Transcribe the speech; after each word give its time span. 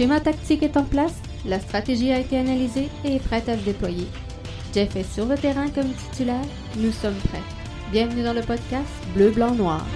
Schéma 0.00 0.18
tactique 0.18 0.62
est 0.62 0.78
en 0.78 0.84
place, 0.84 1.20
la 1.44 1.60
stratégie 1.60 2.10
a 2.10 2.18
été 2.18 2.38
analysée 2.38 2.88
et 3.04 3.16
est 3.16 3.22
prête 3.22 3.50
à 3.50 3.58
se 3.58 3.64
déployer. 3.64 4.06
Jeff 4.72 4.96
est 4.96 5.02
sur 5.02 5.26
le 5.26 5.36
terrain 5.36 5.68
comme 5.68 5.92
titulaire, 5.92 6.40
nous 6.78 6.90
sommes 6.90 7.18
prêts. 7.28 7.42
Bienvenue 7.92 8.22
dans 8.22 8.32
le 8.32 8.40
podcast 8.40 8.88
Bleu, 9.14 9.28
Blanc, 9.28 9.54
Noir. 9.54 9.86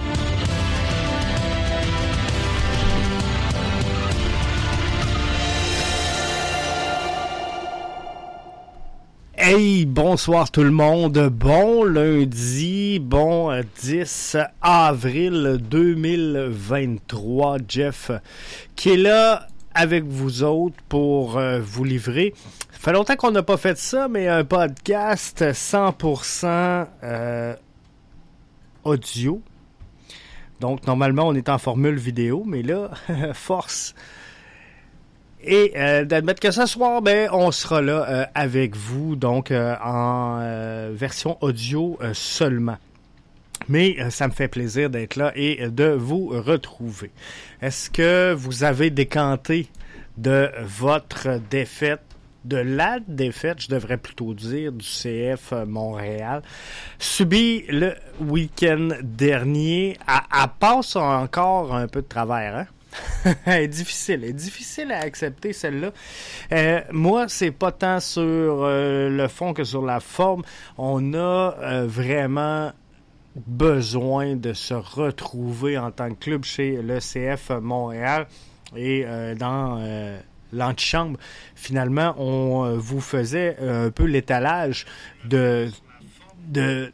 Hey, 9.35 9.85
bonsoir 9.87 10.51
tout 10.51 10.63
le 10.63 10.69
monde. 10.69 11.29
Bon 11.31 11.83
lundi, 11.83 12.99
bon 12.99 13.59
10 13.81 14.37
avril 14.61 15.57
2023. 15.67 17.57
Jeff 17.67 18.11
qui 18.75 18.89
est 18.91 18.97
là 18.97 19.47
avec 19.75 20.05
vous 20.05 20.43
autres 20.43 20.81
pour 20.89 21.37
euh, 21.37 21.59
vous 21.61 21.83
livrer. 21.83 22.33
Ça 22.71 22.79
fait 22.79 22.93
longtemps 22.93 23.15
qu'on 23.15 23.31
n'a 23.31 23.43
pas 23.43 23.57
fait 23.57 23.77
ça, 23.77 24.07
mais 24.07 24.27
un 24.27 24.43
podcast 24.43 25.43
100% 25.43 26.87
euh, 27.03 27.55
audio. 28.83 29.41
Donc 30.61 30.87
normalement 30.87 31.27
on 31.27 31.35
est 31.35 31.49
en 31.49 31.57
formule 31.57 31.97
vidéo, 31.97 32.43
mais 32.45 32.63
là, 32.63 32.89
force 33.33 33.93
et 35.47 35.73
euh, 35.75 36.05
d'admettre 36.05 36.39
que 36.39 36.49
ce 36.49 36.65
soir, 36.65 37.03
ben, 37.03 37.29
on 37.31 37.51
sera 37.51 37.79
là 37.79 38.31
avec 38.33 38.75
vous, 38.75 39.15
donc 39.15 39.51
en 39.51 40.39
version 40.91 41.37
audio 41.41 41.99
seulement. 42.13 42.77
Mais 43.67 43.97
ça 44.09 44.27
me 44.27 44.33
fait 44.33 44.47
plaisir 44.47 44.89
d'être 44.89 45.15
là 45.15 45.31
et 45.35 45.69
de 45.69 45.85
vous 45.85 46.27
retrouver. 46.27 47.11
Est-ce 47.61 47.89
que 47.89 48.33
vous 48.33 48.63
avez 48.63 48.89
décanté 48.89 49.67
de 50.17 50.49
votre 50.63 51.39
défaite 51.49 52.01
de 52.45 52.57
la 52.57 52.99
défaite, 53.07 53.61
je 53.61 53.69
devrais 53.69 53.97
plutôt 53.97 54.35
dire, 54.35 54.71
du 54.71 54.85
CF 54.85 55.51
Montréal, 55.65 56.43
subi 56.99 57.63
le 57.69 57.95
week-end 58.21 58.89
dernier, 59.01 59.97
à, 60.05 60.43
à 60.43 60.47
passe 60.47 60.95
encore 60.95 61.75
un 61.75 61.87
peu 61.87 62.03
de 62.03 62.07
travers, 62.07 62.55
hein? 62.55 62.67
elle 63.45 63.63
est 63.63 63.67
difficile, 63.67 64.21
elle 64.23 64.29
est 64.29 64.33
difficile 64.33 64.91
à 64.91 64.99
accepter 64.99 65.53
celle-là. 65.53 65.91
Euh, 66.51 66.81
moi, 66.91 67.25
c'est 67.27 67.51
pas 67.51 67.71
tant 67.71 67.99
sur 67.99 68.21
euh, 68.21 69.09
le 69.09 69.27
fond 69.27 69.53
que 69.53 69.63
sur 69.63 69.83
la 69.83 69.99
forme. 69.99 70.43
On 70.77 71.13
a 71.13 71.17
euh, 71.61 71.85
vraiment 71.87 72.71
besoin 73.35 74.35
de 74.35 74.53
se 74.53 74.73
retrouver 74.73 75.77
en 75.77 75.91
tant 75.91 76.09
que 76.09 76.15
club 76.15 76.43
chez 76.43 76.81
l'ECF 76.81 77.51
Montréal 77.61 78.27
et 78.75 79.05
dans 79.37 79.79
l'antichambre. 80.53 81.19
Finalement, 81.55 82.15
on 82.17 82.77
vous 82.77 83.01
faisait 83.01 83.57
un 83.59 83.91
peu 83.91 84.05
l'étalage 84.05 84.85
de, 85.25 85.69
de 86.47 86.91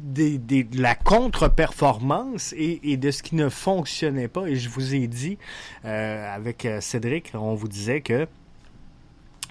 de 0.00 0.80
la 0.80 0.94
contre-performance 0.94 2.54
et, 2.56 2.96
de 2.96 3.10
ce 3.10 3.22
qui 3.22 3.34
ne 3.34 3.48
fonctionnait 3.48 4.28
pas. 4.28 4.46
Et 4.46 4.56
je 4.56 4.68
vous 4.68 4.94
ai 4.94 5.06
dit, 5.06 5.38
euh, 5.84 6.34
avec 6.34 6.64
euh, 6.64 6.80
Cédric, 6.80 7.32
on 7.34 7.54
vous 7.54 7.68
disait 7.68 8.00
que 8.00 8.26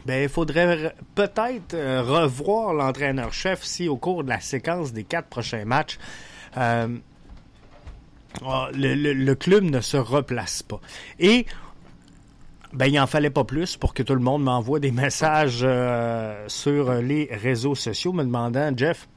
ben, 0.06 0.24
il 0.24 0.30
faudrait 0.30 0.96
peut-être 1.16 1.74
euh, 1.74 2.02
revoir 2.02 2.74
l'entraîneur-chef 2.74 3.64
si 3.64 3.88
au 3.88 3.98
cours 3.98 4.24
de 4.24 4.30
la 4.30 4.40
séquence 4.40 4.94
des 4.94 5.04
quatre 5.04 5.28
prochains 5.28 5.66
matchs, 5.66 5.98
ah, 6.56 6.88
le, 8.74 9.34
club 9.34 9.64
ne 9.64 9.82
se 9.82 9.98
replace 9.98 10.64
pas. 10.64 10.80
Et 11.20 11.46
ben, 12.74 12.86
il 12.86 13.00
en 13.00 13.08
fallait 13.08 13.30
pas 13.30 13.44
plus 13.44 13.78
pour 13.78 13.94
que 13.94 14.04
tout 14.04 14.14
le 14.14 14.22
monde 14.22 14.44
m'envoie 14.44 14.80
des 14.80 14.92
messages 15.04 15.66
sur 16.48 16.94
les 16.94 17.30
réseaux 17.32 17.76
sociaux 17.76 18.14
me 18.14 18.24
demandant, 18.24 18.72
Jeff, 18.76 19.08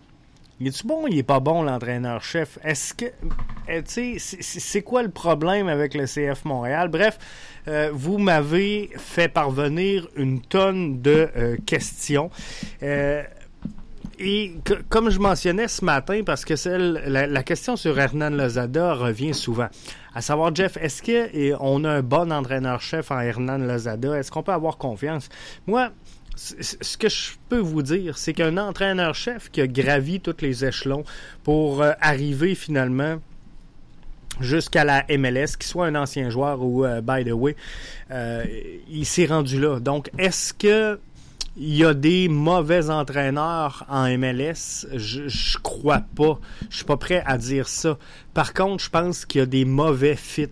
il 0.63 0.69
est-tu 0.69 0.87
bon, 0.87 1.09
il 1.09 1.19
est 1.19 1.25
pas 1.25 1.41
bon 1.41 1.63
l'entraîneur-chef? 1.63 2.59
Est-ce 2.63 2.95
que, 2.95 3.07
tu 3.67 4.19
sais, 4.21 4.39
c'est 4.41 4.83
quoi 4.83 5.03
le 5.03 5.11
problème 5.11 5.67
avec 5.67 5.93
le 5.93 6.05
CF 6.05 6.45
Montréal? 6.45 6.87
Bref, 6.87 7.19
euh, 7.69 7.91
vous 7.93 8.19
m'avez 8.19 8.91
fait 8.97 9.29
parvenir 9.29 10.09
une 10.17 10.41
tonne 10.41 11.01
de 11.01 11.29
euh, 11.37 11.57
questions. 11.65 12.31
Euh, 12.83 13.23
et 14.19 14.55
comme 14.89 15.11
je 15.11 15.19
mentionnais 15.19 15.69
ce 15.69 15.85
matin, 15.85 16.23
parce 16.25 16.45
que 16.45 16.55
celle, 16.55 17.03
la, 17.07 17.43
question 17.43 17.77
sur 17.77 17.99
Hernan 17.99 18.31
Lozada 18.31 18.95
revient 18.95 19.35
souvent. 19.35 19.69
À 20.15 20.21
savoir, 20.21 20.55
Jeff, 20.55 20.77
est-ce 20.77 21.03
qu'on 21.03 21.85
a 21.85 21.91
un 21.91 22.03
bon 22.03 22.31
entraîneur-chef 22.31 23.11
en 23.11 23.19
Hernan 23.19 23.59
Lozada? 23.59 24.17
Est-ce 24.17 24.31
qu'on 24.31 24.43
peut 24.43 24.53
avoir 24.53 24.77
confiance? 24.77 25.29
Moi, 25.67 25.91
ce 26.37 26.97
que 26.97 27.09
je 27.09 27.33
peux 27.49 27.59
vous 27.59 27.83
dire, 27.83 28.17
c'est 28.17 28.33
qu'un 28.33 28.59
entraîneur-chef 28.59 29.51
qui 29.51 29.61
a 29.61 29.67
gravi 29.67 30.21
tous 30.21 30.37
les 30.41 30.65
échelons 30.65 31.05
pour 31.43 31.83
arriver 32.01 32.55
finalement 32.55 33.17
jusqu'à 34.41 34.85
la 34.85 35.05
MLS, 35.09 35.57
qu'il 35.59 35.69
soit 35.69 35.87
un 35.87 35.95
ancien 35.95 36.31
joueur 36.31 36.63
ou, 36.63 36.85
euh, 36.85 37.01
by 37.01 37.25
the 37.25 37.33
way, 37.33 37.57
euh, 38.11 38.45
il 38.89 39.07
s'est 39.07 39.27
rendu 39.27 39.61
là. 39.61 39.81
Donc, 39.81 40.11
est-ce 40.19 40.53
que 40.53 40.99
il 41.55 41.77
y 41.77 41.85
a 41.85 41.93
des 41.93 42.29
mauvais 42.29 42.89
entraîneurs 42.89 43.85
en 43.91 44.09
MLS? 44.17 44.87
Je, 44.95 45.59
crois 45.59 46.03
pas. 46.17 46.39
Je 46.71 46.77
suis 46.77 46.85
pas 46.87 46.97
prêt 46.97 47.23
à 47.27 47.37
dire 47.37 47.69
ça. 47.69 47.99
Par 48.33 48.55
contre, 48.55 48.83
je 48.83 48.89
pense 48.89 49.27
qu'il 49.27 49.41
y 49.41 49.43
a 49.43 49.47
des 49.47 49.67
mauvais 49.67 50.17
fits 50.17 50.49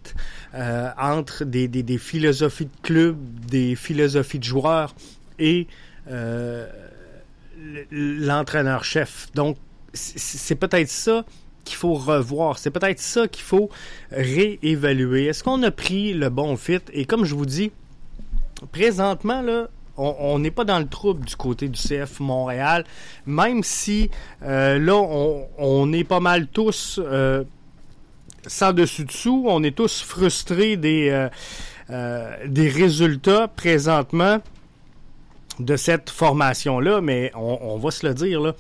entre 0.99 1.45
des, 1.47 1.97
philosophies 1.97 2.67
de 2.67 2.81
club, 2.83 3.17
des 3.47 3.77
philosophies 3.77 4.41
de 4.41 4.45
joueurs 4.45 4.95
et 5.39 5.69
euh, 6.11 6.67
l'entraîneur-chef. 7.91 9.29
Donc, 9.35 9.57
c'est 9.93 10.55
peut-être 10.55 10.89
ça 10.89 11.25
qu'il 11.65 11.77
faut 11.77 11.95
revoir. 11.95 12.59
C'est 12.59 12.71
peut-être 12.71 13.01
ça 13.01 13.29
qu'il 13.29 13.45
faut 13.45 13.71
réévaluer. 14.11 15.27
Est-ce 15.27 15.45
qu'on 15.45 15.63
a 15.63 15.71
pris 15.71 16.13
le 16.13 16.29
bon 16.31 16.57
fit? 16.57 16.81
Et 16.93 17.05
comme 17.05 17.25
je 17.25 17.35
vous 17.35 17.47
dis, 17.47 17.73
présentement, 18.73 19.43
là, 19.43 19.69
on 19.97 20.39
n'est 20.39 20.51
pas 20.51 20.65
dans 20.65 20.79
le 20.79 20.89
trouble 20.89 21.27
du 21.27 21.37
côté 21.37 21.69
du 21.69 21.79
CF 21.79 22.21
Montréal, 22.21 22.85
même 23.27 23.63
si 23.63 24.11
euh, 24.43 24.79
là, 24.79 24.95
on, 24.97 25.93
est 25.93 26.05
pas 26.05 26.21
mal 26.21 26.47
tous 26.47 26.99
euh, 27.03 27.45
sans 28.47 28.73
dessus-dessous, 28.73 29.45
on 29.47 29.63
est 29.63 29.77
tous 29.77 30.01
frustrés 30.01 30.79
des, 30.79 31.29
des 31.91 32.69
résultats 32.69 33.49
présentement 33.49 34.41
de 35.61 35.77
cette 35.77 36.11
formation-là, 36.11 37.01
mais 37.01 37.31
on, 37.35 37.77
va 37.79 37.91
se 37.91 38.07
le 38.07 38.15
dire, 38.15 38.41
là, 38.41 38.55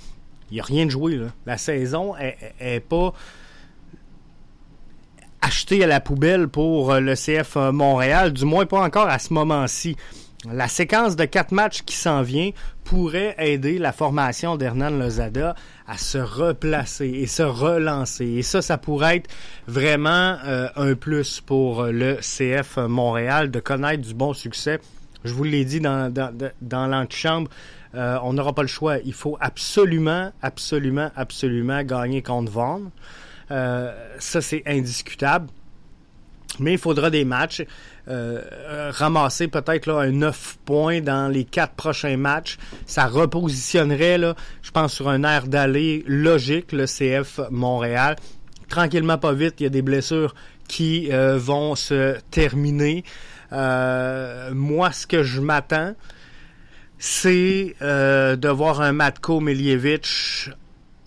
il 0.50 0.54
n'y 0.54 0.60
a 0.60 0.64
rien 0.64 0.86
de 0.86 0.90
joué. 0.90 1.16
Là. 1.16 1.26
La 1.46 1.56
saison 1.58 2.14
n'est 2.60 2.80
pas 2.80 3.12
achetée 5.42 5.82
à 5.84 5.86
la 5.86 6.00
poubelle 6.00 6.48
pour 6.48 6.92
euh, 6.92 7.00
le 7.00 7.14
CF 7.14 7.56
euh, 7.56 7.72
Montréal, 7.72 8.32
du 8.32 8.44
moins 8.44 8.66
pas 8.66 8.80
encore 8.80 9.08
à 9.08 9.18
ce 9.18 9.32
moment-ci. 9.32 9.96
La 10.50 10.68
séquence 10.68 11.16
de 11.16 11.24
quatre 11.24 11.52
matchs 11.52 11.82
qui 11.82 11.96
s'en 11.96 12.22
vient 12.22 12.50
pourrait 12.84 13.34
aider 13.38 13.78
la 13.78 13.92
formation 13.92 14.56
d'Hernan 14.56 14.90
Lozada 14.90 15.54
à 15.86 15.98
se 15.98 16.18
replacer 16.18 17.08
et 17.08 17.26
se 17.26 17.42
relancer. 17.42 18.26
Et 18.26 18.42
ça, 18.42 18.62
ça 18.62 18.78
pourrait 18.78 19.16
être 19.16 19.30
vraiment 19.66 20.36
euh, 20.44 20.68
un 20.76 20.94
plus 20.94 21.40
pour 21.40 21.84
le 21.84 22.16
CF 22.16 22.78
Montréal 22.78 23.50
de 23.50 23.60
connaître 23.60 24.02
du 24.02 24.14
bon 24.14 24.32
succès 24.32 24.80
je 25.24 25.32
vous 25.34 25.44
l'ai 25.44 25.64
dit 25.64 25.80
dans, 25.80 26.12
dans, 26.12 26.34
dans 26.60 26.86
l'antichambre, 26.86 27.50
euh, 27.94 28.18
on 28.22 28.32
n'aura 28.32 28.52
pas 28.52 28.62
le 28.62 28.68
choix. 28.68 28.98
Il 29.04 29.12
faut 29.12 29.36
absolument, 29.40 30.32
absolument, 30.42 31.10
absolument 31.16 31.82
gagner 31.82 32.22
contre 32.22 32.50
Vaughan. 32.50 32.82
Euh, 33.50 33.92
ça, 34.18 34.40
c'est 34.40 34.62
indiscutable. 34.66 35.48
Mais 36.58 36.72
il 36.72 36.78
faudra 36.78 37.10
des 37.10 37.24
matchs. 37.24 37.64
Euh, 38.08 38.90
ramasser 38.90 39.48
peut-être 39.48 39.90
un 39.92 40.10
9 40.10 40.58
points 40.64 41.00
dans 41.00 41.28
les 41.28 41.44
quatre 41.44 41.74
prochains 41.74 42.16
matchs. 42.16 42.58
Ça 42.86 43.06
repositionnerait, 43.06 44.18
là, 44.18 44.34
je 44.62 44.70
pense, 44.70 44.92
sur 44.92 45.08
un 45.08 45.22
air 45.22 45.46
d'aller 45.46 46.04
logique, 46.06 46.72
le 46.72 46.86
CF 46.86 47.40
Montréal. 47.50 48.16
Tranquillement, 48.68 49.18
pas 49.18 49.32
vite, 49.32 49.54
il 49.60 49.64
y 49.64 49.66
a 49.66 49.70
des 49.70 49.82
blessures 49.82 50.34
qui 50.68 51.10
vont 51.10 51.74
se 51.74 52.16
terminer. 52.30 53.04
Euh, 53.52 54.52
moi, 54.54 54.92
ce 54.92 55.06
que 55.06 55.22
je 55.22 55.40
m'attends, 55.40 55.94
c'est 57.00 57.76
euh, 57.80 58.36
de 58.36 58.48
voir 58.50 58.82
un 58.82 58.92
Matko 58.92 59.40
Miljevic 59.40 60.50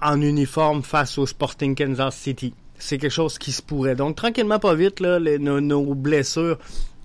en 0.01 0.19
uniforme 0.21 0.81
face 0.81 1.19
au 1.19 1.27
Sporting 1.27 1.75
Kansas 1.75 2.15
City. 2.15 2.55
C'est 2.79 2.97
quelque 2.97 3.11
chose 3.11 3.37
qui 3.37 3.51
se 3.51 3.61
pourrait. 3.61 3.95
Donc, 3.95 4.15
tranquillement, 4.15 4.57
pas 4.57 4.73
vite, 4.73 4.99
là, 4.99 5.19
nos, 5.19 5.93
blessures 5.93 6.57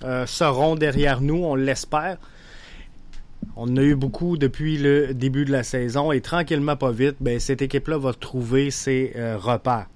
euh, 0.05 0.25
seront 0.25 0.75
derrière 0.75 1.21
nous, 1.21 1.37
on 1.37 1.55
l'espère. 1.55 2.17
On 3.57 3.65
en 3.65 3.77
a 3.77 3.83
eu 3.83 3.95
beaucoup 3.95 4.39
depuis 4.39 4.79
le 4.79 5.13
début 5.13 5.45
de 5.45 5.53
la 5.53 5.65
saison 5.65 6.11
et 6.11 6.23
tranquillement, 6.23 6.77
pas 6.77 6.91
vite, 6.91 7.17
ben, 7.21 7.39
cette 7.39 7.61
équipe-là 7.61 7.99
va 7.99 8.15
trouver 8.15 8.71
ses 8.71 9.13
repères. 9.37 9.89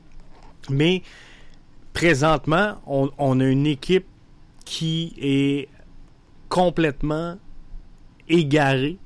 Mais 0.69 1.03
présentement, 1.95 2.75
on, 2.87 3.11
on, 3.17 3.41
a 3.41 3.45
une 3.47 3.67
équipe 3.67 4.07
qui 4.67 5.15
est 5.19 5.69
complètement 6.51 7.39
égaré, 8.33 8.99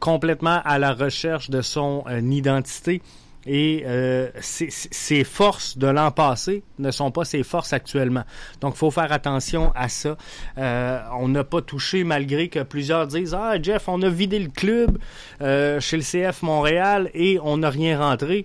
complètement 0.00 0.60
à 0.64 0.78
la 0.78 0.94
recherche 0.94 1.50
de 1.50 1.60
son 1.60 2.04
euh, 2.08 2.20
identité. 2.20 3.02
Et 3.50 3.84
euh, 3.86 4.28
ses, 4.40 5.24
forces 5.24 5.78
de 5.78 5.86
l'an 5.86 6.10
passé 6.10 6.64
ne 6.78 6.90
sont 6.90 7.10
pas 7.10 7.24
ses 7.24 7.42
forces 7.42 7.72
actuellement. 7.72 8.24
Donc, 8.60 8.74
il 8.74 8.78
faut 8.78 8.90
faire 8.90 9.10
attention 9.10 9.72
à 9.74 9.88
ça. 9.88 10.18
Euh, 10.58 11.00
on 11.18 11.28
n'a 11.28 11.44
pas 11.44 11.62
touché, 11.62 12.04
malgré 12.04 12.48
que 12.48 12.62
plusieurs 12.62 13.06
disent 13.06 13.34
Ah, 13.34 13.54
Jeff, 13.62 13.88
on 13.88 14.02
a 14.02 14.10
vidé 14.10 14.38
le 14.38 14.50
club 14.50 14.98
chez 15.40 15.96
le 15.96 16.02
CF 16.02 16.42
Montréal 16.42 17.10
et 17.14 17.38
on 17.42 17.58
n'a 17.58 17.70
rien 17.70 17.98
rentré 17.98 18.44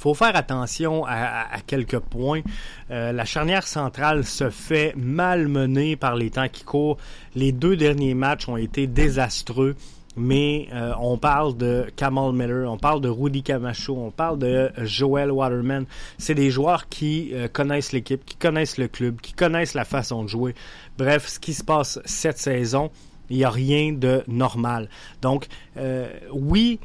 faut 0.00 0.14
faire 0.14 0.34
attention 0.34 1.04
à, 1.06 1.46
quelques 1.66 1.98
points. 1.98 2.40
la 2.88 3.24
charnière 3.24 3.66
centrale 3.66 4.24
se 4.24 4.50
fait 4.50 4.94
malmener 4.96 5.96
par 5.96 6.16
les 6.16 6.30
temps 6.30 6.48
qui 6.48 6.64
courent. 6.64 6.96
Les 7.34 7.52
deux 7.52 7.76
derniers 7.76 8.14
matchs 8.14 8.48
ont 8.48 8.56
été 8.56 8.86
désastreux 8.86 9.76
mais 10.16 10.68
euh, 10.72 10.92
on 11.00 11.18
parle 11.18 11.56
de 11.56 11.86
Kamal 11.96 12.32
Miller, 12.32 12.70
on 12.70 12.78
parle 12.78 13.00
de 13.00 13.08
Rudy 13.08 13.42
Camacho, 13.42 13.96
on 13.96 14.10
parle 14.10 14.38
de 14.38 14.70
Joel 14.78 15.30
Waterman. 15.30 15.86
C'est 16.18 16.34
des 16.34 16.50
joueurs 16.50 16.88
qui 16.88 17.30
euh, 17.32 17.48
connaissent 17.48 17.92
l'équipe, 17.92 18.24
qui 18.24 18.36
connaissent 18.36 18.78
le 18.78 18.88
club, 18.88 19.20
qui 19.20 19.32
connaissent 19.32 19.74
la 19.74 19.84
façon 19.84 20.24
de 20.24 20.28
jouer. 20.28 20.54
Bref, 20.98 21.28
ce 21.28 21.38
qui 21.38 21.54
se 21.54 21.64
passe 21.64 22.00
cette 22.04 22.38
saison, 22.38 22.90
il 23.28 23.38
n'y 23.38 23.44
a 23.44 23.50
rien 23.50 23.92
de 23.92 24.24
normal. 24.26 24.88
Donc, 25.22 25.46
euh, 25.76 26.08
oui, 26.32 26.80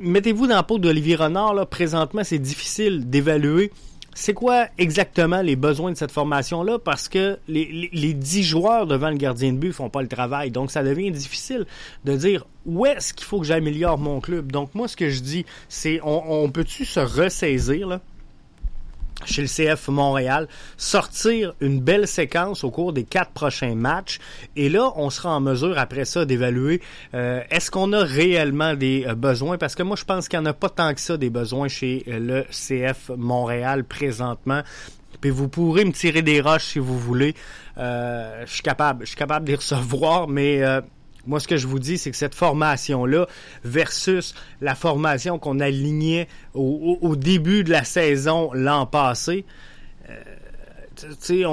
mettez-vous 0.00 0.46
dans 0.46 0.56
la 0.56 0.62
peau 0.62 0.78
d'Olivier 0.78 1.16
Renard, 1.16 1.54
là, 1.54 1.66
présentement, 1.66 2.24
c'est 2.24 2.38
difficile 2.38 3.08
d'évaluer 3.08 3.70
c'est 4.18 4.34
quoi 4.34 4.66
exactement 4.78 5.42
les 5.42 5.54
besoins 5.54 5.92
de 5.92 5.96
cette 5.96 6.10
formation-là? 6.10 6.80
Parce 6.80 7.08
que 7.08 7.38
les, 7.46 7.88
les, 7.92 8.14
10 8.14 8.42
joueurs 8.42 8.86
devant 8.88 9.10
le 9.10 9.16
gardien 9.16 9.52
de 9.52 9.58
but 9.58 9.72
font 9.72 9.90
pas 9.90 10.02
le 10.02 10.08
travail. 10.08 10.50
Donc, 10.50 10.72
ça 10.72 10.82
devient 10.82 11.12
difficile 11.12 11.66
de 12.04 12.16
dire 12.16 12.44
où 12.66 12.84
est-ce 12.84 13.14
qu'il 13.14 13.24
faut 13.24 13.38
que 13.38 13.46
j'améliore 13.46 13.96
mon 13.96 14.20
club? 14.20 14.50
Donc, 14.50 14.74
moi, 14.74 14.88
ce 14.88 14.96
que 14.96 15.08
je 15.08 15.20
dis, 15.20 15.46
c'est 15.68 16.00
on, 16.02 16.42
on 16.42 16.50
peut-tu 16.50 16.84
se 16.84 16.98
ressaisir, 16.98 17.86
là? 17.86 18.00
Chez 19.24 19.42
le 19.42 19.48
CF 19.48 19.88
Montréal, 19.88 20.48
sortir 20.76 21.54
une 21.60 21.80
belle 21.80 22.06
séquence 22.06 22.64
au 22.64 22.70
cours 22.70 22.92
des 22.92 23.04
quatre 23.04 23.32
prochains 23.32 23.74
matchs. 23.74 24.18
Et 24.56 24.68
là, 24.68 24.92
on 24.96 25.10
sera 25.10 25.34
en 25.34 25.40
mesure 25.40 25.78
après 25.78 26.04
ça 26.04 26.24
d'évaluer 26.24 26.80
euh, 27.14 27.42
est-ce 27.50 27.70
qu'on 27.70 27.92
a 27.92 28.02
réellement 28.02 28.74
des 28.74 29.04
euh, 29.06 29.14
besoins, 29.14 29.58
parce 29.58 29.74
que 29.74 29.82
moi 29.82 29.96
je 29.96 30.04
pense 30.04 30.28
qu'il 30.28 30.38
n'y 30.38 30.46
en 30.46 30.50
a 30.50 30.54
pas 30.54 30.68
tant 30.68 30.94
que 30.94 31.00
ça 31.00 31.16
des 31.16 31.30
besoins 31.30 31.68
chez 31.68 32.04
euh, 32.08 32.18
le 32.18 32.44
CF 32.50 33.10
Montréal 33.16 33.84
présentement. 33.84 34.62
Puis 35.20 35.30
vous 35.30 35.48
pourrez 35.48 35.84
me 35.84 35.92
tirer 35.92 36.22
des 36.22 36.40
roches 36.40 36.64
si 36.64 36.78
vous 36.78 36.98
voulez. 36.98 37.34
je 37.76 38.44
suis 38.46 38.62
capable, 38.62 39.04
je 39.04 39.08
suis 39.08 39.16
capable 39.16 39.48
les 39.48 39.56
recevoir, 39.56 40.28
mais 40.28 40.62
moi, 41.28 41.40
ce 41.40 41.46
que 41.46 41.58
je 41.58 41.66
vous 41.66 41.78
dis, 41.78 41.98
c'est 41.98 42.10
que 42.10 42.16
cette 42.16 42.34
formation-là 42.34 43.26
versus 43.62 44.34
la 44.62 44.74
formation 44.74 45.38
qu'on 45.38 45.60
alignait 45.60 46.26
au, 46.54 47.14
début 47.16 47.64
de 47.64 47.70
la 47.70 47.84
saison 47.84 48.50
l'an 48.54 48.86
passé, 48.86 49.44
euh, 50.08 51.44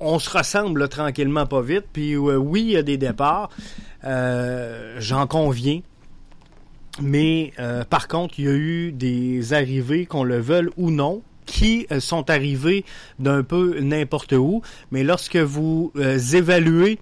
on, 0.00 0.18
se 0.18 0.28
ressemble 0.28 0.88
tranquillement 0.88 1.46
pas 1.46 1.62
vite. 1.62 1.84
Puis 1.92 2.14
euh, 2.14 2.36
oui, 2.36 2.62
il 2.62 2.70
y 2.70 2.76
a 2.76 2.82
des 2.82 2.98
départs. 2.98 3.50
Euh, 4.02 4.96
j'en 4.98 5.28
conviens. 5.28 5.80
Mais 7.00 7.52
par 7.88 8.08
contre, 8.08 8.34
il 8.38 8.44
y 8.44 8.48
a 8.48 8.52
eu 8.52 8.92
des 8.92 9.54
arrivées, 9.54 10.04
qu'on 10.04 10.24
le 10.24 10.40
veuille 10.40 10.68
ou 10.76 10.90
non, 10.90 11.22
qui 11.46 11.86
sont 12.00 12.28
arrivées 12.28 12.84
d'un 13.20 13.44
peu 13.44 13.78
n'importe 13.80 14.32
où. 14.32 14.62
Mais 14.90 15.04
lorsque 15.04 15.36
vous 15.36 15.92
évaluez 16.34 16.98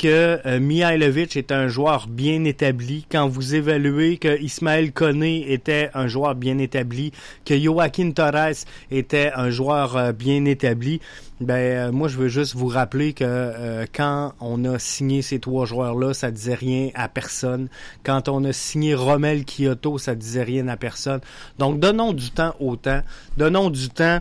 que 0.00 0.40
euh, 0.46 0.60
Mihailovic 0.60 1.36
est 1.36 1.52
un 1.52 1.68
joueur 1.68 2.06
bien 2.08 2.44
établi, 2.44 3.04
quand 3.12 3.28
vous 3.28 3.54
évaluez 3.54 4.16
que 4.16 4.40
Ismaël 4.40 4.92
Koné 4.92 5.52
était 5.52 5.90
un 5.92 6.08
joueur 6.08 6.34
bien 6.36 6.56
établi, 6.56 7.12
que 7.44 7.58
Joaquin 7.58 8.10
Torres 8.12 8.64
était 8.90 9.30
un 9.34 9.50
joueur 9.50 9.98
euh, 9.98 10.12
bien 10.12 10.46
établi, 10.46 11.02
ben 11.42 11.54
euh, 11.54 11.92
moi 11.92 12.08
je 12.08 12.16
veux 12.16 12.28
juste 12.28 12.54
vous 12.54 12.68
rappeler 12.68 13.12
que 13.12 13.84
quand 13.94 14.32
on 14.40 14.64
a 14.64 14.78
signé 14.78 15.20
ces 15.20 15.38
trois 15.38 15.66
joueurs-là, 15.66 16.14
ça 16.14 16.30
disait 16.30 16.54
rien 16.54 16.88
à 16.94 17.08
personne. 17.08 17.68
Quand 18.02 18.30
on 18.30 18.42
a 18.44 18.54
signé 18.54 18.94
Romel 18.94 19.44
Kyoto, 19.44 19.98
ça 19.98 20.14
disait 20.14 20.44
rien 20.44 20.66
à 20.68 20.78
personne. 20.78 21.20
Donc 21.58 21.78
donnons 21.78 22.14
du 22.14 22.30
temps 22.30 22.54
au 22.58 22.76
temps, 22.76 23.02
donnons 23.36 23.68
du 23.68 23.90
temps 23.90 24.20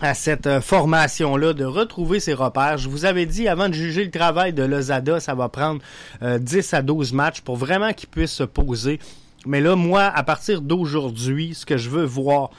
à 0.00 0.14
cette 0.14 0.46
euh, 0.46 0.60
formation-là 0.60 1.52
de 1.52 1.64
retrouver 1.64 2.20
ses 2.20 2.34
repères. 2.34 2.78
Je 2.78 2.88
vous 2.88 3.04
avais 3.04 3.26
dit, 3.26 3.48
avant 3.48 3.68
de 3.68 3.74
juger 3.74 4.04
le 4.04 4.10
travail 4.10 4.52
de 4.52 4.62
Lozada, 4.62 5.20
ça 5.20 5.34
va 5.34 5.48
prendre 5.48 5.80
10 6.22 6.74
euh, 6.74 6.76
à 6.76 6.82
12 6.82 7.12
matchs 7.12 7.40
pour 7.40 7.56
vraiment 7.56 7.92
qu'il 7.92 8.08
puisse 8.08 8.32
se 8.32 8.44
poser. 8.44 9.00
Mais 9.46 9.60
là, 9.60 9.76
moi, 9.76 10.04
à 10.04 10.22
partir 10.22 10.60
d'aujourd'hui, 10.60 11.54
ce 11.54 11.66
que 11.66 11.76
je 11.76 11.90
veux 11.90 12.04
voir, 12.04 12.50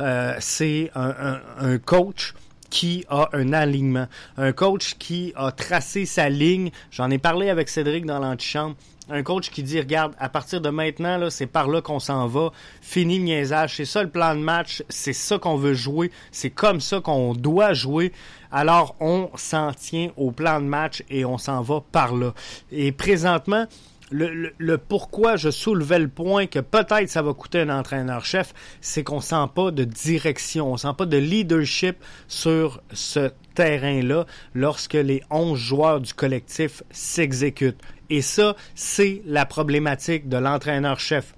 euh, 0.00 0.34
c'est 0.40 0.90
un, 0.94 1.40
un, 1.58 1.78
coach 1.78 2.34
qui 2.70 3.04
a 3.08 3.28
un 3.32 3.52
alignement, 3.52 4.06
un 4.36 4.52
coach 4.52 4.94
qui 4.98 5.32
a 5.36 5.52
tracé 5.52 6.06
sa 6.06 6.28
ligne. 6.28 6.70
J'en 6.90 7.10
ai 7.10 7.18
parlé 7.18 7.48
avec 7.48 7.68
Cédric 7.68 8.06
dans 8.06 8.18
l'antichambre 8.18 8.76
un 9.10 9.22
coach 9.22 9.50
qui 9.50 9.62
dit 9.62 9.78
regarde, 9.78 10.14
à 10.18 10.28
partir 10.28 10.60
de 10.60 10.70
maintenant, 10.70 11.16
là, 11.16 11.30
c'est 11.30 11.46
par 11.46 11.68
là 11.68 11.80
qu'on 11.80 11.98
s'en 11.98 12.26
va. 12.26 12.50
Fini 12.80 13.18
le 13.18 13.24
niaisage. 13.24 13.76
C'est 13.76 13.84
ça 13.84 14.02
le 14.02 14.10
plan 14.10 14.34
de 14.34 14.40
match. 14.40 14.82
C'est 14.88 15.12
ça 15.12 15.38
qu'on 15.38 15.56
veut 15.56 15.74
jouer. 15.74 16.10
C'est 16.30 16.50
comme 16.50 16.80
ça 16.80 17.00
qu'on 17.00 17.34
doit 17.34 17.72
jouer. 17.72 18.12
Alors, 18.50 18.96
on 19.00 19.30
s'en 19.36 19.72
tient 19.72 20.10
au 20.16 20.30
plan 20.30 20.60
de 20.60 20.66
match 20.66 21.02
et 21.10 21.24
on 21.24 21.38
s'en 21.38 21.62
va 21.62 21.82
par 21.92 22.14
là. 22.14 22.34
Et 22.70 22.92
présentement, 22.92 23.66
le, 24.10 24.52
le, 24.56 24.78
pourquoi 24.78 25.36
je 25.36 25.50
soulevais 25.50 25.98
le 25.98 26.08
point 26.08 26.46
que 26.46 26.58
peut-être 26.58 27.08
ça 27.10 27.22
va 27.22 27.34
coûter 27.34 27.60
un 27.60 27.68
entraîneur-chef, 27.68 28.54
c'est 28.80 29.04
qu'on 29.04 29.20
sent 29.20 29.46
pas 29.54 29.70
de 29.70 29.84
direction, 29.84 30.72
on 30.72 30.76
sent 30.76 30.94
pas 30.96 31.06
de 31.06 31.18
leadership 31.18 31.96
sur 32.26 32.80
ce 32.92 33.30
terrain-là 33.54 34.24
lorsque 34.54 34.94
les 34.94 35.22
11 35.30 35.58
joueurs 35.58 36.00
du 36.00 36.14
collectif 36.14 36.82
s'exécutent. 36.90 37.82
Et 38.10 38.22
ça, 38.22 38.56
c'est 38.74 39.22
la 39.26 39.46
problématique 39.46 40.28
de 40.28 40.36
l'entraîneur-chef. 40.36 41.34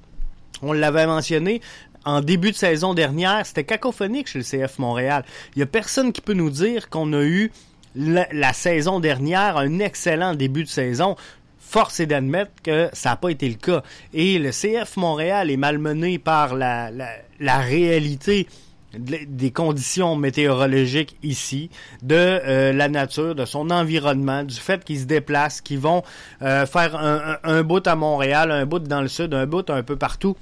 On 0.63 0.73
l'avait 0.73 1.07
mentionné, 1.07 1.61
en 2.05 2.21
début 2.21 2.53
de 2.53 2.57
saison 2.57 2.95
dernière, 2.95 3.45
c'était 3.45 3.65
cacophonique 3.65 4.29
chez 4.29 4.39
le 4.39 4.45
CF 4.45 4.79
Montréal. 4.79 5.25
Il 5.55 5.59
n'y 5.59 5.63
a 5.63 5.67
personne 5.67 6.13
qui 6.13 6.21
peut 6.21 6.35
nous 6.35 6.51
dire 6.51 6.89
qu'on 6.89 7.13
a 7.13 7.23
eu 7.23 7.51
la, 7.95 8.53
saison 8.53 9.01
dernière 9.01 9.57
un 9.57 9.79
excellent 9.81 10.35
début 10.35 10.65
de 10.65 10.69
saison. 10.69 11.17
Force 11.59 12.01
est 12.01 12.07
d'admettre 12.07 12.53
que 12.63 12.89
ça 12.93 13.11
n'a 13.11 13.17
pas 13.17 13.31
été 13.31 13.49
le 13.49 13.55
cas. 13.55 13.83
Et 14.13 14.39
le 14.39 14.51
CF 14.51 14.97
Montréal 14.97 15.51
est 15.51 15.57
malmené 15.57 16.19
par 16.19 16.55
la, 16.55 16.91
la 17.39 17.59
réalité 17.59 18.49
des 18.99 19.53
conditions 19.53 20.17
météorologiques 20.17 21.17
ici, 21.23 21.71
de 22.03 22.15
euh, 22.17 22.73
la 22.73 22.89
nature, 22.89 23.35
de 23.35 23.45
son 23.45 23.71
environnement, 23.71 24.43
du 24.43 24.57
fait 24.57 24.85
qu'ils 24.85 25.01
se 25.01 25.05
déplacent, 25.05 25.61
qu'ils 25.61 25.79
vont 25.79 26.03
euh, 26.43 26.67
faire 26.67 26.97
un, 26.97 27.63
bout 27.63 27.87
à 27.87 27.95
Montréal, 27.95 28.51
un 28.51 28.67
bout 28.67 28.81
dans 28.81 29.01
le 29.01 29.09
sud, 29.09 29.35
un 29.35 29.47
bout 29.47 29.69
un 29.71 29.83
peu 29.83 29.97
partout. 29.97 30.37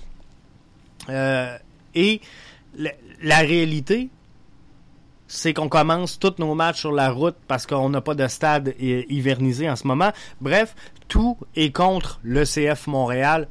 Euh, 1.10 1.56
et 1.94 2.20
la, 2.76 3.38
réalité, 3.38 4.08
c'est 5.26 5.52
qu'on 5.52 5.68
commence 5.68 6.18
tous 6.18 6.34
nos 6.38 6.54
matchs 6.54 6.80
sur 6.80 6.92
la 6.92 7.10
route 7.10 7.36
parce 7.48 7.66
qu'on 7.66 7.90
n'a 7.90 8.00
pas 8.00 8.14
de 8.14 8.26
stade 8.28 8.74
hivernisé 8.78 9.68
en 9.68 9.76
ce 9.76 9.86
moment. 9.86 10.12
Bref, 10.40 10.74
tout 11.08 11.36
est 11.54 11.70
contre 11.70 12.20
le 12.22 12.44
CF 12.44 12.86
Montréal 12.86 13.48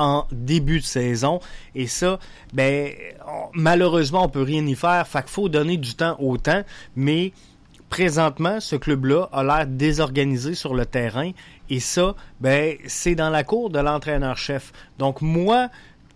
en 0.00 0.26
début 0.32 0.80
de 0.80 0.84
saison. 0.84 1.40
Et 1.74 1.86
ça, 1.86 2.18
ben, 2.52 2.92
malheureusement, 3.52 4.24
on 4.24 4.28
peut 4.28 4.42
rien 4.42 4.66
y 4.66 4.74
faire. 4.74 5.06
Fait 5.06 5.20
qu'il 5.20 5.30
faut 5.30 5.48
donner 5.48 5.76
du 5.76 5.94
temps 5.94 6.16
au 6.18 6.38
temps. 6.38 6.62
Mais 6.96 7.32
présentement, 7.90 8.60
ce 8.60 8.76
club-là 8.76 9.28
a 9.32 9.44
l'air 9.44 9.66
désorganisé 9.66 10.54
sur 10.54 10.74
le 10.74 10.86
terrain. 10.86 11.30
Et 11.68 11.80
ça, 11.80 12.16
ben, 12.40 12.76
c'est 12.86 13.14
dans 13.14 13.30
la 13.30 13.44
cour 13.44 13.70
de 13.70 13.78
l'entraîneur-chef. 13.78 14.72
Donc, 14.98 15.20
moi, 15.20 15.68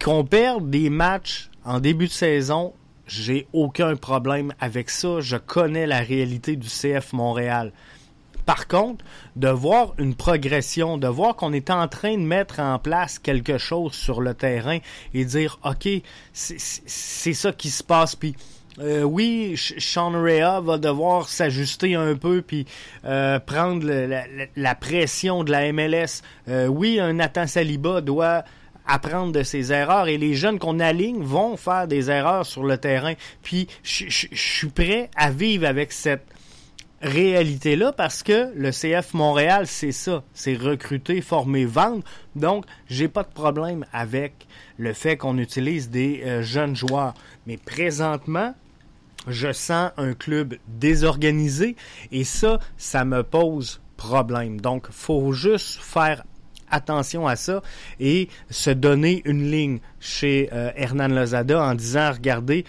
qu'on 0.03 0.25
perde 0.25 0.71
des 0.71 0.89
matchs 0.89 1.51
en 1.65 1.81
début 1.81 2.07
de 2.07 2.13
saison, 2.13 2.73
j'ai 3.07 3.47
aucun 3.53 3.97
problème 3.97 4.55
avec 4.61 4.89
ça. 4.89 5.21
Je 5.21 5.37
connais 5.37 5.87
la 5.87 5.99
réalité 5.99 6.57
du 6.57 6.69
CF 6.69 7.13
Montréal. 7.13 7.73
Par 8.47 8.69
contre, 8.69 9.05
de 9.37 9.49
voir 9.49 9.95
une 9.99 10.15
progression, 10.15 10.99
de 10.99 11.09
voir 11.09 11.37
qu'on 11.37 11.53
est 11.53 11.71
en 11.71 11.89
train 11.89 12.13
de 12.13 12.23
mettre 12.23 12.61
en 12.61 12.79
place 12.79 13.19
quelque 13.19 13.59
chose 13.59 13.93
sur 13.93 14.21
le 14.21 14.35
terrain 14.35 14.79
et 15.15 15.25
dire, 15.25 15.59
OK, 15.65 15.89
c'est 16.33 17.33
ça 17.33 17.53
qui 17.53 17.71
se 17.71 17.83
passe, 17.83 18.17
puis 18.17 18.35
euh, 18.81 19.03
oui, 19.03 19.55
Sean 19.57 20.11
Rea 20.11 20.61
va 20.61 20.79
devoir 20.79 21.29
s'ajuster 21.29 21.95
un 21.95 22.17
peu 22.17 22.43
puis 22.43 22.67
euh, 23.05 23.39
prendre 23.39 23.87
la, 23.87 24.75
pression 24.75 25.45
de 25.45 25.53
la 25.53 25.73
MLS. 25.73 26.23
Euh, 26.49 26.67
oui, 26.67 26.99
un 26.99 27.15
Nathan 27.15 27.47
Saliba 27.47 28.01
doit 28.01 28.43
apprendre 28.87 29.33
de 29.33 29.43
ses 29.43 29.73
erreurs 29.73 30.09
et 30.09 30.19
les 30.19 30.35
jeunes 30.35 30.59
qu'on 30.59 30.81
aligne 30.81 31.23
vont 31.23 31.57
faire 31.57 31.87
des 31.87 32.11
erreurs 32.11 32.45
sur 32.45 32.65
le 32.65 32.77
terrain. 32.77 33.15
Puis 33.43 33.69
je 33.83 34.27
suis 34.33 34.69
prêt 34.69 35.09
à 35.17 35.31
vivre 35.31 35.67
avec 35.67 35.93
cette 35.93 36.27
réalité-là 37.05 37.93
parce 37.93 38.23
que 38.23 38.51
le 38.57 38.71
CF 38.71 39.15
Montréal, 39.15 39.67
c'est 39.67 39.93
ça. 39.93 40.25
C'est 40.33 40.55
recruter, 40.55 41.21
former, 41.21 41.67
vendre. 41.67 42.03
Donc, 42.35 42.65
j'ai 42.89 43.09
pas 43.09 43.23
de 43.23 43.33
problème 43.33 43.85
avec 43.93 44.47
le 44.79 44.93
fait 44.93 45.17
qu'on 45.17 45.39
utilise 45.39 45.91
des 45.91 46.23
euh, 46.25 46.43
jeunes 46.43 46.75
joueurs. 46.75 47.15
Mais 47.47 47.59
présentement, 47.59 48.55
je 49.29 49.53
sens 49.53 49.91
un 49.97 50.15
club 50.15 50.57
désorganisé 50.67 51.77
et 52.11 52.25
ça, 52.25 52.59
ça 52.77 53.05
me 53.05 53.23
pose 53.23 53.81
problème. 53.97 54.61
Donc, 54.61 54.87
faut 54.91 55.33
juste 55.33 55.79
faire 55.81 56.25
attention 56.71 57.27
à 57.27 57.37
ça 57.37 57.63
et 58.01 58.29
se 58.51 58.71
donner 58.71 59.23
une 59.27 59.51
ligne 59.51 59.79
chez 60.01 60.49
euh, 60.53 60.71
Hernan 60.75 61.09
Lozada 61.09 61.63
en 61.63 61.75
disant, 61.75 62.13
regardez, 62.13 62.65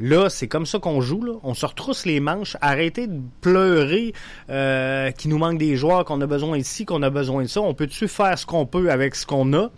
Là, 0.00 0.30
c'est 0.30 0.48
comme 0.48 0.66
ça 0.66 0.78
qu'on 0.78 1.00
joue. 1.00 1.22
Là. 1.22 1.34
On 1.42 1.54
se 1.54 1.66
retrousse 1.66 2.06
les 2.06 2.20
manches. 2.20 2.56
Arrêtez 2.60 3.06
de 3.06 3.20
pleurer 3.40 4.12
euh, 4.50 5.10
qu'il 5.10 5.30
nous 5.30 5.38
manque 5.38 5.58
des 5.58 5.76
joueurs, 5.76 6.04
qu'on 6.04 6.20
a 6.20 6.26
besoin 6.26 6.56
ici, 6.56 6.84
qu'on 6.84 7.02
a 7.02 7.10
besoin 7.10 7.42
de 7.42 7.48
ça. 7.48 7.60
On 7.60 7.74
peut-tu 7.74 8.08
faire 8.08 8.38
ce 8.38 8.46
qu'on 8.46 8.66
peut 8.66 8.90
avec 8.90 9.14
ce 9.14 9.26
qu'on 9.26 9.52
a? 9.54 9.70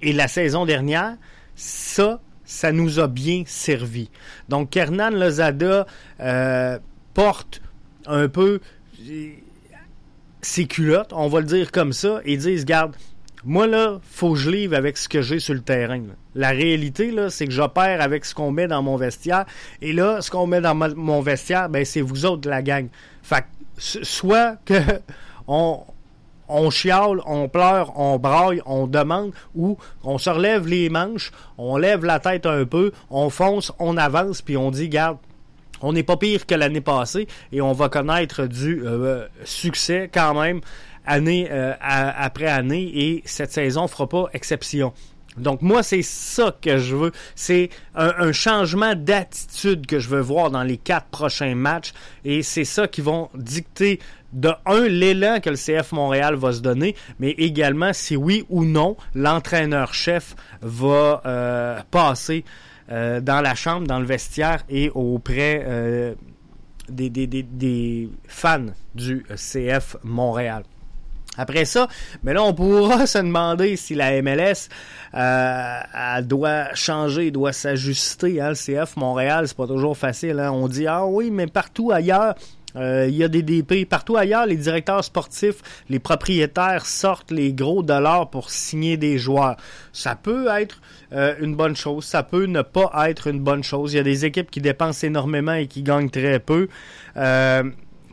Et 0.00 0.12
la 0.12 0.28
saison 0.28 0.64
dernière, 0.64 1.16
ça, 1.56 2.20
ça 2.44 2.72
nous 2.72 2.98
a 3.00 3.08
bien 3.08 3.42
servi. 3.46 4.10
Donc, 4.48 4.76
Hernan 4.76 5.10
Lozada 5.10 5.86
euh, 6.20 6.78
porte 7.14 7.60
un 8.06 8.28
peu 8.28 8.60
ses 10.40 10.66
culottes, 10.66 11.12
on 11.12 11.28
va 11.28 11.40
le 11.40 11.46
dire 11.46 11.72
comme 11.72 11.92
ça, 11.92 12.20
et 12.24 12.36
disent, 12.36 12.64
garde, 12.64 12.96
moi, 13.44 13.66
là, 13.66 14.00
faut 14.02 14.32
que 14.32 14.38
je 14.38 14.50
livre 14.50 14.76
avec 14.76 14.96
ce 14.96 15.08
que 15.08 15.20
j'ai 15.20 15.40
sur 15.40 15.54
le 15.54 15.60
terrain. 15.60 16.02
La 16.38 16.50
réalité, 16.50 17.12
c'est 17.30 17.46
que 17.46 17.52
j'opère 17.52 18.00
avec 18.00 18.24
ce 18.24 18.32
qu'on 18.32 18.52
met 18.52 18.68
dans 18.68 18.80
mon 18.80 18.94
vestiaire. 18.94 19.44
Et 19.82 19.92
là, 19.92 20.22
ce 20.22 20.30
qu'on 20.30 20.46
met 20.46 20.60
dans 20.60 20.76
mon 20.76 21.20
vestiaire, 21.20 21.68
ben, 21.68 21.84
c'est 21.84 22.00
vous 22.00 22.26
autres, 22.26 22.48
la 22.48 22.62
gang. 22.62 22.86
Fait 23.24 23.44
soit 23.76 24.54
que 24.64 24.74
on, 25.48 25.80
on 26.48 26.70
chiale, 26.70 27.20
on 27.26 27.48
pleure, 27.48 27.98
on 27.98 28.20
braille, 28.20 28.62
on 28.66 28.86
demande, 28.86 29.32
ou 29.56 29.78
on 30.04 30.18
se 30.18 30.30
relève 30.30 30.68
les 30.68 30.88
manches, 30.88 31.32
on 31.58 31.76
lève 31.76 32.04
la 32.04 32.20
tête 32.20 32.46
un 32.46 32.64
peu, 32.64 32.92
on 33.10 33.30
fonce, 33.30 33.72
on 33.80 33.96
avance, 33.96 34.40
puis 34.40 34.56
on 34.56 34.70
dit, 34.70 34.88
garde, 34.88 35.18
on 35.80 35.92
n'est 35.92 36.04
pas 36.04 36.16
pire 36.16 36.46
que 36.46 36.54
l'année 36.54 36.80
passée 36.80 37.26
et 37.50 37.60
on 37.60 37.72
va 37.72 37.88
connaître 37.88 38.46
du 38.46 38.80
euh, 38.84 39.26
succès 39.42 40.08
quand 40.14 40.40
même 40.40 40.60
année 41.04 41.48
euh, 41.50 41.72
après 41.80 42.46
année 42.46 42.90
et 42.94 43.22
cette 43.24 43.52
saison 43.52 43.88
fera 43.88 44.08
pas 44.08 44.26
exception. 44.34 44.92
Donc 45.38 45.62
moi, 45.62 45.82
c'est 45.82 46.02
ça 46.02 46.54
que 46.60 46.78
je 46.78 46.96
veux. 46.96 47.12
C'est 47.34 47.70
un, 47.94 48.32
changement 48.32 48.94
d'attitude 48.94 49.86
que 49.86 49.98
je 49.98 50.08
veux 50.08 50.20
voir 50.20 50.50
dans 50.50 50.62
les 50.62 50.76
quatre 50.76 51.06
prochains 51.06 51.54
matchs. 51.54 51.92
Et 52.24 52.42
c'est 52.42 52.64
ça 52.64 52.88
qui 52.88 53.00
vont 53.00 53.30
dicter 53.34 54.00
de 54.32 54.50
un, 54.66 54.86
l'élan 54.86 55.40
que 55.40 55.50
le 55.50 55.56
CF 55.56 55.92
Montréal 55.92 56.34
va 56.34 56.52
se 56.52 56.60
donner, 56.60 56.94
mais 57.18 57.30
également 57.30 57.92
si 57.92 58.14
oui 58.16 58.44
ou 58.50 58.64
non 58.64 58.96
l'entraîneur-chef 59.14 60.36
va 60.60 61.22
euh, 61.24 61.80
passer 61.90 62.44
euh, 62.90 63.20
dans 63.20 63.40
la 63.40 63.54
chambre, 63.54 63.86
dans 63.86 63.98
le 63.98 64.04
vestiaire 64.04 64.64
et 64.68 64.90
auprès 64.94 66.14
des, 66.88 67.08
des 67.10 68.08
fans 68.26 68.66
du 68.94 69.24
CF 69.34 69.96
Montréal. 70.02 70.64
Après 71.38 71.64
ça, 71.64 71.88
mais 72.22 72.34
là, 72.34 72.42
on 72.42 72.52
pourra 72.52 73.06
se 73.06 73.18
demander 73.18 73.76
si 73.76 73.94
la 73.94 74.20
MLS 74.20 74.68
euh, 75.14 75.78
elle 76.16 76.26
doit 76.26 76.74
changer, 76.74 77.30
doit 77.30 77.52
s'ajuster. 77.52 78.40
Hein, 78.40 78.50
le 78.50 78.54
CF 78.54 78.96
Montréal, 78.96 79.48
c'est 79.48 79.56
pas 79.56 79.66
toujours 79.66 79.96
facile. 79.96 80.40
Hein. 80.40 80.50
On 80.52 80.68
dit 80.68 80.86
ah 80.86 81.06
oui, 81.06 81.30
mais 81.30 81.46
partout 81.46 81.92
ailleurs. 81.92 82.34
Euh, 82.76 83.06
il 83.08 83.16
y 83.16 83.24
a 83.24 83.28
des 83.28 83.42
DP. 83.42 83.88
Partout 83.88 84.16
ailleurs, 84.16 84.46
les 84.46 84.56
directeurs 84.56 85.02
sportifs, 85.02 85.62
les 85.88 85.98
propriétaires 85.98 86.86
sortent 86.86 87.30
les 87.30 87.52
gros 87.52 87.82
dollars 87.82 88.30
pour 88.30 88.50
signer 88.50 88.96
des 88.96 89.18
joueurs. 89.18 89.56
Ça 89.92 90.14
peut 90.14 90.48
être 90.48 90.80
euh, 91.12 91.34
une 91.40 91.56
bonne 91.56 91.76
chose, 91.76 92.04
ça 92.04 92.22
peut 92.22 92.44
ne 92.44 92.62
pas 92.62 92.90
être 93.08 93.28
une 93.28 93.40
bonne 93.40 93.64
chose. 93.64 93.94
Il 93.94 93.96
y 93.96 94.00
a 94.00 94.04
des 94.04 94.24
équipes 94.24 94.50
qui 94.50 94.60
dépensent 94.60 95.06
énormément 95.06 95.54
et 95.54 95.66
qui 95.66 95.82
gagnent 95.82 96.10
très 96.10 96.38
peu. 96.38 96.68
Euh, 97.16 97.64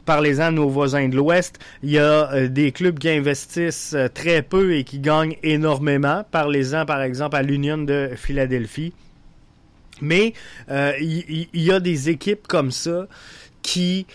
parlez-en 0.06 0.52
nos 0.52 0.70
voisins 0.70 1.10
de 1.10 1.16
l'Ouest. 1.16 1.60
Il 1.84 1.92
y 1.92 2.00
a 2.00 2.32
euh, 2.32 2.48
des 2.48 2.72
clubs 2.72 2.98
qui 2.98 3.10
investissent 3.10 3.94
euh, 3.96 4.08
très 4.08 4.42
peu 4.42 4.76
et 4.76 4.84
qui 4.84 5.00
gagnent 5.00 5.38
énormément. 5.44 6.24
Parlez-en, 6.32 6.86
par 6.86 7.02
exemple, 7.02 7.36
à 7.36 7.42
l'Union 7.42 7.80
de 7.80 8.12
Philadelphie. 8.16 8.94
Mais 10.02 10.34
euh, 10.70 10.92
il 11.00 11.48
y, 11.54 11.72
a 11.72 11.80
des 11.80 12.10
équipes 12.10 12.48
comme 12.48 12.72
ça 12.72 13.08
qui 13.62 14.06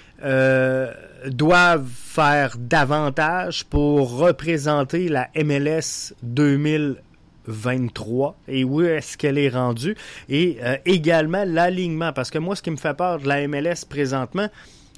doivent 1.26 1.88
faire 1.88 2.56
davantage 2.58 3.64
pour 3.64 4.18
représenter 4.18 5.08
la 5.08 5.30
MLS 5.34 6.12
2023 6.22 8.36
et 8.46 8.62
où 8.62 8.82
est-ce 8.82 9.16
qu'elle 9.16 9.38
est 9.38 9.48
rendue? 9.48 9.96
Et 10.28 10.58
également 10.84 11.44
l'alignement 11.46 12.12
parce 12.12 12.30
que 12.30 12.38
moi 12.38 12.54
ce 12.54 12.62
qui 12.62 12.70
me 12.70 12.76
fait 12.76 12.94
peur 12.94 13.18
de 13.18 13.26
la 13.26 13.48
MLS 13.48 13.86
présentement 13.88 14.48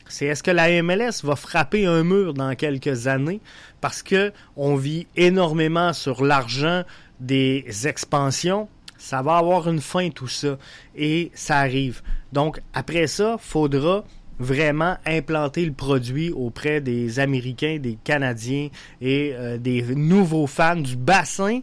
c'est 0.08 0.26
est-ce 0.26 0.42
que 0.42 0.50
la 0.50 0.82
MLS 0.82 1.24
va 1.24 1.36
frapper 1.36 1.86
un 1.86 2.04
mur 2.04 2.34
dans 2.34 2.54
quelques 2.54 3.06
années 3.06 3.40
parce 3.80 4.02
que 4.02 4.32
on 4.56 4.76
vit 4.76 5.06
énormément 5.16 5.92
sur 5.92 6.24
l'argent 6.24 6.82
des 7.20 7.64
expansions? 7.86 8.68
Ça 8.98 9.20
va 9.22 9.36
avoir 9.36 9.68
une 9.68 9.80
fin 9.80 10.10
tout 10.10 10.28
ça 10.28 10.58
et 10.94 11.32
ça 11.34 11.58
arrive. 11.58 12.02
Donc 12.32 12.60
après 12.72 13.06
ça, 13.08 13.36
faudra 13.38 14.04
vraiment 14.38 14.96
implanter 15.06 15.64
le 15.64 15.72
produit 15.72 16.30
auprès 16.30 16.80
des 16.80 17.20
Américains, 17.20 17.78
des 17.80 17.98
Canadiens 18.02 18.68
et 19.00 19.32
euh, 19.34 19.58
des 19.58 19.82
nouveaux 19.94 20.46
fans 20.46 20.76
du 20.76 20.96
bassin 20.96 21.60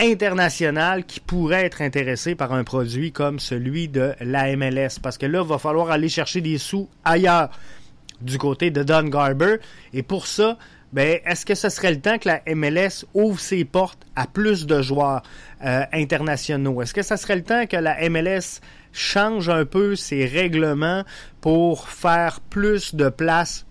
international 0.00 1.04
qui 1.04 1.20
pourrait 1.20 1.64
être 1.64 1.82
intéressé 1.82 2.34
par 2.34 2.52
un 2.52 2.64
produit 2.64 3.12
comme 3.12 3.38
celui 3.38 3.88
de 3.88 4.14
la 4.20 4.54
MLS. 4.56 4.98
Parce 5.02 5.18
que 5.18 5.26
là, 5.26 5.40
il 5.42 5.48
va 5.48 5.58
falloir 5.58 5.90
aller 5.90 6.08
chercher 6.08 6.40
des 6.40 6.58
sous 6.58 6.88
ailleurs 7.04 7.50
du 8.20 8.38
côté 8.38 8.70
de 8.70 8.82
Don 8.82 9.04
Garber. 9.04 9.56
Et 9.92 10.02
pour 10.02 10.26
ça, 10.26 10.58
ben, 10.92 11.18
est-ce 11.26 11.44
que 11.44 11.54
ce 11.54 11.68
serait 11.68 11.92
le 11.92 12.00
temps 12.00 12.18
que 12.18 12.28
la 12.28 12.42
MLS 12.54 13.04
ouvre 13.14 13.40
ses 13.40 13.64
portes 13.64 14.06
à 14.14 14.26
plus 14.26 14.66
de 14.66 14.82
joueurs 14.82 15.22
euh, 15.64 15.82
internationaux? 15.92 16.80
Est-ce 16.80 16.94
que 16.94 17.02
ce 17.02 17.16
serait 17.16 17.36
le 17.36 17.42
temps 17.42 17.66
que 17.66 17.76
la 17.76 18.08
MLS 18.08 18.60
change 18.92 19.48
un 19.48 19.64
peu 19.64 19.96
ses 19.96 20.24
règlements 20.24 21.04
pour 21.40 21.88
faire 21.88 22.40
plus 22.40 22.94
de 22.94 23.08
place 23.08 23.66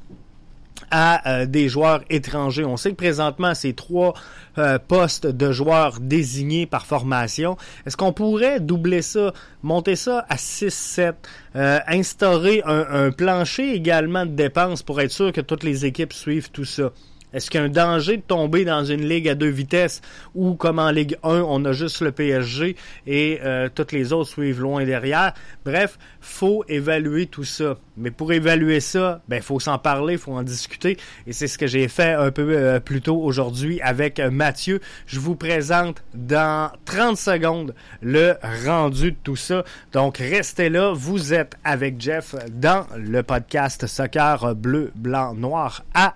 à 0.92 1.28
euh, 1.30 1.46
des 1.46 1.70
joueurs 1.70 2.02
étrangers. 2.10 2.66
On 2.66 2.78
sait 2.78 2.92
que 2.92 2.96
présentement, 2.96 3.54
c'est 3.54 3.74
trois 3.74 4.14
euh, 4.58 4.80
postes 4.80 5.28
de 5.28 5.52
joueurs 5.52 6.00
désignés 6.00 6.66
par 6.66 6.86
formation. 6.86 7.58
Est-ce 7.86 7.98
qu'on 7.98 8.14
pourrait 8.14 8.60
doubler 8.60 9.02
ça, 9.02 9.34
monter 9.64 9.96
ça 9.96 10.26
à 10.30 10.36
6-7, 10.36 11.14
euh, 11.56 11.80
instaurer 11.88 12.62
un, 12.66 13.08
un 13.08 13.12
plancher 13.12 13.74
également 13.74 14.26
de 14.26 14.32
dépenses 14.32 14.84
pour 14.84 15.02
être 15.02 15.12
sûr 15.12 15.32
que 15.32 15.42
toutes 15.42 15.64
les 15.64 15.86
équipes 15.86 16.14
suivent 16.14 16.52
tout 16.52 16.66
ça? 16.66 16.92
Est-ce 17.36 17.52
qu'il 17.52 17.60
y 17.60 17.64
a 17.64 17.66
un 17.66 17.70
danger 17.70 18.16
de 18.16 18.22
tomber 18.22 18.64
dans 18.64 18.86
une 18.86 19.06
ligue 19.06 19.28
à 19.28 19.36
deux 19.36 19.50
vitesses 19.50 20.02
ou 20.36 20.56
comme 20.56 20.80
en 20.80 20.90
Ligue 20.90 21.18
1, 21.22 21.42
on 21.42 21.66
a 21.66 21.74
juste 21.74 22.00
le 22.00 22.14
PSG 22.14 22.78
et 23.08 23.40
euh, 23.44 23.68
toutes 23.74 23.92
les 23.92 24.14
autres 24.14 24.30
suivent 24.30 24.62
loin 24.62 24.86
derrière? 24.86 25.34
Bref, 25.66 26.00
faut 26.22 26.64
évaluer 26.70 27.26
tout 27.28 27.44
ça. 27.44 27.78
Mais 27.98 28.10
pour 28.10 28.32
évaluer 28.32 28.80
ça, 28.80 29.22
ben 29.28 29.42
faut 29.42 29.60
s'en 29.60 29.78
parler, 29.78 30.16
faut 30.16 30.32
en 30.32 30.44
discuter. 30.44 30.96
Et 31.28 31.34
c'est 31.34 31.48
ce 31.48 31.58
que 31.58 31.68
j'ai 31.68 31.90
fait 31.90 32.14
un 32.14 32.32
peu 32.32 32.56
euh, 32.56 32.80
plus 32.80 33.02
tôt 33.02 33.22
aujourd'hui 33.22 33.82
avec 33.82 34.22
euh, 34.22 34.32
Mathieu. 34.32 34.80
Je 35.06 35.20
vous 35.20 35.36
présente 35.36 36.04
dans 36.14 36.72
30 36.86 37.18
secondes 37.18 37.76
le 38.02 38.36
rendu 38.66 39.12
de 39.12 39.18
tout 39.24 39.36
ça. 39.36 39.66
Donc 39.92 40.20
restez 40.20 40.70
là, 40.70 40.94
vous 40.96 41.34
êtes 41.34 41.58
avec 41.66 42.00
Jeff 42.00 42.34
dans 42.50 42.86
le 42.98 43.24
podcast 43.24 43.88
Soccer 43.88 44.56
Bleu, 44.56 44.94
Blanc, 44.96 45.34
Noir 45.34 45.84
à 45.94 46.16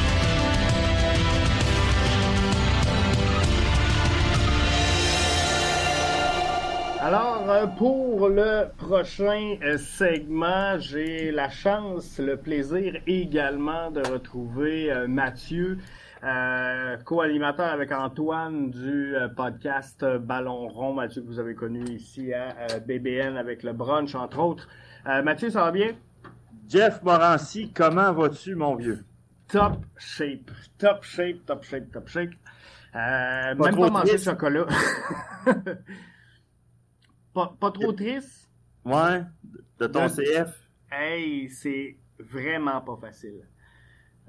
Alors, 7.03 7.49
euh, 7.49 7.65
pour 7.65 8.29
le 8.29 8.67
prochain 8.77 9.57
euh, 9.63 9.79
segment, 9.79 10.77
j'ai 10.77 11.31
la 11.31 11.49
chance, 11.49 12.19
le 12.19 12.37
plaisir 12.37 12.93
également 13.07 13.89
de 13.89 14.01
retrouver 14.01 14.91
euh, 14.91 15.07
Mathieu 15.07 15.79
euh, 16.23 16.97
co-animateur 16.97 17.65
avec 17.65 17.91
Antoine 17.91 18.69
du 18.69 19.15
podcast 19.35 20.05
Ballon 20.19 20.67
rond, 20.67 20.93
Mathieu 20.93 21.23
que 21.23 21.25
vous 21.25 21.39
avez 21.39 21.55
connu 21.55 21.83
ici 21.85 22.35
à 22.35 22.53
BBN 22.77 23.35
avec 23.35 23.63
le 23.63 23.73
brunch 23.73 24.13
entre 24.13 24.37
autres. 24.37 24.67
Mathieu, 25.23 25.49
ça 25.49 25.63
va 25.63 25.71
bien? 25.71 25.93
Jeff 26.69 27.01
Morancy, 27.01 27.71
comment 27.73 28.13
vas-tu 28.13 28.53
mon 28.53 28.75
vieux? 28.75 29.03
Top 29.47 29.77
shape, 29.97 30.51
top 30.77 31.03
shape, 31.03 31.43
top 31.47 31.63
shape, 31.63 31.91
top 31.91 32.07
shape. 32.07 32.29
même 32.93 33.57
pas 33.57 33.89
manger 33.89 34.13
de 34.13 34.17
chocolat. 34.17 34.67
pas, 37.33 37.55
pas, 37.59 37.71
trop 37.71 37.93
triste? 37.93 38.49
Ouais, 38.85 39.23
de 39.79 39.87
ton 39.87 40.07
CF. 40.07 40.69
Hey, 40.91 41.49
c'est 41.49 41.97
vraiment 42.19 42.81
pas 42.81 42.97
facile. 42.97 43.45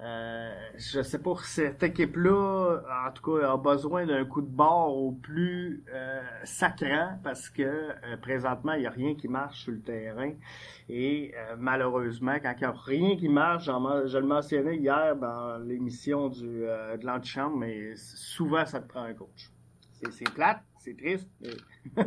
Euh, 0.01 0.53
je 0.77 1.01
sais 1.03 1.19
pas, 1.21 1.35
cette 1.45 1.83
équipe-là, 1.83 2.83
en 3.07 3.13
tout 3.13 3.23
cas, 3.23 3.53
a 3.53 3.57
besoin 3.57 4.05
d'un 4.05 4.25
coup 4.25 4.41
de 4.41 4.49
bord 4.49 4.97
au 4.97 5.13
plus 5.13 5.85
euh, 5.93 6.23
sacrant 6.43 7.21
parce 7.23 7.49
que 7.49 7.63
euh, 7.63 8.17
présentement, 8.21 8.73
il 8.73 8.81
n'y 8.81 8.87
a 8.87 8.91
rien 8.91 9.15
qui 9.15 9.29
marche 9.29 9.61
sur 9.63 9.73
le 9.73 9.81
terrain. 9.81 10.33
Et 10.89 11.33
euh, 11.37 11.55
malheureusement, 11.57 12.35
quand 12.43 12.53
il 12.57 12.61
n'y 12.61 12.65
a 12.65 12.73
rien 12.73 13.17
qui 13.17 13.29
marche, 13.29 13.67
je 13.67 14.19
le 14.19 14.27
mentionnais 14.27 14.77
hier 14.77 15.15
dans 15.15 15.59
l'émission 15.59 16.29
du 16.29 16.63
de 16.63 17.07
l'antichambre, 17.07 17.59
mais 17.59 17.95
souvent, 17.95 18.67
ça 18.67 18.81
te 18.81 18.89
prend 18.89 19.03
un 19.03 19.15
coach. 19.15 19.51
C'est 20.11 20.31
plate, 20.31 20.63
c'est 20.81 20.97
triste, 20.97 21.29
mais 21.41 21.51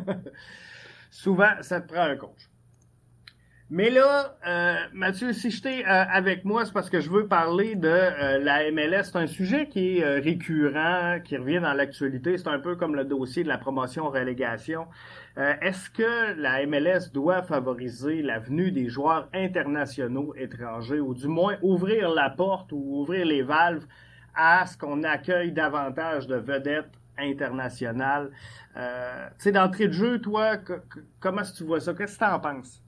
souvent, 1.15 1.51
ça 1.61 1.79
te 1.79 1.93
prend 1.93 2.03
un 2.03 2.17
coach. 2.17 2.49
Mais 3.71 3.89
là, 3.89 4.35
euh, 4.45 4.75
Mathieu, 4.93 5.33
si 5.33 5.49
j'étais 5.49 5.83
euh, 5.83 5.87
avec 5.87 6.45
moi, 6.45 6.65
c'est 6.65 6.73
parce 6.73 6.89
que 6.89 6.99
je 6.99 7.09
veux 7.09 7.25
parler 7.27 7.75
de 7.75 7.87
euh, 7.87 8.37
la 8.37 8.69
MLS. 8.71 9.05
C'est 9.05 9.15
un 9.15 9.25
sujet 9.25 9.67
qui 9.67 9.97
est 9.97 10.19
récurrent, 10.19 11.19
qui 11.23 11.35
revient 11.37 11.61
dans 11.61 11.73
l'actualité. 11.73 12.37
C'est 12.37 12.49
un 12.49 12.59
peu 12.59 12.75
comme 12.75 12.95
le 12.95 13.05
dossier 13.05 13.43
de 13.43 13.47
la 13.47 13.57
promotion-relégation. 13.57 14.85
Est-ce 15.37 15.89
que 15.89 16.39
la 16.39 16.65
MLS 16.65 17.11
doit 17.11 17.41
favoriser 17.41 18.21
la 18.21 18.39
venue 18.39 18.71
des 18.71 18.87
joueurs 18.87 19.27
internationaux 19.33 20.33
étrangers, 20.37 21.01
ou 21.01 21.13
du 21.13 21.27
moins 21.27 21.57
ouvrir 21.61 22.09
la 22.09 22.29
porte 22.29 22.71
ou 22.71 23.01
ouvrir 23.01 23.25
les 23.25 23.41
valves 23.41 23.85
à 24.33 24.65
ce 24.65 24.77
qu'on 24.77 25.03
accueille 25.03 25.51
davantage 25.51 26.27
de 26.27 26.35
vedettes 26.35 26.91
internationales? 27.17 28.31
tu 28.75 28.81
sais, 29.37 29.51
d'entrée 29.51 29.87
de 29.87 29.93
jeu, 29.93 30.19
toi, 30.19 30.57
comment 31.19 31.41
est-ce 31.41 31.53
que 31.53 31.57
tu 31.57 31.63
vois 31.63 31.79
ça? 31.79 31.93
Qu'est-ce 31.93 32.17
que 32.17 32.25
tu 32.25 32.31
en 32.31 32.39
penses? 32.39 32.81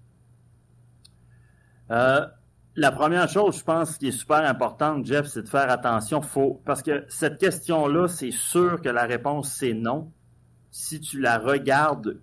Euh, 1.92 2.26
la 2.76 2.92
première 2.92 3.28
chose, 3.30 3.58
je 3.58 3.64
pense, 3.64 3.98
qui 3.98 4.10
est 4.10 4.12
super 4.12 4.46
importante, 4.48 5.06
Jeff, 5.06 5.28
c'est 5.28 5.44
de 5.44 5.50
faire 5.50 5.70
attention. 5.70 6.22
Faut, 6.22 6.62
parce 6.66 6.84
que 6.84 7.06
cette 7.10 7.40
question-là, 7.40 8.08
c'est 8.08 8.32
sûr 8.32 8.82
que 8.82 8.90
la 8.90 9.04
réponse, 9.04 9.52
c'est 9.52 9.74
non. 9.74 10.12
Si 10.70 11.00
tu 11.00 11.20
la 11.20 11.40
regardes 11.40 12.20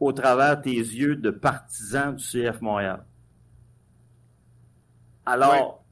au 0.00 0.12
travers 0.12 0.60
tes 0.60 0.70
yeux 0.70 1.16
de 1.16 1.30
partisan 1.30 2.12
du 2.12 2.24
CF 2.24 2.60
Montréal. 2.60 3.04
Alors, 5.24 5.84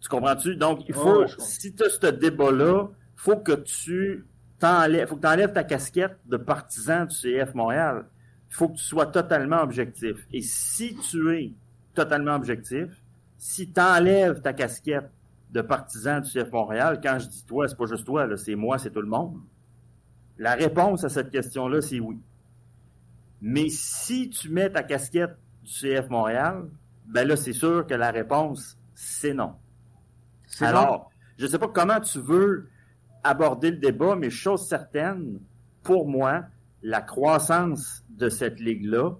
tu 0.00 0.08
comprends-tu? 0.08 0.56
Donc, 0.56 0.80
il 0.88 0.94
faut, 0.94 1.26
si 1.38 1.74
tu 1.74 1.84
as 1.84 1.90
ce 1.90 2.06
débat-là, 2.06 2.88
faut 3.16 3.36
que 3.36 3.52
tu 3.52 4.26
t'enlèves, 4.60 5.08
faut 5.08 5.16
que 5.16 5.22
tu 5.22 5.26
enlèves 5.26 5.52
ta 5.52 5.64
casquette 5.64 6.18
de 6.26 6.36
partisan 6.36 7.06
du 7.06 7.14
CF 7.14 7.54
Montréal. 7.54 8.06
Il 8.50 8.54
faut 8.54 8.68
que 8.68 8.76
tu 8.76 8.84
sois 8.84 9.06
totalement 9.06 9.60
objectif. 9.62 10.16
Et 10.32 10.42
si 10.42 10.96
tu 10.96 11.34
es 11.34 11.54
totalement 11.94 12.34
objectif. 12.34 13.02
Si 13.38 13.72
tu 13.72 13.80
enlèves 13.80 14.40
ta 14.42 14.52
casquette 14.52 15.10
de 15.50 15.62
partisan 15.62 16.20
du 16.20 16.30
CF 16.30 16.50
Montréal, 16.52 17.00
quand 17.02 17.18
je 17.18 17.28
dis 17.28 17.44
toi, 17.44 17.68
c'est 17.68 17.76
pas 17.76 17.86
juste 17.86 18.04
toi, 18.04 18.36
c'est 18.36 18.54
moi, 18.54 18.78
c'est 18.78 18.90
tout 18.90 19.00
le 19.00 19.08
monde. 19.08 19.40
La 20.38 20.54
réponse 20.54 21.04
à 21.04 21.08
cette 21.08 21.30
question-là, 21.30 21.80
c'est 21.80 22.00
oui. 22.00 22.18
Mais 23.40 23.68
si 23.68 24.30
tu 24.30 24.50
mets 24.50 24.70
ta 24.70 24.82
casquette 24.82 25.36
du 25.62 25.72
CF 25.72 26.08
Montréal, 26.08 26.68
ben 27.06 27.26
là, 27.26 27.36
c'est 27.36 27.52
sûr 27.52 27.86
que 27.86 27.94
la 27.94 28.10
réponse, 28.10 28.78
c'est 28.94 29.34
non. 29.34 29.54
Alors, 30.60 31.10
je 31.38 31.46
ne 31.46 31.50
sais 31.50 31.58
pas 31.58 31.68
comment 31.68 32.00
tu 32.00 32.18
veux 32.18 32.68
aborder 33.24 33.70
le 33.70 33.78
débat, 33.78 34.16
mais 34.16 34.30
chose 34.30 34.66
certaine, 34.68 35.40
pour 35.82 36.08
moi, 36.08 36.44
la 36.82 37.02
croissance 37.02 38.04
de 38.08 38.28
cette 38.28 38.60
ligue-là 38.60 39.12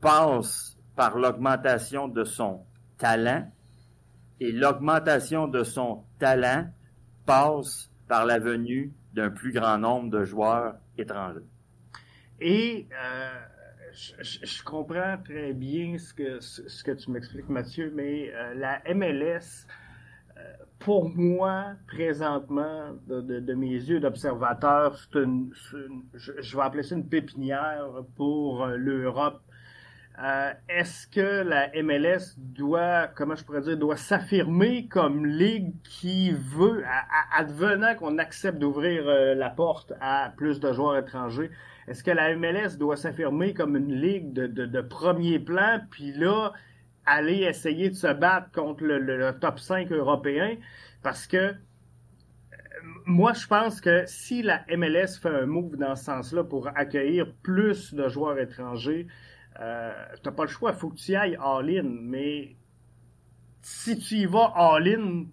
passe 0.00 0.78
par 0.96 1.18
l'augmentation 1.18 2.08
de 2.08 2.24
son 2.24 2.64
talent 2.98 3.50
et 4.40 4.52
l'augmentation 4.52 5.48
de 5.48 5.62
son 5.62 6.04
talent 6.18 6.70
passe 7.26 7.90
par 8.08 8.24
la 8.24 8.38
venue 8.38 8.92
d'un 9.12 9.30
plus 9.30 9.52
grand 9.52 9.78
nombre 9.78 10.10
de 10.10 10.24
joueurs 10.24 10.76
étrangers. 10.96 11.46
Et 12.40 12.88
euh, 12.92 13.40
je, 13.92 14.62
comprends 14.62 15.18
très 15.22 15.52
bien 15.52 15.98
ce 15.98 16.14
que, 16.14 16.40
ce 16.40 16.82
que 16.82 16.92
tu 16.92 17.10
m'expliques, 17.10 17.48
Mathieu, 17.48 17.92
mais 17.94 18.32
euh, 18.32 18.54
la 18.54 18.82
MLS, 18.94 19.66
euh, 20.36 20.40
pour 20.80 21.10
moi, 21.10 21.74
présentement, 21.86 22.94
de, 23.06 23.54
mes 23.54 23.68
yeux 23.68 24.00
d'observateur, 24.00 24.96
c'est 24.98 25.20
une, 25.20 25.52
je, 26.14 26.56
vais 26.56 26.62
appeler 26.62 26.82
ça 26.82 26.96
une 26.96 27.08
pépinière 27.08 27.86
pour 28.16 28.66
l'Europe. 28.66 29.42
Euh, 30.22 30.52
est-ce 30.68 31.06
que 31.06 31.42
la 31.42 31.70
MLS 31.82 32.34
doit, 32.36 33.08
comment 33.14 33.34
je 33.34 33.44
pourrais 33.44 33.60
dire, 33.60 33.76
doit 33.76 33.96
s'affirmer 33.96 34.86
comme 34.88 35.24
ligue 35.24 35.72
qui 35.82 36.32
veut, 36.32 36.82
advenant 37.34 37.94
qu'on 37.94 38.18
accepte 38.18 38.58
d'ouvrir 38.58 39.04
euh, 39.06 39.34
la 39.34 39.48
porte 39.50 39.92
à 40.00 40.32
plus 40.36 40.60
de 40.60 40.72
joueurs 40.72 40.98
étrangers, 40.98 41.50
est-ce 41.88 42.04
que 42.04 42.10
la 42.10 42.36
MLS 42.36 42.76
doit 42.78 42.96
s'affirmer 42.96 43.54
comme 43.54 43.76
une 43.76 43.94
ligue 43.94 44.32
de, 44.32 44.80
premier 44.80 45.38
plan, 45.38 45.80
puis 45.90 46.12
là, 46.12 46.52
aller 47.06 47.42
essayer 47.42 47.90
de 47.90 47.94
se 47.94 48.12
battre 48.12 48.50
contre 48.52 48.84
le, 48.84 49.32
top 49.40 49.58
5 49.58 49.90
européen? 49.92 50.56
Parce 51.02 51.26
que 51.26 51.36
euh, 51.36 51.54
moi, 53.06 53.32
je 53.32 53.46
pense 53.46 53.80
que 53.80 54.04
si 54.06 54.42
la 54.42 54.64
MLS 54.76 55.18
fait 55.20 55.28
un 55.28 55.46
move 55.46 55.76
dans 55.76 55.96
ce 55.96 56.04
sens-là 56.04 56.44
pour 56.44 56.68
accueillir 56.68 57.32
plus 57.42 57.94
de 57.94 58.08
joueurs 58.08 58.38
étrangers, 58.38 59.06
euh, 59.60 59.92
t'as 60.22 60.32
pas 60.32 60.44
le 60.44 60.50
choix, 60.50 60.72
faut 60.72 60.90
que 60.90 60.96
tu 60.96 61.12
y 61.12 61.16
ailles 61.16 61.38
all-in, 61.40 61.88
mais 62.02 62.56
si 63.62 63.98
tu 63.98 64.14
y 64.16 64.26
vas 64.26 64.52
all-in, 64.54 65.26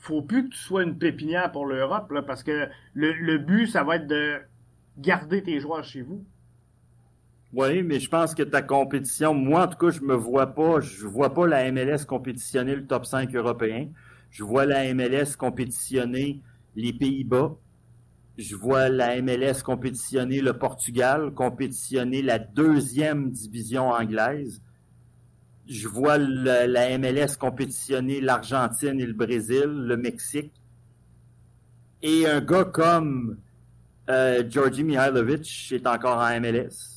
faut 0.00 0.22
plus 0.22 0.44
que 0.44 0.54
tu 0.54 0.58
sois 0.58 0.82
une 0.82 0.98
pépinière 0.98 1.50
pour 1.52 1.66
l'Europe, 1.66 2.12
parce 2.26 2.42
que 2.42 2.68
le, 2.94 3.38
but, 3.38 3.66
ça 3.66 3.82
va 3.82 3.96
être 3.96 4.06
de 4.06 4.40
garder 4.98 5.42
tes 5.42 5.58
joueurs 5.60 5.84
chez 5.84 6.02
vous. 6.02 6.24
Oui, 7.52 7.82
mais 7.82 8.00
je 8.00 8.08
pense 8.08 8.34
que 8.34 8.42
ta 8.42 8.62
compétition, 8.62 9.32
moi 9.32 9.64
en 9.64 9.68
tout 9.68 9.78
cas, 9.78 9.90
je 9.90 10.00
me 10.00 10.14
vois 10.14 10.48
pas, 10.48 10.80
je 10.80 11.06
vois 11.06 11.32
pas 11.32 11.46
la 11.46 11.70
MLS 11.72 12.04
compétitionner 12.06 12.74
le 12.74 12.86
top 12.86 13.06
5 13.06 13.34
européen. 13.34 13.88
Je 14.30 14.44
vois 14.44 14.66
la 14.66 14.92
MLS 14.92 15.36
compétitionner 15.38 16.42
les 16.74 16.92
Pays-Bas 16.92 17.56
je 18.38 18.54
vois 18.54 18.88
la 18.88 19.20
MLS 19.22 19.62
compétitionner 19.64 20.40
le 20.40 20.52
Portugal, 20.52 21.32
compétitionner 21.32 22.20
la 22.22 22.38
deuxième 22.38 23.30
division 23.30 23.88
anglaise. 23.88 24.60
Je 25.66 25.88
vois 25.88 26.18
la 26.18 26.98
MLS 26.98 27.36
compétitionner 27.38 28.20
l'Argentine 28.20 29.00
et 29.00 29.06
le 29.06 29.14
Brésil, 29.14 29.64
le 29.64 29.96
Mexique. 29.96 30.52
Et 32.02 32.26
un 32.26 32.40
gars 32.40 32.64
comme 32.64 33.38
euh, 34.10 34.44
Georgi 34.48 34.84
Mihailovic 34.84 35.72
est 35.72 35.86
encore 35.86 36.18
en 36.18 36.40
MLS. 36.40 36.95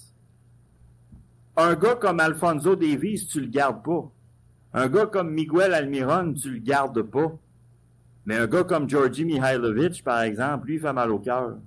Un 1.61 1.75
gars 1.75 1.95
comme 1.95 2.21
Alfonso 2.21 2.77
Davies, 2.77 3.27
tu 3.27 3.41
le 3.41 3.47
gardes 3.47 3.83
pas. 3.83 4.09
Un 4.73 4.87
gars 4.87 5.07
comme 5.07 5.31
Miguel 5.31 5.73
Almiron, 5.73 6.33
tu 6.33 6.51
le 6.51 6.59
gardes 6.59 7.01
pas. 7.01 7.33
Mais 8.25 8.37
un 8.37 8.47
gars 8.47 8.63
comme 8.63 8.89
Georgi 8.89 9.25
Mihailovic, 9.25 10.01
par 10.01 10.21
exemple, 10.21 10.67
lui, 10.67 10.75
il 10.75 10.79
fait 10.79 10.93
mal 10.93 11.11
au 11.11 11.19
cœur 11.19 11.57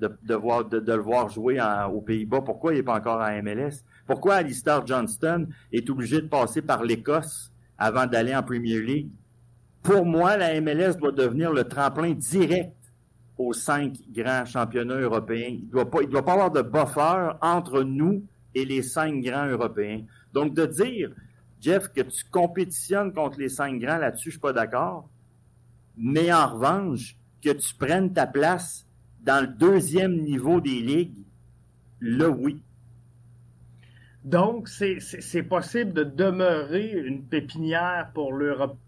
de, 0.00 0.08
le 0.26 0.96
voir 0.96 1.28
jouer 1.28 1.60
aux 1.92 2.00
Pays-Bas. 2.00 2.40
Pourquoi 2.40 2.72
il 2.72 2.76
n'est 2.76 2.82
pas 2.82 2.96
encore 2.96 3.20
en 3.20 3.42
MLS? 3.42 3.84
Pourquoi 4.06 4.36
Alistair 4.36 4.86
Johnston 4.86 5.48
est 5.70 5.90
obligé 5.90 6.22
de 6.22 6.28
passer 6.28 6.62
par 6.62 6.82
l'Écosse 6.82 7.52
avant 7.76 8.06
d'aller 8.06 8.34
en 8.34 8.42
Premier 8.42 8.80
League? 8.80 9.10
Pour 9.82 10.06
moi, 10.06 10.38
la 10.38 10.58
MLS 10.62 10.94
doit 10.98 11.12
devenir 11.12 11.52
le 11.52 11.64
tremplin 11.64 12.12
direct 12.12 12.74
aux 13.36 13.52
cinq 13.52 13.98
grands 14.10 14.46
championnats 14.46 14.98
européens. 14.98 15.48
Il 15.50 15.66
ne 15.66 15.70
doit, 15.72 15.90
pas, 15.90 16.02
doit 16.04 16.24
pas 16.24 16.32
avoir 16.32 16.50
de 16.50 16.62
buffer 16.62 17.32
entre 17.42 17.82
nous 17.82 18.24
et 18.54 18.64
les 18.64 18.82
cinq 18.82 19.20
grands 19.20 19.46
européens. 19.46 20.02
Donc, 20.32 20.54
de 20.54 20.66
dire, 20.66 21.10
Jeff, 21.60 21.88
que 21.88 22.02
tu 22.02 22.24
compétitionnes 22.30 23.12
contre 23.12 23.38
les 23.38 23.48
cinq 23.48 23.78
grands 23.78 23.98
là-dessus, 23.98 24.30
je 24.30 24.34
suis 24.34 24.40
pas 24.40 24.52
d'accord. 24.52 25.08
Mais 25.96 26.32
en 26.32 26.48
revanche, 26.48 27.16
que 27.42 27.50
tu 27.50 27.74
prennes 27.74 28.12
ta 28.12 28.26
place 28.26 28.86
dans 29.22 29.40
le 29.42 29.46
deuxième 29.46 30.22
niveau 30.22 30.60
des 30.60 30.80
ligues, 30.80 31.24
là, 32.00 32.28
oui. 32.28 32.60
Donc, 34.24 34.68
c'est 34.68 35.42
possible 35.42 35.92
de 35.92 36.04
demeurer 36.04 36.92
une 36.92 37.24
pépinière 37.24 38.10
pour 38.14 38.32
l'Europe. 38.32 38.78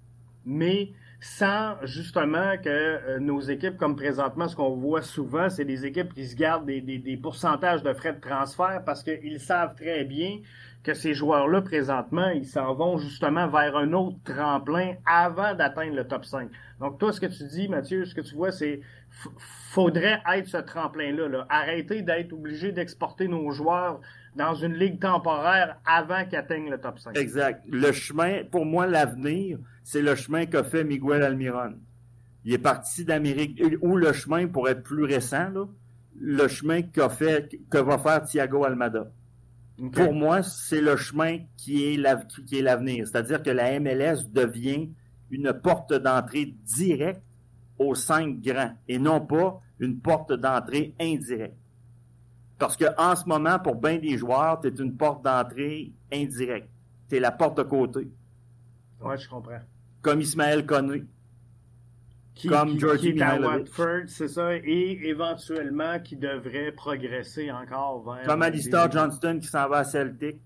Mais 0.45 0.93
sans 1.21 1.77
justement 1.83 2.57
que 2.63 2.69
euh, 2.69 3.19
nos 3.19 3.41
équipes, 3.41 3.77
comme 3.77 3.97
présentement, 3.97 4.49
ce 4.49 4.57
qu'on 4.57 4.75
voit 4.77 5.03
souvent, 5.03 5.49
c'est 5.49 5.65
des 5.65 5.87
équipes 5.87 6.13
qui 6.15 6.27
se 6.27 6.37
gardent 6.37 6.67
des, 6.67 7.19
pourcentages 7.23 7.83
de 7.83 7.93
frais 7.93 8.13
de 8.13 8.21
transfert 8.21 8.83
parce 8.85 9.03
qu'ils 9.03 9.41
savent 9.41 9.75
très 9.75 10.05
bien 10.05 10.41
que 10.85 10.95
ces 10.95 11.15
joueurs-là, 11.15 11.63
présentement, 11.63 12.29
ils 12.29 12.47
s'en 12.47 12.73
vont 12.75 12.97
justement 12.97 13.49
vers 13.49 13.77
un 13.77 13.93
autre 13.93 14.19
tremplin 14.25 14.95
avant 15.05 15.55
d'atteindre 15.55 15.97
le 15.97 16.07
top 16.07 16.25
5. 16.25 16.49
Donc, 16.79 16.99
toi, 16.99 17.13
ce 17.13 17.21
que 17.21 17.27
tu 17.27 17.45
dis, 17.45 17.67
Mathieu, 17.67 18.05
ce 18.05 18.15
que 18.15 18.21
tu 18.21 18.37
vois, 18.37 18.53
c'est 18.53 18.81
faudrait 19.39 20.23
être 20.33 20.49
ce 20.49 20.59
tremplin-là. 20.59 21.29
Là. 21.29 21.47
Arrêter 21.49 22.03
d'être 22.03 22.33
obligé 22.33 22.71
d'exporter 22.73 23.29
nos 23.29 23.51
joueurs 23.51 24.01
dans 24.37 24.55
une 24.55 24.75
ligue 24.75 25.01
temporaire 25.01 25.79
avant 25.85 26.25
qu'ils 26.27 26.39
atteignent 26.39 26.71
le 26.71 26.79
top 26.79 26.99
5. 26.99 27.17
Exact. 27.17 27.65
Le 27.69 27.91
chemin, 27.93 28.45
pour 28.45 28.67
moi, 28.67 28.87
l'avenir, 28.87 29.59
c'est 29.83 30.03
le 30.03 30.15
chemin 30.15 30.47
qu'a 30.47 30.63
fait 30.63 30.85
Miguel 30.85 31.23
Almiron. 31.23 31.75
Il 32.45 32.53
est 32.53 32.59
parti 32.59 33.05
d'Amérique, 33.05 33.61
ou 33.81 33.97
le 33.97 34.13
chemin, 34.13 34.47
pour 34.47 34.69
être 34.69 34.83
plus 34.83 35.05
récent, 35.05 35.51
là, 35.51 35.67
le 36.19 36.49
chemin 36.49 36.83
qu'a 36.83 37.09
fait, 37.09 37.59
que 37.71 37.79
va 37.79 37.99
faire 37.99 38.23
Thiago 38.23 38.65
Almada. 38.65 39.11
Pour 39.93 40.13
moi, 40.13 40.43
c'est 40.43 40.81
le 40.81 40.97
chemin 40.97 41.39
qui 41.57 41.93
est 41.93 41.97
l'avenir. 41.97 43.07
C'est-à-dire 43.07 43.43
que 43.43 43.51
la 43.51 43.79
MLS 43.79 44.29
devient 44.31 44.91
une 45.31 45.53
porte 45.53 45.93
d'entrée 45.93 46.55
directe 46.65 47.23
aux 47.79 47.95
cinq 47.95 48.41
grands 48.41 48.73
et 48.89 48.99
non 48.99 49.21
pas 49.21 49.61
une 49.79 49.99
porte 49.99 50.33
d'entrée 50.33 50.95
indirecte. 50.99 51.57
Parce 52.59 52.77
que 52.77 52.87
en 52.97 53.15
ce 53.15 53.27
moment, 53.29 53.59
pour 53.59 53.77
bien 53.77 53.99
des 53.99 54.17
joueurs, 54.17 54.61
tu 54.61 54.69
es 54.69 54.71
une 54.71 54.97
porte 54.97 55.23
d'entrée 55.23 55.93
indirecte. 56.13 56.69
Tu 57.09 57.17
es 57.17 57.21
la 57.21 57.33
porte 57.33 57.59
de 57.59 57.63
côté. 57.63 58.11
Oui, 59.01 59.15
je 59.19 59.29
comprends. 59.29 59.61
Comme 60.01 60.21
Ismaël 60.21 60.65
Koné. 60.65 61.05
comme 62.49 62.79
Georgie 62.79 63.13
Watford, 63.19 64.05
c'est 64.09 64.29
ça, 64.29 64.55
et 64.55 65.01
éventuellement 65.05 65.99
qui 66.01 66.17
devrait 66.17 66.73
progresser 66.73 67.51
encore 67.51 68.03
vers. 68.05 68.27
Comme 68.27 68.43
Alistair 68.43 68.91
Johnston 68.91 69.39
qui 69.41 69.49
s'en 69.49 69.69
va 69.69 69.79
à 69.79 69.85
Celtic. 69.85 70.41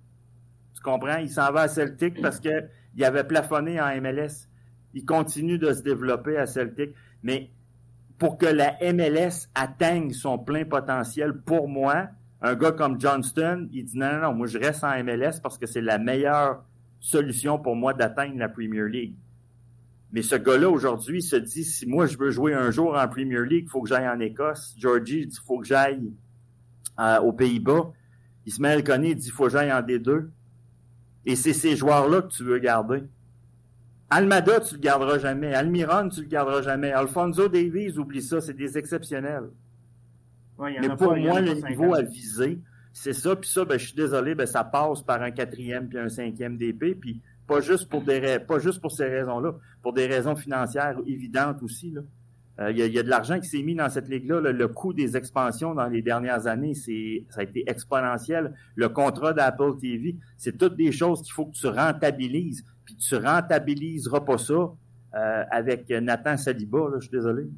Tu 0.75 0.83
comprends? 0.83 1.19
Il 1.19 1.31
s'en 1.31 1.53
va 1.53 1.63
à 1.63 1.69
Celtic 1.69 2.21
parce 2.21 2.41
qu'il 2.41 3.05
avait 3.05 3.25
plafonné 3.25 3.81
en 3.81 4.01
MLS. 4.01 4.49
Il 4.95 5.05
continue 5.05 5.59
de 5.59 5.73
se 5.73 5.83
développer 5.83 6.37
à 6.37 6.47
Celtic. 6.47 6.95
Mais 7.23 7.51
pour 8.21 8.37
que 8.37 8.45
la 8.45 8.77
MLS 8.93 9.49
atteigne 9.55 10.13
son 10.13 10.39
plein 10.39 10.67
potentiel, 10.67 11.41
pour 11.41 11.69
moi, 11.69 12.09
un 12.43 12.55
gars 12.55 12.73
comme 12.73 13.01
Johnston, 13.01 13.67
il 13.73 13.87
dit 13.87 13.99
non, 13.99 14.13
non, 14.13 14.21
non, 14.21 14.35
moi 14.35 14.47
je 14.47 14.59
reste 14.59 14.85
en 14.85 15.03
MLS 15.03 15.41
parce 15.43 15.57
que 15.57 15.67
c'est 15.67 15.81
la 15.81 15.97
meilleure 15.97 16.63
solution 17.01 17.59
pour 17.59 17.75
moi 17.77 17.95
d'atteindre 17.95 18.37
la 18.37 18.51
Premier 18.51 18.87
League. 18.87 19.15
Mais 20.13 20.21
ce 20.21 20.35
gars-là, 20.35 20.69
aujourd'hui, 20.69 21.23
se 21.23 21.37
dit, 21.37 21.65
si 21.65 21.87
moi 21.87 22.05
je 22.05 22.19
veux 22.19 22.31
jouer 22.31 22.53
un 22.53 22.71
jour 22.71 22.95
en 22.95 23.09
Premier 23.09 23.43
League, 23.43 23.65
il 23.67 23.71
faut 23.71 23.81
que 23.81 23.89
j'aille 23.89 24.09
en 24.09 24.21
Écosse. 24.21 24.75
Georgie 24.77 25.27
dit, 25.27 25.39
il 25.41 25.47
faut 25.47 25.59
que 25.59 25.67
j'aille 25.67 26.13
euh, 26.99 27.21
aux 27.21 27.33
Pays-Bas. 27.33 27.91
Ismaël 28.45 28.85
Koné 28.85 29.15
dit, 29.15 29.29
il 29.29 29.33
faut 29.33 29.45
que 29.45 29.51
j'aille 29.51 29.73
en 29.73 29.81
D2. 29.81 30.29
Et 31.25 31.37
c'est 31.37 31.55
ces 31.55 31.75
joueurs-là 31.75 32.21
que 32.23 32.33
tu 32.33 32.45
veux 32.45 32.59
garder. 32.59 33.03
Almada, 34.11 34.61
tu 34.61 34.75
le 34.75 34.81
garderas 34.81 35.19
jamais. 35.19 35.55
Almiron, 35.55 36.09
tu 36.09 36.23
le 36.23 36.27
garderas 36.27 36.63
jamais. 36.63 36.93
Alfonso 36.93 37.49
Davies, 37.49 37.97
oublie 37.97 38.23
ça, 38.23 38.41
c'est 38.41 38.57
des 38.57 38.77
exceptionnels. 38.77 39.51
Mais 40.59 40.89
pour 40.97 41.17
moi, 41.17 41.41
le 41.41 41.55
niveau 41.55 41.95
à 41.95 42.03
viser, 42.03 42.61
c'est 42.93 43.13
ça. 43.13 43.37
Puis 43.37 43.49
ça, 43.49 43.65
ben, 43.65 43.79
je 43.79 43.87
suis 43.87 43.95
désolé, 43.95 44.35
ben, 44.35 44.47
ça 44.47 44.65
passe 44.65 45.03
par 45.03 45.23
un 45.23 45.31
quatrième 45.31 45.89
puis 45.89 45.99
un 45.99 46.09
cinquième 46.09 46.57
DP. 46.57 46.99
Puis 47.01 47.21
pas 47.47 47.61
juste 47.61 47.89
pour 47.89 48.03
des 48.03 48.39
pas 48.41 48.59
juste 48.59 48.81
pour 48.81 48.93
ces 48.93 49.07
raisons-là, 49.07 49.55
pour 49.83 49.93
des 49.93 50.07
raisons 50.07 50.37
financières 50.37 50.99
évidentes 51.07 51.63
aussi. 51.63 51.93
Là. 51.93 52.03
Euh, 52.61 52.73
il 52.73 52.79
y, 52.79 52.99
a, 52.99 53.03
de 53.03 53.09
l'argent 53.09 53.41
qui 53.41 53.49
s'est 53.49 53.63
mis 53.63 53.75
dans 53.75 53.89
cette 53.89 54.09
ligue-là. 54.09 54.41
Le, 54.41 54.69
coût 54.69 54.93
des 54.93 55.17
expansions 55.17 55.75
dans 55.75 55.87
les 55.87 56.03
dernières 56.03 56.47
années, 56.47 56.75
c'est 56.75 57.25
ça 57.31 57.41
a 57.41 57.45
été 57.45 57.65
exponentiel. 57.67 58.53
Le 58.75 58.89
contrat 58.91 59.33
d'Apple 59.33 59.79
TV, 59.81 60.17
c'est 60.37 60.59
toutes 60.59 60.77
des 60.77 60.93
choses 60.93 61.23
qu'il 61.23 61.33
faut 61.33 61.47
que 61.47 61.57
tu 61.57 61.67
rentabilises 61.69 62.65
tu 63.01 63.17
rentabiliseras 63.17 64.21
pas 64.21 64.39
ça 64.39 64.55
euh, 65.15 65.45
avec 65.51 65.89
Nathan 65.89 66.37
Saliba, 66.37 66.91
je 66.95 67.01
suis 67.01 67.11
désolé. 67.11 67.49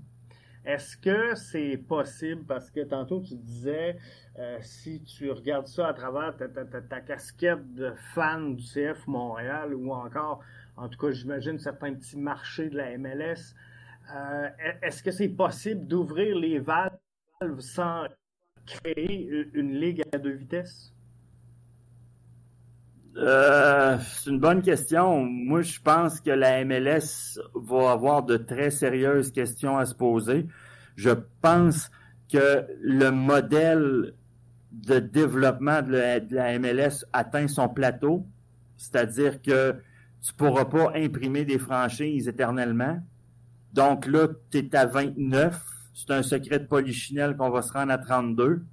Est-ce 0.64 0.96
que 0.96 1.34
c'est 1.34 1.76
possible, 1.76 2.44
parce 2.44 2.70
que 2.70 2.80
tantôt 2.84 3.20
tu 3.20 3.34
disais, 3.34 3.96
euh, 4.38 4.58
si 4.62 5.02
tu 5.02 5.30
regardes 5.30 5.66
ça 5.66 5.88
à 5.88 5.92
travers 5.92 6.36
ta, 6.36 7.00
casquette 7.00 7.74
de 7.74 7.92
fan 8.14 8.54
du 8.54 8.62
CF 8.62 9.06
Montréal 9.08 9.74
ou 9.74 9.92
encore, 9.92 10.40
en 10.76 10.88
tout 10.88 10.98
cas, 10.98 11.10
j'imagine 11.10 11.58
certains 11.58 11.92
petits 11.94 12.16
marchés 12.16 12.70
de 12.70 12.76
la 12.76 12.96
MLS, 12.96 13.54
euh, 14.14 14.48
est-ce 14.82 15.02
que 15.02 15.10
c'est 15.10 15.28
possible 15.28 15.86
d'ouvrir 15.86 16.36
les 16.36 16.60
valves 16.60 16.92
sans 17.58 18.04
créer 18.64 19.28
une 19.52 19.74
ligue 19.74 20.02
à 20.12 20.18
deux 20.18 20.30
vitesses? 20.30 20.91
Euh, 23.16 23.98
c'est 24.00 24.30
une 24.30 24.38
bonne 24.38 24.62
question. 24.62 25.24
Moi, 25.24 25.62
je 25.62 25.78
pense 25.80 26.20
que 26.20 26.30
la 26.30 26.64
MLS 26.64 27.38
va 27.54 27.92
avoir 27.92 28.22
de 28.22 28.36
très 28.36 28.70
sérieuses 28.70 29.32
questions 29.32 29.76
à 29.76 29.84
se 29.84 29.94
poser. 29.94 30.46
Je 30.96 31.10
pense 31.40 31.90
que 32.30 32.66
le 32.80 33.10
modèle 33.10 34.14
de 34.72 34.98
développement 34.98 35.82
de 35.82 36.34
la, 36.34 36.58
MLS 36.58 37.04
atteint 37.12 37.46
son 37.48 37.68
plateau, 37.68 38.26
c'est-à-dire 38.78 39.42
que 39.42 39.76
tu 40.22 40.32
pourras 40.32 40.64
pas 40.64 40.92
imprimer 40.94 41.44
des 41.44 41.58
franchises 41.58 42.28
éternellement. 42.28 42.98
Donc 43.74 44.06
là, 44.06 44.28
tu 44.50 44.58
es 44.58 44.74
à 44.74 44.86
29. 44.86 45.60
C'est 45.94 46.10
un 46.10 46.22
secret 46.22 46.60
de 46.60 46.64
polichinelle 46.64 47.36
qu'on 47.36 47.50
va 47.50 47.60
se 47.60 47.72
rendre 47.72 47.92
à 47.92 47.98
32. 47.98 48.64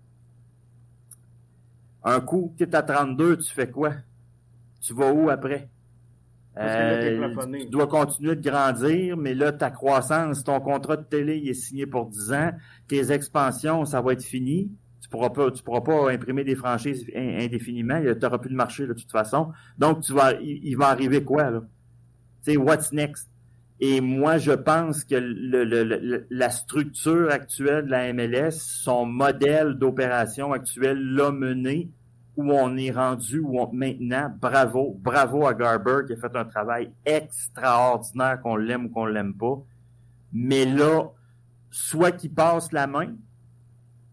Un 2.05 2.21
coup, 2.21 2.53
tu 2.57 2.63
es 2.63 2.75
à 2.75 2.81
32, 2.81 3.37
tu 3.37 3.53
fais 3.53 3.69
quoi? 3.69 3.95
Tu 4.81 4.93
vas 4.93 5.11
où 5.11 5.29
après? 5.29 5.69
Euh, 6.57 7.33
tu 7.53 7.67
dois 7.67 7.87
continuer 7.87 8.35
de 8.35 8.41
grandir, 8.41 9.15
mais 9.15 9.33
là, 9.33 9.51
ta 9.53 9.71
croissance, 9.71 10.43
ton 10.43 10.59
contrat 10.59 10.97
de 10.97 11.03
télé 11.03 11.37
il 11.37 11.49
est 11.49 11.53
signé 11.53 11.85
pour 11.85 12.07
10 12.07 12.33
ans, 12.33 12.51
tes 12.87 13.11
expansions, 13.11 13.85
ça 13.85 14.01
va 14.01 14.13
être 14.13 14.23
fini. 14.23 14.71
Tu 15.01 15.07
pourras 15.09 15.29
pas, 15.29 15.51
tu 15.51 15.63
pourras 15.63 15.81
pas 15.81 16.11
imprimer 16.11 16.43
des 16.43 16.55
franchises 16.55 17.05
indéfiniment, 17.15 18.01
tu 18.01 18.19
n'auras 18.19 18.39
plus 18.39 18.49
de 18.49 18.55
marché 18.55 18.87
de 18.87 18.93
toute 18.93 19.11
façon. 19.11 19.51
Donc, 19.77 20.01
tu 20.01 20.13
vas, 20.13 20.33
il, 20.41 20.75
va 20.75 20.87
arriver 20.87 21.23
quoi, 21.23 21.49
là? 21.49 21.61
Tu 22.43 22.51
sais, 22.51 22.57
what's 22.57 22.91
next? 22.91 23.29
Et 23.79 24.01
moi, 24.01 24.37
je 24.37 24.51
pense 24.51 25.05
que 25.05 25.15
le, 25.15 26.25
la 26.29 26.49
structure 26.49 27.31
actuelle 27.31 27.85
de 27.85 27.91
la 27.91 28.11
MLS, 28.11 28.51
son 28.51 29.05
modèle 29.05 29.75
d'opération 29.75 30.51
actuel 30.51 30.99
l'a 30.99 31.31
mené 31.31 31.89
où 32.39 32.53
on 32.53 32.77
est 32.77 32.91
rendu 32.91 33.39
où 33.39 33.59
maintenant, 33.73 34.33
bravo, 34.39 34.95
bravo 34.97 35.45
à 35.45 35.53
Garber 35.53 36.05
qui 36.07 36.13
a 36.13 36.15
fait 36.15 36.33
un 36.37 36.45
travail 36.45 36.89
extraordinaire, 37.05 38.39
qu'on 38.41 38.55
l'aime 38.55 38.85
ou 38.85 38.89
qu'on 38.89 39.05
l'aime 39.05 39.33
pas. 39.33 39.61
Mais 40.31 40.63
là, 40.63 41.09
soit 41.69 42.13
qu'il 42.13 42.33
passe 42.33 42.71
la 42.71 42.87
main 42.87 43.13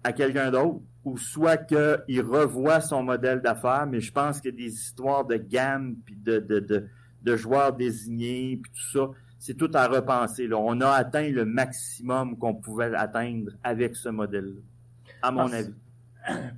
à 0.03 0.13
quelqu'un 0.13 0.51
d'autre, 0.51 0.81
ou 1.05 1.17
soit 1.17 1.57
qu'il 1.57 2.21
revoit 2.21 2.81
son 2.81 3.05
modèle 3.05 3.41
d'affaires, 3.41 3.87
mais 3.87 4.01
je 4.01 4.11
pense 4.11 4.41
qu'il 4.41 4.51
y 4.51 4.55
a 4.55 4.67
des 4.67 4.75
histoires 4.75 5.25
de 5.25 5.37
gamme, 5.37 5.95
puis 6.05 6.17
de, 6.17 6.41
de, 6.41 6.89
de, 7.23 7.37
joueurs 7.37 7.75
désignés, 7.75 8.59
puis 8.61 8.73
tout 8.73 8.99
ça. 8.99 9.11
C'est 9.39 9.55
tout 9.55 9.71
à 9.75 9.87
repenser. 9.87 10.49
Là. 10.49 10.57
On 10.59 10.81
a 10.81 10.91
atteint 10.91 11.29
le 11.29 11.45
maximum 11.45 12.37
qu'on 12.39 12.55
pouvait 12.55 12.93
atteindre 12.97 13.53
avec 13.63 13.95
ce 13.95 14.09
modèle-là, 14.09 14.61
à 15.23 15.31
mon 15.31 15.53
avis. 15.53 15.75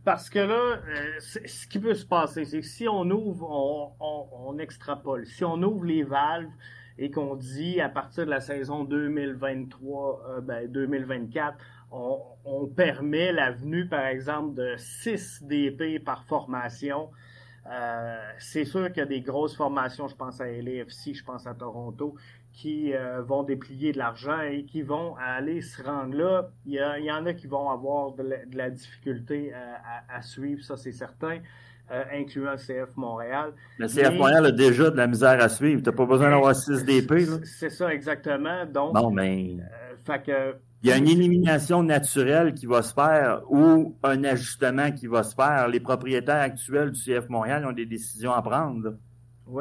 Parce 0.05 0.31
que 0.31 0.39
là, 0.39 0.55
euh, 0.55 1.19
ce 1.21 1.67
qui 1.67 1.79
peut 1.79 1.95
se 1.95 2.07
passer, 2.07 2.45
c'est 2.45 2.61
que 2.61 2.67
si 2.67 2.89
on 2.89 3.09
ouvre, 3.11 3.95
on, 4.01 4.59
extrapole. 4.59 5.27
Si 5.27 5.45
on 5.45 5.63
ouvre 5.63 5.85
les 5.85 6.03
valves 6.03 6.51
et 6.99 7.11
qu'on 7.11 7.37
dit 7.37 7.81
à 7.81 7.89
partir 7.89 8.25
de 8.25 8.31
la 8.31 8.41
saison 8.41 8.85
2023, 8.85 10.23
euh, 10.29 10.41
ben 10.41 10.71
2024, 10.71 11.57
on, 11.93 12.21
on, 12.45 12.67
permet 12.67 13.33
la 13.33 13.53
venue, 13.53 13.87
par 13.87 14.07
exemple, 14.07 14.55
de 14.55 14.75
6 14.77 15.45
DP 15.45 16.03
par 16.03 16.25
formation. 16.25 17.11
Euh, 17.71 18.31
c'est 18.39 18.65
sûr 18.65 18.89
qu'il 18.89 18.99
y 18.99 19.01
a 19.01 19.07
des 19.07 19.21
grosses 19.21 19.55
formations, 19.55 20.09
je 20.09 20.17
pense 20.17 20.41
à 20.41 20.47
LAFC, 20.47 21.13
je 21.13 21.23
pense 21.23 21.47
à 21.47 21.55
Toronto, 21.55 22.15
qui 22.59 22.93
euh, 22.93 23.23
vont 23.23 23.45
déplier 23.45 23.93
de 23.93 23.99
l'argent 23.99 24.41
et 24.41 24.65
qui 24.65 24.83
vont 24.83 25.15
aller 25.17 25.61
se 25.61 25.81
rendre 25.81 26.17
là. 26.17 26.51
Il 26.67 26.75
y, 26.75 27.13
en 27.13 27.25
a 27.25 27.33
qui 27.33 27.47
vont 27.47 27.71
avoir 27.71 28.15
de 28.15 28.25
la, 28.53 28.71
difficulté 28.71 29.53
euh, 29.55 29.75
à, 30.09 30.23
suivre, 30.23 30.65
ça 30.65 30.77
c'est 30.77 30.91
certain, 30.91 31.39
euh, 31.93 32.03
incluant 32.13 32.51
le 32.53 32.57
CF 32.57 32.97
Montréal. 32.97 33.53
Le 33.79 33.87
CF 33.87 34.19
Montréal 34.19 34.47
a 34.47 34.51
déjà 34.51 34.91
de 34.91 34.97
la 34.97 35.07
misère 35.07 35.41
à 35.41 35.49
suivre. 35.49 35.83
Tu 35.83 35.89
n'as 35.89 35.95
pas 35.95 36.07
besoin 36.07 36.31
d'avoir 36.31 36.57
6 36.57 36.85
DP. 36.85 37.45
C'est 37.45 37.71
ça 37.71 37.95
exactement. 37.95 38.67
Donc, 38.67 38.93
bon, 38.93 39.13
mais... 39.13 39.57
Il 40.83 40.89
y 40.89 40.93
a 40.93 40.97
une 40.97 41.09
élimination 41.09 41.85
naturelle 41.85 42.55
qui 42.55 42.67
va 42.67 42.83
se 42.83 42.93
faire 42.93 43.43
ou 43.51 43.95
un 44.03 44.25
ajustement 44.25 44.91
qui 44.91 45.07
va 45.07 45.23
se 45.23 45.35
faire. 45.35 45.69
Les 45.69 45.81
propriétaires 45.81 46.41
actuels 46.41 46.91
du 46.91 47.01
CF 47.01 47.29
Montréal 47.29 47.67
ont 47.67 47.73
des 47.73 47.87
décisions 47.87 48.33
à 48.33 48.43
prendre. 48.43 48.95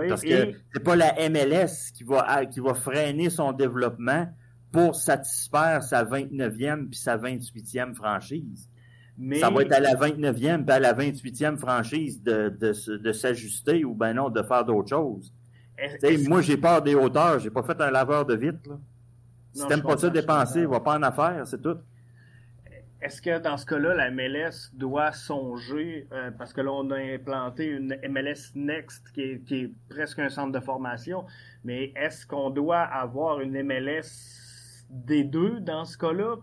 Parce 0.09 0.21
que 0.21 0.53
c'est 0.73 0.83
pas 0.83 0.95
la 0.95 1.13
MLS 1.29 1.91
qui 1.93 2.03
va, 2.03 2.45
qui 2.45 2.59
va 2.59 2.73
freiner 2.73 3.29
son 3.29 3.51
développement 3.51 4.27
pour 4.71 4.95
satisfaire 4.95 5.81
sa 5.83 6.03
29e 6.03 6.89
puis 6.89 6.99
sa 6.99 7.17
28e 7.17 7.95
franchise. 7.95 8.69
Mais... 9.17 9.39
Ça 9.39 9.49
va 9.49 9.63
être 9.63 9.73
à 9.73 9.79
la 9.79 9.95
29e 9.95 10.63
puis 10.63 10.75
à 10.75 10.79
la 10.79 10.93
28e 10.93 11.57
franchise 11.57 12.21
de, 12.21 12.49
de, 12.49 12.97
de 12.97 13.11
s'ajuster 13.11 13.83
ou 13.85 13.95
ben 13.95 14.13
non, 14.13 14.29
de 14.29 14.43
faire 14.43 14.65
d'autres 14.65 14.89
choses. 14.89 15.33
Moi, 16.27 16.41
j'ai 16.41 16.57
peur 16.57 16.81
des 16.81 16.95
hauteurs. 16.95 17.39
J'ai 17.39 17.49
pas 17.49 17.63
fait 17.63 17.79
un 17.81 17.91
laveur 17.91 18.25
de 18.25 18.35
vitre. 18.35 18.59
Là. 18.67 18.79
Si 19.53 19.67
t'aimes 19.67 19.81
pas 19.81 19.97
ça 19.97 20.09
dépenser, 20.09 20.65
va 20.65 20.79
pas 20.79 20.97
en 20.97 21.03
affaire, 21.03 21.47
c'est 21.47 21.61
tout. 21.61 21.77
Est-ce 22.99 23.21
que 23.21 23.39
dans 23.39 23.57
ce 23.57 23.65
cas-là, 23.65 23.93
la 23.93 24.09
MLS 24.09 24.71
doit 24.73 25.11
songer, 25.11 26.07
euh, 26.11 26.31
parce 26.31 26.51
que 26.51 26.61
là, 26.61 26.71
on 26.71 26.89
a 26.89 26.97
implanté 26.97 27.67
une 27.67 27.95
MLS 28.09 28.53
Next 28.55 29.11
qui 29.13 29.21
est, 29.21 29.43
qui 29.45 29.55
est 29.55 29.71
presque 29.87 30.17
un 30.17 30.29
centre 30.29 30.51
de 30.51 30.63
formation, 30.63 31.23
mais 31.63 31.93
est-ce 31.95 32.25
qu'on 32.25 32.49
doit 32.49 32.81
avoir 32.81 33.39
une 33.41 33.61
MLS 33.61 34.85
des 34.89 35.23
deux 35.23 35.59
dans 35.59 35.85
ce 35.85 35.97
cas-là 35.97 36.37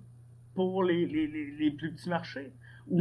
pour 0.55 0.85
les, 0.85 1.07
les, 1.07 1.27
les, 1.27 1.71
plus 1.73 1.93
petits 1.93 2.09
marchés? 2.09 2.53
Ou 2.89 3.01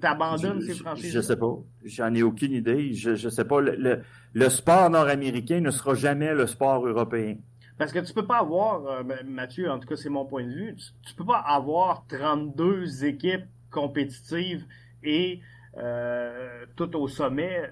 t'abandonnes 0.00 0.62
ces 0.62 0.74
franchises? 0.74 1.12
Je 1.12 1.20
sais 1.20 1.36
pas. 1.36 1.58
J'en 1.84 2.14
ai 2.14 2.22
aucune 2.22 2.52
idée. 2.52 2.94
Je, 2.94 3.16
je 3.16 3.28
sais 3.28 3.44
pas. 3.44 3.60
Le, 3.60 4.00
le 4.32 4.48
sport 4.48 4.88
nord-américain 4.88 5.60
ne 5.60 5.70
sera 5.70 5.94
jamais 5.94 6.32
le 6.32 6.46
sport 6.46 6.86
européen. 6.86 7.36
Parce 7.78 7.92
que 7.92 8.00
tu 8.00 8.12
peux 8.12 8.26
pas 8.26 8.38
avoir, 8.38 8.84
euh, 8.86 9.02
Mathieu, 9.24 9.70
en 9.70 9.78
tout 9.78 9.86
cas 9.86 9.96
c'est 9.96 10.08
mon 10.08 10.26
point 10.26 10.44
de 10.44 10.52
vue, 10.52 10.76
tu, 11.02 11.14
peux 11.14 11.24
pas 11.24 11.38
avoir 11.38 12.04
32 12.08 13.04
équipes 13.04 13.46
compétitives 13.70 14.66
et 15.04 15.40
euh, 15.78 16.66
tout 16.74 16.94
au 16.96 17.06
sommet. 17.06 17.70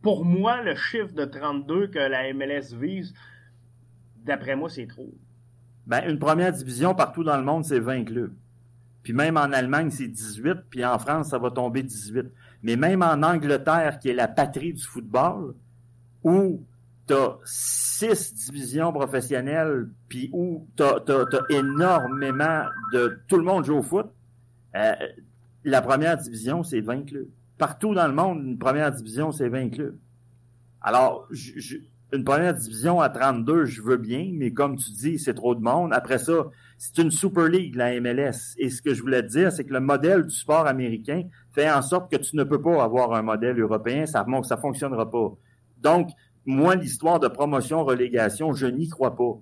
Pour 0.00 0.24
moi, 0.24 0.62
le 0.62 0.74
chiffre 0.74 1.12
de 1.12 1.26
32 1.26 1.88
que 1.88 1.98
la 1.98 2.32
MLS 2.32 2.74
vise, 2.74 3.12
d'après 4.24 4.56
moi, 4.56 4.70
c'est 4.70 4.86
trop. 4.86 5.12
Ben, 5.86 6.08
une 6.08 6.18
première 6.18 6.52
division 6.52 6.94
partout 6.94 7.24
dans 7.24 7.36
le 7.36 7.42
monde, 7.42 7.64
c'est 7.64 7.80
20 7.80 8.04
clubs. 8.04 8.34
Puis 9.02 9.12
même 9.12 9.36
en 9.36 9.52
Allemagne, 9.52 9.90
c'est 9.90 10.08
18, 10.08 10.64
puis 10.70 10.84
en 10.84 10.98
France, 10.98 11.30
ça 11.30 11.38
va 11.38 11.50
tomber 11.50 11.82
18. 11.82 12.26
Mais 12.62 12.76
même 12.76 13.02
en 13.02 13.22
Angleterre, 13.22 13.98
qui 13.98 14.08
est 14.10 14.14
la 14.14 14.28
patrie 14.28 14.72
du 14.72 14.82
football, 14.82 15.54
où 16.22 16.62
tu 17.08 17.14
as 17.14 17.38
six 17.44 18.34
divisions 18.34 18.92
professionnelles, 18.92 19.88
puis 20.08 20.30
où 20.32 20.68
tu 20.76 20.82
as, 20.82 21.02
énormément 21.50 22.64
de... 22.92 23.20
Tout 23.26 23.36
le 23.36 23.44
monde 23.44 23.64
joue 23.64 23.78
au 23.78 23.82
foot. 23.82 24.06
Euh, 24.76 24.92
la 25.64 25.82
première 25.82 26.16
division, 26.16 26.62
c'est 26.62 26.80
20 26.80 27.06
clubs. 27.06 27.28
Partout 27.58 27.94
dans 27.94 28.06
le 28.06 28.14
monde, 28.14 28.44
une 28.44 28.58
première 28.58 28.92
division, 28.92 29.32
c'est 29.32 29.48
20 29.48 29.70
clubs. 29.70 29.98
Alors, 30.80 31.28
une 32.12 32.24
première 32.24 32.54
division 32.54 33.00
à 33.00 33.08
32, 33.08 33.64
je 33.64 33.82
veux 33.82 33.96
bien, 33.96 34.30
mais 34.32 34.52
comme 34.52 34.76
tu 34.76 34.90
dis, 34.92 35.18
c'est 35.18 35.34
trop 35.34 35.54
de 35.54 35.60
monde. 35.60 35.92
Après 35.92 36.18
ça, 36.18 36.46
c'est 36.78 36.98
une 36.98 37.10
Super 37.10 37.48
League, 37.48 37.74
la 37.74 38.00
MLS. 38.00 38.54
Et 38.58 38.70
ce 38.70 38.80
que 38.80 38.94
je 38.94 39.02
voulais 39.02 39.22
te 39.22 39.28
dire, 39.28 39.52
c'est 39.52 39.64
que 39.64 39.72
le 39.72 39.80
modèle 39.80 40.24
du 40.24 40.34
sport 40.34 40.66
américain 40.66 41.24
fait 41.52 41.70
en 41.70 41.82
sorte 41.82 42.10
que 42.10 42.16
tu 42.16 42.36
ne 42.36 42.44
peux 42.44 42.62
pas 42.62 42.82
avoir 42.82 43.12
un 43.14 43.22
modèle 43.22 43.60
européen, 43.60 44.06
ça 44.06 44.24
ne 44.26 44.42
ça 44.42 44.56
fonctionnera 44.56 45.10
pas. 45.10 45.32
Donc, 45.78 46.10
moi, 46.48 46.76
l'histoire 46.76 47.20
de 47.20 47.28
promotion-relégation, 47.28 48.54
je 48.54 48.66
n'y 48.66 48.88
crois 48.88 49.14
pas. 49.14 49.38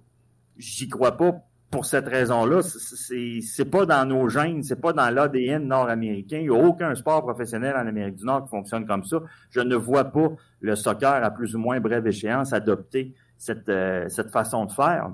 J'y 0.57 0.89
crois 0.89 1.17
pas 1.17 1.37
pour 1.71 1.87
cette 1.87 2.09
raison-là. 2.09 2.63
C'est, 2.63 3.71
pas 3.71 3.87
dans 3.87 4.05
nos 4.05 4.29
gènes, 4.29 4.65
c'est 4.65 4.81
pas 4.81 4.93
dans 4.93 5.09
l'ADN 5.09 5.69
nord-américain. 5.69 6.39
Il 6.39 6.51
n'y 6.51 6.57
a 6.57 6.61
aucun 6.61 6.97
sport 6.97 7.23
professionnel 7.23 7.77
en 7.77 7.87
Amérique 7.87 8.17
du 8.17 8.25
Nord 8.25 8.43
qui 8.43 8.51
fonctionne 8.51 8.87
comme 8.87 9.05
ça. 9.05 9.21
Je 9.51 9.61
ne 9.61 9.77
vois 9.77 10.07
pas 10.07 10.31
le 10.61 10.75
soccer 10.75 11.23
à 11.23 11.31
plus 11.31 11.55
ou 11.55 11.61
moins 11.61 11.79
brève 11.79 12.05
échéance 12.09 12.53
adopter 12.53 13.15
cette, 13.39 13.69
euh, 13.69 14.09
cette 14.09 14.33
façon 14.33 14.65
de 14.65 14.73
faire. 14.73 15.13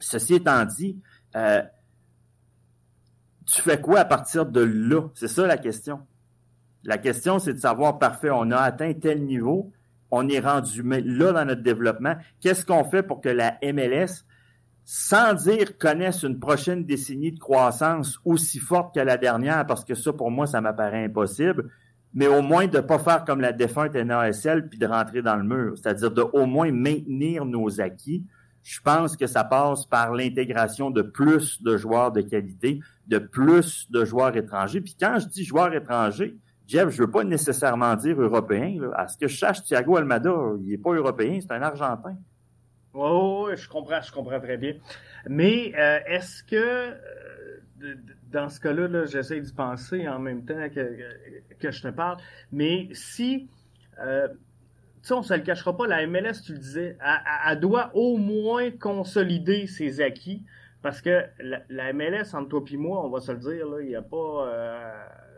Ceci 0.00 0.36
étant 0.36 0.64
dit, 0.64 0.98
euh, 1.36 1.60
tu 3.44 3.60
fais 3.60 3.78
quoi 3.78 4.00
à 4.00 4.04
partir 4.06 4.46
de 4.46 4.62
là? 4.62 5.10
C'est 5.12 5.28
ça 5.28 5.46
la 5.46 5.58
question. 5.58 6.00
La 6.84 6.96
question, 6.96 7.38
c'est 7.38 7.52
de 7.52 7.58
savoir, 7.58 7.98
parfait, 7.98 8.30
on 8.30 8.50
a 8.50 8.56
atteint 8.56 8.94
tel 8.94 9.22
niveau, 9.26 9.72
on 10.12 10.28
est 10.28 10.40
rendu 10.40 10.82
là 10.82 11.32
dans 11.32 11.46
notre 11.46 11.62
développement. 11.62 12.14
Qu'est-ce 12.40 12.66
qu'on 12.66 12.84
fait 12.84 13.02
pour 13.02 13.22
que 13.22 13.30
la 13.30 13.58
MLS, 13.62 14.24
sans 14.84 15.32
dire 15.32 15.78
connaisse 15.78 16.22
une 16.22 16.38
prochaine 16.38 16.84
décennie 16.84 17.32
de 17.32 17.38
croissance 17.38 18.20
aussi 18.26 18.58
forte 18.58 18.94
que 18.94 19.00
la 19.00 19.16
dernière, 19.16 19.66
parce 19.66 19.84
que 19.84 19.94
ça, 19.94 20.12
pour 20.12 20.30
moi, 20.30 20.46
ça 20.46 20.60
m'apparaît 20.60 21.04
impossible, 21.04 21.70
mais 22.12 22.26
au 22.26 22.42
moins 22.42 22.66
de 22.66 22.76
ne 22.76 22.82
pas 22.82 22.98
faire 22.98 23.24
comme 23.24 23.40
la 23.40 23.52
défunte 23.52 23.94
NASL 23.94 24.68
puis 24.68 24.78
de 24.78 24.86
rentrer 24.86 25.22
dans 25.22 25.36
le 25.36 25.44
mur, 25.44 25.78
c'est-à-dire 25.78 26.10
de 26.10 26.20
au 26.20 26.44
moins 26.44 26.70
maintenir 26.70 27.46
nos 27.46 27.80
acquis. 27.80 28.26
Je 28.62 28.80
pense 28.80 29.16
que 29.16 29.26
ça 29.26 29.44
passe 29.44 29.86
par 29.86 30.12
l'intégration 30.12 30.90
de 30.90 31.00
plus 31.00 31.62
de 31.62 31.78
joueurs 31.78 32.12
de 32.12 32.20
qualité, 32.20 32.80
de 33.08 33.18
plus 33.18 33.90
de 33.90 34.04
joueurs 34.04 34.36
étrangers. 34.36 34.82
Puis 34.82 34.94
quand 35.00 35.18
je 35.18 35.26
dis 35.26 35.44
joueurs 35.44 35.74
étrangers, 35.74 36.36
Jeff, 36.66 36.90
je 36.90 37.02
veux 37.02 37.10
pas 37.10 37.24
nécessairement 37.24 37.94
dire 37.96 38.20
européen. 38.20 38.76
Là. 38.80 38.92
À 38.96 39.08
ce 39.08 39.18
que 39.18 39.28
je 39.28 39.36
sache, 39.36 39.62
Thiago 39.62 39.96
Almada, 39.96 40.34
il 40.60 40.68
n'est 40.68 40.78
pas 40.78 40.92
européen, 40.92 41.38
c'est 41.40 41.52
un 41.52 41.62
Argentin. 41.62 42.16
Oui, 42.94 43.56
je 43.56 43.68
comprends, 43.68 44.00
je 44.00 44.12
comprends 44.12 44.40
très 44.40 44.56
bien. 44.56 44.74
Mais 45.28 45.72
euh, 45.76 46.00
est-ce 46.06 46.42
que 46.44 46.56
euh, 46.56 47.94
dans 48.30 48.48
ce 48.48 48.60
cas-là, 48.60 49.06
j'essaie 49.06 49.40
d'y 49.40 49.52
penser 49.52 50.08
en 50.08 50.18
même 50.18 50.44
temps 50.44 50.68
que, 50.74 50.98
que, 51.58 51.70
je 51.70 51.82
te 51.82 51.88
parle, 51.88 52.18
mais 52.50 52.88
si 52.92 53.48
euh, 54.00 54.28
tu 54.28 55.08
sais, 55.08 55.14
on 55.14 55.22
se 55.22 55.34
le 55.34 55.40
cachera 55.40 55.76
pas, 55.76 55.86
la 55.86 56.06
MLS, 56.06 56.42
tu 56.44 56.52
le 56.52 56.58
disais, 56.58 56.96
elle, 57.44 57.58
doit 57.58 57.90
au 57.94 58.18
moins 58.18 58.70
consolider 58.70 59.66
ses 59.66 60.00
acquis. 60.00 60.44
Parce 60.80 61.00
que 61.00 61.24
la, 61.68 61.92
MLS, 61.92 62.34
entre 62.34 62.48
toi 62.48 62.62
et 62.70 62.76
moi, 62.76 63.04
on 63.04 63.10
va 63.10 63.20
se 63.20 63.32
le 63.32 63.38
dire, 63.38 63.66
il 63.80 63.88
n'y 63.88 63.96
a 63.96 64.02
pas 64.02 64.48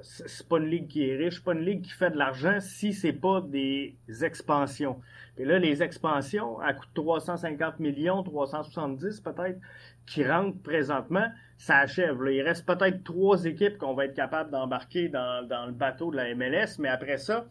c'est 0.05 0.47
pas 0.49 0.59
une 0.59 0.67
ligue 0.67 0.89
qui 0.89 1.09
est 1.09 1.17
riche, 1.17 1.43
pas 1.43 1.55
une 1.55 1.65
ligue 1.65 1.83
qui 1.83 1.91
fait 1.91 2.11
de 2.11 2.17
l'argent 2.17 2.59
si 2.61 2.93
c'est 2.93 3.13
pas 3.13 3.41
des 3.41 3.97
expansions. 4.23 5.01
Et 5.37 5.45
là, 5.45 5.59
les 5.59 5.83
expansions, 5.83 6.61
à 6.61 6.75
coût 6.75 6.87
de 6.87 7.03
350 7.03 7.81
millions, 7.81 8.23
370 8.23 9.21
peut-être, 9.21 9.59
qui 10.07 10.25
rentrent 10.25 10.61
présentement, 10.63 11.27
ça 11.57 11.79
achève. 11.79 12.17
Il 12.31 12.43
reste 12.43 12.67
peut-être 12.67 13.03
trois 13.03 13.45
équipes 13.45 13.79
qu'on 13.79 13.95
va 13.95 14.05
être 14.05 14.15
capable 14.15 14.51
d'embarquer 14.51 15.09
dans, 15.09 15.67
le 15.67 15.73
bateau 15.73 16.11
de 16.11 16.17
la 16.17 16.35
MLS, 16.35 16.79
mais 16.79 16.89
après 16.89 17.19
ça, 17.19 17.47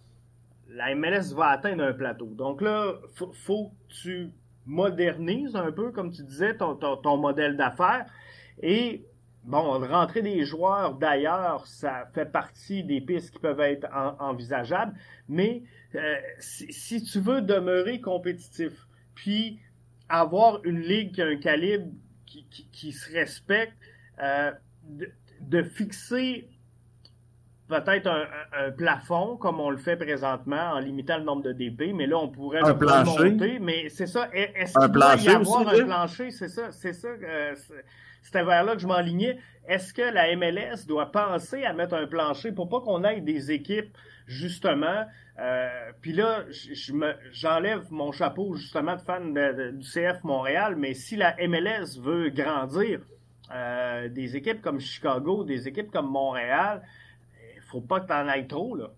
la 0.70 0.96
MLS 0.96 1.34
va 1.36 1.48
atteindre 1.48 1.84
un 1.84 1.94
plateau. 1.94 2.28
Donc 2.28 2.62
là, 2.62 2.94
faut, 3.16 3.34
faut 3.34 3.72
que 3.90 3.94
tu 3.94 4.32
modernises 4.66 5.56
un 5.56 5.72
peu, 5.72 5.92
comme 5.92 6.12
tu 6.12 6.24
disais, 6.24 6.56
ton, 6.56 6.76
ton 6.76 7.18
modèle 7.18 7.58
d'affaires. 7.58 8.06
Et 8.62 9.04
bon, 9.44 9.80
rentrer 9.88 10.22
des 10.22 10.46
joueurs 10.46 10.96
d'ailleurs, 10.96 11.68
ça 11.68 12.10
fait 12.14 12.26
partie 12.26 12.84
des 12.84 13.02
pistes 13.02 13.32
qui 13.32 13.40
peuvent 13.40 13.60
être 13.60 13.88
envisageables, 14.20 14.94
mais 15.28 15.64
euh, 15.96 16.16
si, 16.40 17.04
tu 17.04 17.20
veux 17.20 17.42
demeurer 17.42 18.02
compétitif, 18.02 18.88
puis 19.16 19.60
avoir 20.10 20.64
une 20.64 20.80
ligue 20.80 21.14
qui 21.14 21.22
a 21.22 21.28
un 21.28 21.38
calibre 21.38 21.92
qui, 22.72 22.92
se 22.92 23.12
respecte, 23.12 23.78
euh, 24.22 24.52
de, 25.40 25.62
fixer 25.62 26.48
peut-être 27.68 28.08
un, 28.08 28.72
plafond 28.72 29.38
comme 29.38 29.60
on 29.60 29.70
le 29.70 29.78
fait 29.78 29.96
présentement 29.96 30.74
en 30.74 30.80
limitant 30.80 31.18
le 31.18 31.24
nombre 31.24 31.44
de 31.44 31.54
DP, 31.54 31.94
mais 31.94 32.08
là 32.08 32.18
on 32.18 32.30
pourrait 32.30 32.62
un 32.62 32.74
plancher. 32.74 33.32
monter. 33.32 33.60
Mais 33.60 33.90
c'est 33.90 34.08
ça. 34.08 34.30
Est-ce 34.34 34.78
qu'il 34.78 34.92
doit 34.92 35.16
y 35.16 35.30
avoir 35.30 35.68
un 35.68 35.84
plancher? 35.84 36.32
C'est 36.32 36.50
ça. 36.50 36.72
C'est 36.72 36.94
ça. 36.94 37.08
Euh, 37.08 37.56
c'était 38.24 38.44
vers 38.44 38.64
là 38.64 38.74
que 38.74 38.82
je 38.82 38.88
m'enlignais. 38.88 39.38
Est-ce 39.68 39.94
que 39.94 40.02
la 40.02 40.36
MLS 40.36 40.88
doit 40.88 41.12
penser 41.12 41.64
à 41.64 41.74
mettre 41.74 41.94
un 41.94 42.08
plancher 42.08 42.52
pour 42.52 42.68
pas 42.68 42.82
qu'on 42.82 43.04
ait 43.04 43.22
des 43.22 43.52
équipes, 43.52 43.96
justement, 44.26 45.06
euh, 45.40 45.92
puis 46.02 46.14
là, 46.14 46.44
j'enlève 47.32 47.86
mon 47.92 48.12
chapeau 48.12 48.56
justement 48.56 48.96
de 48.96 49.02
fan 49.02 49.34
du 49.78 49.86
CF 49.86 50.24
Montréal, 50.24 50.76
mais 50.78 50.94
si 50.94 51.16
la 51.16 51.36
MLS 51.48 52.00
veut 52.00 52.30
grandir, 52.30 53.02
euh, 53.54 54.10
des 54.10 54.36
équipes 54.36 54.62
comme 54.62 54.80
Chicago, 54.80 55.44
des 55.44 55.68
équipes 55.68 55.92
comme 55.92 56.10
Montréal, 56.10 56.84
il 57.56 57.62
faut 57.64 57.82
pas 57.82 58.00
que 58.00 58.08
tu 58.08 58.14
en 58.14 58.28
ailles 58.28 58.48
trop, 58.48 58.76
là. 58.76 58.92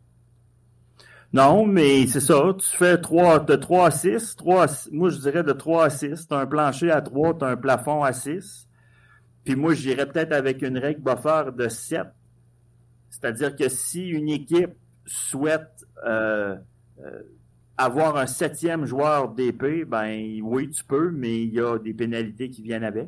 Non, 1.33 1.65
mais 1.65 2.07
c'est 2.07 2.21
ça. 2.21 2.53
Tu 2.57 2.77
fais 2.77 2.97
3, 2.97 3.39
de 3.39 3.55
3 3.55 3.87
à 3.87 3.91
6. 3.91 4.35
3 4.37 4.67
moi, 4.91 5.09
je 5.09 5.17
dirais 5.17 5.43
de 5.43 5.51
3 5.51 5.85
à 5.85 5.89
6. 5.89 6.27
Tu 6.27 6.33
as 6.33 6.37
un 6.37 6.45
plancher 6.45 6.91
à 6.91 7.01
3, 7.01 7.39
tu 7.39 7.43
as 7.43 7.47
un 7.49 7.57
plafond 7.57 8.03
à 8.03 8.13
6. 8.13 8.69
Puis 9.45 9.55
moi, 9.55 9.75
j'irais 9.75 10.07
peut-être 10.07 10.33
avec 10.33 10.63
une 10.63 10.77
règle 10.77 11.01
buffer 11.01 11.51
de 11.55 11.69
7. 11.69 12.07
C'est-à-dire 13.11 13.55
que 13.55 13.69
si 13.69 14.09
une 14.09 14.27
équipe 14.27 14.73
souhaite 15.05 15.85
euh, 16.05 16.55
euh, 16.99 17.21
avoir 17.77 18.17
un 18.17 18.25
septième 18.25 18.85
joueur 18.85 19.29
d'épée, 19.29 19.85
ben 19.85 20.39
oui, 20.41 20.69
tu 20.69 20.83
peux, 20.83 21.11
mais 21.11 21.43
il 21.43 21.53
y 21.53 21.59
a 21.59 21.77
des 21.77 21.93
pénalités 21.93 22.49
qui 22.49 22.63
viennent 22.63 22.83
avec. 22.83 23.07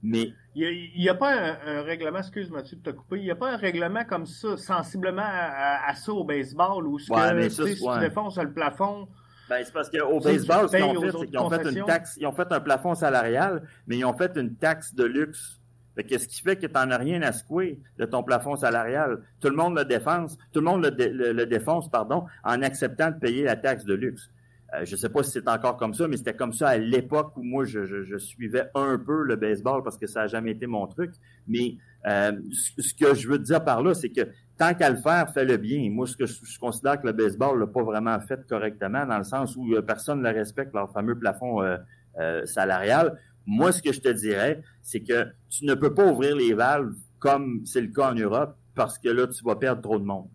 Mais 0.00 0.32
il 0.54 0.92
n'y 0.96 1.08
a, 1.08 1.14
pas 1.14 1.56
un, 1.64 1.82
règlement, 1.82 2.18
excuse-moi, 2.18 2.62
tu 2.62 2.78
t'as 2.78 2.92
coupé, 2.92 3.18
il 3.18 3.24
n'y 3.24 3.30
a 3.32 3.36
pas 3.36 3.52
un 3.52 3.56
règlement 3.56 4.04
comme 4.04 4.26
ça, 4.26 4.56
sensiblement 4.56 5.22
à, 5.24 5.92
ça 5.96 6.12
au 6.12 6.22
baseball, 6.22 6.86
où 6.86 7.00
ce 7.00 7.08
que, 7.08 7.48
si 7.48 7.82
tu 7.82 8.00
défonces 8.00 8.38
le 8.38 8.52
plafond, 8.52 9.08
Ben, 9.48 9.62
c'est 9.64 9.72
parce 9.72 9.90
qu'au 9.90 10.20
baseball, 10.20 10.68
ce 10.68 10.76
qu'ils 10.76 10.84
ont 10.84 11.00
fait, 11.00 11.10
c'est 11.18 11.26
qu'ils 11.26 11.38
ont 11.38 11.50
fait 11.50 11.70
une 11.70 11.84
taxe, 11.84 12.16
ils 12.20 12.26
ont 12.26 12.32
fait 12.32 12.52
un 12.52 12.60
plafond 12.60 12.94
salarial, 12.94 13.62
mais 13.86 13.96
ils 13.96 14.04
ont 14.04 14.12
fait 14.12 14.36
une 14.36 14.54
taxe 14.56 14.94
de 14.94 15.04
luxe. 15.04 15.60
Qu'est-ce 16.06 16.28
qui 16.28 16.42
fait 16.42 16.56
que 16.56 16.66
tu 16.66 16.72
n'en 16.72 16.90
as 16.90 16.96
rien 16.96 17.22
à 17.22 17.32
secouer 17.32 17.80
de 17.98 18.04
ton 18.04 18.22
plafond 18.22 18.56
salarial? 18.56 19.20
Tout 19.40 19.48
le 19.48 19.56
monde 19.56 19.76
le 19.76 19.84
défense, 19.84 20.38
tout 20.52 20.60
le 20.60 20.66
monde 20.66 20.84
le, 20.84 21.32
le, 21.32 21.46
défonce, 21.46 21.90
pardon, 21.90 22.24
en 22.44 22.62
acceptant 22.62 23.10
de 23.10 23.18
payer 23.18 23.42
la 23.42 23.56
taxe 23.56 23.84
de 23.84 23.94
luxe. 23.94 24.30
Euh, 24.74 24.84
je 24.84 24.92
ne 24.92 24.96
sais 24.96 25.08
pas 25.08 25.22
si 25.22 25.32
c'est 25.32 25.48
encore 25.48 25.76
comme 25.76 25.94
ça, 25.94 26.06
mais 26.06 26.18
c'était 26.18 26.34
comme 26.34 26.52
ça 26.52 26.68
à 26.68 26.76
l'époque 26.76 27.36
où 27.36 27.42
moi 27.42 27.64
je, 27.64 27.84
je, 27.84 28.02
je, 28.02 28.16
suivais 28.18 28.68
un 28.74 28.98
peu 28.98 29.22
le 29.22 29.36
baseball 29.36 29.82
parce 29.82 29.96
que 29.96 30.06
ça 30.06 30.20
n'a 30.20 30.26
jamais 30.26 30.52
été 30.52 30.66
mon 30.66 30.86
truc. 30.86 31.10
Mais 31.48 31.76
euh, 32.06 32.32
ce 32.52 32.92
que 32.94 33.14
je 33.14 33.28
veux 33.28 33.38
dire 33.38 33.64
par 33.64 33.82
là, 33.82 33.94
c'est 33.94 34.10
que 34.10 34.28
tant 34.58 34.74
qu'à 34.74 34.90
le 34.90 34.96
faire, 34.96 35.30
fais-le 35.32 35.56
bien. 35.56 35.88
Moi, 35.90 36.06
ce 36.06 36.16
que 36.16 36.26
je, 36.26 36.58
considère 36.58 37.00
que 37.00 37.06
le 37.06 37.12
baseball 37.12 37.58
l'a 37.58 37.66
pas 37.66 37.82
vraiment 37.82 38.18
fait 38.20 38.46
correctement, 38.46 39.06
dans 39.06 39.18
le 39.18 39.24
sens 39.24 39.56
où 39.56 39.72
euh, 39.72 39.82
personne 39.82 40.20
ne 40.20 40.28
respecte 40.28 40.74
leur 40.74 40.92
fameux 40.92 41.16
plafond 41.16 41.62
euh, 41.62 42.44
salarial. 42.44 43.18
Moi, 43.46 43.72
ce 43.72 43.80
que 43.80 43.92
je 43.92 44.00
te 44.00 44.08
dirais, 44.08 44.60
c'est 44.82 45.00
que 45.00 45.28
tu 45.48 45.64
ne 45.64 45.74
peux 45.74 45.94
pas 45.94 46.04
ouvrir 46.04 46.36
les 46.36 46.52
valves 46.52 46.94
comme 47.18 47.62
c'est 47.64 47.80
le 47.80 47.88
cas 47.88 48.10
en 48.10 48.14
Europe, 48.14 48.56
parce 48.74 48.98
que 48.98 49.08
là, 49.08 49.26
tu 49.26 49.42
vas 49.44 49.56
perdre 49.56 49.82
trop 49.82 49.98
de 49.98 50.04
monde. 50.04 50.28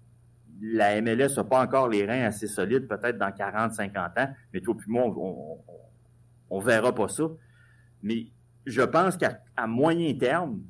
La 0.61 1.01
MLS 1.01 1.35
n'a 1.35 1.43
pas 1.43 1.61
encore 1.61 1.89
les 1.89 2.05
reins 2.05 2.23
assez 2.23 2.47
solides, 2.47 2.87
peut-être 2.87 3.17
dans 3.17 3.31
40, 3.31 3.73
50 3.73 4.17
ans, 4.17 4.29
mais 4.53 4.61
toi 4.61 4.75
puis 4.77 4.89
moi, 4.89 5.03
on, 5.05 5.59
on, 6.49 6.59
verra 6.59 6.95
pas 6.95 7.07
ça. 7.09 7.23
Mais 8.01 8.27
je 8.65 8.81
pense 8.81 9.17
qu'à 9.17 9.39
moyen 9.67 10.13
terme, 10.15 10.61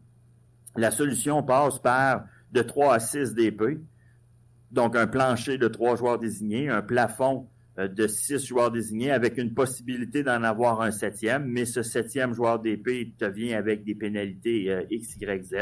la 0.75 0.91
solution 0.91 1.43
passe 1.43 1.79
par 1.79 2.25
de 2.53 2.61
3 2.61 2.95
à 2.95 2.99
6 2.99 3.33
DP, 3.33 3.79
donc 4.71 4.95
un 4.95 5.07
plancher 5.07 5.57
de 5.57 5.67
3 5.67 5.97
joueurs 5.97 6.19
désignés, 6.19 6.69
un 6.69 6.81
plafond 6.81 7.47
euh, 7.79 7.87
de 7.87 8.05
6 8.05 8.45
joueurs 8.45 8.71
désignés 8.71 9.11
avec 9.11 9.37
une 9.37 9.53
possibilité 9.53 10.21
d'en 10.21 10.43
avoir 10.43 10.81
un 10.81 10.91
septième, 10.91 11.45
mais 11.45 11.65
ce 11.65 11.81
septième 11.81 12.33
joueur 12.33 12.59
d'épée 12.59 13.13
te 13.17 13.25
vient 13.25 13.57
avec 13.57 13.83
des 13.83 13.95
pénalités 13.95 14.71
euh, 14.71 14.83
X, 14.91 15.15
Y, 15.19 15.43
Z. 15.43 15.55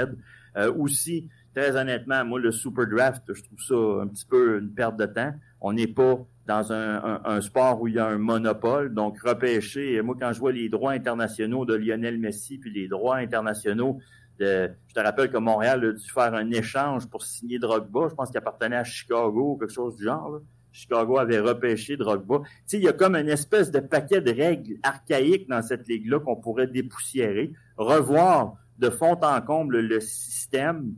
Euh, 0.58 0.74
aussi, 0.74 1.30
très 1.56 1.78
honnêtement, 1.78 2.26
moi, 2.26 2.40
le 2.40 2.52
Super 2.52 2.86
Draft, 2.88 3.24
je 3.34 3.42
trouve 3.42 3.60
ça 3.60 4.04
un 4.04 4.08
petit 4.08 4.26
peu 4.26 4.60
une 4.60 4.74
perte 4.74 4.98
de 4.98 5.06
temps. 5.06 5.34
On 5.62 5.72
n'est 5.72 5.88
pas 5.88 6.20
dans 6.48 6.74
un, 6.74 7.22
un, 7.24 7.40
sport 7.40 7.82
où 7.82 7.88
il 7.88 7.94
y 7.94 8.00
a 8.00 8.08
un 8.08 8.18
monopole. 8.18 8.94
Donc, 8.94 9.18
repêcher, 9.22 10.02
moi, 10.02 10.16
quand 10.20 10.34
je 10.34 10.40
vois 10.40 10.52
les 10.52 10.68
droits 10.68 10.92
internationaux 10.92 11.64
de 11.64 11.76
Lionel 11.76 12.18
Messi, 12.18 12.58
puis 12.58 12.74
les 12.74 12.90
droits 12.90 13.18
internationaux 13.18 14.00
je 14.42 14.94
te 14.94 15.00
rappelle 15.00 15.32
que 15.32 15.38
Montréal 15.38 15.86
a 15.86 15.92
dû 15.92 16.10
faire 16.10 16.34
un 16.34 16.50
échange 16.52 17.08
pour 17.08 17.24
signer 17.24 17.60
Drogba. 17.60 18.08
Je 18.10 18.16
pense 18.16 18.30
qu'il 18.30 18.38
appartenait 18.38 18.78
à 18.78 18.84
Chicago 18.84 19.54
ou 19.54 19.58
quelque 19.58 19.74
chose 19.74 19.96
du 19.96 20.04
genre. 20.04 20.42
Chicago 20.72 21.18
avait 21.18 21.40
repêché 21.40 21.98
Drogba. 21.98 22.42
Tu 22.68 22.78
il 22.78 22.84
y 22.84 22.88
a 22.88 22.94
comme 22.94 23.16
une 23.16 23.30
espèce 23.30 23.72
de 23.72 23.80
paquet 23.80 24.22
de 24.22 24.32
règles 24.32 24.78
archaïques 24.84 25.50
dans 25.50 25.62
cette 25.62 25.88
ligue-là 25.88 26.20
qu'on 26.20 26.38
pourrait 26.38 26.68
dépoussiérer, 26.68 27.52
revoir 27.78 28.56
de 28.80 28.90
fond 28.90 29.18
en 29.22 29.42
comble 29.42 29.80
le 29.80 30.00
système, 30.00 30.94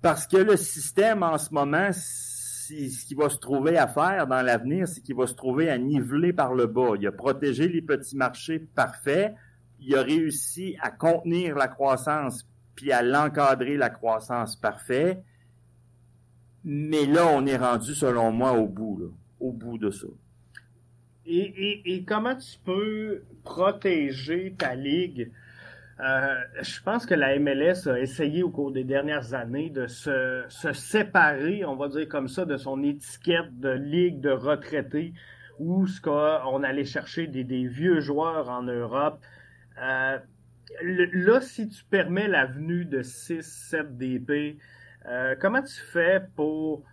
parce 0.00 0.26
que 0.26 0.36
le 0.36 0.56
système 0.56 1.22
en 1.22 1.38
ce 1.38 1.52
moment, 1.52 1.90
ce 1.92 3.06
qui 3.06 3.14
va 3.14 3.28
se 3.28 3.38
trouver 3.38 3.76
à 3.76 3.86
faire 3.86 4.26
dans 4.26 4.42
l'avenir, 4.42 4.88
c'est 4.88 5.02
qu'il 5.02 5.16
va 5.16 5.26
se 5.26 5.34
trouver 5.34 5.68
à 5.68 5.76
niveler 5.76 6.32
par 6.32 6.54
le 6.54 6.66
bas. 6.66 6.92
Il 6.98 7.06
a 7.06 7.12
protégé 7.12 7.68
les 7.68 7.82
petits 7.82 8.16
marchés 8.16 8.58
parfaits. 8.58 9.34
Il 9.80 9.94
a 9.96 10.02
réussi 10.02 10.76
à 10.80 10.90
contenir 10.90 11.56
la 11.56 11.68
croissance 11.68 12.46
puis 12.74 12.92
à 12.92 13.02
l'encadrer 13.02 13.76
la 13.76 13.90
croissance 13.90 14.56
parfait. 14.56 15.22
Mais 16.64 17.06
là, 17.06 17.26
on 17.26 17.44
est 17.46 17.56
rendu, 17.56 17.94
selon 17.94 18.32
moi, 18.32 18.52
au 18.52 18.66
bout, 18.66 18.98
là, 18.98 19.06
au 19.40 19.52
bout 19.52 19.78
de 19.78 19.90
ça. 19.90 20.06
Et, 21.26 21.82
et, 21.94 22.04
comment 22.04 22.36
tu 22.36 22.58
peux 22.64 23.22
protéger 23.44 24.54
ta 24.58 24.74
ligue? 24.74 25.30
Euh, 26.00 26.34
je 26.60 26.82
pense 26.82 27.06
que 27.06 27.14
la 27.14 27.38
MLS 27.38 27.88
a 27.88 27.98
essayé 27.98 28.42
au 28.42 28.50
cours 28.50 28.72
des 28.72 28.84
dernières 28.84 29.32
années 29.32 29.70
de 29.70 29.86
se, 29.86 30.44
se, 30.48 30.72
séparer, 30.72 31.64
on 31.64 31.76
va 31.76 31.88
dire 31.88 32.08
comme 32.08 32.28
ça, 32.28 32.44
de 32.44 32.56
son 32.56 32.82
étiquette 32.82 33.58
de 33.60 33.70
ligue 33.70 34.20
de 34.20 34.30
retraités, 34.30 35.14
où 35.58 35.86
ce 35.86 36.00
on 36.06 36.62
allait 36.62 36.84
chercher 36.84 37.26
des, 37.26 37.44
des, 37.44 37.66
vieux 37.66 38.00
joueurs 38.00 38.50
en 38.50 38.62
Europe. 38.62 39.20
Euh, 39.80 40.18
là, 40.82 41.40
si 41.40 41.68
tu 41.68 41.84
permets 41.84 42.28
la 42.28 42.46
venue 42.46 42.84
de 42.84 43.02
6-7 43.02 43.96
DP, 43.96 44.58
euh, 45.06 45.34
comment 45.40 45.62
tu 45.62 45.80
fais 45.92 46.22
pour, 46.36 46.84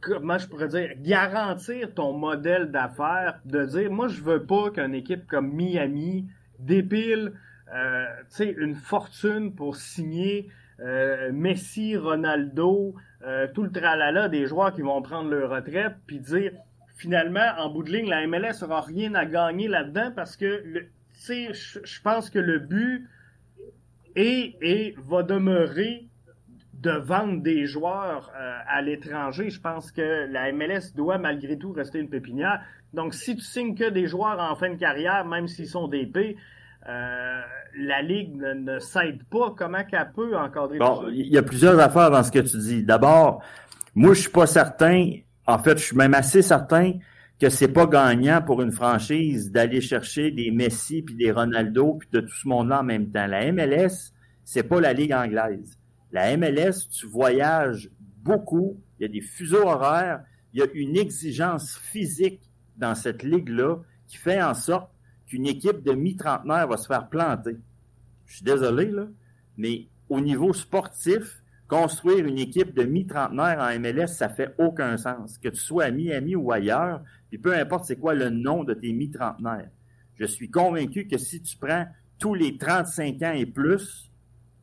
comment 0.00 0.38
je 0.38 0.46
pourrais 0.48 0.68
dire, 0.68 0.90
garantir 0.98 1.94
ton 1.94 2.12
modèle 2.12 2.70
d'affaires, 2.70 3.40
de 3.44 3.64
dire, 3.64 3.90
moi, 3.90 4.08
je 4.08 4.22
veux 4.22 4.44
pas 4.44 4.70
qu'une 4.70 4.94
équipe 4.94 5.26
comme 5.26 5.52
Miami 5.52 6.28
dépile, 6.58 7.32
euh, 7.74 8.04
une 8.40 8.74
fortune 8.74 9.54
pour 9.54 9.76
signer 9.76 10.50
euh, 10.80 11.30
Messi, 11.32 11.96
Ronaldo, 11.96 12.94
euh, 13.26 13.46
tout 13.54 13.62
le 13.62 13.70
tralala 13.70 14.28
des 14.28 14.46
joueurs 14.46 14.72
qui 14.72 14.82
vont 14.82 15.00
prendre 15.02 15.30
leur 15.30 15.50
retraite, 15.50 15.94
puis 16.06 16.20
dire, 16.20 16.52
finalement, 16.96 17.48
en 17.58 17.70
bout 17.70 17.82
de 17.82 17.90
ligne, 17.90 18.08
la 18.08 18.26
MLS 18.26 18.62
aura 18.62 18.80
rien 18.82 19.14
à 19.14 19.24
gagner 19.24 19.68
là-dedans 19.68 20.12
parce 20.14 20.36
que 20.36 20.62
le, 20.64 20.88
je 21.28 22.00
pense 22.02 22.30
que 22.30 22.38
le 22.38 22.58
but 22.58 23.08
est 24.16 24.56
et 24.60 24.94
va 24.98 25.22
demeurer 25.22 26.08
de 26.74 26.90
vendre 26.90 27.42
des 27.42 27.66
joueurs 27.66 28.30
euh, 28.36 28.58
à 28.68 28.82
l'étranger. 28.82 29.48
Je 29.50 29.60
pense 29.60 29.90
que 29.90 30.26
la 30.30 30.52
MLS 30.52 30.92
doit 30.94 31.18
malgré 31.18 31.56
tout 31.56 31.72
rester 31.72 31.98
une 31.98 32.10
pépinière. 32.10 32.60
Donc, 32.92 33.14
si 33.14 33.36
tu 33.36 33.42
signes 33.42 33.74
que 33.74 33.88
des 33.88 34.06
joueurs 34.06 34.38
en 34.38 34.54
fin 34.54 34.70
de 34.70 34.76
carrière, 34.76 35.24
même 35.24 35.48
s'ils 35.48 35.68
sont 35.68 35.88
d'épée, 35.88 36.36
euh, 36.86 37.40
la 37.78 38.02
Ligue 38.02 38.36
ne, 38.36 38.52
ne 38.52 38.78
s'aide 38.78 39.24
pas. 39.24 39.54
Comment 39.56 39.82
qu'elle 39.84 40.10
peut 40.14 40.36
encadrer 40.36 40.78
Bon, 40.78 41.08
il 41.08 41.26
y 41.26 41.38
a 41.38 41.42
plusieurs 41.42 41.78
affaires 41.80 42.10
dans 42.10 42.22
ce 42.22 42.30
que 42.30 42.40
tu 42.40 42.58
dis. 42.58 42.82
D'abord, 42.82 43.42
moi, 43.94 44.12
je 44.12 44.20
suis 44.20 44.30
pas 44.30 44.46
certain, 44.46 45.10
en 45.46 45.58
fait, 45.58 45.78
je 45.78 45.84
suis 45.84 45.96
même 45.96 46.14
assez 46.14 46.42
certain 46.42 46.92
que 47.40 47.48
c'est 47.48 47.68
pas 47.68 47.86
gagnant 47.86 48.42
pour 48.42 48.62
une 48.62 48.72
franchise 48.72 49.50
d'aller 49.50 49.80
chercher 49.80 50.30
des 50.30 50.50
Messi 50.50 51.02
puis 51.02 51.14
des 51.14 51.32
Ronaldo 51.32 51.94
puis 51.94 52.08
de 52.12 52.20
tout 52.20 52.34
ce 52.34 52.48
monde-là 52.48 52.80
en 52.80 52.84
même 52.84 53.10
temps. 53.10 53.26
La 53.26 53.50
MLS, 53.52 54.12
c'est 54.44 54.62
pas 54.62 54.80
la 54.80 54.92
ligue 54.92 55.12
anglaise. 55.12 55.78
La 56.12 56.36
MLS, 56.36 56.88
tu 56.90 57.06
voyages 57.06 57.90
beaucoup, 58.22 58.80
il 58.98 59.02
y 59.02 59.06
a 59.06 59.08
des 59.08 59.20
fuseaux 59.20 59.66
horaires, 59.66 60.22
il 60.52 60.60
y 60.60 60.62
a 60.62 60.66
une 60.74 60.96
exigence 60.96 61.76
physique 61.76 62.40
dans 62.76 62.94
cette 62.94 63.22
ligue-là 63.22 63.78
qui 64.06 64.16
fait 64.16 64.42
en 64.42 64.54
sorte 64.54 64.90
qu'une 65.26 65.46
équipe 65.46 65.82
de 65.82 65.92
mi-trentenaire 65.92 66.68
va 66.68 66.76
se 66.76 66.86
faire 66.86 67.08
planter. 67.08 67.56
Je 68.26 68.36
suis 68.36 68.44
désolé, 68.44 68.86
là, 68.86 69.06
mais 69.56 69.88
au 70.08 70.20
niveau 70.20 70.52
sportif, 70.52 71.42
construire 71.74 72.24
une 72.24 72.38
équipe 72.38 72.72
de 72.72 72.84
mi-trentenaire 72.84 73.58
en 73.58 73.80
MLS, 73.80 74.06
ça 74.06 74.28
fait 74.28 74.54
aucun 74.58 74.96
sens. 74.96 75.38
Que 75.38 75.48
tu 75.48 75.56
sois 75.56 75.86
à 75.86 75.90
Miami 75.90 76.36
ou 76.36 76.52
ailleurs, 76.52 77.02
puis 77.28 77.38
peu 77.38 77.52
importe 77.52 77.86
c'est 77.86 77.96
quoi 77.96 78.14
le 78.14 78.30
nom 78.30 78.62
de 78.62 78.74
tes 78.74 78.92
mi-trentenaires. 78.92 79.70
Je 80.14 80.24
suis 80.24 80.48
convaincu 80.48 81.08
que 81.08 81.18
si 81.18 81.42
tu 81.42 81.56
prends 81.56 81.86
tous 82.20 82.34
les 82.34 82.56
35 82.58 83.20
ans 83.22 83.32
et 83.32 83.46
plus 83.46 84.08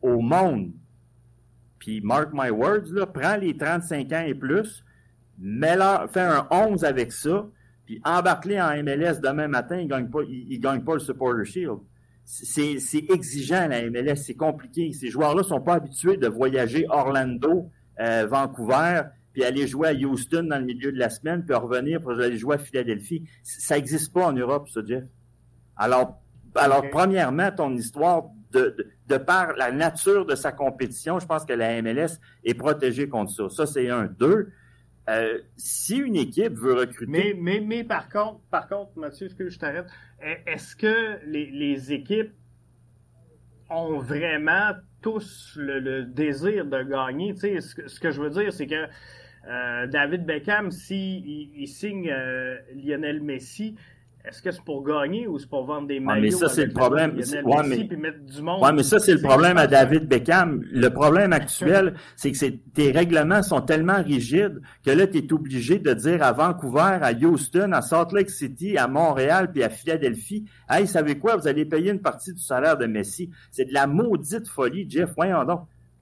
au 0.01 0.21
monde, 0.21 0.71
puis 1.79 1.99
mark 1.99 2.29
my 2.31 2.49
words, 2.49 2.93
là, 2.93 3.05
prends 3.05 3.35
les 3.35 3.57
35 3.57 4.09
ans 4.13 4.23
et 4.25 4.33
plus, 4.33 4.85
mets-leur, 5.37 6.09
fais 6.09 6.21
un 6.21 6.47
11 6.49 6.85
avec 6.85 7.11
ça, 7.11 7.45
puis 7.85 7.99
embarque-les 8.05 8.61
en 8.61 8.81
MLS 8.83 9.19
demain 9.21 9.49
matin, 9.49 9.75
ils 9.75 9.83
ne 9.83 9.89
gagnent, 9.89 10.09
gagnent 10.61 10.85
pas 10.85 10.93
le 10.93 10.99
Supporter 11.01 11.43
Shield. 11.43 11.79
C'est, 12.33 13.05
exigeant 13.09 13.67
la 13.67 13.89
MLS, 13.89 14.15
c'est 14.15 14.35
compliqué. 14.35 14.93
Ces 14.93 15.09
joueurs-là 15.09 15.43
sont 15.43 15.59
pas 15.59 15.73
habitués 15.73 16.15
de 16.15 16.29
voyager 16.29 16.85
Orlando, 16.87 17.69
euh, 17.99 18.25
Vancouver, 18.25 19.01
puis 19.33 19.43
aller 19.43 19.67
jouer 19.67 19.89
à 19.89 19.93
Houston 19.93 20.43
dans 20.43 20.57
le 20.57 20.63
milieu 20.63 20.93
de 20.93 20.97
la 20.97 21.09
semaine, 21.09 21.43
puis 21.43 21.53
revenir 21.53 21.99
pour 22.01 22.11
aller 22.11 22.37
jouer 22.37 22.55
à 22.55 22.57
Philadelphie. 22.57 23.27
Ça 23.43 23.75
n'existe 23.75 24.13
pas 24.13 24.27
en 24.27 24.31
Europe, 24.31 24.69
ça, 24.69 24.79
Jeff. 24.85 25.03
Alors, 25.75 26.21
alors 26.55 26.89
premièrement, 26.89 27.51
ton 27.51 27.75
histoire, 27.75 28.29
de, 28.53 28.77
de, 29.07 29.17
par 29.17 29.51
la 29.57 29.73
nature 29.73 30.25
de 30.25 30.35
sa 30.35 30.53
compétition, 30.53 31.19
je 31.19 31.25
pense 31.25 31.43
que 31.43 31.53
la 31.53 31.81
MLS 31.81 32.17
est 32.45 32.53
protégée 32.53 33.09
contre 33.09 33.31
ça. 33.31 33.49
Ça, 33.49 33.65
c'est 33.65 33.89
un. 33.89 34.05
Deux, 34.05 34.53
euh, 35.09 35.39
si 35.57 35.97
une 35.97 36.15
équipe 36.15 36.53
veut 36.53 36.73
recruter... 36.73 37.11
Mais, 37.11 37.33
mais, 37.37 37.59
mais 37.59 37.83
par 37.83 38.09
contre, 38.09 38.39
par 38.49 38.67
contre, 38.67 38.91
Mathieu, 38.97 39.27
est-ce 39.27 39.35
que 39.35 39.49
je 39.49 39.59
t'arrête? 39.59 39.87
Est-ce 40.21 40.75
que 40.75 41.19
les, 41.25 41.91
équipes 41.91 42.31
ont 43.69 43.97
vraiment 43.97 44.73
tous 45.01 45.57
le, 45.57 46.03
désir 46.03 46.65
de 46.65 46.83
gagner? 46.83 47.33
Tu 47.33 47.59
sais, 47.59 47.61
ce, 47.61 47.99
que 47.99 48.11
je 48.11 48.21
veux 48.21 48.29
dire, 48.29 48.53
c'est 48.53 48.67
que 48.67 48.85
euh, 49.47 49.87
David 49.87 50.25
Beckham, 50.25 50.69
s'il 50.69 51.25
il, 51.59 51.67
signe 51.67 52.11
euh, 52.11 52.57
Lionel 52.75 53.21
Messi, 53.21 53.75
est-ce 54.23 54.41
que 54.41 54.51
c'est 54.51 54.63
pour 54.63 54.83
gagner 54.83 55.27
ou 55.27 55.39
c'est 55.39 55.49
pour 55.49 55.65
vendre 55.65 55.87
des 55.87 55.99
maillots? 55.99 56.21
mais 56.21 56.31
ça, 56.31 56.47
c'est 56.47 56.65
le 56.65 56.73
problème. 56.73 57.15
Ouais, 57.43 57.63
mais... 57.67 57.87
Puis 57.87 57.97
mettre 57.97 58.19
du 58.19 58.41
monde? 58.41 58.61
Ouais, 58.61 58.71
mais 58.71 58.83
ça, 58.83 58.99
c'est 58.99 59.13
le 59.13 59.21
problème 59.21 59.57
à 59.57 59.65
David 59.65 60.07
Beckham. 60.07 60.63
Le 60.71 60.89
problème 60.89 61.33
actuel, 61.33 61.95
c'est 62.15 62.31
que 62.31 62.45
tes 62.73 62.91
règlements 62.91 63.41
sont 63.41 63.61
tellement 63.61 64.01
rigides 64.01 64.61
que 64.85 64.91
là, 64.91 65.07
tu 65.07 65.17
es 65.17 65.33
obligé 65.33 65.79
de 65.79 65.93
dire 65.93 66.21
à 66.21 66.33
Vancouver, 66.33 66.99
à 67.01 67.13
Houston, 67.13 67.71
à 67.71 67.81
Salt 67.81 68.13
Lake 68.13 68.29
City, 68.29 68.77
à 68.77 68.87
Montréal, 68.87 69.51
puis 69.51 69.63
à 69.63 69.69
Philadelphie, 69.69 70.45
hey, 70.69 70.87
savez 70.87 71.17
quoi, 71.17 71.35
vous 71.35 71.47
allez 71.47 71.65
payer 71.65 71.91
une 71.91 72.01
partie 72.01 72.33
du 72.33 72.41
salaire 72.41 72.77
de 72.77 72.85
Messi. 72.85 73.31
C'est 73.49 73.65
de 73.65 73.73
la 73.73 73.87
maudite 73.87 74.47
folie, 74.47 74.87
Jeff. 74.87 75.09
Voyons 75.15 75.43
donc. 75.45 75.61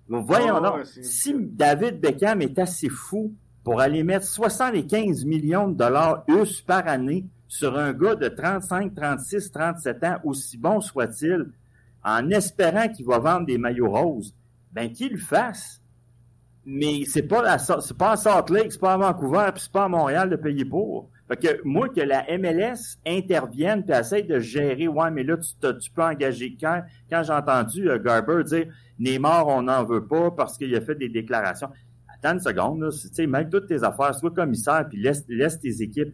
Voyons 0.09 0.57
ah, 0.57 0.77
donc. 0.77 0.85
Si 0.85 1.33
David 1.37 1.99
Beckham 1.99 2.41
est 2.41 2.59
assez 2.59 2.89
fou 2.89 3.33
pour 3.63 3.79
aller 3.79 4.03
mettre 4.03 4.25
75 4.25 5.25
millions 5.25 5.67
de 5.67 5.75
dollars 5.75 6.23
US 6.27 6.61
par 6.61 6.87
année 6.87 7.25
sur 7.49 7.77
un 7.77 7.93
gars 7.93 8.15
de 8.15 8.29
35, 8.29 8.93
36, 8.93 9.51
37 9.51 10.03
ans, 10.03 10.17
aussi 10.23 10.55
bon 10.55 10.79
soit-il, 10.79 11.47
en 12.05 12.29
espérant 12.29 12.87
qu'il 12.87 13.07
va 13.07 13.17
vendre 13.17 13.47
des 13.47 13.57
maillots 13.57 13.89
roses, 13.89 14.35
ben 14.71 14.93
qu'il 14.93 15.13
le 15.13 15.17
fasse. 15.17 15.81
Mais 16.63 17.05
c'est 17.05 17.23
pas 17.23 17.57
c'est 17.57 17.97
pas 17.97 18.11
à 18.11 18.17
Salt 18.17 18.53
Lake, 18.53 18.71
c'est 18.71 18.79
pas 18.79 18.93
à 18.93 18.97
Vancouver, 18.97 19.49
puis 19.51 19.63
c'est 19.63 19.71
pas 19.71 19.85
à 19.85 19.87
Montréal 19.89 20.29
de 20.29 20.35
payer 20.35 20.63
pour. 20.63 21.09
Fait 21.27 21.37
que 21.37 21.61
moi, 21.63 21.89
que 21.89 22.01
la 22.01 22.23
MLS 22.37 22.97
intervienne 23.05 23.83
puis 23.83 23.95
essaye 23.95 24.23
de 24.23 24.39
gérer, 24.39 24.87
ouais, 24.87 25.09
mais 25.09 25.23
là, 25.23 25.37
tu, 25.37 25.91
peux 25.91 26.03
engager 26.03 26.55
quand, 26.59 26.83
quand 27.09 27.23
j'ai 27.23 27.33
entendu 27.33 27.89
euh, 27.89 27.97
Garber 27.97 28.43
dire 28.43 28.67
Neymar, 28.99 29.47
on 29.47 29.63
n'en 29.63 29.83
veut 29.83 30.05
pas 30.05 30.29
parce 30.31 30.57
qu'il 30.57 30.75
a 30.75 30.81
fait 30.81 30.95
des 30.95 31.09
déclarations. 31.09 31.69
Attends 32.13 32.33
une 32.33 32.41
seconde, 32.41 32.89
tu 32.91 33.07
sais, 33.11 33.25
mets 33.25 33.49
toutes 33.49 33.67
tes 33.67 33.83
affaires, 33.83 34.13
sois 34.13 34.31
commissaire, 34.31 34.87
puis 34.87 35.01
laisse 35.01 35.59
tes 35.59 35.81
équipes 35.81 36.13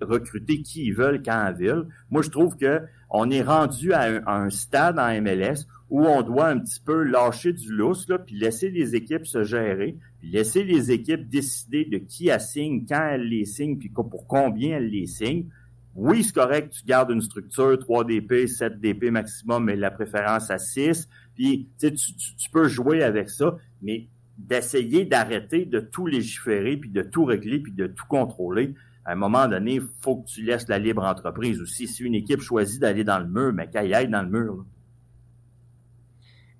recruter 0.00 0.62
qui 0.62 0.86
ils 0.86 0.94
veulent 0.94 1.22
quand 1.22 1.52
ils 1.58 1.66
veulent. 1.66 1.88
Moi, 2.10 2.22
je 2.22 2.30
trouve 2.30 2.56
que 2.56 2.82
on 3.10 3.30
est 3.30 3.42
rendu 3.42 3.92
à 3.92 4.22
un, 4.26 4.50
stade 4.50 4.98
en 4.98 5.20
MLS 5.22 5.66
où 5.88 6.04
on 6.04 6.22
doit 6.22 6.48
un 6.48 6.58
petit 6.58 6.80
peu 6.80 7.04
lâcher 7.04 7.52
du 7.52 7.72
lousse, 7.72 8.08
puis 8.26 8.36
laisser 8.36 8.70
les 8.70 8.96
équipes 8.96 9.26
se 9.26 9.44
gérer, 9.44 9.96
puis 10.18 10.30
laisser 10.30 10.64
les 10.64 10.90
équipes 10.90 11.28
décider 11.28 11.84
de 11.84 11.98
qui 11.98 12.30
assigne, 12.30 12.84
quand 12.88 13.08
elles 13.12 13.28
les 13.28 13.44
signent, 13.44 13.78
puis 13.78 13.88
pour 13.88 14.26
combien 14.26 14.78
elles 14.78 14.90
les 14.90 15.06
signent. 15.06 15.46
Oui, 15.94 16.24
c'est 16.24 16.34
correct, 16.34 16.72
tu 16.72 16.84
gardes 16.84 17.12
une 17.12 17.22
structure 17.22 17.78
3 17.78 18.04
DP, 18.04 18.48
7 18.48 18.80
DP 18.80 19.10
maximum, 19.10 19.64
mais 19.64 19.76
la 19.76 19.92
préférence 19.92 20.50
à 20.50 20.58
6. 20.58 21.08
Puis, 21.36 21.68
tu 21.78 22.50
peux 22.52 22.66
jouer 22.66 23.04
avec 23.04 23.30
ça, 23.30 23.56
mais 23.80 24.08
d'essayer 24.36 25.04
d'arrêter 25.04 25.64
de 25.64 25.78
tout 25.78 26.06
légiférer, 26.06 26.76
puis 26.76 26.90
de 26.90 27.02
tout 27.02 27.24
régler, 27.24 27.60
puis 27.60 27.72
de 27.72 27.86
tout 27.86 28.06
contrôler, 28.08 28.74
à 29.04 29.12
un 29.12 29.16
moment 29.16 29.46
donné, 29.48 29.74
il 29.74 29.86
faut 30.02 30.16
que 30.16 30.26
tu 30.26 30.42
laisses 30.42 30.68
la 30.68 30.78
libre 30.78 31.04
entreprise 31.04 31.60
aussi. 31.60 31.86
Si 31.86 32.02
une 32.02 32.14
équipe 32.14 32.40
choisit 32.40 32.80
d'aller 32.80 33.04
dans 33.04 33.18
le 33.18 33.26
mur, 33.26 33.52
mais 33.52 33.68
qu'elle 33.68 33.92
aille 33.92 34.08
dans 34.08 34.22
le 34.22 34.30
mur. 34.30 34.64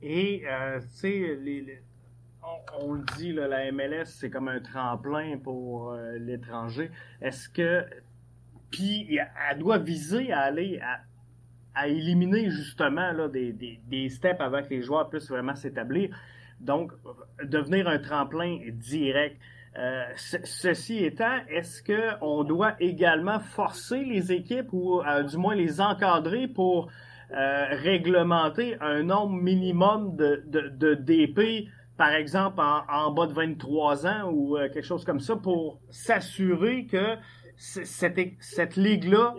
Et, 0.03 0.43
euh, 0.47 0.81
tu 0.81 0.87
sais, 0.89 1.83
on, 2.79 2.93
le 2.93 3.05
dit, 3.17 3.33
la 3.33 3.73
MLS, 3.73 4.05
c'est 4.05 4.29
comme 4.29 4.49
un 4.49 4.61
tremplin 4.61 5.39
pour 5.39 5.93
euh, 5.93 6.19
l'étranger. 6.19 6.91
Est-ce 7.23 7.49
que. 7.49 7.85
Puis, 8.71 9.19
elle 9.51 9.59
doit 9.59 9.79
viser 9.79 10.33
à 10.33 10.41
aller 10.41 10.81
à, 11.75 11.89
éliminer 11.89 12.51
justement 12.51 13.13
là, 13.13 13.29
des, 13.29 13.53
des, 13.53 14.09
steps 14.09 14.41
avant 14.41 14.63
que 14.63 14.71
les 14.71 14.83
joueurs 14.83 15.09
puissent 15.09 15.31
vraiment 15.31 15.55
s'établir. 15.55 16.15
Donc, 16.61 16.93
devenir 17.43 17.89
un 17.89 17.99
tremplin 17.99 18.59
direct. 18.73 19.41
Euh, 19.77 20.05
ceci 20.45 21.05
étant, 21.05 21.39
est-ce 21.49 21.83
qu'on 21.83 22.45
doit 22.45 22.75
également 22.79 23.41
forcer 23.41 24.05
les 24.05 24.31
équipes 24.31 24.69
ou 24.73 25.01
euh, 25.01 25.25
du 25.25 25.37
moins 25.37 25.57
les 25.57 25.81
encadrer 25.81 26.47
pour 26.47 26.89
euh, 27.33 27.65
réglementer 27.83 28.77
un 28.81 29.03
nombre 29.03 29.33
minimum 29.33 30.15
de, 30.15 30.45
de, 30.47 30.95
DP, 30.95 31.69
par 31.97 32.13
exemple 32.13 32.61
en, 32.61 33.11
bas 33.11 33.27
de 33.27 33.33
23 33.33 34.07
ans 34.07 34.31
ou 34.33 34.57
quelque 34.73 34.87
chose 34.87 35.05
comme 35.05 35.19
ça, 35.19 35.35
pour 35.35 35.81
s'assurer 35.91 36.87
que 36.87 37.17
cette, 37.57 38.21
cette 38.39 38.77
ligue-là 38.77 39.35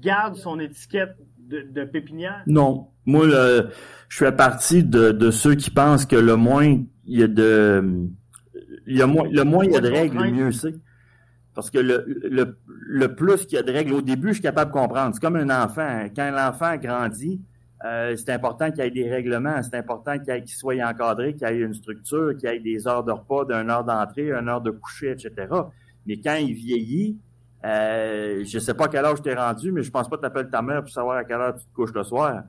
garde 0.00 0.34
son 0.34 0.58
étiquette 0.58 1.16
de, 1.38 1.62
de 1.62 1.84
pépinière? 1.84 2.42
Non. 2.48 2.88
Moi, 3.04 3.28
je 3.28 4.16
fais 4.16 4.32
partie 4.32 4.82
de, 4.82 5.12
de 5.12 5.30
ceux 5.30 5.54
qui 5.54 5.70
pensent 5.70 6.06
que 6.06 6.16
le 6.16 6.34
moins 6.34 6.82
il 7.06 7.20
y 7.20 7.22
a 7.22 7.28
de 7.28 8.08
le 8.86 9.04
moins, 9.04 9.28
le 9.30 9.44
moins 9.44 9.64
il 9.64 9.72
y 9.72 9.76
a 9.76 9.80
de 9.80 9.90
règles, 9.90 10.22
le 10.22 10.30
mieux 10.30 10.52
c'est. 10.52 10.74
Parce 11.54 11.70
que 11.70 11.78
le, 11.78 12.04
le, 12.06 12.58
le 12.68 13.14
plus 13.14 13.46
qu'il 13.46 13.56
y 13.56 13.58
a 13.58 13.62
de 13.62 13.72
règles, 13.72 13.94
au 13.94 14.02
début, 14.02 14.28
je 14.28 14.34
suis 14.34 14.42
capable 14.42 14.72
de 14.72 14.76
comprendre. 14.76 15.14
C'est 15.14 15.20
comme 15.22 15.36
un 15.36 15.64
enfant. 15.64 16.06
Quand 16.14 16.30
l'enfant 16.30 16.76
grandit, 16.76 17.40
euh, 17.84 18.16
c'est 18.16 18.30
important 18.30 18.70
qu'il 18.70 18.84
y 18.84 18.86
ait 18.86 18.90
des 18.90 19.08
règlements, 19.08 19.62
c'est 19.62 19.76
important 19.76 20.18
qu'il 20.18 20.48
soit 20.48 20.82
encadré, 20.82 21.34
qu'il 21.34 21.48
y 21.48 21.50
ait 21.50 21.58
une 21.58 21.74
structure, 21.74 22.36
qu'il 22.36 22.48
y 22.50 22.52
ait 22.52 22.60
des 22.60 22.86
heures 22.88 23.04
de 23.04 23.12
repas, 23.12 23.44
d'une 23.44 23.70
heure 23.70 23.84
d'entrée, 23.84 24.30
une 24.30 24.48
heure 24.48 24.60
de 24.60 24.70
coucher, 24.70 25.10
etc. 25.12 25.32
Mais 26.06 26.18
quand 26.18 26.36
il 26.36 26.54
vieillit, 26.54 27.18
euh, 27.64 28.44
je 28.46 28.58
sais 28.58 28.74
pas 28.74 28.84
à 28.84 28.88
quel 28.88 29.04
âge 29.04 29.22
tu 29.22 29.28
es 29.28 29.34
rendu, 29.34 29.72
mais 29.72 29.82
je 29.82 29.90
pense 29.90 30.08
pas 30.08 30.16
que 30.16 30.22
tu 30.22 30.26
appelles 30.26 30.50
ta 30.50 30.62
mère 30.62 30.82
pour 30.82 30.90
savoir 30.90 31.18
à 31.18 31.24
quelle 31.24 31.40
heure 31.40 31.54
tu 31.54 31.64
te 31.64 31.74
couches 31.74 31.92
le 31.92 32.04
soir. 32.04 32.44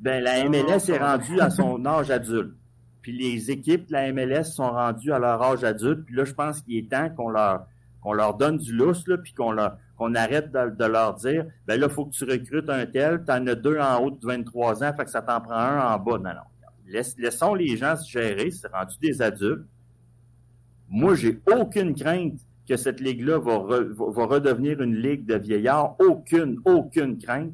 Ben, 0.00 0.22
la 0.22 0.46
MLS 0.48 0.88
est 0.88 0.98
rendue 0.98 1.40
à 1.40 1.50
son 1.50 1.84
âge 1.86 2.10
adulte. 2.10 2.54
Puis 3.04 3.12
les 3.12 3.50
équipes 3.50 3.88
de 3.88 3.92
la 3.92 4.10
MLS 4.14 4.44
sont 4.44 4.70
rendues 4.70 5.12
à 5.12 5.18
leur 5.18 5.42
âge 5.42 5.62
adulte. 5.62 6.06
Puis 6.06 6.14
là, 6.14 6.24
je 6.24 6.32
pense 6.32 6.62
qu'il 6.62 6.78
est 6.78 6.90
temps 6.90 7.10
qu'on 7.10 7.28
leur 8.14 8.34
donne 8.38 8.56
du 8.56 8.72
lousse, 8.72 9.04
puis 9.22 9.34
qu'on 9.34 9.58
arrête 9.58 10.50
de, 10.50 10.84
leur 10.86 11.12
dire 11.16 11.44
ben 11.66 11.78
là, 11.78 11.88
il 11.90 11.92
faut 11.92 12.06
que 12.06 12.12
tu 12.12 12.24
recrutes 12.24 12.70
un 12.70 12.86
tel, 12.86 13.22
tu 13.22 13.30
en 13.30 13.46
as 13.46 13.54
deux 13.56 13.78
en 13.78 13.98
haut 14.02 14.10
de 14.10 14.26
23 14.26 14.84
ans, 14.84 14.94
fait 14.94 15.04
que 15.04 15.10
ça 15.10 15.20
t'en 15.20 15.42
prend 15.42 15.54
un 15.54 15.94
en 15.94 15.98
bas. 15.98 16.16
Non, 16.16 16.30
non. 16.30 17.02
laissons 17.18 17.52
les 17.52 17.76
gens 17.76 17.94
se 17.94 18.10
gérer, 18.10 18.50
c'est 18.50 18.72
rendu 18.72 18.94
des 19.02 19.20
adultes. 19.20 19.66
Moi, 20.88 21.14
j'ai 21.14 21.38
aucune 21.54 21.94
crainte 21.94 22.40
que 22.66 22.78
cette 22.78 23.00
ligue-là 23.00 23.38
va, 23.38 23.58
va, 23.58 24.24
redevenir 24.24 24.80
une 24.80 24.96
ligue 24.96 25.26
de 25.26 25.34
vieillards. 25.34 25.96
Aucune, 25.98 26.58
aucune 26.64 27.18
crainte. 27.18 27.52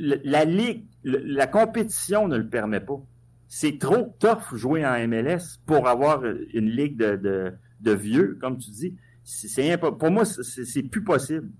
La 0.00 0.44
ligue, 0.44 0.84
la 1.04 1.46
compétition 1.46 2.26
ne 2.26 2.36
le 2.36 2.48
permet 2.48 2.80
pas 2.80 3.00
c'est 3.48 3.78
trop 3.78 4.14
tough 4.18 4.54
jouer 4.54 4.84
en 4.84 5.06
MLS 5.06 5.58
pour 5.66 5.86
avoir 5.88 6.24
une 6.24 6.70
ligue 6.70 6.96
de, 6.96 7.54
de, 7.80 7.92
vieux, 7.92 8.36
comme 8.40 8.58
tu 8.58 8.70
dis. 8.70 8.96
C'est 9.22 9.78
pour 9.78 10.10
moi, 10.10 10.24
c'est 10.24 10.82
plus 10.84 11.02
possible. 11.02 11.50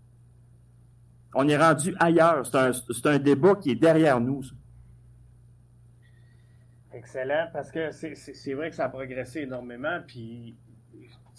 On 1.35 1.49
est 1.49 1.57
rendu 1.57 1.95
ailleurs. 1.99 2.47
C'est 2.47 2.57
un, 2.57 2.73
un, 3.05 3.19
débat 3.19 3.57
qui 3.57 3.71
est 3.71 3.77
derrière 3.77 4.21
nous. 4.21 4.43
Excellent, 6.93 7.49
parce 7.53 7.71
que 7.71 7.91
c'est 7.91 8.55
vrai 8.55 8.71
que 8.71 8.77
ça 8.77 8.87
a 8.87 8.89
progressé 8.89 9.41
énormément. 9.41 10.01
Puis, 10.07 10.57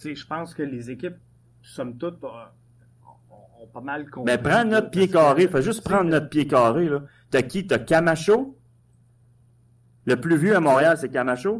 je 0.03 0.25
pense 0.27 0.53
que 0.53 0.63
les 0.63 0.91
équipes, 0.91 1.17
somme 1.61 1.97
toute, 1.97 2.23
ont, 2.23 3.67
pas 3.73 3.81
mal 3.81 4.09
compris. 4.09 4.31
Mais 4.31 4.37
prends 4.37 4.63
notre 4.65 4.91
pied 4.91 5.09
carré. 5.09 5.47
Fais 5.47 5.61
juste 5.61 5.83
prendre 5.83 6.09
notre 6.09 6.29
pied 6.29 6.47
carré. 6.47 6.89
T'as 7.31 7.41
qui? 7.41 7.65
T'as 7.65 7.79
Camacho, 7.79 8.56
le 10.07 10.15
plus 10.15 10.37
vieux 10.37 10.55
à 10.55 10.59
Montréal, 10.61 10.97
c'est 10.97 11.09
Camacho. 11.09 11.59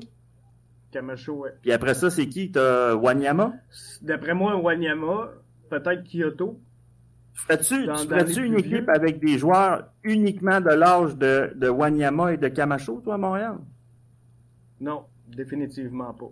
Camacho, 0.90 1.44
oui. 1.44 1.50
Puis 1.62 1.74
après 1.74 1.94
ça, 1.94 2.10
c'est 2.10 2.28
qui? 2.28 2.50
T'as 2.50 2.96
Wanyama? 2.96 3.54
D'après 4.02 4.34
moi, 4.34 4.56
Wanyama, 4.56 5.32
peut-être 5.70 6.04
Kyoto. 6.04 6.60
Ferais-tu 7.34 8.46
une 8.46 8.58
équipe 8.58 8.90
avec 8.90 9.20
des 9.20 9.38
joueurs 9.38 9.92
uniquement 10.04 10.62
de 10.62 10.70
l'âge 10.70 11.18
de, 11.18 11.52
de 11.56 11.68
Wanyama 11.68 12.34
et 12.34 12.38
de 12.38 12.48
Camacho, 12.48 13.02
toi, 13.04 13.16
à 13.16 13.18
Montréal? 13.18 13.58
Non, 14.80 15.04
définitivement 15.28 16.14
pas. 16.14 16.32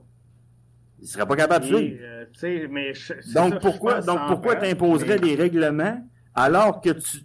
Il 1.01 1.07
serait 1.07 1.27
pas 1.27 1.35
capable 1.35 1.67
de. 1.67 1.97
Euh, 2.01 2.67
mais 2.71 2.93
donc, 3.33 3.59
pourquoi, 3.59 3.99
donc 3.99 4.19
pourquoi 4.27 4.55
t'imposerais 4.55 5.19
des 5.19 5.35
règlements 5.35 6.01
alors 6.33 6.79
que 6.79 6.91
tu... 6.91 7.17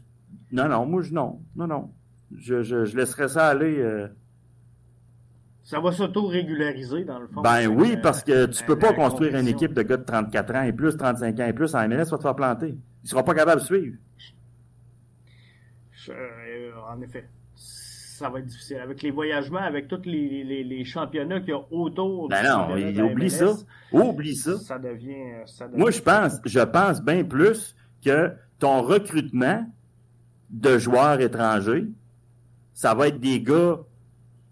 Non, 0.50 0.68
non, 0.68 0.84
moi, 0.84 1.02
je, 1.02 1.14
non. 1.14 1.40
Non, 1.54 1.68
non. 1.68 1.90
Je, 2.36 2.64
je, 2.64 2.84
je 2.84 2.96
laisserais 2.96 3.28
ça 3.28 3.46
aller... 3.46 3.78
Euh, 3.78 4.08
ça 5.62 5.78
va 5.80 5.92
s'auto-régulariser, 5.92 7.04
dans 7.04 7.18
le 7.18 7.28
fond. 7.28 7.42
Ben 7.42 7.66
oui, 7.68 7.96
parce 8.02 8.22
que 8.22 8.46
tu 8.46 8.64
peux 8.64 8.78
pas 8.78 8.92
construire 8.92 9.36
une 9.36 9.48
équipe 9.48 9.72
de 9.72 9.82
gars 9.82 9.96
de 9.96 10.04
34 10.04 10.54
ans 10.54 10.62
et 10.62 10.72
plus, 10.72 10.96
35 10.96 11.38
ans 11.38 11.46
et 11.46 11.52
plus 11.52 11.74
en 11.74 11.88
MLS, 11.88 12.10
va 12.10 12.16
te 12.16 12.22
faire 12.22 12.34
planter. 12.34 12.76
Ils 13.04 13.08
seront 13.08 13.22
pas 13.22 13.34
capables 13.34 13.60
de 13.60 13.66
suivre. 13.66 13.96
Euh, 16.08 16.70
en 16.88 17.00
effet. 17.02 17.28
Ça 17.54 18.28
va 18.28 18.40
être 18.40 18.46
difficile. 18.46 18.78
Avec 18.78 19.02
les 19.02 19.10
voyagements, 19.10 19.60
avec 19.60 19.88
tous 19.88 20.02
les, 20.04 20.44
les, 20.44 20.84
championnats 20.84 21.40
qu'il 21.40 21.50
y 21.50 21.52
a 21.52 21.60
autour 21.70 22.28
ben 22.28 22.42
non, 22.42 23.10
oublie 23.10 23.30
ça. 23.30 23.52
Oublie 23.92 24.36
ça. 24.36 24.58
Ça 24.58 24.78
devient, 24.78 25.42
ça 25.46 25.66
devient... 25.66 25.78
Moi, 25.78 25.90
je 25.90 26.00
pense, 26.02 26.38
je 26.44 26.60
pense 26.60 27.02
bien 27.02 27.24
plus 27.24 27.74
que 28.04 28.32
ton 28.58 28.82
recrutement 28.82 29.66
de 30.50 30.78
joueurs 30.78 31.20
étrangers, 31.20 31.86
ça 32.74 32.94
va 32.94 33.08
être 33.08 33.20
des 33.20 33.40
gars 33.40 33.78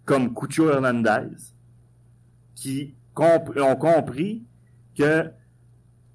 comme 0.09 0.32
Cucho 0.32 0.70
Hernandez, 0.70 1.36
qui 2.54 2.94
ont 3.14 3.76
compris 3.76 4.42
qu'ils 4.94 5.34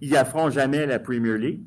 n'affrontent 0.01 0.49
jamais 0.49 0.87
la 0.87 0.97
Premier 0.97 1.37
League. 1.37 1.63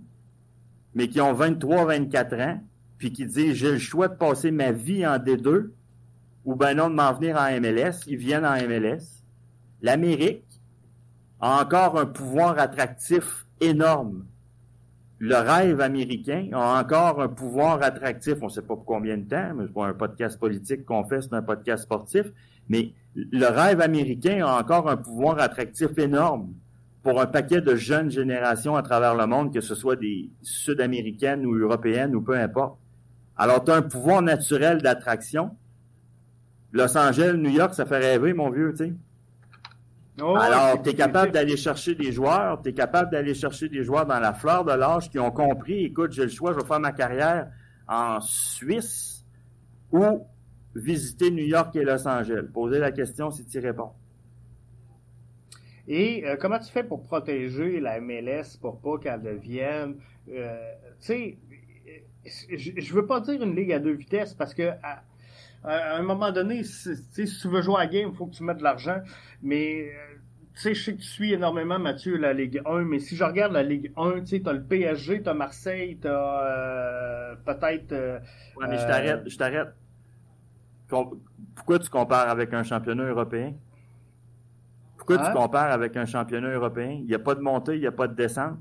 mais 0.92 1.08
qui 1.08 1.20
ont 1.20 1.34
23-24 1.34 2.42
ans, 2.42 2.60
puis 2.98 3.12
qui 3.12 3.26
disent 3.26 3.52
j'ai 3.52 3.72
le 3.72 3.78
choix 3.78 4.08
de 4.08 4.16
passer 4.16 4.50
ma 4.50 4.72
vie 4.72 5.06
en 5.06 5.18
D2 5.18 5.70
ou 6.44 6.56
ben 6.56 6.74
non 6.74 6.88
de 6.90 6.94
m'en 6.94 7.12
venir 7.12 7.36
en 7.36 7.48
MLS, 7.60 8.00
ils 8.06 8.16
viennent 8.16 8.46
en 8.46 8.56
MLS. 8.56 9.22
L'Amérique 9.82 10.60
a 11.38 11.62
encore 11.62 11.98
un 12.00 12.06
pouvoir 12.06 12.58
attractif 12.58 13.46
énorme. 13.60 14.26
Le 15.18 15.36
rêve 15.36 15.80
américain 15.80 16.48
a 16.52 16.80
encore 16.80 17.22
un 17.22 17.28
pouvoir 17.28 17.82
attractif. 17.82 18.34
On 18.42 18.46
ne 18.46 18.50
sait 18.50 18.60
pas 18.60 18.74
pour 18.74 18.84
combien 18.84 19.16
de 19.16 19.24
temps, 19.24 19.54
mais 19.54 19.64
c'est 19.66 19.72
pas 19.72 19.86
un 19.86 19.94
podcast 19.94 20.38
politique 20.38 20.84
qu'on 20.84 21.04
fait, 21.04 21.22
c'est 21.22 21.32
un 21.32 21.42
podcast 21.42 21.84
sportif. 21.84 22.26
Mais 22.68 22.92
le 23.14 23.46
rêve 23.46 23.80
américain 23.80 24.44
a 24.46 24.60
encore 24.60 24.90
un 24.90 24.96
pouvoir 24.96 25.38
attractif 25.38 25.96
énorme 25.98 26.52
pour 27.02 27.20
un 27.20 27.26
paquet 27.26 27.60
de 27.60 27.76
jeunes 27.76 28.10
générations 28.10 28.76
à 28.76 28.82
travers 28.82 29.14
le 29.14 29.26
monde, 29.26 29.54
que 29.54 29.60
ce 29.60 29.74
soit 29.74 29.96
des 29.96 30.28
Sud-Américaines 30.42 31.46
ou 31.46 31.54
Européennes 31.54 32.14
ou 32.14 32.20
peu 32.20 32.36
importe. 32.36 32.78
Alors, 33.36 33.64
tu 33.64 33.70
as 33.70 33.76
un 33.76 33.82
pouvoir 33.82 34.22
naturel 34.22 34.82
d'attraction. 34.82 35.56
Los 36.72 36.96
Angeles, 36.98 37.34
New 37.38 37.50
York, 37.50 37.74
ça 37.74 37.86
fait 37.86 37.98
rêver, 37.98 38.34
mon 38.34 38.50
vieux, 38.50 38.72
tu 38.72 38.84
sais. 38.84 38.94
Oh, 40.20 40.34
Alors, 40.36 40.82
tu 40.82 40.90
es 40.90 40.94
capable 40.94 41.30
d'aller 41.30 41.58
chercher 41.58 41.94
des 41.94 42.10
joueurs, 42.10 42.62
tu 42.62 42.70
es 42.70 42.72
capable 42.72 43.10
d'aller 43.10 43.34
chercher 43.34 43.68
des 43.68 43.84
joueurs 43.84 44.06
dans 44.06 44.18
la 44.18 44.32
fleur 44.32 44.64
de 44.64 44.72
l'âge 44.72 45.10
qui 45.10 45.18
ont 45.18 45.30
compris, 45.30 45.84
écoute, 45.84 46.12
j'ai 46.12 46.22
le 46.22 46.30
choix, 46.30 46.52
je 46.52 46.58
vais 46.58 46.64
faire 46.64 46.80
ma 46.80 46.92
carrière 46.92 47.50
en 47.86 48.20
Suisse 48.22 49.24
ou 49.92 50.26
visiter 50.74 51.30
New 51.30 51.44
York 51.44 51.76
et 51.76 51.82
Los 51.82 52.08
Angeles. 52.08 52.46
Poser 52.52 52.78
la 52.78 52.92
question 52.92 53.30
si 53.30 53.44
tu 53.44 53.58
y 53.58 53.60
réponds. 53.60 53.92
Et 55.86 56.26
euh, 56.26 56.36
comment 56.40 56.58
tu 56.58 56.72
fais 56.72 56.82
pour 56.82 57.02
protéger 57.02 57.78
la 57.78 58.00
MLS 58.00 58.56
pour 58.60 58.80
pas 58.80 58.98
qu'elle 58.98 59.22
devienne, 59.22 59.96
euh, 60.30 60.56
tu 61.00 61.06
sais, 61.06 61.38
je 62.24 62.94
veux 62.94 63.06
pas 63.06 63.20
dire 63.20 63.40
une 63.40 63.54
ligue 63.54 63.72
à 63.72 63.78
deux 63.78 63.92
vitesses 63.92 64.34
parce 64.34 64.52
que 64.52 64.70
à, 64.82 65.02
à 65.66 65.96
un 65.96 66.02
moment 66.02 66.30
donné, 66.30 66.62
si, 66.62 66.96
si 66.96 67.24
tu 67.24 67.48
veux 67.48 67.60
jouer 67.60 67.76
à 67.76 67.78
la 67.80 67.86
game, 67.86 68.10
il 68.12 68.16
faut 68.16 68.26
que 68.26 68.34
tu 68.34 68.44
mettes 68.44 68.58
de 68.58 68.62
l'argent. 68.62 69.00
Mais 69.42 69.90
euh, 69.90 70.05
sais, 70.62 70.74
je 70.74 70.84
sais 70.84 70.92
que 70.94 71.00
tu 71.00 71.06
suis 71.06 71.32
énormément, 71.32 71.78
Mathieu, 71.78 72.16
la 72.16 72.32
Ligue 72.32 72.62
1, 72.64 72.84
mais 72.84 72.98
si 72.98 73.16
je 73.16 73.24
regarde 73.24 73.52
la 73.52 73.62
Ligue 73.62 73.92
1, 73.96 74.20
tu 74.20 74.26
sais, 74.26 74.40
t'as 74.40 74.52
le 74.52 74.62
PSG, 74.62 75.22
t'as 75.22 75.34
Marseille, 75.34 75.98
t'as 76.00 76.42
euh, 76.44 77.34
peut-être... 77.44 77.92
Euh, 77.92 78.18
ouais, 78.56 78.66
mais 78.68 78.78
je 78.78 78.86
t'arrête, 78.86 79.28
je 79.28 79.36
t'arrête. 79.36 79.68
Pourquoi 80.88 81.78
tu 81.78 81.90
compares 81.90 82.28
avec 82.28 82.54
un 82.54 82.62
championnat 82.62 83.04
européen? 83.04 83.54
Pourquoi 84.96 85.20
hein? 85.20 85.30
tu 85.30 85.36
compares 85.36 85.72
avec 85.72 85.96
un 85.96 86.06
championnat 86.06 86.50
européen? 86.50 86.98
Il 87.00 87.06
n'y 87.06 87.14
a 87.14 87.18
pas 87.18 87.34
de 87.34 87.40
montée, 87.40 87.74
il 87.74 87.80
n'y 87.80 87.86
a 87.86 87.92
pas 87.92 88.08
de 88.08 88.14
descente. 88.14 88.58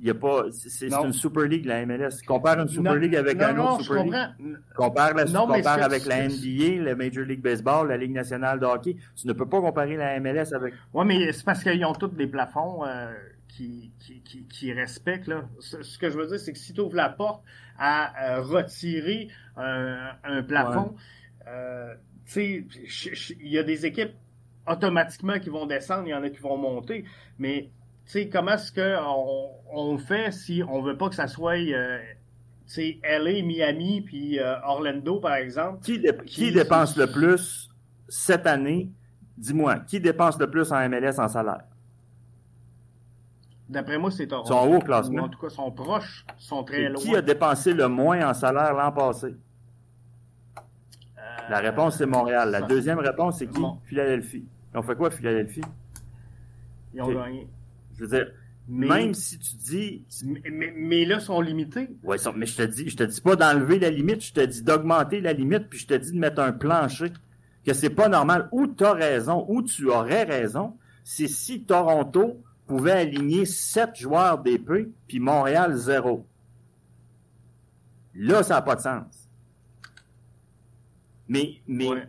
Il 0.00 0.06
y 0.06 0.10
a 0.10 0.14
pas, 0.14 0.44
c'est 0.52 0.88
une 0.88 1.12
Super 1.12 1.44
League, 1.44 1.64
la 1.64 1.84
MLS. 1.84 2.22
Compare 2.26 2.60
une 2.60 2.68
Super 2.68 2.94
non, 2.94 3.00
League 3.00 3.16
avec 3.16 3.38
non, 3.38 3.46
un 3.46 3.52
non, 3.52 3.70
autre 3.72 3.82
Super 3.82 4.04
League. 4.04 4.56
Compare, 4.76 5.14
la, 5.14 5.24
non, 5.24 5.46
compare 5.46 5.82
avec 5.82 6.06
la 6.06 6.28
NBA, 6.28 6.84
la 6.84 6.94
Major 6.94 7.24
League 7.24 7.42
Baseball, 7.42 7.88
la 7.88 7.96
Ligue 7.96 8.12
nationale 8.12 8.60
de 8.60 8.66
hockey. 8.66 8.96
Tu 9.16 9.26
ne 9.26 9.32
peux 9.32 9.46
pas 9.46 9.60
comparer 9.60 9.96
la 9.96 10.20
MLS 10.20 10.54
avec. 10.54 10.74
Oui, 10.94 11.04
mais 11.04 11.32
c'est 11.32 11.44
parce 11.44 11.64
qu'ils 11.64 11.84
ont 11.84 11.94
tous 11.94 12.08
des 12.08 12.28
plafonds 12.28 12.84
euh, 12.86 13.12
qui, 13.48 13.90
qui, 13.98 14.20
qui, 14.22 14.46
qui, 14.46 14.72
respectent. 14.72 15.26
Là. 15.26 15.42
Ce 15.58 15.98
que 15.98 16.10
je 16.10 16.16
veux 16.16 16.28
dire, 16.28 16.38
c'est 16.38 16.52
que 16.52 16.58
si 16.58 16.72
tu 16.72 16.80
ouvres 16.80 16.94
la 16.94 17.08
porte 17.08 17.42
à 17.76 18.36
euh, 18.36 18.42
retirer 18.42 19.28
un, 19.56 20.12
un 20.22 20.42
plafond, 20.44 20.94
ouais. 20.94 21.52
euh, 21.52 21.94
tu 22.26 22.66
sais, 22.86 23.34
il 23.40 23.48
y 23.48 23.58
a 23.58 23.64
des 23.64 23.84
équipes 23.84 24.12
automatiquement 24.68 25.38
qui 25.38 25.48
vont 25.48 25.66
descendre, 25.66 26.04
il 26.06 26.10
y 26.10 26.14
en 26.14 26.22
a 26.22 26.30
qui 26.30 26.38
vont 26.38 26.56
monter, 26.56 27.04
mais 27.38 27.70
sais, 28.12 28.28
comment 28.28 28.52
est-ce 28.52 28.72
qu'on 28.72 29.50
on 29.70 29.98
fait 29.98 30.32
si 30.32 30.62
on 30.68 30.82
veut 30.82 30.96
pas 30.96 31.08
que 31.08 31.14
ça 31.14 31.28
soit, 31.28 31.56
euh, 31.58 31.98
tu 32.66 32.72
sais, 32.72 33.00
LA, 33.02 33.42
Miami, 33.42 34.00
puis 34.00 34.38
euh, 34.38 34.60
Orlando, 34.62 35.20
par 35.20 35.34
exemple? 35.34 35.80
Qui, 35.82 35.98
dé 35.98 36.12
qui, 36.26 36.46
qui 36.46 36.52
dépense 36.52 36.96
le 36.96 37.06
plus 37.06 37.70
cette 38.08 38.46
année? 38.46 38.90
Dis-moi, 39.36 39.80
qui 39.80 40.00
dépense 40.00 40.38
le 40.38 40.50
plus 40.50 40.72
en 40.72 40.88
MLS 40.88 41.18
en 41.18 41.28
salaire? 41.28 41.62
D'après 43.68 43.98
moi, 43.98 44.10
c'est 44.10 44.26
Toronto. 44.26 44.48
Ils 44.48 44.56
sont 44.56 44.68
haut 44.72 44.76
au 44.78 44.80
classement. 44.80 45.24
En 45.24 45.28
tout 45.28 45.38
cas, 45.38 45.50
sont 45.50 45.70
proches, 45.70 46.24
sont 46.38 46.64
très 46.64 46.82
Et 46.84 46.88
loin. 46.88 47.02
Qui 47.02 47.14
a 47.14 47.20
dépensé 47.20 47.74
le 47.74 47.86
moins 47.86 48.26
en 48.30 48.32
salaire 48.32 48.72
l'an 48.72 48.90
passé? 48.92 49.36
Euh, 50.56 51.20
La 51.50 51.58
réponse, 51.58 51.98
c'est 51.98 52.06
Montréal. 52.06 52.50
La 52.50 52.62
deuxième 52.62 52.98
réponse, 52.98 53.38
c'est 53.38 53.46
qui? 53.46 53.60
Bon. 53.60 53.78
Philadelphie. 53.84 54.46
Ils 54.72 54.78
ont 54.78 54.82
fait 54.82 54.96
quoi, 54.96 55.10
Philadelphie? 55.10 55.60
Ils 56.94 57.02
ont 57.02 57.12
gagné. 57.12 57.46
Je 57.98 58.04
veux 58.04 58.08
dire, 58.16 58.30
Mais- 58.68 58.86
même 58.86 59.14
si 59.14 59.38
tu 59.38 59.56
dis, 59.56 60.04
Mais, 60.24 60.72
mais, 60.76 61.04
là, 61.04 61.16
ils 61.16 61.20
sont 61.20 61.40
limités. 61.40 61.88
ça- 62.18 62.32
mais 62.36 62.46
je 62.46 62.56
te 62.56 62.62
dis, 62.62 62.88
je 62.88 62.96
te 62.96 63.02
dis 63.02 63.20
pas 63.20 63.34
d'enlever 63.36 63.78
la 63.78 63.90
limite, 63.90 64.22
je 64.22 64.32
te 64.32 64.40
dis 64.44 64.62
d'augmenter 64.62 65.20
la 65.20 65.32
limite, 65.32 65.68
puis 65.68 65.78
je 65.80 65.86
te 65.86 65.94
dis 65.94 66.12
de 66.12 66.18
mettre 66.18 66.40
un 66.40 66.52
plancher. 66.52 67.12
Que 67.66 67.74
c'est 67.74 67.90
pas 67.90 68.08
normal. 68.08 68.48
Où 68.52 68.66
tu 68.66 68.84
as 68.84 68.92
raison, 68.92 69.44
où 69.48 69.62
tu 69.62 69.88
aurais 69.90 70.22
raison, 70.24 70.76
c'est 71.04 71.28
si 71.28 71.64
Toronto 71.64 72.40
pouvait 72.66 72.92
aligner 72.92 73.44
sept 73.46 73.96
joueurs 73.96 74.38
d'épée, 74.38 74.88
puis 75.06 75.18
Montréal 75.18 75.74
zéro. 75.76 76.26
Là, 78.14 78.42
ça 78.42 78.54
n'a 78.54 78.62
pas 78.62 78.76
de 78.76 78.80
sens. 78.80 79.28
Mais, 81.28 81.60
mais 81.66 81.88
Ouais. 81.88 82.08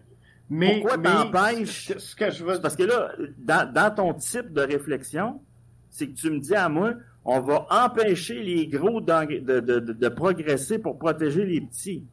Mais, 0.52 0.80
pourquoi 0.80 0.98
mais 0.98 1.04
t'empêches 1.10 1.88
ce 1.88 1.94
que- 1.94 2.00
ce 2.00 2.16
que 2.16 2.32
je 2.32 2.44
veux 2.44 2.56
C'est 2.56 2.62
parce 2.62 2.76
que 2.76 2.84
là, 2.84 3.12
dans, 3.38 3.72
dans 3.72 3.94
ton 3.94 4.14
type 4.16 4.52
de 4.52 4.62
réflexion, 4.62 5.42
c'est 5.90 6.08
que 6.10 6.16
tu 6.16 6.30
me 6.32 6.40
dis 6.40 6.56
à 6.56 6.70
moi, 6.70 6.94
on 7.26 7.40
va 7.42 7.68
empêcher 7.70 8.42
les 8.44 8.68
gros 8.68 9.02
de, 9.02 9.40
de, 9.40 9.60
de, 9.60 9.80
de 9.94 10.10
progresser 10.10 10.80
pour 10.80 10.98
protéger 10.98 11.46
les 11.46 11.62
petits. 11.62 12.06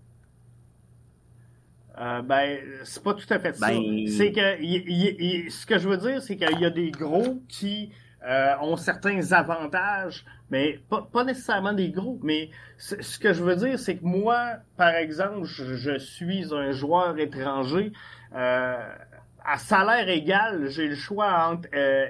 Euh, 1.98 2.20
ben, 2.22 2.58
c'est 2.84 3.02
pas 3.02 3.14
tout 3.14 3.26
à 3.30 3.38
fait 3.38 3.54
ça. 3.56 3.68
Ben- 3.68 4.06
C'est 4.06 4.32
que 4.32 4.40
ce 5.50 5.64
que 5.66 5.78
je 5.78 5.88
veux 5.88 5.96
dire, 5.96 6.20
c'est 6.22 6.36
qu'il 6.36 6.60
y 6.60 6.64
a 6.66 6.70
des 6.70 6.90
gros 6.90 7.42
qui 7.48 7.90
euh, 8.26 8.54
ont 8.60 8.76
certains 8.76 9.32
avantages, 9.32 10.26
mais 10.50 10.80
pas, 10.90 11.08
pas 11.10 11.24
nécessairement 11.24 11.72
des 11.72 11.90
gros. 11.90 12.18
Mais 12.22 12.50
ce 12.76 13.18
que 13.18 13.32
je 13.32 13.42
veux 13.42 13.56
dire, 13.56 13.78
c'est 13.78 13.96
que 13.96 14.04
moi, 14.04 14.56
par 14.76 14.90
exemple, 14.94 15.44
je, 15.44 15.74
je 15.74 15.98
suis 15.98 16.52
un 16.54 16.72
joueur 16.72 17.18
étranger. 17.18 17.92
euh, 18.34 18.76
à 19.48 19.58
salaire 19.58 20.08
égal, 20.08 20.68
j'ai 20.68 20.88
le 20.88 20.96
choix 20.96 21.46
entre 21.48 21.68
euh, 21.72 22.06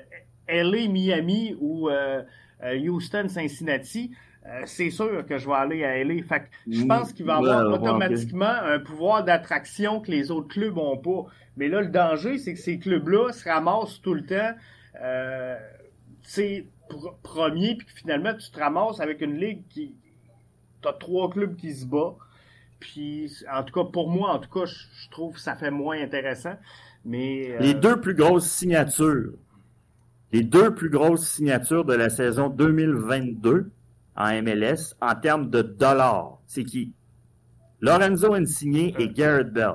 LA, 0.48 0.88
Miami 0.88 1.56
ou 1.60 1.88
euh, 1.90 2.22
euh, 2.62 2.78
Houston, 2.88 3.28
Cincinnati. 3.28 4.12
Euh, 4.46 4.62
c'est 4.66 4.90
sûr 4.90 5.26
que 5.26 5.38
je 5.38 5.46
vais 5.46 5.54
aller 5.54 5.84
à 5.84 5.98
LA. 5.98 6.22
Fait 6.22 6.40
que 6.40 6.46
je 6.70 6.84
Mm, 6.84 6.84
pense 6.84 7.12
qu'il 7.12 7.24
va 7.26 7.36
avoir 7.38 7.70
ouais, 7.72 7.72
automatiquement 7.72 8.46
un 8.46 8.78
pouvoir 8.78 9.24
d'attraction 9.24 10.00
que 10.00 10.10
les 10.10 10.30
autres 10.30 10.48
clubs 10.48 10.78
ont 10.78 10.96
pas. 10.98 11.26
Mais 11.56 11.68
là, 11.68 11.80
le 11.80 11.88
danger, 11.88 12.38
c'est 12.38 12.54
que 12.54 12.60
ces 12.60 12.78
clubs-là 12.78 13.32
se 13.32 13.48
ramassent 13.48 14.00
tout 14.02 14.14
le 14.14 14.24
temps, 14.24 14.52
euh, 15.02 15.56
tu 16.22 16.30
sais, 16.30 16.68
pr- 16.90 17.14
premier, 17.22 17.76
puis 17.76 17.86
finalement, 17.94 18.34
tu 18.34 18.50
te 18.50 18.58
ramasses 18.60 19.00
avec 19.00 19.20
une 19.20 19.36
ligue 19.38 19.66
qui, 19.68 19.96
t'as 20.82 20.92
trois 20.94 21.30
clubs 21.30 21.56
qui 21.56 21.74
se 21.74 21.86
battent. 21.86 22.16
Puis, 22.80 23.32
en 23.52 23.64
tout 23.64 23.74
cas, 23.74 23.90
pour 23.90 24.10
moi, 24.10 24.32
en 24.32 24.38
tout 24.40 24.50
cas, 24.50 24.66
je, 24.66 24.74
je 25.04 25.10
trouve 25.10 25.34
que 25.34 25.40
ça 25.40 25.56
fait 25.56 25.70
moins 25.70 26.00
intéressant. 26.02 26.54
Mais 27.04 27.52
euh, 27.52 27.58
Les 27.58 27.74
deux 27.74 28.00
plus 28.00 28.14
grosses 28.14 28.50
signatures, 28.50 29.32
les 30.32 30.42
deux 30.42 30.74
plus 30.74 30.90
grosses 30.90 31.28
signatures 31.28 31.84
de 31.84 31.94
la 31.94 32.10
saison 32.10 32.48
2022 32.48 33.70
en 34.16 34.42
MLS 34.42 34.94
en 35.00 35.14
termes 35.14 35.50
de 35.50 35.62
dollars, 35.62 36.38
c'est 36.46 36.64
qui? 36.64 36.94
Lorenzo 37.80 38.34
Insigne 38.34 38.94
et 38.98 39.08
Garrett 39.08 39.52
Bell. 39.52 39.74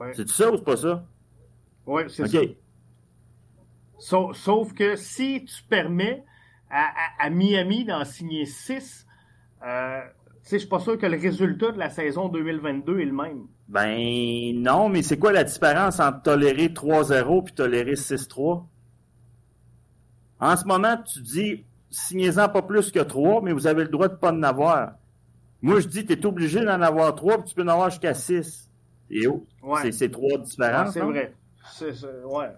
ouais, 0.00 0.12
C'est 0.14 0.28
ça 0.28 0.50
ou 0.52 0.56
c'est 0.56 0.64
pas 0.64 0.76
ça? 0.76 1.06
ouais, 1.86 2.08
c'est 2.08 2.26
ça. 2.26 2.38
Sauf, 3.98 4.36
sauf 4.36 4.72
que 4.74 4.96
si 4.96 5.44
tu 5.44 5.62
permets 5.64 6.24
à, 6.70 6.84
à- 7.22 7.26
à 7.26 7.30
Miami 7.30 7.84
d'en 7.84 8.04
signer 8.04 8.44
6, 8.46 9.06
euh, 9.62 10.00
sais, 10.50 10.56
je 10.56 10.60
suis 10.60 10.68
pas 10.68 10.78
sûr 10.80 10.96
que 10.98 11.06
le 11.06 11.18
résultat 11.18 11.72
de 11.72 11.78
la 11.78 11.90
saison 11.90 12.28
2022 12.28 13.00
est 13.00 13.04
le 13.04 13.12
même. 13.12 13.46
Ben 13.68 14.54
non, 14.62 14.88
mais 14.88 15.02
c'est 15.02 15.18
quoi 15.18 15.32
la 15.32 15.44
différence 15.44 15.98
entre 16.00 16.22
tolérer 16.22 16.68
3-0 16.68 17.44
puis 17.44 17.54
tolérer 17.54 17.94
6-3? 17.94 18.64
En 20.38 20.56
ce 20.56 20.64
moment, 20.66 20.96
tu 20.98 21.20
dis 21.20 21.64
signez-en 21.90 22.48
pas 22.48 22.62
plus 22.62 22.90
que 22.90 23.00
3, 23.00 23.40
mais 23.42 23.52
vous 23.52 23.66
avez 23.66 23.82
le 23.84 23.88
droit 23.88 24.08
de 24.08 24.14
pas 24.14 24.32
en 24.32 24.42
avoir. 24.42 24.92
Moi, 25.62 25.80
je 25.80 25.88
dis 25.88 26.04
tu 26.04 26.12
es 26.12 26.26
obligé 26.26 26.60
d'en 26.64 26.80
avoir 26.82 27.14
3, 27.14 27.38
puis 27.38 27.48
tu 27.48 27.54
peux 27.54 27.62
en 27.62 27.68
avoir 27.68 27.90
jusqu'à 27.90 28.14
6. 28.14 28.70
Et 29.10 29.26
oh, 29.26 29.46
Ouais. 29.62 29.90
c'est 29.92 30.10
trois 30.10 30.36
Ouais, 30.36 30.42
différences. 30.44 30.92
c'est 30.92 31.00
vrai. 31.00 31.32
C'est, 31.72 31.94
c'est- 31.94 32.06
ouais. 32.24 32.48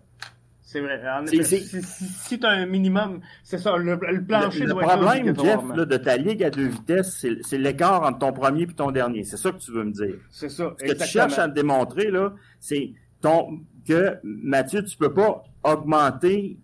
C'est 0.70 0.80
vrai. 0.80 1.00
En 1.08 1.24
effet, 1.24 1.44
si, 1.44 1.82
si, 1.82 2.04
si 2.04 2.38
tu 2.38 2.44
as 2.44 2.50
un 2.50 2.66
minimum, 2.66 3.22
c'est 3.42 3.56
ça, 3.56 3.78
le, 3.78 3.94
le 3.94 4.22
plancher 4.22 4.60
Le, 4.60 4.66
le 4.66 4.72
doit 4.74 4.82
être 4.82 4.88
là 4.88 4.96
problème, 4.98 5.34
Jeff, 5.34 5.60
là, 5.74 5.84
de 5.86 5.96
ta 5.96 6.16
ligue 6.18 6.44
à 6.44 6.50
deux 6.50 6.66
vitesses, 6.66 7.24
c'est 7.40 7.56
l'écart 7.56 8.02
entre 8.02 8.18
ton 8.18 8.34
premier 8.34 8.64
et 8.64 8.66
ton 8.66 8.90
dernier. 8.90 9.24
C'est 9.24 9.38
ça 9.38 9.50
que 9.50 9.56
tu 9.56 9.72
veux 9.72 9.84
me 9.84 9.92
dire. 9.92 10.16
C'est 10.28 10.50
ça, 10.50 10.74
Ce 10.78 10.84
que 10.84 10.92
tu 10.92 11.08
cherches 11.08 11.38
à 11.38 11.48
me 11.48 11.54
démontrer, 11.54 12.10
là, 12.10 12.34
c'est 12.60 12.92
ton, 13.22 13.60
que, 13.86 14.18
Mathieu, 14.22 14.84
tu 14.84 14.94
peux 14.98 15.14
pas 15.14 15.42
augmenter 15.64 16.58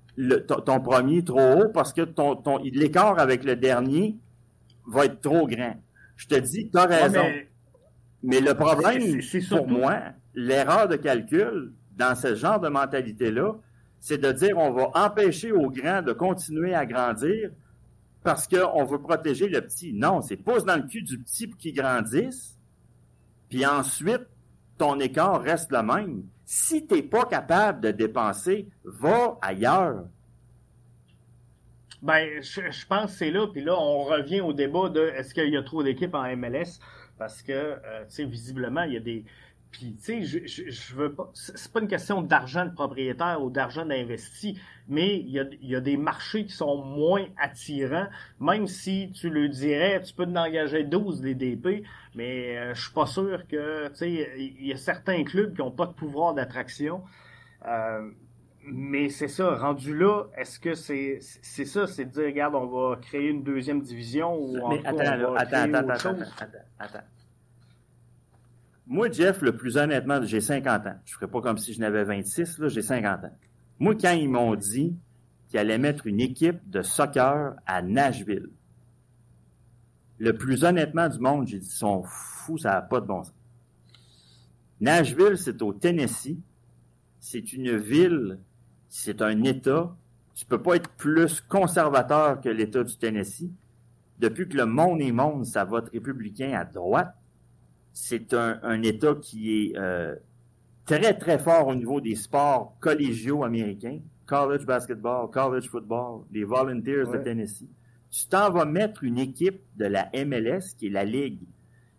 ton, 0.66 0.80
premier 0.82 1.24
trop 1.24 1.62
haut 1.62 1.68
parce 1.72 1.94
que 1.94 2.02
ton, 2.02 2.36
ton 2.36 2.58
l'écart 2.58 3.18
avec 3.18 3.42
le 3.42 3.56
dernier 3.56 4.18
va 4.86 5.06
être 5.06 5.22
trop 5.22 5.46
grand. 5.46 5.80
Je 6.16 6.26
te 6.26 6.34
dis, 6.34 6.70
tu 6.70 6.78
as 6.78 6.84
raison. 6.84 7.24
mais... 8.22 8.42
le 8.42 8.52
problème, 8.52 9.22
c'est 9.22 9.48
pour 9.48 9.66
moi, 9.66 9.98
l'erreur 10.34 10.88
de 10.88 10.96
calcul 10.96 11.72
dans 11.96 12.14
ce 12.14 12.34
genre 12.34 12.60
de 12.60 12.68
mentalité-là, 12.68 13.54
c'est 14.04 14.18
de 14.18 14.30
dire 14.32 14.58
on 14.58 14.70
va 14.70 14.90
empêcher 14.92 15.50
aux 15.50 15.70
grands 15.70 16.02
de 16.02 16.12
continuer 16.12 16.74
à 16.74 16.84
grandir 16.84 17.50
parce 18.22 18.46
qu'on 18.46 18.84
veut 18.84 19.00
protéger 19.00 19.48
le 19.48 19.62
petit. 19.62 19.94
Non, 19.94 20.20
c'est 20.20 20.36
pousse 20.36 20.66
dans 20.66 20.76
le 20.76 20.82
cul 20.82 21.00
du 21.00 21.18
petit 21.18 21.46
pour 21.46 21.58
qu'il 21.58 21.74
grandisse, 21.74 22.58
puis 23.48 23.64
ensuite, 23.64 24.26
ton 24.76 25.00
écart 25.00 25.40
reste 25.40 25.72
le 25.72 25.82
même. 25.82 26.22
Si 26.44 26.86
tu 26.86 26.92
n'es 26.92 27.02
pas 27.02 27.24
capable 27.24 27.80
de 27.80 27.92
dépenser, 27.92 28.68
va 28.84 29.38
ailleurs. 29.40 30.04
Ben, 32.02 32.42
je, 32.42 32.86
pense 32.86 33.12
que 33.12 33.16
c'est 33.16 33.30
là, 33.30 33.46
puis 33.46 33.64
là, 33.64 33.74
on 33.74 34.00
revient 34.02 34.42
au 34.42 34.52
débat 34.52 34.90
de 34.90 35.00
est-ce 35.16 35.32
qu'il 35.32 35.48
y 35.48 35.56
a 35.56 35.62
trop 35.62 35.82
d'équipes 35.82 36.14
en 36.14 36.24
MLS? 36.36 36.78
Parce 37.16 37.40
que, 37.40 37.52
euh, 37.52 38.04
tu 38.06 38.16
sais, 38.16 38.24
visiblement, 38.26 38.82
il 38.82 38.92
y 38.92 38.96
a 38.98 39.00
des, 39.00 39.24
puis, 39.74 39.96
tu 39.96 40.04
sais, 40.04 40.22
je, 40.22 40.46
je, 40.46 40.70
je, 40.70 40.94
veux 40.94 41.12
pas. 41.12 41.28
C'est 41.34 41.72
pas 41.72 41.80
une 41.80 41.88
question 41.88 42.22
d'argent 42.22 42.64
de 42.64 42.70
propriétaire 42.70 43.42
ou 43.42 43.50
d'argent 43.50 43.84
d'investi, 43.84 44.56
mais 44.86 45.18
il 45.18 45.30
y 45.30 45.40
a, 45.40 45.46
y 45.62 45.74
a, 45.74 45.80
des 45.80 45.96
marchés 45.96 46.46
qui 46.46 46.52
sont 46.52 46.84
moins 46.84 47.26
attirants. 47.36 48.06
Même 48.38 48.68
si 48.68 49.10
tu 49.10 49.30
le 49.30 49.48
dirais, 49.48 50.00
tu 50.00 50.14
peux 50.14 50.26
en 50.26 50.36
engager 50.36 50.84
12 50.84 51.22
des 51.22 51.34
DP, 51.34 51.82
mais 52.14 52.56
euh, 52.56 52.74
je 52.74 52.82
suis 52.82 52.92
pas 52.92 53.06
sûr 53.06 53.48
que, 53.48 53.88
tu 53.88 53.94
sais, 53.96 54.28
il 54.38 54.64
y 54.64 54.72
a 54.72 54.76
certains 54.76 55.24
clubs 55.24 55.52
qui 55.56 55.60
ont 55.60 55.72
pas 55.72 55.86
de 55.86 55.92
pouvoir 55.92 56.34
d'attraction. 56.34 57.02
Euh, 57.66 58.12
mais 58.62 59.08
c'est 59.08 59.26
ça, 59.26 59.56
rendu 59.56 59.98
là, 59.98 60.26
est-ce 60.36 60.60
que 60.60 60.74
c'est 60.74 61.18
c'est 61.20 61.64
ça, 61.64 61.88
c'est 61.88 62.04
de 62.04 62.10
dire, 62.10 62.26
regarde, 62.26 62.54
on 62.54 62.66
va 62.66 62.96
créer 62.96 63.28
une 63.28 63.42
deuxième 63.42 63.82
division 63.82 64.38
ou 64.38 64.68
mais 64.68 64.86
attends, 64.86 65.00
attends, 65.00 65.34
attends, 65.34 65.90
attends, 65.90 66.16
attends. 66.78 67.04
Moi, 68.86 69.10
Jeff, 69.10 69.40
le 69.40 69.56
plus 69.56 69.76
honnêtement, 69.76 70.22
j'ai 70.22 70.40
50 70.40 70.86
ans. 70.86 70.96
Je 71.06 71.14
ferais 71.14 71.26
pas 71.26 71.40
comme 71.40 71.56
si 71.56 71.72
je 71.72 71.80
n'avais 71.80 72.04
26, 72.04 72.58
là, 72.58 72.68
j'ai 72.68 72.82
50 72.82 73.24
ans. 73.24 73.36
Moi, 73.78 73.94
quand 73.94 74.12
ils 74.12 74.28
m'ont 74.28 74.54
dit 74.54 74.94
qu'ils 75.48 75.58
allaient 75.58 75.78
mettre 75.78 76.06
une 76.06 76.20
équipe 76.20 76.58
de 76.68 76.82
soccer 76.82 77.54
à 77.66 77.82
Nashville, 77.82 78.50
le 80.18 80.36
plus 80.36 80.64
honnêtement 80.64 81.08
du 81.08 81.18
monde, 81.18 81.46
j'ai 81.46 81.58
dit, 81.58 81.66
ils 81.66 81.70
sont 81.70 82.04
fous, 82.04 82.58
ça 82.58 82.72
n'a 82.72 82.82
pas 82.82 83.00
de 83.00 83.06
bon 83.06 83.24
sens. 83.24 83.34
Nashville, 84.80 85.38
c'est 85.38 85.62
au 85.62 85.72
Tennessee. 85.72 86.36
C'est 87.20 87.52
une 87.54 87.76
ville, 87.76 88.38
c'est 88.88 89.22
un 89.22 89.42
État. 89.44 89.96
Tu 90.34 90.44
peux 90.44 90.60
pas 90.60 90.76
être 90.76 90.90
plus 90.90 91.40
conservateur 91.40 92.40
que 92.40 92.50
l'État 92.50 92.84
du 92.84 92.96
Tennessee. 92.96 93.50
Depuis 94.18 94.46
que 94.46 94.56
le 94.56 94.66
monde 94.66 95.00
est 95.00 95.10
monde, 95.10 95.46
ça 95.46 95.64
vote 95.64 95.88
républicain 95.90 96.52
à 96.52 96.64
droite 96.64 97.14
c'est 97.94 98.34
un, 98.34 98.82
État 98.82 99.14
qui 99.14 99.52
est 99.52 99.78
euh, 99.78 100.16
très, 100.84 101.14
très 101.14 101.38
fort 101.38 101.68
au 101.68 101.74
niveau 101.76 102.00
des 102.00 102.16
sports 102.16 102.76
collégiaux 102.80 103.44
américains. 103.44 104.00
College 104.26 104.66
basketball, 104.66 105.30
college 105.30 105.68
football, 105.68 106.24
les 106.32 106.44
Volunteers 106.44 107.06
de 107.12 107.18
Tennessee. 107.18 107.68
Tu 108.10 108.26
t'en 108.26 108.50
vas 108.50 108.64
mettre 108.64 109.04
une 109.04 109.18
équipe 109.18 109.60
de 109.76 109.86
la 109.86 110.10
MLS, 110.24 110.74
qui 110.76 110.88
est 110.88 110.90
la 110.90 111.04
ligue 111.04 111.40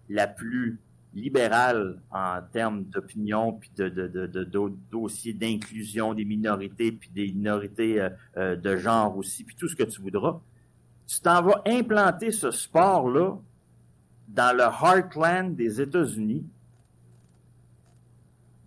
la 0.10 0.28
plus 0.28 0.80
libérale 1.14 2.02
en 2.12 2.42
termes 2.52 2.84
d'opinion, 2.84 3.54
puis 3.54 3.72
de, 3.78 3.88
de, 3.88 4.28
de, 4.28 4.74
dossiers 4.92 5.34
d'inclusion 5.34 6.14
des 6.14 6.26
minorités, 6.26 6.92
puis 6.92 7.10
des 7.10 7.28
minorités 7.28 8.02
euh, 8.02 8.10
euh, 8.36 8.56
de 8.58 8.76
genre 8.76 9.16
aussi, 9.18 9.46
puis 9.46 9.56
tout 9.56 9.70
ce 9.70 9.78
que 9.78 9.84
tu 9.84 10.02
voudras. 10.02 10.42
Tu 11.08 11.22
t'en 11.22 11.42
vas 11.42 11.62
implanter 11.66 12.32
ce 12.32 12.52
sport-là 12.52 13.38
dans 14.28 14.56
le 14.56 14.64
heartland 14.64 15.56
des 15.56 15.82
États-Unis, 15.82 16.46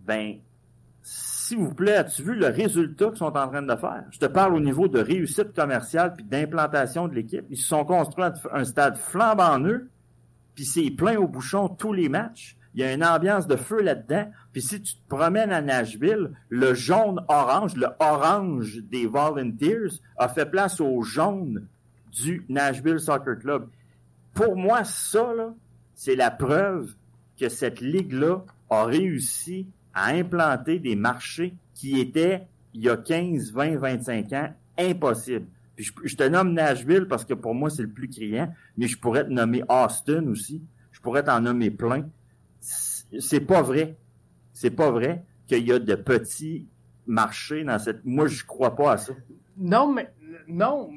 ben, 0.05 0.39
s'il 1.01 1.57
vous 1.57 1.73
plaît, 1.73 1.95
as-tu 1.95 2.23
vu 2.23 2.35
le 2.35 2.47
résultat 2.47 3.07
qu'ils 3.09 3.17
sont 3.17 3.25
en 3.25 3.47
train 3.47 3.61
de 3.61 3.75
faire? 3.75 4.05
Je 4.11 4.19
te 4.19 4.25
parle 4.25 4.55
au 4.55 4.59
niveau 4.59 4.87
de 4.87 4.99
réussite 4.99 5.53
commerciale 5.53 6.13
puis 6.13 6.23
d'implantation 6.23 7.07
de 7.07 7.15
l'équipe. 7.15 7.45
Ils 7.49 7.57
se 7.57 7.67
sont 7.67 7.85
construits 7.85 8.25
un 8.51 8.63
stade 8.65 8.97
flambant 8.97 9.59
neuf, 9.59 9.81
puis 10.55 10.65
c'est 10.65 10.91
plein 10.91 11.17
au 11.17 11.27
bouchon 11.27 11.69
tous 11.69 11.93
les 11.93 12.09
matchs. 12.09 12.55
Il 12.73 12.81
y 12.81 12.83
a 12.83 12.93
une 12.93 13.03
ambiance 13.03 13.47
de 13.47 13.55
feu 13.55 13.81
là-dedans. 13.81 14.31
Puis 14.51 14.61
si 14.61 14.81
tu 14.81 14.95
te 14.95 15.07
promènes 15.07 15.51
à 15.51 15.61
Nashville, 15.61 16.31
le 16.49 16.73
jaune-orange, 16.73 17.75
le 17.75 17.87
orange 17.99 18.77
des 18.83 19.07
Volunteers 19.07 20.01
a 20.17 20.27
fait 20.27 20.45
place 20.45 20.79
au 20.79 21.01
jaune 21.01 21.67
du 22.11 22.45
Nashville 22.47 22.99
Soccer 22.99 23.39
Club 23.39 23.69
pour 24.33 24.55
moi, 24.55 24.83
ça, 24.83 25.33
c'est 25.95 26.15
la 26.15 26.31
preuve 26.31 26.93
que 27.37 27.49
cette 27.49 27.81
ligue-là 27.81 28.43
a 28.69 28.85
réussi 28.85 29.67
à 29.93 30.09
implanter 30.09 30.79
des 30.79 30.95
marchés 30.95 31.55
qui 31.73 31.99
étaient, 31.99 32.47
il 32.73 32.83
y 32.83 32.89
a 32.89 32.97
15, 32.97 33.51
20, 33.53 33.77
25 33.77 34.33
ans, 34.33 34.53
impossibles. 34.77 35.47
Puis 35.75 35.91
je, 36.03 36.15
te 36.15 36.23
nomme 36.23 36.53
Nashville 36.53 37.07
parce 37.07 37.23
que 37.23 37.33
pour 37.33 37.55
moi, 37.55 37.69
c'est 37.69 37.81
le 37.81 37.89
plus 37.89 38.09
criant, 38.09 38.53
mais 38.77 38.87
je 38.87 38.97
pourrais 38.97 39.23
te 39.23 39.29
nommer 39.29 39.63
Austin 39.69 40.27
aussi. 40.27 40.61
Je 40.91 40.99
pourrais 40.99 41.23
t'en 41.23 41.39
nommer 41.39 41.71
plein. 41.71 42.09
C'est 42.59 43.39
pas 43.39 43.61
vrai. 43.61 43.97
C'est 44.51 44.71
pas 44.71 44.91
vrai 44.91 45.23
qu'il 45.47 45.65
y 45.65 45.71
a 45.71 45.79
de 45.79 45.95
petits 45.95 46.67
marchés 47.07 47.63
dans 47.63 47.79
cette. 47.79 48.03
Moi, 48.03 48.27
je 48.27 48.43
crois 48.43 48.75
pas 48.75 48.93
à 48.93 48.97
ça. 48.97 49.13
Non, 49.57 49.93
mais 49.93 50.11
non, 50.49 50.89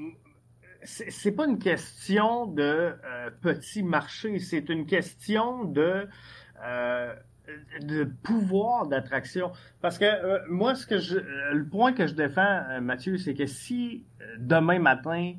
c'est 0.85 1.33
pas 1.33 1.47
une 1.47 1.59
question 1.59 2.47
de 2.47 2.63
euh, 2.63 3.31
petit 3.41 3.83
marché, 3.83 4.39
c'est 4.39 4.69
une 4.69 4.87
question 4.87 5.65
de 5.65 6.09
euh, 6.65 7.15
de 7.81 8.05
pouvoir 8.05 8.87
d'attraction. 8.87 9.53
Parce 9.81 9.99
que 9.99 10.05
euh, 10.05 10.39
moi, 10.49 10.75
ce 10.75 10.87
que 10.87 10.99
je, 10.99 11.19
le 11.53 11.67
point 11.67 11.93
que 11.93 12.07
je 12.07 12.15
défends, 12.15 12.81
Mathieu, 12.81 13.19
c'est 13.19 13.35
que 13.35 13.47
si 13.47 14.05
demain 14.39 14.79
matin, 14.79 15.35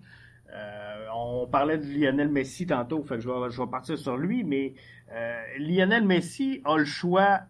on 1.16 1.48
parlait 1.48 1.78
de 1.78 1.86
Lionel 1.86 2.30
Messi 2.30 2.68
tantôt, 2.68 3.04
fait 3.04 3.16
que 3.16 3.22
je 3.22 3.30
vais, 3.30 3.50
je 3.50 3.62
vais 3.62 3.70
partir 3.70 3.98
sur 3.98 4.18
lui, 4.18 4.44
mais 4.44 4.74
Lionel 5.58 6.06
Messi 6.06 6.62
a 6.66 6.78
le 6.78 6.86
choix, 6.86 7.42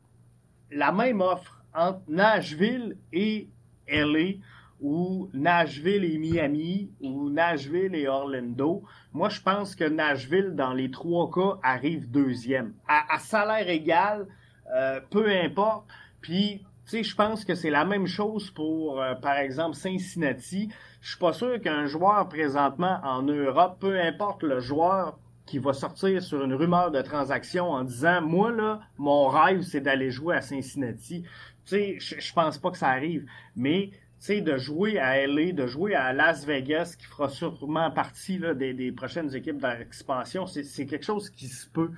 la 0.72 0.91
même 0.91 1.22
offre 1.22 1.62
entre 1.74 2.02
Nashville 2.08 2.96
et 3.12 3.50
LA 3.88 4.39
ou 4.84 5.30
Nashville 5.34 6.04
et 6.04 6.18
Miami, 6.18 6.92
ou 7.00 7.30
Nashville 7.30 7.96
et 7.96 8.08
Orlando. 8.08 8.84
Moi, 9.14 9.30
je 9.30 9.42
pense 9.42 9.76
que 9.76 9.86
Nashville, 9.86 10.52
dans 10.56 10.74
les 10.74 10.92
trois 10.92 11.32
cas, 11.32 11.58
arrive 11.64 12.12
deuxième. 12.12 12.74
À, 12.88 13.18
salaire 13.20 13.70
égal, 13.70 14.28
euh, 14.76 15.00
peu 15.10 15.30
importe. 15.30 15.88
Puis, 16.20 16.66
tu 16.86 16.92
sais, 16.92 17.04
je 17.04 17.16
pense 17.16 17.46
que 17.46 17.56
c'est 17.56 17.70
la 17.70 17.86
même 17.86 18.08
chose 18.08 18.52
pour, 18.52 19.02
euh, 19.02 19.16
par 19.16 19.38
exemple, 19.38 19.76
Cincinnati. 19.78 20.70
Je 21.00 21.10
suis 21.12 21.20
pas 21.20 21.32
sûr 21.32 21.62
qu'un 21.62 21.86
joueur 21.86 22.28
présentement 22.28 23.00
en 23.04 23.22
Europe, 23.22 23.78
peu 23.80 23.98
importe 24.00 24.44
le 24.44 24.60
joueur 24.60 25.18
qui 25.46 25.60
va 25.60 25.72
sortir 25.72 26.22
sur 26.22 26.44
une 26.44 26.54
rumeur 26.54 26.92
de 26.92 27.02
transaction 27.02 27.70
en 27.70 27.84
disant, 27.86 28.22
moi, 28.22 28.52
là, 28.52 28.82
mon 28.98 29.28
rêve, 29.28 29.62
c'est 29.62 29.82
d'aller 29.82 30.12
jouer 30.12 30.36
à 30.36 30.42
Cincinnati. 30.42 31.24
Tu 31.66 31.70
sais, 31.70 31.96
je, 32.00 32.20
je 32.20 32.34
pense 32.34 32.58
pas 32.58 32.72
que 32.72 32.78
ça 32.78 32.90
arrive. 32.90 33.26
Mais 33.56 33.92
sais, 34.26 34.42
de 34.42 34.58
jouer 34.58 35.00
à 35.00 35.26
LA, 35.26 35.52
de 35.52 35.68
jouer 35.68 35.96
à 35.96 36.14
Las 36.14 36.46
Vegas, 36.46 36.96
qui 36.98 37.06
fera 37.06 37.30
sûrement 37.30 37.92
partie 37.92 38.38
là, 38.38 38.54
des, 38.54 38.92
prochaines 38.92 39.36
équipes 39.36 39.62
d'expansion, 39.62 40.46
c'est 40.48 40.86
quelque 40.86 41.06
chose 41.06 41.30
qui 41.30 41.48
se 41.48 41.68
peut. 41.68 41.92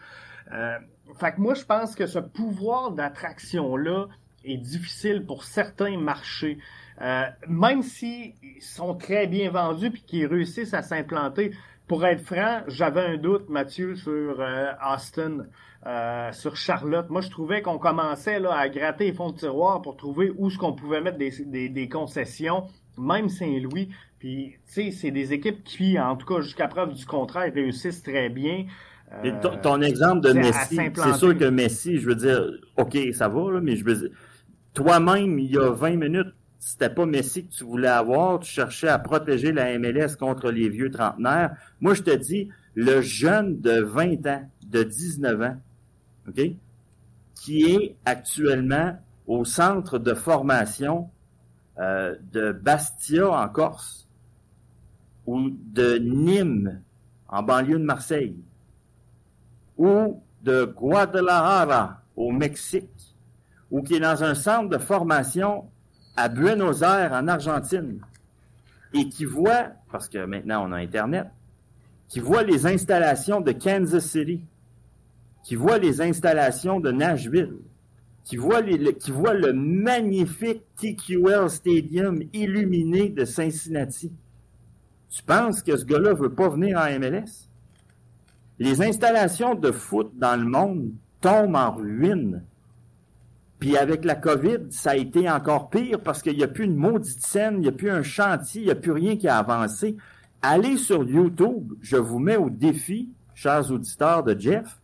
Euh, 0.52 0.78
fait 1.20 1.34
que 1.34 1.42
moi, 1.42 1.54
je 1.54 1.64
pense 1.64 1.96
que 1.96 2.06
ce 2.06 2.20
pouvoir 2.20 2.92
d'attraction-là 2.92 4.08
est 4.44 4.58
difficile 4.58 5.26
pour 5.26 5.44
certains 5.44 5.98
marchés. 5.98 6.58
Euh, 7.02 7.26
même 7.48 7.82
s'ils 7.84 8.34
sont 8.62 8.96
très 8.96 9.28
bien 9.28 9.50
vendus 9.50 9.92
puis 9.92 10.02
qu'ils 10.04 10.28
réussissent 10.28 10.74
à 10.74 10.82
s'implanter. 10.82 11.52
Pour 11.88 12.06
être 12.06 12.22
franc, 12.22 12.62
j'avais 12.68 13.02
un 13.02 13.18
doute, 13.18 13.50
Mathieu, 13.50 13.96
sur 13.96 14.40
euh, 14.40 14.72
Austin. 14.94 15.46
Euh, 15.88 16.32
sur 16.32 16.56
Charlotte. 16.56 17.12
Moi, 17.12 17.22
je 17.22 17.30
trouvais 17.30 17.62
qu'on 17.62 17.78
commençait 17.78 18.40
là, 18.40 18.58
à 18.58 18.70
gratter 18.70 19.06
les 19.06 19.14
fonds 19.14 19.30
de 19.30 19.38
tiroir 19.38 19.84
pour 19.84 19.96
trouver 19.96 20.32
où 20.36 20.50
ce 20.50 20.58
qu'on 20.58 20.74
pouvait 20.74 21.00
mettre 21.00 21.20
des, 21.20 21.70
des, 21.70 21.90
concessions, 21.90 22.66
même 22.98 23.30
Saint-Louis. 23.30 23.90
Puis, 24.18 24.56
tu 24.66 24.74
sais, 24.74 24.90
c'est 24.90 25.12
des 25.12 25.34
équipes 25.34 25.64
qui, 25.64 26.00
en 26.00 26.16
tout 26.16 26.26
cas, 26.26 26.42
jusqu'à 26.42 26.68
preuve 26.68 26.94
du 26.94 27.06
contraire, 27.06 27.54
réussissent 27.54 28.02
très 28.02 28.30
bien. 28.30 28.66
Euh, 29.24 29.32
ton, 29.62 29.80
exemple 29.84 30.22
de 30.22 30.34
Messi, 30.34 30.80
c'est 30.96 31.14
sûr 31.14 31.38
que 31.38 31.46
Messi, 31.46 32.00
je 32.00 32.08
veux 32.08 32.16
dire, 32.16 32.50
OK, 32.78 32.98
ça 33.14 33.28
va, 33.28 33.52
là, 33.52 33.62
mais 33.62 33.76
je 33.76 33.86
veux 33.86 33.94
dire, 33.94 34.10
toi-même, 34.74 35.38
il 35.38 35.52
y 35.52 35.58
a 35.60 35.70
20 35.70 35.98
minutes, 35.98 36.34
c'était 36.66 36.90
pas 36.90 37.06
Messi 37.06 37.46
que 37.46 37.54
tu 37.54 37.64
voulais 37.64 37.88
avoir, 37.88 38.40
tu 38.40 38.50
cherchais 38.50 38.88
à 38.88 38.98
protéger 38.98 39.52
la 39.52 39.78
MLS 39.78 40.16
contre 40.18 40.50
les 40.50 40.68
vieux 40.68 40.90
trentenaires. 40.90 41.56
Moi, 41.80 41.94
je 41.94 42.02
te 42.02 42.10
dis, 42.10 42.50
le 42.74 43.02
jeune 43.02 43.62
de 43.62 43.82
20 43.82 44.26
ans, 44.26 44.50
de 44.66 44.82
19 44.82 45.42
ans, 45.44 45.58
qui 47.36 47.66
est 47.66 47.96
actuellement 48.04 48.98
au 49.28 49.46
centre 49.46 50.00
de 50.00 50.16
formation 50.16 51.08
euh, 51.78 52.16
de 52.32 52.52
Bastia 52.52 53.30
en 53.30 53.48
Corse 53.48 54.08
ou 55.28 55.52
de 55.52 56.00
Nîmes 56.00 56.82
en 57.28 57.44
banlieue 57.44 57.78
de 57.78 57.86
Marseille 57.86 58.38
ou 59.78 60.20
de 60.42 60.66
Guadalajara 60.66 62.02
au 62.16 62.32
Mexique 62.32 63.16
ou 63.70 63.84
qui 63.84 63.98
est 63.98 64.00
dans 64.00 64.24
un 64.24 64.34
centre 64.34 64.70
de 64.70 64.80
formation 64.80 65.70
à 66.16 66.30
Buenos 66.30 66.82
Aires 66.82 67.14
en 67.14 67.28
Argentine 67.28 68.00
et 68.94 69.10
qui 69.10 69.26
voit, 69.26 69.72
parce 69.92 70.08
que 70.08 70.26
maintenant 70.26 70.68
on 70.68 70.72
a 70.72 70.78
Internet, 70.78 71.28
qui 72.08 72.20
voit 72.20 72.44
les 72.44 72.66
installations 72.66 73.42
de 73.42 73.52
Kansas 73.52 74.06
City, 74.06 74.42
qui 75.44 75.56
voit 75.56 75.78
les 75.78 76.02
installations 76.02 76.80
de 76.80 76.92
Nashville, 76.92 77.58
qui 78.24 78.38
voit, 78.38 78.62
le 78.62 79.54
magnifique 79.54 80.64
TQL 80.78 81.50
Stadium 81.50 82.20
illuminé 82.34 83.10
de 83.10 83.24
Cincinnati. 83.24 84.12
Tu 85.10 85.24
penses 85.24 85.62
que 85.62 85.78
ce 85.78 85.86
gars-là 85.86 86.14
veut 86.14 86.34
pas 86.34 86.50
venir 86.50 86.80
en 86.80 87.00
MLS? 87.00 87.48
Les 88.58 88.82
installations 88.82 89.54
de 89.54 89.72
foot 89.72 90.12
dans 90.16 90.36
le 90.36 90.48
monde 90.48 90.92
tombent 91.22 91.56
en 91.56 91.72
ruine. 91.72 92.44
Puis 93.66 93.78
avec 93.78 94.06
la 94.06 94.14
COVID, 94.14 94.68
ça 94.70 94.92
a 94.92 94.96
été 94.96 95.28
encore 95.28 95.72
pire 95.72 96.00
parce 96.00 96.22
qu'il 96.22 96.38
n'y 96.38 96.44
a 96.44 96.48
plus 96.48 96.66
une 96.66 96.76
maudite 96.76 97.26
scène, 97.26 97.56
il 97.56 97.62
n'y 97.62 97.68
a 97.68 97.72
plus 97.72 97.90
un 97.90 98.04
chantier, 98.04 98.62
il 98.62 98.66
n'y 98.66 98.72
a 98.72 98.76
plus 98.76 98.92
rien 98.92 99.18
qui 99.18 99.28
a 99.28 99.40
avancé. 99.40 99.98
Allez 100.44 100.78
sur 100.78 101.04
YouTube, 101.04 101.74
je 101.82 101.98
vous 101.98 102.20
mets 102.20 102.38
au 102.38 102.52
défi, 102.52 103.10
chers 103.34 103.72
auditeurs 103.72 104.22
de 104.22 104.40
Jeff, 104.40 104.80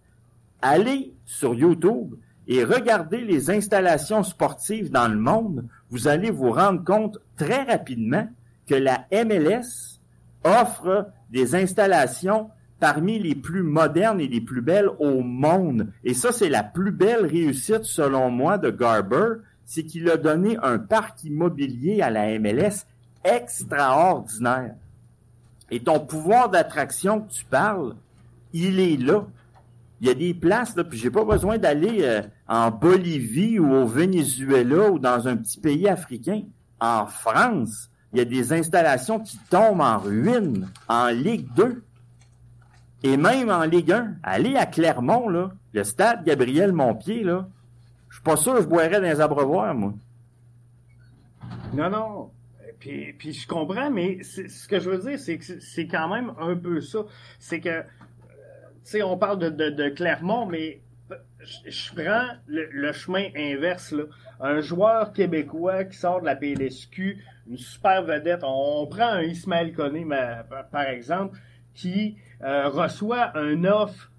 allez 0.63 1.13
sur 1.25 1.53
YouTube 1.53 2.15
et 2.47 2.63
regardez 2.63 3.21
les 3.21 3.51
installations 3.51 4.23
sportives 4.23 4.89
dans 4.89 5.07
le 5.07 5.19
monde. 5.19 5.67
Vous 5.91 6.07
allez 6.07 6.32
vous 6.32 6.51
rendre 6.51 6.84
compte 6.84 7.19
très 7.38 7.61
rapidement 7.61 8.27
que 8.65 8.73
la 8.73 9.05
MLS 9.11 9.99
offre 10.43 11.11
des 11.29 11.53
installations 11.53 12.49
parmi 12.82 13.19
les 13.19 13.36
plus 13.36 13.61
modernes 13.61 14.19
et 14.19 14.27
les 14.27 14.41
plus 14.41 14.63
belles 14.63 14.89
au 14.97 15.21
monde. 15.21 15.88
Et 16.03 16.15
ça, 16.15 16.32
c'est 16.32 16.49
la 16.49 16.63
plus 16.63 16.91
belle 16.91 17.27
réussite, 17.27 17.84
selon 17.84 18.32
moi, 18.32 18.57
de 18.57 18.71
Garber, 18.71 19.36
c'est 19.65 19.84
qu'il 19.84 20.09
a 20.09 20.17
donné 20.17 20.57
un 20.63 20.79
parc 20.79 21.23
immobilier 21.23 22.01
à 22.01 22.09
la 22.09 22.39
MLS 22.39 22.88
extraordinaire. 23.23 24.73
Et 25.69 25.79
ton 25.79 25.99
pouvoir 25.99 26.49
d'attraction 26.49 27.21
que 27.21 27.32
tu 27.32 27.45
parles, 27.45 27.95
il 28.51 28.79
est 28.79 28.97
là. 28.97 29.27
Il 30.01 30.07
y 30.07 30.09
a 30.09 30.15
des 30.15 30.34
places, 30.34 30.75
là, 30.75 30.84
puis 30.84 30.97
j'ai 30.97 31.11
pas 31.11 31.23
besoin 31.23 31.59
d'aller 31.59 31.99
euh, 32.01 32.23
en 32.47 32.71
Bolivie 32.71 33.59
ou 33.59 33.71
au 33.71 33.86
Venezuela 33.86 34.89
ou 34.89 34.97
dans 34.97 35.27
un 35.27 35.38
petit 35.38 35.59
pays 35.59 35.88
africain. 35.88 36.41
En 36.79 37.05
France, 37.05 37.91
il 38.11 38.17
y 38.17 38.21
a 38.21 38.25
des 38.25 38.51
installations 38.53 39.19
qui 39.19 39.38
tombent 39.51 39.82
en 39.82 39.99
ruine 39.99 40.67
en 40.88 41.09
Ligue 41.09 41.47
2. 41.55 41.84
Et 43.04 43.18
même 43.18 43.49
en 43.49 43.64
Ligue 43.64 43.91
1, 43.91 44.16
aller 44.24 44.56
à 44.56 44.66
Clermont, 44.66 45.28
là, 45.28 45.52
le 45.74 45.84
stade 45.84 46.24
Gabriel 46.24 46.72
Montpied, 46.72 47.24
là, 47.24 47.47
je 48.10 48.16
suis 48.16 48.24
pas 48.24 48.36
sûr 48.36 48.56
que 48.56 48.62
je 48.62 48.68
boirais 48.68 49.02
dans 49.02 49.08
les 49.08 49.22
abreuvoirs, 49.22 49.74
moi. 49.74 49.93
Non, 51.74 51.89
non. 51.89 52.32
Puis, 52.80 53.14
puis 53.14 53.34
je 53.34 53.47
comprends, 53.47 53.89
mais 53.89 54.22
ce 54.24 54.68
que 54.68 54.80
je 54.80 54.89
veux 54.89 54.97
dire, 54.97 55.20
c'est 55.20 55.38
que 55.38 55.60
c'est 55.60 55.88
quand 55.88 56.10
même 56.10 56.34
un 56.39 56.56
peu 56.56 56.82
ça. 56.82 57.06
C'est 57.39 57.60
que, 57.60 57.70
euh, 57.70 57.84
tu 58.84 58.91
sais, 58.91 59.04
on 59.04 59.18
parle 59.18 59.39
de, 59.39 59.49
de, 59.49 59.70
de, 59.70 59.89
Clermont, 59.89 60.45
mais 60.45 60.82
je, 61.68 61.93
prends 61.93 62.28
le, 62.47 62.91
chemin 62.91 63.28
inverse. 63.36 63.91
Là. 63.91 64.04
Un 64.39 64.62
joueur 64.62 65.14
québécois 65.14 65.86
qui 65.86 65.97
sort 65.97 66.22
de 66.22 66.26
la 66.26 66.36
PLSQ, 66.36 67.24
une 67.49 67.58
super 67.58 68.04
vedette, 68.04 68.41
on, 68.43 68.88
prend 68.88 69.10
un 69.10 69.22
Ismaël 69.22 69.74
Koné, 69.74 70.06
par 70.72 70.84
exemple, 70.84 71.38
qui 71.74 72.17
euh, 72.43 72.69
reçoit 72.69 73.38
un 73.38 73.63
offre, 73.65 74.11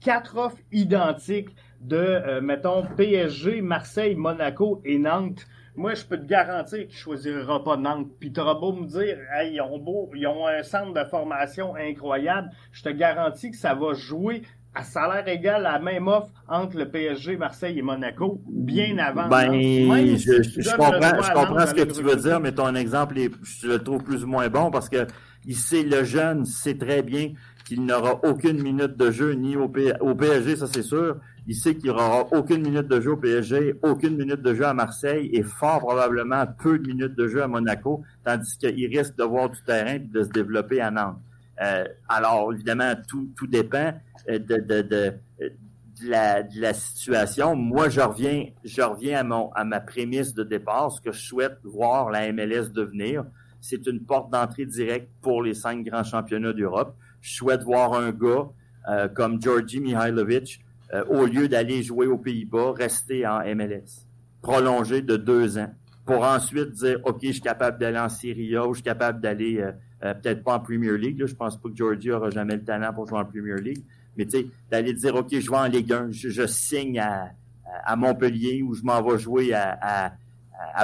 quatre 0.00 0.36
offres 0.36 0.60
identiques 0.72 1.54
de, 1.80 1.96
euh, 1.96 2.40
mettons, 2.40 2.84
PSG, 2.96 3.60
Marseille, 3.60 4.14
Monaco 4.14 4.80
et 4.84 4.98
Nantes. 4.98 5.46
Moi, 5.76 5.94
je 5.94 6.04
peux 6.04 6.18
te 6.18 6.24
garantir 6.24 6.86
qu'il 6.86 6.96
choisira 6.96 7.62
pas 7.62 7.76
Nantes. 7.76 8.08
Puis 8.20 8.32
tu 8.32 8.40
auras 8.40 8.54
beau 8.54 8.72
me 8.72 8.86
dire, 8.86 9.18
hey, 9.34 9.54
ils 9.54 9.60
ont 9.60 9.78
beau, 9.78 10.10
ils 10.14 10.26
ont 10.26 10.46
un 10.46 10.62
centre 10.62 10.94
de 10.94 11.04
formation 11.08 11.74
incroyable. 11.74 12.50
Je 12.72 12.82
te 12.82 12.88
garantis 12.90 13.50
que 13.50 13.56
ça 13.56 13.74
va 13.74 13.92
jouer 13.92 14.42
à 14.74 14.82
salaire 14.82 15.26
égal 15.28 15.66
à 15.66 15.72
la 15.72 15.78
même 15.78 16.08
offre 16.08 16.30
entre 16.48 16.76
le 16.76 16.88
PSG, 16.88 17.36
Marseille 17.36 17.78
et 17.78 17.82
Monaco, 17.82 18.42
bien 18.48 18.98
avant. 18.98 19.28
Ben, 19.28 19.52
je, 19.52 20.42
je, 20.42 20.70
comprends, 20.70 21.22
je 21.22 21.32
comprends 21.32 21.66
ce 21.66 21.74
que 21.74 21.82
tu 21.82 22.02
veux 22.02 22.16
dire, 22.16 22.40
mais 22.40 22.52
ton 22.52 22.74
exemple, 22.74 23.18
est, 23.18 23.30
je 23.42 23.68
le 23.68 23.78
trouve 23.78 24.02
plus 24.02 24.24
ou 24.24 24.26
moins 24.26 24.48
bon 24.48 24.70
parce 24.70 24.88
que 24.88 25.06
il 25.46 25.56
sait, 25.56 25.82
le 25.82 26.04
jeune 26.04 26.44
sait 26.44 26.76
très 26.76 27.02
bien 27.02 27.32
qu'il 27.64 27.84
n'aura 27.84 28.20
aucune 28.24 28.62
minute 28.62 28.96
de 28.96 29.10
jeu 29.10 29.32
ni 29.32 29.56
au, 29.56 29.72
au 30.00 30.14
PSG, 30.14 30.56
ça 30.56 30.66
c'est 30.66 30.82
sûr. 30.82 31.16
Il 31.46 31.54
sait 31.54 31.74
qu'il 31.74 31.90
n'aura 31.90 32.26
aucune 32.32 32.62
minute 32.62 32.88
de 32.88 33.00
jeu 33.00 33.12
au 33.12 33.16
PSG, 33.16 33.76
aucune 33.82 34.16
minute 34.16 34.40
de 34.40 34.54
jeu 34.54 34.64
à 34.64 34.74
Marseille 34.74 35.30
et 35.32 35.42
fort 35.42 35.80
probablement 35.80 36.44
peu 36.62 36.78
de 36.78 36.86
minutes 36.86 37.14
de 37.14 37.28
jeu 37.28 37.42
à 37.42 37.48
Monaco, 37.48 38.02
tandis 38.24 38.56
qu'il 38.56 38.86
risque 38.96 39.16
de 39.16 39.24
voir 39.24 39.50
du 39.50 39.62
terrain 39.62 39.94
et 39.94 39.98
de 39.98 40.22
se 40.22 40.30
développer 40.30 40.80
à 40.80 40.90
Nantes. 40.90 41.18
Euh, 41.62 41.84
alors, 42.08 42.52
évidemment, 42.52 42.94
tout, 43.08 43.30
tout 43.36 43.46
dépend 43.46 43.92
euh, 44.28 44.38
de, 44.38 44.56
de, 44.56 44.82
de, 44.82 45.12
de, 45.40 46.08
la, 46.08 46.42
de 46.42 46.60
la 46.60 46.74
situation. 46.74 47.54
Moi, 47.54 47.88
je 47.88 48.00
reviens, 48.00 48.46
je 48.64 48.82
reviens 48.82 49.20
à, 49.20 49.22
mon, 49.22 49.52
à 49.52 49.64
ma 49.64 49.80
prémisse 49.80 50.34
de 50.34 50.42
départ, 50.42 50.90
ce 50.90 51.00
que 51.00 51.12
je 51.12 51.20
souhaite 51.20 51.58
voir 51.62 52.10
la 52.10 52.32
MLS 52.32 52.70
devenir 52.72 53.24
c'est 53.64 53.86
une 53.86 54.00
porte 54.00 54.30
d'entrée 54.30 54.66
directe 54.66 55.08
pour 55.22 55.42
les 55.42 55.54
cinq 55.54 55.86
grands 55.86 56.04
championnats 56.04 56.52
d'Europe. 56.52 56.94
Je 57.22 57.34
souhaite 57.34 57.62
voir 57.62 57.94
un 57.94 58.12
gars 58.12 58.50
euh, 58.90 59.08
comme 59.08 59.40
Georgi 59.40 59.80
Mihailovic, 59.80 60.60
euh, 60.92 61.02
au 61.06 61.24
lieu 61.24 61.48
d'aller 61.48 61.82
jouer 61.82 62.06
aux 62.06 62.18
Pays-Bas, 62.18 62.74
rester 62.76 63.26
en 63.26 63.40
MLS, 63.54 64.06
prolonger 64.42 65.00
de 65.00 65.16
deux 65.16 65.56
ans, 65.56 65.72
pour 66.04 66.24
ensuite 66.24 66.72
dire, 66.72 67.00
OK, 67.04 67.20
je 67.22 67.32
suis 67.32 67.40
capable 67.40 67.78
d'aller 67.78 67.98
en 67.98 68.10
Serie 68.10 68.54
A 68.54 68.66
ou 68.66 68.74
je 68.74 68.80
suis 68.80 68.84
capable 68.84 69.22
d'aller, 69.22 69.62
euh, 69.62 70.12
peut-être 70.12 70.44
pas 70.44 70.56
en 70.56 70.60
Premier 70.60 70.98
League. 70.98 71.18
Là, 71.18 71.24
je 71.24 71.34
pense 71.34 71.58
pas 71.58 71.70
que 71.70 71.74
Georgie 71.74 72.10
aura 72.10 72.28
jamais 72.28 72.56
le 72.56 72.64
talent 72.64 72.92
pour 72.92 73.06
jouer 73.06 73.20
en 73.20 73.24
Premier 73.24 73.58
League. 73.62 73.82
Mais 74.18 74.26
tu 74.26 74.40
sais, 74.40 74.46
d'aller 74.70 74.92
dire, 74.92 75.14
OK, 75.14 75.28
je 75.30 75.50
vais 75.50 75.56
en 75.56 75.68
Ligue 75.68 75.90
1, 75.90 76.10
je, 76.10 76.46
signe 76.46 77.00
à, 77.00 77.96
Montpellier 77.96 78.60
ou 78.60 78.74
je 78.74 78.82
m'en 78.82 79.00
vais 79.02 79.18
jouer 79.18 79.54
à 79.54 80.12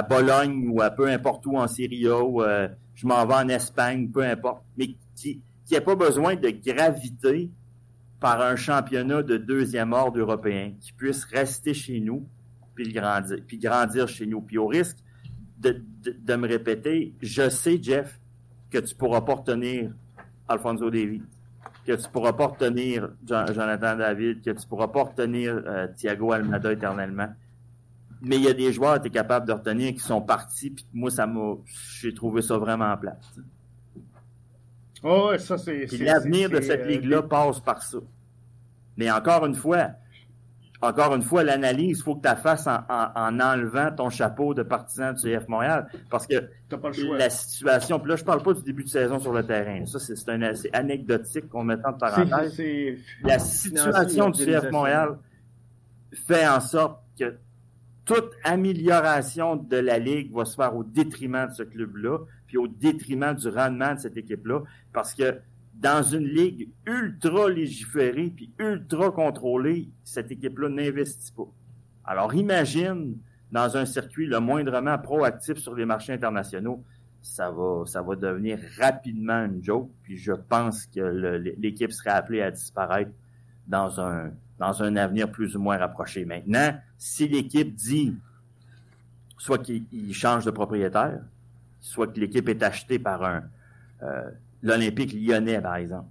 Bologne 0.07 0.69
ou 0.69 0.81
à 0.81 0.89
peu 0.89 1.07
importe 1.07 1.45
où 1.45 1.57
en 1.57 1.67
Syrie 1.67 2.07
ou 2.07 2.41
euh, 2.41 2.67
je 2.95 3.07
m'en 3.07 3.25
vais 3.25 3.35
en 3.35 3.47
Espagne, 3.47 4.09
peu 4.09 4.23
importe, 4.23 4.63
mais 4.77 4.95
qui 5.15 5.41
qui 5.65 5.77
a 5.77 5.81
pas 5.81 5.95
besoin 5.95 6.35
de 6.35 6.49
graviter 6.49 7.49
par 8.19 8.41
un 8.41 8.57
championnat 8.57 9.23
de 9.23 9.37
deuxième 9.37 9.93
ordre 9.93 10.19
européen, 10.19 10.73
qui 10.81 10.91
puisse 10.91 11.23
rester 11.23 11.73
chez 11.73 12.01
nous 12.01 12.27
puis 12.75 12.91
grandir, 12.91 13.37
puis 13.47 13.57
grandir 13.57 14.07
chez 14.07 14.25
nous. 14.25 14.41
Puis 14.41 14.57
au 14.57 14.67
risque 14.67 14.97
de, 15.59 15.81
de, 16.03 16.35
me 16.35 16.47
répéter, 16.47 17.13
je 17.21 17.49
sais, 17.49 17.81
Jeff, 17.81 18.19
que 18.69 18.79
tu 18.79 18.95
pourras 18.95 19.21
pas 19.21 19.35
retenir 19.35 19.91
Alfonso 20.47 20.89
David, 20.89 21.23
que 21.85 21.93
tu 21.93 22.09
pourras 22.09 22.33
pas 22.33 22.47
retenir 22.47 23.09
Jonathan 23.25 23.95
David, 23.95 24.41
que 24.41 24.51
tu 24.51 24.67
pourras 24.67 24.89
pas 24.89 25.03
retenir 25.03 25.61
euh, 25.65 25.87
Thiago 25.95 26.31
Almada 26.31 26.71
éternellement 26.71 27.29
mais 28.21 28.35
il 28.37 28.43
y 28.43 28.47
a 28.47 28.53
des 28.53 28.71
joueurs 28.71 28.97
que 28.97 29.03
tu 29.03 29.07
es 29.07 29.11
capable 29.11 29.47
de 29.47 29.53
retenir 29.53 29.93
qui 29.93 29.99
sont 29.99 30.21
partis, 30.21 30.69
puis 30.69 30.85
moi, 30.93 31.09
ça 31.09 31.25
m'a. 31.25 31.55
J'ai 31.99 32.13
trouvé 32.13 32.41
ça 32.41 32.57
vraiment 32.57 32.95
plat. 32.97 33.17
Oh, 35.03 35.31
ça, 35.39 35.57
c'est. 35.57 35.87
l'avenir 35.99 36.49
de 36.49 36.61
cette 36.61 36.81
euh, 36.81 36.87
ligue-là 36.87 37.23
passe 37.23 37.59
par 37.59 37.81
ça. 37.81 37.97
Mais 38.97 39.09
encore 39.09 39.45
une 39.47 39.55
fois, 39.55 39.89
encore 40.81 41.15
une 41.15 41.23
fois, 41.23 41.43
l'analyse, 41.43 41.99
il 41.99 42.03
faut 42.03 42.15
que 42.15 42.21
tu 42.21 42.27
la 42.27 42.35
fasses 42.35 42.67
en, 42.67 43.39
enlevant 43.39 43.91
ton 43.91 44.09
chapeau 44.09 44.53
de 44.53 44.61
partisan 44.61 45.13
du 45.13 45.21
CF 45.21 45.47
Montréal. 45.47 45.87
Parce 46.09 46.27
que 46.27 46.49
la 47.17 47.29
situation, 47.29 47.99
puis 47.99 48.09
là, 48.09 48.15
je 48.15 48.23
parle 48.23 48.43
pas 48.43 48.53
du 48.53 48.61
début 48.63 48.83
de 48.83 48.89
saison 48.89 49.19
sur 49.19 49.33
le 49.33 49.43
terrain. 49.43 49.85
Ça, 49.85 49.99
c'est 49.99 50.13
assez 50.43 50.69
anecdotique 50.73 51.49
qu'on 51.49 51.63
met 51.63 51.77
en 51.83 51.93
parenthèse. 51.93 52.61
La 53.23 53.39
situation 53.39 54.29
du 54.29 54.45
CF 54.45 54.71
Montréal 54.71 55.17
fait 56.27 56.47
en 56.47 56.59
sorte 56.59 56.99
que 57.17 57.35
toute 58.13 58.31
amélioration 58.43 59.55
de 59.55 59.77
la 59.77 59.97
Ligue 59.97 60.33
va 60.33 60.43
se 60.43 60.55
faire 60.55 60.75
au 60.75 60.83
détriment 60.83 61.47
de 61.47 61.53
ce 61.53 61.63
club-là, 61.63 62.19
puis 62.45 62.57
au 62.57 62.67
détriment 62.67 63.33
du 63.33 63.47
rendement 63.47 63.93
de 63.93 63.99
cette 63.99 64.17
équipe-là, 64.17 64.63
parce 64.91 65.13
que 65.13 65.39
dans 65.75 66.03
une 66.03 66.25
ligue 66.25 66.69
ultra 66.85 67.49
légiférée 67.49 68.33
puis 68.35 68.51
ultra 68.59 69.11
contrôlée, 69.11 69.89
cette 70.03 70.29
équipe-là 70.29 70.67
n'investit 70.67 71.31
pas. 71.31 71.47
Alors 72.03 72.33
imagine 72.33 73.15
dans 73.49 73.77
un 73.77 73.85
circuit 73.85 74.27
le 74.27 74.41
moindrement 74.41 74.97
proactif 74.97 75.57
sur 75.57 75.73
les 75.73 75.85
marchés 75.85 76.11
internationaux, 76.11 76.83
ça 77.21 77.49
va, 77.49 77.85
ça 77.85 78.01
va 78.01 78.17
devenir 78.17 78.59
rapidement 78.77 79.45
une 79.45 79.63
joke. 79.63 79.89
Puis 80.03 80.17
je 80.17 80.33
pense 80.33 80.85
que 80.85 80.99
l'équipe 81.57 81.93
serait 81.93 82.09
appelée 82.09 82.41
à 82.41 82.51
disparaître 82.51 83.11
dans 83.67 84.01
un, 84.01 84.31
dans 84.61 84.83
un 84.83 84.95
avenir 84.95 85.31
plus 85.31 85.55
ou 85.55 85.59
moins 85.59 85.77
rapproché. 85.77 86.23
Maintenant, 86.23 86.77
si 86.99 87.27
l'équipe 87.27 87.73
dit 87.75 88.15
soit 89.39 89.57
qu'il 89.57 90.13
change 90.13 90.45
de 90.45 90.51
propriétaire, 90.51 91.19
soit 91.79 92.05
que 92.05 92.19
l'équipe 92.19 92.47
est 92.47 92.61
achetée 92.61 92.99
par 92.99 93.23
un 93.23 93.43
euh, 94.03 94.29
l'Olympique 94.61 95.13
lyonnais, 95.13 95.59
par 95.59 95.77
exemple, 95.77 96.09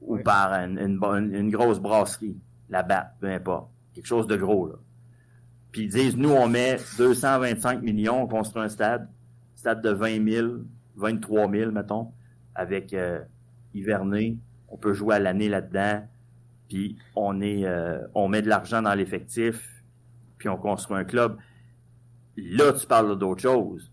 ou 0.00 0.18
par 0.18 0.52
une, 0.52 1.50
grosse 1.50 1.80
brasserie, 1.80 2.36
la 2.70 2.84
BAT, 2.84 3.14
peu 3.18 3.26
importe, 3.26 3.68
quelque 3.94 4.06
chose 4.06 4.28
de 4.28 4.36
gros. 4.36 4.68
Là. 4.68 4.74
Puis 5.72 5.82
ils 5.82 5.88
disent, 5.88 6.16
nous, 6.16 6.30
on 6.30 6.46
met 6.46 6.78
225 6.98 7.82
millions, 7.82 8.22
on 8.22 8.26
construit 8.28 8.62
un 8.62 8.68
stade, 8.68 9.08
stade 9.56 9.82
de 9.82 9.90
20 9.90 10.24
000, 10.24 10.48
23 10.94 11.50
000, 11.50 11.72
mettons, 11.72 12.12
avec 12.54 12.94
euh, 12.94 13.18
hiverné, 13.74 14.38
on 14.68 14.76
peut 14.76 14.94
jouer 14.94 15.16
à 15.16 15.18
l'année 15.18 15.48
là-dedans, 15.48 16.06
puis 16.68 16.98
euh, 17.16 17.98
on 18.14 18.28
met 18.28 18.42
de 18.42 18.48
l'argent 18.48 18.82
dans 18.82 18.94
l'effectif, 18.94 19.82
puis 20.36 20.48
on 20.48 20.56
construit 20.56 20.96
un 20.96 21.04
club. 21.04 21.38
Là, 22.36 22.72
tu 22.72 22.86
parles 22.86 23.18
d'autre 23.18 23.42
chose. 23.42 23.90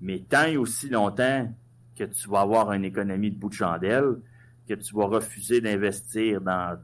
Mais 0.00 0.24
tant 0.28 0.44
et 0.44 0.56
aussi 0.56 0.88
longtemps 0.88 1.52
que 1.96 2.04
tu 2.04 2.28
vas 2.28 2.40
avoir 2.40 2.72
une 2.72 2.84
économie 2.84 3.30
de 3.30 3.38
bout 3.38 3.48
de 3.48 3.54
chandelle, 3.54 4.16
que 4.68 4.74
tu 4.74 4.94
vas 4.94 5.06
refuser 5.06 5.60
d'investir 5.60 6.40
dans 6.40 6.78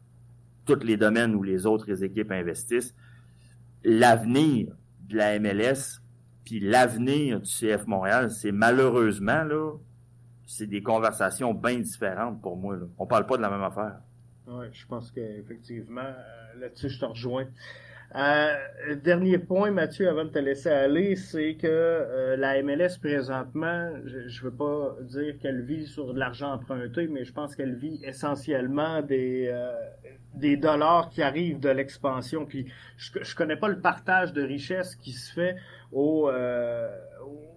tous 0.64 0.80
les 0.84 0.96
domaines 0.96 1.34
où 1.34 1.42
les 1.42 1.66
autres 1.66 2.04
équipes 2.04 2.30
investissent, 2.30 2.94
l'avenir 3.84 4.74
de 5.08 5.16
la 5.16 5.38
MLS, 5.38 6.00
puis 6.44 6.60
l'avenir 6.60 7.40
du 7.40 7.50
CF 7.50 7.86
Montréal, 7.86 8.30
c'est 8.30 8.52
malheureusement, 8.52 9.44
là, 9.44 9.72
c'est 10.46 10.66
des 10.66 10.82
conversations 10.82 11.54
bien 11.54 11.78
différentes 11.78 12.40
pour 12.40 12.56
moi. 12.56 12.76
Là. 12.76 12.86
On 12.98 13.06
parle 13.06 13.26
pas 13.26 13.36
de 13.36 13.42
la 13.42 13.50
même 13.50 13.62
affaire. 13.62 13.98
Oui, 14.48 14.66
je 14.72 14.86
pense 14.86 15.10
qu'effectivement, 15.10 16.00
euh, 16.00 16.60
là-dessus, 16.60 16.88
je 16.88 17.00
te 17.00 17.04
rejoins. 17.04 17.46
Euh, 18.14 18.94
dernier 18.96 19.38
point, 19.38 19.70
Mathieu, 19.70 20.06
avant 20.08 20.24
de 20.24 20.30
te 20.30 20.38
laisser 20.38 20.68
aller, 20.68 21.16
c'est 21.16 21.54
que 21.54 21.66
euh, 21.66 22.36
la 22.36 22.62
MLS 22.62 22.98
présentement, 23.00 23.90
je 24.04 24.18
ne 24.18 24.44
veux 24.44 24.54
pas 24.54 24.96
dire 25.00 25.38
qu'elle 25.38 25.62
vit 25.62 25.86
sur 25.86 26.12
de 26.12 26.18
l'argent 26.18 26.52
emprunté, 26.52 27.06
mais 27.06 27.24
je 27.24 27.32
pense 27.32 27.56
qu'elle 27.56 27.74
vit 27.74 28.00
essentiellement 28.04 29.00
des 29.00 29.48
euh, 29.50 29.72
des 30.34 30.58
dollars 30.58 31.08
qui 31.08 31.22
arrivent 31.22 31.60
de 31.60 31.70
l'expansion. 31.70 32.44
Puis 32.44 32.70
je, 32.98 33.12
je 33.22 33.34
connais 33.34 33.56
pas 33.56 33.68
le 33.68 33.80
partage 33.80 34.34
de 34.34 34.42
richesse 34.42 34.94
qui 34.96 35.12
se 35.12 35.32
fait 35.32 35.56
au 35.90 36.30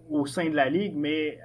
au 0.08 0.24
sein 0.26 0.48
de 0.48 0.54
la 0.54 0.70
ligue, 0.70 0.94
mais 0.94 1.38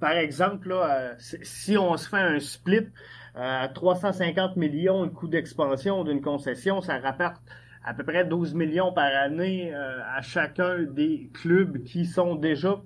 par 0.00 0.12
exemple, 0.12 0.68
là, 0.68 1.14
si 1.18 1.76
on 1.76 1.96
se 1.96 2.08
fait 2.08 2.18
un 2.18 2.38
split 2.38 2.88
à 3.34 3.68
350 3.68 4.56
millions 4.56 5.06
de 5.06 5.10
coût 5.10 5.28
d'expansion 5.28 6.04
d'une 6.04 6.20
concession, 6.20 6.80
ça 6.80 6.98
rapporte 6.98 7.40
à 7.84 7.94
peu 7.94 8.04
près 8.04 8.24
12 8.24 8.54
millions 8.54 8.92
par 8.92 9.10
année 9.14 9.74
euh, 9.74 10.00
à 10.14 10.22
chacun 10.22 10.82
des 10.82 11.30
clubs 11.32 11.82
qui 11.82 12.06
sont 12.06 12.34
déjà, 12.34 12.80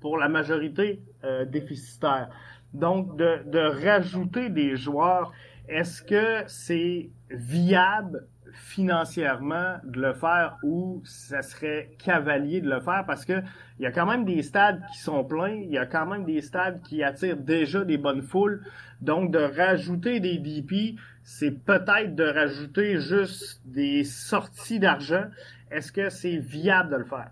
pour 0.00 0.18
la 0.18 0.28
majorité, 0.28 1.02
euh, 1.24 1.44
déficitaires. 1.44 2.30
Donc, 2.72 3.16
de, 3.16 3.42
de 3.46 3.58
rajouter 3.58 4.48
des 4.48 4.76
joueurs, 4.76 5.32
est-ce 5.68 6.02
que 6.02 6.44
c'est 6.46 7.10
viable 7.30 8.26
financièrement 8.56 9.76
de 9.84 10.00
le 10.00 10.12
faire 10.14 10.56
ou 10.62 11.02
ça 11.04 11.42
serait 11.42 11.90
cavalier 11.98 12.60
de 12.60 12.68
le 12.68 12.80
faire 12.80 13.04
parce 13.06 13.24
que 13.24 13.42
il 13.78 13.82
y 13.82 13.86
a 13.86 13.92
quand 13.92 14.06
même 14.06 14.24
des 14.24 14.42
stades 14.42 14.82
qui 14.92 14.98
sont 14.98 15.24
pleins, 15.24 15.54
il 15.54 15.70
y 15.70 15.78
a 15.78 15.86
quand 15.86 16.06
même 16.06 16.24
des 16.24 16.40
stades 16.40 16.80
qui 16.82 17.02
attirent 17.02 17.36
déjà 17.36 17.84
des 17.84 17.98
bonnes 17.98 18.22
foules. 18.22 18.62
Donc 19.00 19.30
de 19.30 19.38
rajouter 19.38 20.20
des 20.20 20.38
DP, 20.38 20.98
c'est 21.22 21.50
peut-être 21.50 22.14
de 22.14 22.24
rajouter 22.24 22.98
juste 22.98 23.60
des 23.66 24.04
sorties 24.04 24.80
d'argent. 24.80 25.24
Est-ce 25.70 25.92
que 25.92 26.08
c'est 26.08 26.38
viable 26.38 26.90
de 26.90 26.96
le 26.96 27.04
faire? 27.04 27.30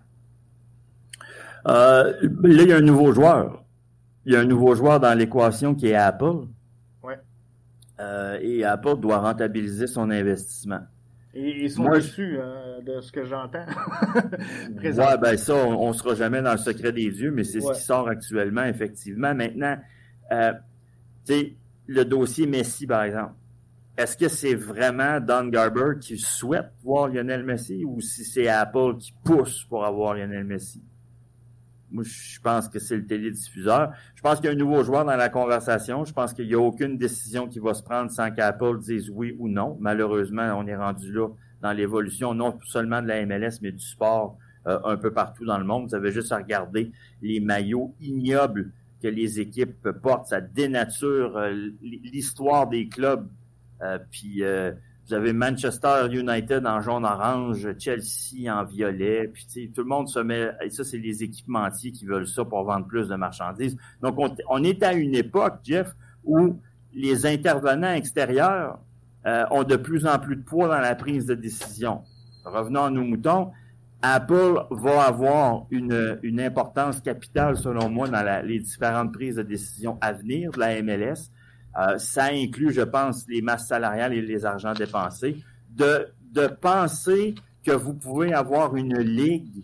Euh, 1.67 2.13
là, 2.21 2.63
il 2.63 2.69
y 2.69 2.73
a 2.73 2.77
un 2.77 2.81
nouveau 2.81 3.11
joueur. 3.11 3.63
Il 4.25 4.33
y 4.33 4.35
a 4.35 4.41
un 4.41 4.45
nouveau 4.45 4.75
joueur 4.75 4.99
dans 4.99 5.17
l'équation 5.17 5.73
qui 5.73 5.87
est 5.87 5.95
Apple. 5.95 6.47
Euh, 7.99 8.37
et 8.41 8.63
Apple 8.65 8.97
doit 8.99 9.19
rentabiliser 9.19 9.87
son 9.87 10.09
investissement. 10.09 10.81
Et 11.37 11.63
ils 11.63 11.69
sont 11.69 11.89
dessus 11.89 12.39
hein, 12.41 12.79
de 12.81 13.01
ce 13.01 13.11
que 13.11 13.25
j'entends. 13.25 13.65
ouais, 14.81 15.17
ben 15.17 15.37
ça, 15.37 15.53
on, 15.53 15.89
ne 15.89 15.93
sera 15.93 16.15
jamais 16.15 16.41
dans 16.41 16.53
le 16.53 16.57
secret 16.57 16.93
des 16.93 17.11
dieux, 17.11 17.29
mais 17.29 17.43
c'est 17.43 17.59
ce 17.59 17.73
qui 17.73 17.81
sort 17.81 18.07
actuellement, 18.07 18.63
effectivement. 18.63 19.35
Maintenant, 19.35 19.77
euh, 20.31 20.53
tu 21.25 21.33
sais, 21.33 21.55
le 21.87 22.05
dossier 22.05 22.47
Messi, 22.47 22.87
par 22.87 23.03
exemple. 23.03 23.33
Est-ce 23.97 24.15
que 24.15 24.29
c'est 24.29 24.55
vraiment 24.55 25.19
Don 25.19 25.47
Garber 25.47 25.99
qui 25.99 26.17
souhaite 26.17 26.71
voir 26.83 27.09
Lionel 27.09 27.43
Messi 27.43 27.83
ou 27.85 27.99
si 27.99 28.23
c'est 28.23 28.47
Apple 28.47 28.97
qui 28.97 29.13
pousse 29.23 29.65
pour 29.65 29.85
avoir 29.85 30.13
Lionel 30.13 30.45
Messi? 30.45 30.81
Moi, 31.91 32.03
je 32.03 32.39
pense 32.39 32.67
que 32.67 32.79
c'est 32.79 32.97
le 32.97 33.05
télédiffuseur. 33.05 33.91
Je 34.15 34.21
pense 34.21 34.37
qu'il 34.37 34.45
y 34.45 34.49
a 34.49 34.51
un 34.51 34.55
nouveau 34.55 34.83
joueur 34.83 35.05
dans 35.05 35.15
la 35.15 35.29
conversation. 35.29 36.03
Je 36.03 36.13
pense 36.13 36.33
qu'il 36.33 36.47
n'y 36.47 36.53
a 36.53 36.59
aucune 36.59 36.97
décision 36.97 37.47
qui 37.47 37.59
va 37.59 37.73
se 37.73 37.83
prendre 37.83 38.11
sans 38.11 38.31
qu'Apple 38.31 38.79
dise 38.79 39.09
oui 39.09 39.35
ou 39.39 39.47
non. 39.47 39.77
Malheureusement, 39.79 40.55
on 40.57 40.65
est 40.67 40.75
rendu 40.75 41.11
là 41.11 41.29
dans 41.61 41.71
l'évolution, 41.71 42.33
non 42.33 42.57
seulement 42.65 43.01
de 43.01 43.07
la 43.07 43.25
MLS, 43.25 43.59
mais 43.61 43.71
du 43.71 43.83
sport 43.83 44.37
euh, 44.67 44.79
un 44.83 44.97
peu 44.97 45.11
partout 45.11 45.45
dans 45.45 45.57
le 45.57 45.63
monde. 45.63 45.87
Vous 45.87 45.95
avez 45.95 46.11
juste 46.11 46.31
à 46.31 46.37
regarder 46.37 46.91
les 47.21 47.39
maillots 47.39 47.93
ignobles 48.01 48.71
que 49.01 49.07
les 49.07 49.39
équipes 49.39 49.89
portent. 50.01 50.27
Ça 50.27 50.41
dénature 50.41 51.37
euh, 51.37 51.53
l'histoire 51.81 52.67
des 52.67 52.87
clubs. 52.87 53.27
Euh, 53.81 53.99
puis 54.09 54.41
vous 55.07 55.13
avez 55.13 55.33
Manchester 55.33 56.07
United 56.11 56.65
en 56.65 56.81
jaune-orange, 56.81 57.67
Chelsea 57.77 58.49
en 58.49 58.63
violet, 58.63 59.29
puis 59.31 59.71
tout 59.73 59.81
le 59.81 59.87
monde 59.87 60.07
se 60.07 60.19
met... 60.19 60.49
Et 60.63 60.71
ça, 60.71 60.83
c'est 60.83 60.97
les 60.97 61.21
équipementiers 61.21 61.91
qui 61.91 62.05
veulent 62.05 62.27
ça 62.27 62.43
pour 62.43 62.63
vendre 62.63 62.87
plus 62.87 63.07
de 63.07 63.15
marchandises. 63.15 63.77
Donc, 64.01 64.17
on, 64.49 64.63
est 64.63 64.81
à 64.81 64.93
une 64.93 65.13
époque, 65.13 65.59
Jeff, 65.63 65.95
où 66.23 66.57
les 66.93 67.27
intervenants 67.27 67.93
extérieurs 67.93 68.79
euh, 69.27 69.45
ont 69.51 69.63
de 69.63 69.75
plus 69.75 70.07
en 70.07 70.17
plus 70.17 70.37
de 70.37 70.43
poids 70.43 70.67
dans 70.67 70.79
la 70.79 70.95
prise 70.95 71.27
de 71.27 71.35
décision. 71.35 72.01
Revenons 72.43 72.85
à 72.85 72.89
nos 72.89 73.03
moutons. 73.03 73.51
Apple 74.01 74.65
va 74.71 75.03
avoir 75.03 75.67
une, 75.69 76.19
une 76.23 76.41
importance 76.41 76.99
capitale, 76.99 77.57
selon 77.57 77.89
moi, 77.89 78.07
dans 78.07 78.43
les 78.43 78.59
différentes 78.59 79.13
prises 79.13 79.35
de 79.35 79.43
décision 79.43 79.99
à 80.01 80.13
venir 80.13 80.51
de 80.51 80.59
la 80.59 80.81
MLS. 80.81 81.29
Euh, 81.77 81.97
ça 81.97 82.25
inclut, 82.25 82.71
je 82.71 82.81
pense, 82.81 83.27
les 83.27 83.41
masses 83.41 83.67
salariales 83.67 84.13
et 84.13 84.21
les 84.21 84.45
argents 84.45 84.73
dépensés. 84.73 85.37
De, 85.69 86.07
penser 86.61 87.35
que 87.65 87.71
vous 87.71 87.93
pouvez 87.93 88.33
avoir 88.33 88.75
une 88.75 88.99
ligue 88.99 89.63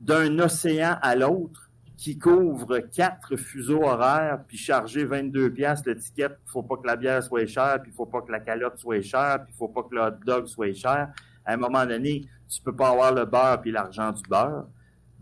d'un 0.00 0.38
océan 0.38 0.96
à 1.00 1.16
l'autre 1.16 1.70
qui 1.96 2.18
couvre 2.18 2.78
quatre 2.78 3.36
fuseaux 3.36 3.84
horaires, 3.84 4.40
puis 4.46 4.58
charger 4.58 5.04
22 5.04 5.50
pièces 5.50 5.86
l'étiquette, 5.86 6.38
faut 6.46 6.62
pas 6.62 6.76
que 6.76 6.86
la 6.86 6.96
bière 6.96 7.22
soit 7.22 7.46
chère, 7.46 7.80
puis 7.82 7.92
faut 7.92 8.06
pas 8.06 8.20
que 8.20 8.32
la 8.32 8.40
calotte 8.40 8.78
soit 8.78 9.02
chère, 9.02 9.44
puis 9.44 9.54
faut 9.56 9.68
pas 9.68 9.82
que 9.84 9.94
le 9.94 10.00
hot 10.02 10.24
dog 10.26 10.46
soit 10.46 10.74
cher. 10.74 11.08
À 11.46 11.54
un 11.54 11.56
moment 11.56 11.86
donné, 11.86 12.26
tu 12.48 12.60
peux 12.60 12.74
pas 12.74 12.90
avoir 12.90 13.14
le 13.14 13.24
beurre 13.24 13.60
puis 13.60 13.70
l'argent 13.70 14.12
du 14.12 14.22
beurre. 14.28 14.66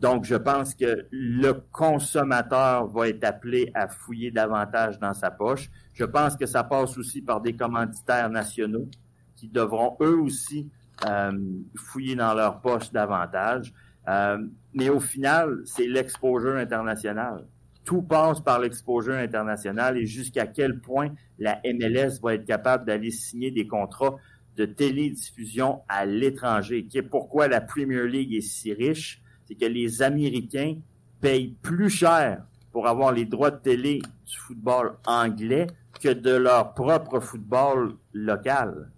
Donc, 0.01 0.25
je 0.25 0.35
pense 0.35 0.75
que 0.75 1.07
le 1.11 1.53
consommateur 1.73 2.87
va 2.87 3.09
être 3.09 3.23
appelé 3.23 3.71
à 3.75 3.87
fouiller 3.87 4.31
davantage 4.31 4.99
dans 4.99 5.13
sa 5.13 5.31
poche. 5.31 5.71
Je 5.93 6.05
pense 6.05 6.37
que 6.37 6.47
ça 6.47 6.65
passe 6.65 6.97
aussi 6.97 7.21
par 7.21 7.43
des 7.43 7.55
commanditaires 7.55 8.31
nationaux 8.31 8.89
qui 9.37 9.49
devront 9.49 9.99
eux 10.01 10.19
aussi 10.19 10.71
euh, 11.07 11.33
fouiller 11.77 12.17
dans 12.17 12.33
leur 12.33 12.63
poche 12.63 12.91
davantage. 12.93 13.75
Euh, 14.09 14.39
mais 14.73 14.89
au 14.89 15.01
final, 15.01 15.59
c'est 15.67 15.87
l'exposure 15.87 16.57
international. 16.57 17.47
Tout 17.85 18.03
passe 18.03 18.41
par 18.41 18.59
l'exposure 18.59 19.15
international 19.15 19.99
et 19.99 20.07
jusqu'à 20.07 20.47
quel 20.47 20.81
point 20.81 21.11
la 21.39 21.61
MLS 21.65 22.21
va 22.23 22.35
être 22.35 22.47
capable 22.47 22.87
d'aller 22.87 23.11
signer 23.11 23.51
des 23.51 23.67
contrats 23.67 24.17
de 24.57 24.65
télédiffusion 24.65 25.83
à 25.89 26.07
l'étranger. 26.07 26.87
Qui 26.87 26.99
est 26.99 27.03
pourquoi 27.03 27.49
la 27.49 27.61
Premier 27.61 28.07
League 28.07 28.35
est 28.35 28.41
si 28.41 28.73
riche 28.73 29.23
c'est 29.51 29.57
que 29.57 29.67
les 29.67 30.01
Américains 30.01 30.77
payent 31.21 31.57
plus 31.61 31.91
cher 31.91 32.45
pour 32.71 32.87
avoir 32.87 33.11
les 33.11 33.25
droits 33.25 33.51
de 33.51 33.57
télé 33.57 34.01
du 34.25 34.39
football 34.39 34.93
anglais 35.05 35.67
que 36.01 36.11
de 36.11 36.31
leur 36.31 36.73
propre 36.75 37.19
football 37.19 37.97
local. 38.13 38.93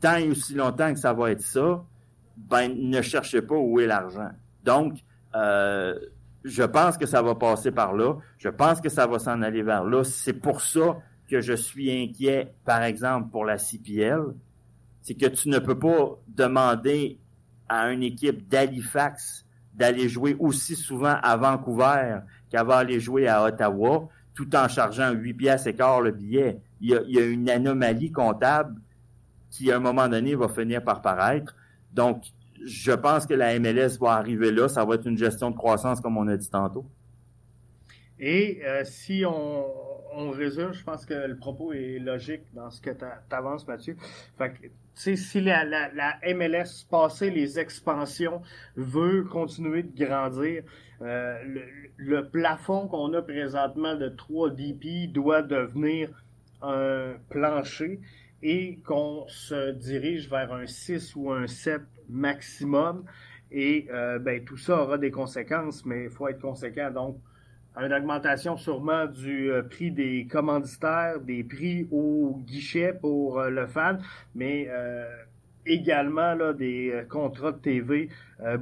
Tant 0.00 0.16
et 0.16 0.28
aussi 0.28 0.54
longtemps 0.54 0.92
que 0.94 1.00
ça 1.00 1.12
va 1.12 1.32
être 1.32 1.42
ça, 1.42 1.84
ben 2.36 2.68
ne 2.68 3.02
cherchez 3.02 3.42
pas 3.42 3.56
où 3.56 3.80
est 3.80 3.86
l'argent. 3.86 4.30
Donc, 4.64 4.98
euh, 5.34 5.98
je 6.44 6.62
pense 6.62 6.96
que 6.96 7.06
ça 7.06 7.20
va 7.20 7.34
passer 7.34 7.72
par 7.72 7.94
là. 7.94 8.14
Je 8.38 8.48
pense 8.48 8.80
que 8.80 8.88
ça 8.88 9.08
va 9.08 9.18
s'en 9.18 9.42
aller 9.42 9.62
vers 9.62 9.84
là. 9.84 10.04
C'est 10.04 10.34
pour 10.34 10.60
ça 10.60 10.98
que 11.28 11.40
je 11.40 11.54
suis 11.54 11.90
inquiet, 11.90 12.54
par 12.64 12.84
exemple, 12.84 13.30
pour 13.30 13.44
la 13.44 13.58
CPL. 13.58 14.22
C'est 15.00 15.14
que 15.14 15.26
tu 15.26 15.48
ne 15.48 15.58
peux 15.58 15.78
pas 15.78 16.16
demander 16.28 17.18
à 17.72 17.90
une 17.90 18.02
équipe 18.02 18.46
d'Halifax 18.48 19.46
d'aller 19.72 20.06
jouer 20.06 20.36
aussi 20.38 20.76
souvent 20.76 21.16
à 21.22 21.36
Vancouver 21.38 22.18
qu'à 22.50 22.60
aller 22.60 23.00
jouer 23.00 23.28
à 23.28 23.42
Ottawa, 23.44 24.08
tout 24.34 24.54
en 24.54 24.68
chargeant 24.68 25.10
8 25.12 25.34
pièces 25.34 25.66
et 25.66 25.74
quart 25.74 26.02
le 26.02 26.10
billet. 26.10 26.60
Il 26.82 26.90
y, 26.90 27.18
a, 27.18 27.24
une 27.24 27.48
anomalie 27.48 28.12
comptable 28.12 28.78
qui, 29.50 29.72
à 29.72 29.76
un 29.76 29.80
moment 29.80 30.06
donné, 30.06 30.34
va 30.34 30.48
finir 30.48 30.84
par 30.84 31.00
paraître. 31.00 31.56
Donc, 31.94 32.24
je 32.62 32.92
pense 32.92 33.24
que 33.24 33.32
la 33.32 33.58
MLS 33.58 33.96
va 33.98 34.12
arriver 34.12 34.52
là. 34.52 34.68
Ça 34.68 34.84
va 34.84 34.96
être 34.96 35.06
une 35.06 35.16
gestion 35.16 35.50
de 35.50 35.56
croissance, 35.56 36.00
comme 36.00 36.18
on 36.18 36.28
a 36.28 36.36
dit 36.36 36.50
tantôt. 36.50 36.84
Et 38.18 38.60
euh, 38.66 38.82
si 38.84 39.24
on, 39.26 39.64
on, 40.14 40.30
résume, 40.30 40.72
je 40.72 40.82
pense 40.84 41.04
que 41.06 41.14
le 41.14 41.36
propos 41.36 41.72
est 41.72 41.98
logique 41.98 42.42
dans 42.54 42.70
ce 42.70 42.80
que 42.80 42.90
tu 42.90 43.04
avances, 43.30 43.66
Mathieu. 43.66 43.96
Fait 44.38 44.52
que, 44.52 44.68
si 44.94 45.40
la, 45.40 45.64
la, 45.64 46.18
MLS, 46.34 46.84
passer 46.90 47.30
les 47.30 47.58
expansions, 47.58 48.42
veut 48.76 49.24
continuer 49.24 49.82
de 49.82 50.04
grandir, 50.04 50.62
euh, 51.00 51.42
le, 51.44 51.62
le, 51.96 52.28
plafond 52.28 52.86
qu'on 52.86 53.12
a 53.14 53.22
présentement 53.22 53.96
de 53.96 54.08
3 54.08 54.50
DP 54.50 55.10
doit 55.12 55.42
devenir 55.42 56.22
un 56.60 57.14
plancher 57.28 58.00
et 58.42 58.78
qu'on 58.84 59.24
se 59.28 59.72
dirige 59.72 60.28
vers 60.28 60.52
un 60.52 60.66
6 60.66 61.14
ou 61.16 61.32
un 61.32 61.46
7 61.46 61.80
maximum. 62.08 63.04
Et 63.50 63.86
euh, 63.92 64.18
ben, 64.18 64.44
tout 64.44 64.56
ça 64.56 64.82
aura 64.82 64.98
des 64.98 65.10
conséquences, 65.10 65.84
mais 65.84 66.04
il 66.04 66.10
faut 66.10 66.26
être 66.28 66.40
conséquent. 66.40 66.90
Donc, 66.90 67.20
une 67.76 67.92
augmentation 67.92 68.56
sûrement 68.56 69.06
du 69.06 69.50
euh, 69.50 69.62
prix 69.62 69.90
des 69.90 70.26
commanditaires, 70.30 71.20
des 71.20 71.42
prix 71.44 71.88
au 71.90 72.38
guichet 72.46 72.92
pour 72.92 73.40
euh, 73.40 73.50
le 73.50 73.66
fan, 73.66 74.00
mais 74.34 74.68
également 75.64 76.34
là, 76.34 76.52
des 76.52 77.04
contrats 77.08 77.52
de 77.52 77.58
TV 77.58 78.08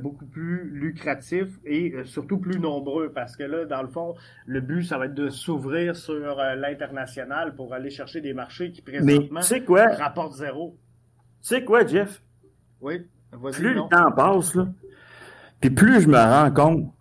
beaucoup 0.03 0.27
plus 0.27 0.69
lucratifs 0.71 1.59
et 1.65 1.95
surtout 2.05 2.37
plus 2.37 2.61
nombreux 2.61 3.11
parce 3.11 3.37
que 3.37 3.43
là, 3.43 3.65
dans 3.65 3.81
le 3.81 3.89
fond, 3.89 4.15
le 4.45 4.61
but, 4.61 4.83
ça 4.85 4.99
va 4.99 5.07
être 5.07 5.15
de 5.15 5.31
s'ouvrir 5.31 5.97
sur 5.97 6.37
l'international 6.57 7.55
pour 7.55 7.73
aller 7.73 7.89
chercher 7.89 8.21
des 8.21 8.35
marchés 8.35 8.71
qui 8.71 8.83
présentement 8.83 9.41
rapportent 9.99 10.35
zéro. 10.35 10.77
Tu 11.41 11.49
sais 11.49 11.65
quoi, 11.65 11.87
Jeff? 11.87 12.23
Oui 12.83 13.07
plus 13.53 13.75
le 13.75 13.89
temps 13.89 14.11
passe, 14.13 14.55
là, 14.55 14.67
puis 15.61 15.71
plus 15.71 16.01
je 16.01 16.09
me 16.09 16.17
rends 16.17 16.51
compte 16.51 16.93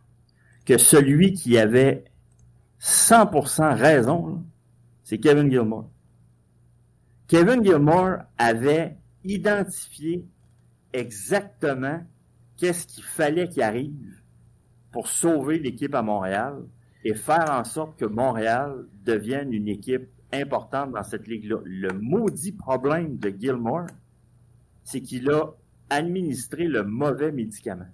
que 0.70 0.78
celui 0.78 1.34
qui 1.34 1.57
avait 1.57 2.03
100% 2.80 3.74
raison, 3.74 4.43
c'est 5.01 5.17
Kevin 5.17 5.49
Gilmore. 5.49 5.89
Kevin 7.28 7.63
Gilmore 7.63 8.17
avait 8.38 8.95
identifié 9.24 10.28
exactement 10.93 12.03
qu'est-ce 12.55 12.86
qu'il 12.86 13.03
fallait 13.03 13.49
qu'il 13.49 13.63
arrive 13.63 14.22
pour 14.91 15.07
sauver 15.07 15.57
l'équipe 15.57 15.95
à 15.95 16.03
Montréal 16.03 16.59
et 17.03 17.15
faire 17.15 17.49
en 17.49 17.63
sorte 17.63 17.97
que 17.97 18.05
Montréal 18.05 18.86
devienne 19.03 19.51
une 19.51 19.70
équipe 19.70 20.07
importante 20.32 20.91
dans 20.91 21.03
cette 21.03 21.28
ligue-là. 21.28 21.61
Le 21.65 21.93
maudit 21.93 22.51
problème 22.51 23.17
de 23.17 23.30
Gilmore, 23.30 23.88
c'est 24.84 25.01
qu'il 25.01 25.32
a 25.32 25.45
administrer 25.89 26.67
le 26.67 26.84
mauvais 26.84 27.32
médicament. 27.32 27.89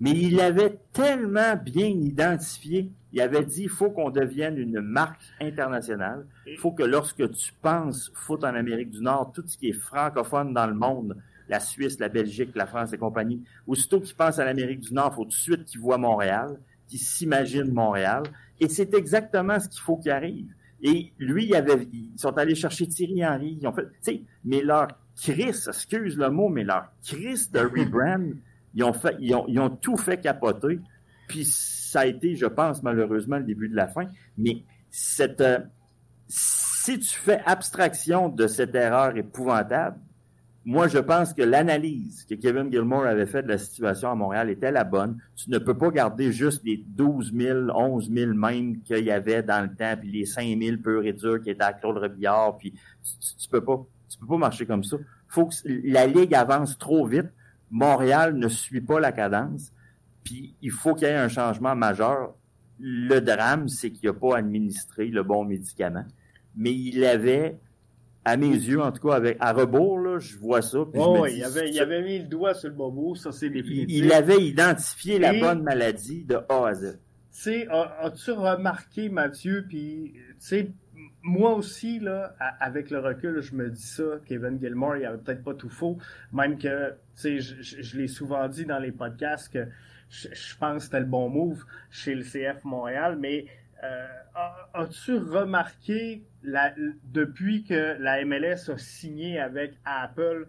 Mais 0.00 0.12
il 0.12 0.40
avait 0.40 0.78
tellement 0.92 1.56
bien 1.56 1.88
identifié, 1.88 2.90
il 3.12 3.20
avait 3.20 3.44
dit, 3.44 3.64
il 3.64 3.68
faut 3.68 3.90
qu'on 3.90 4.10
devienne 4.10 4.56
une 4.56 4.80
marque 4.80 5.20
internationale. 5.40 6.26
Il 6.46 6.58
faut 6.58 6.72
que 6.72 6.82
lorsque 6.82 7.30
tu 7.32 7.52
penses 7.60 8.10
foot 8.14 8.44
en 8.44 8.54
Amérique 8.54 8.90
du 8.90 9.02
Nord, 9.02 9.32
tout 9.34 9.42
ce 9.46 9.58
qui 9.58 9.68
est 9.68 9.72
francophone 9.72 10.54
dans 10.54 10.66
le 10.66 10.74
monde, 10.74 11.16
la 11.48 11.60
Suisse, 11.60 11.98
la 11.98 12.08
Belgique, 12.08 12.50
la 12.54 12.66
France 12.66 12.92
et 12.92 12.98
compagnie, 12.98 13.42
aussitôt 13.66 14.00
qu'ils 14.00 14.16
pensent 14.16 14.38
à 14.38 14.44
l'Amérique 14.44 14.80
du 14.80 14.94
Nord, 14.94 15.10
il 15.12 15.16
faut 15.16 15.24
tout 15.24 15.30
de 15.30 15.34
suite 15.34 15.64
qu'ils 15.64 15.80
voient 15.80 15.98
Montréal, 15.98 16.58
qu'ils 16.86 17.00
s'imaginent 17.00 17.72
Montréal. 17.72 18.22
Et 18.60 18.68
c'est 18.68 18.94
exactement 18.94 19.58
ce 19.58 19.68
qu'il 19.68 19.80
faut 19.80 19.96
qu'il 19.96 20.12
arrive. 20.12 20.54
Et 20.82 21.12
lui, 21.18 21.52
ils 21.92 22.12
sont 22.16 22.38
allés 22.38 22.54
chercher 22.54 22.86
Thierry 22.86 23.26
Henry, 23.26 23.58
ils 23.60 23.66
ont 23.66 23.72
fait, 23.72 24.22
mais 24.44 24.62
leur 24.62 24.88
Chris, 25.20 25.56
excuse 25.68 26.16
le 26.16 26.30
mot, 26.30 26.48
mais 26.48 26.64
leur 26.64 26.90
Chris 27.04 27.48
de 27.52 27.58
rebrand, 27.58 28.32
ils 28.74 28.84
ont 28.84 28.92
fait, 28.92 29.16
ils 29.20 29.34
ont, 29.34 29.70
tout 29.70 29.96
fait 29.96 30.20
capoter. 30.20 30.80
Puis 31.28 31.44
ça 31.44 32.00
a 32.00 32.06
été, 32.06 32.36
je 32.36 32.46
pense, 32.46 32.82
malheureusement, 32.82 33.38
le 33.38 33.44
début 33.44 33.68
de 33.68 33.76
la 33.76 33.88
fin. 33.88 34.06
Mais 34.36 34.64
cette, 34.90 35.40
euh, 35.40 35.60
si 36.28 36.98
tu 36.98 37.14
fais 37.14 37.40
abstraction 37.46 38.28
de 38.28 38.46
cette 38.46 38.74
erreur 38.74 39.16
épouvantable, 39.16 39.98
moi, 40.64 40.88
je 40.88 40.98
pense 40.98 41.32
que 41.32 41.42
l'analyse 41.42 42.24
que 42.24 42.34
Kevin 42.34 42.70
Gilmore 42.70 43.06
avait 43.06 43.26
faite 43.26 43.46
de 43.46 43.52
la 43.52 43.58
situation 43.58 44.10
à 44.10 44.14
Montréal 44.14 44.50
était 44.50 44.70
la 44.70 44.84
bonne. 44.84 45.18
Tu 45.34 45.50
ne 45.50 45.58
peux 45.58 45.76
pas 45.76 45.90
garder 45.90 46.32
juste 46.32 46.62
les 46.64 46.76
12 46.86 47.32
000, 47.34 47.70
11 47.74 48.10
000 48.12 48.34
même 48.34 48.82
qu'il 48.82 49.04
y 49.04 49.10
avait 49.10 49.42
dans 49.42 49.62
le 49.62 49.74
temps, 49.74 49.94
puis 49.98 50.12
les 50.12 50.26
5 50.26 50.58
000 50.60 50.76
peu 50.82 51.04
et 51.06 51.14
qui 51.14 51.50
étaient 51.50 51.62
à 51.62 51.72
Claude 51.72 51.96
Rebillard, 51.96 52.58
puis 52.58 52.72
tu, 52.72 53.36
tu 53.36 53.48
peux 53.48 53.64
pas 53.64 53.86
peux 54.20 54.26
pas 54.26 54.36
marcher 54.36 54.66
comme 54.66 54.84
ça. 54.84 54.96
Faut 55.28 55.46
que 55.46 55.54
la 55.66 56.06
ligue 56.06 56.34
avance 56.34 56.78
trop 56.78 57.06
vite. 57.06 57.28
Montréal 57.70 58.36
ne 58.36 58.48
suit 58.48 58.80
pas 58.80 59.00
la 59.00 59.12
cadence. 59.12 59.72
Puis 60.24 60.54
il 60.60 60.70
faut 60.70 60.94
qu'il 60.94 61.08
y 61.08 61.10
ait 61.10 61.14
un 61.14 61.28
changement 61.28 61.74
majeur. 61.74 62.34
Le 62.78 63.20
drame, 63.20 63.68
c'est 63.68 63.90
qu'il 63.90 64.08
n'a 64.08 64.14
pas 64.14 64.36
administré 64.36 65.06
le 65.06 65.22
bon 65.22 65.44
médicament. 65.44 66.04
Mais 66.56 66.72
il 66.72 67.04
avait, 67.04 67.58
à 68.24 68.36
mes 68.36 68.48
yeux, 68.48 68.80
en 68.80 68.90
tout 68.90 69.06
cas, 69.06 69.14
avec, 69.14 69.36
à 69.40 69.52
rebours, 69.52 69.98
là, 69.98 70.18
je 70.18 70.36
vois 70.36 70.62
ça. 70.62 70.78
Oh, 70.94 71.26
il, 71.26 71.44
avait, 71.44 71.70
il 71.70 71.78
avait 71.78 72.02
mis 72.02 72.18
le 72.18 72.26
doigt 72.26 72.54
sur 72.54 72.68
le 72.68 72.74
bobo, 72.74 73.14
ça 73.14 73.32
c'est 73.32 73.50
définitif. 73.50 73.96
Il, 73.96 74.12
avait 74.12 74.42
identifié 74.42 75.18
la 75.18 75.32
bonne 75.32 75.62
maladie 75.62 76.24
de 76.24 76.36
A 76.48 76.68
à 76.68 76.74
Z. 76.74 76.98
Tu 77.42 77.68
as-tu 77.70 78.32
remarqué, 78.32 79.08
Mathieu, 79.08 79.64
puis, 79.68 80.12
tu 80.14 80.34
sais, 80.38 80.70
moi 81.22 81.54
aussi, 81.54 81.98
là, 81.98 82.34
avec 82.60 82.90
le 82.90 82.98
recul, 82.98 83.40
je 83.40 83.54
me 83.54 83.68
dis 83.68 83.82
ça, 83.82 84.02
Kevin 84.26 84.58
Gilmore, 84.58 84.96
il 84.96 85.04
avait 85.04 85.18
peut-être 85.18 85.44
pas 85.44 85.54
tout 85.54 85.68
faux. 85.68 85.98
Même 86.32 86.58
que, 86.58 86.90
tu 87.20 87.40
sais, 87.40 87.40
je, 87.40 87.98
l'ai 87.98 88.08
souvent 88.08 88.48
dit 88.48 88.64
dans 88.64 88.78
les 88.78 88.92
podcasts 88.92 89.52
que 89.52 89.66
je, 90.08 90.56
pense 90.58 90.78
que 90.78 90.84
c'était 90.84 91.00
le 91.00 91.06
bon 91.06 91.28
move 91.28 91.64
chez 91.90 92.14
le 92.14 92.22
CF 92.22 92.64
Montréal, 92.64 93.16
mais 93.18 93.46
euh, 93.84 94.06
as-tu 94.74 95.16
remarqué 95.16 96.24
la, 96.42 96.74
depuis 97.04 97.64
que 97.64 97.96
la 98.00 98.24
MLS 98.24 98.70
a 98.70 98.78
signé 98.78 99.38
avec 99.38 99.74
Apple 99.84 100.46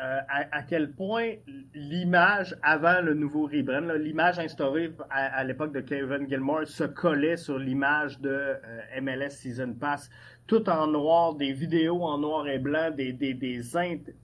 euh, 0.00 0.20
à, 0.26 0.62
quel 0.62 0.92
point 0.92 1.34
l'image 1.74 2.56
avant 2.62 3.02
le 3.02 3.12
nouveau 3.12 3.42
rebrand, 3.42 3.92
l'image 3.92 4.38
instaurée 4.38 4.90
à, 5.10 5.44
l'époque 5.44 5.74
de 5.74 5.80
Kevin 5.80 6.26
Gilmore 6.26 6.66
se 6.66 6.84
collait 6.84 7.36
sur 7.36 7.58
l'image 7.58 8.18
de 8.20 8.30
euh, 8.30 9.00
MLS 9.02 9.30
Season 9.30 9.74
Pass, 9.74 10.08
tout 10.46 10.66
en 10.70 10.86
noir, 10.86 11.34
des 11.34 11.52
vidéos 11.52 12.02
en 12.02 12.16
noir 12.16 12.48
et 12.48 12.58
blanc, 12.58 12.90
des, 12.90 13.12
des, 13.12 13.34
des, 13.34 13.60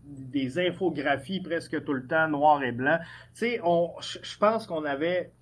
des 0.05 0.59
infographies 0.59 1.41
presque 1.41 1.85
tout 1.85 1.93
le 1.93 2.07
temps 2.07 2.29
noir 2.29 2.63
et 2.63 2.73
blanc. 2.73 2.99
Tu 3.35 3.41
sais, 3.41 3.61
je 3.61 4.39
pense 4.39 4.67
qu'on 4.67 4.87
avait, 4.87 5.33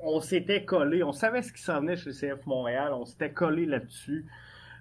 on 0.00 0.20
s'était 0.20 0.66
collé, 0.66 1.02
on 1.02 1.12
savait 1.12 1.40
ce 1.40 1.50
qui 1.54 1.62
s'en 1.62 1.80
venait 1.80 1.96
chez 1.96 2.10
CF 2.10 2.44
Montréal, 2.44 2.92
on 2.92 3.06
s'était 3.06 3.32
collé 3.32 3.64
là-dessus. 3.64 4.26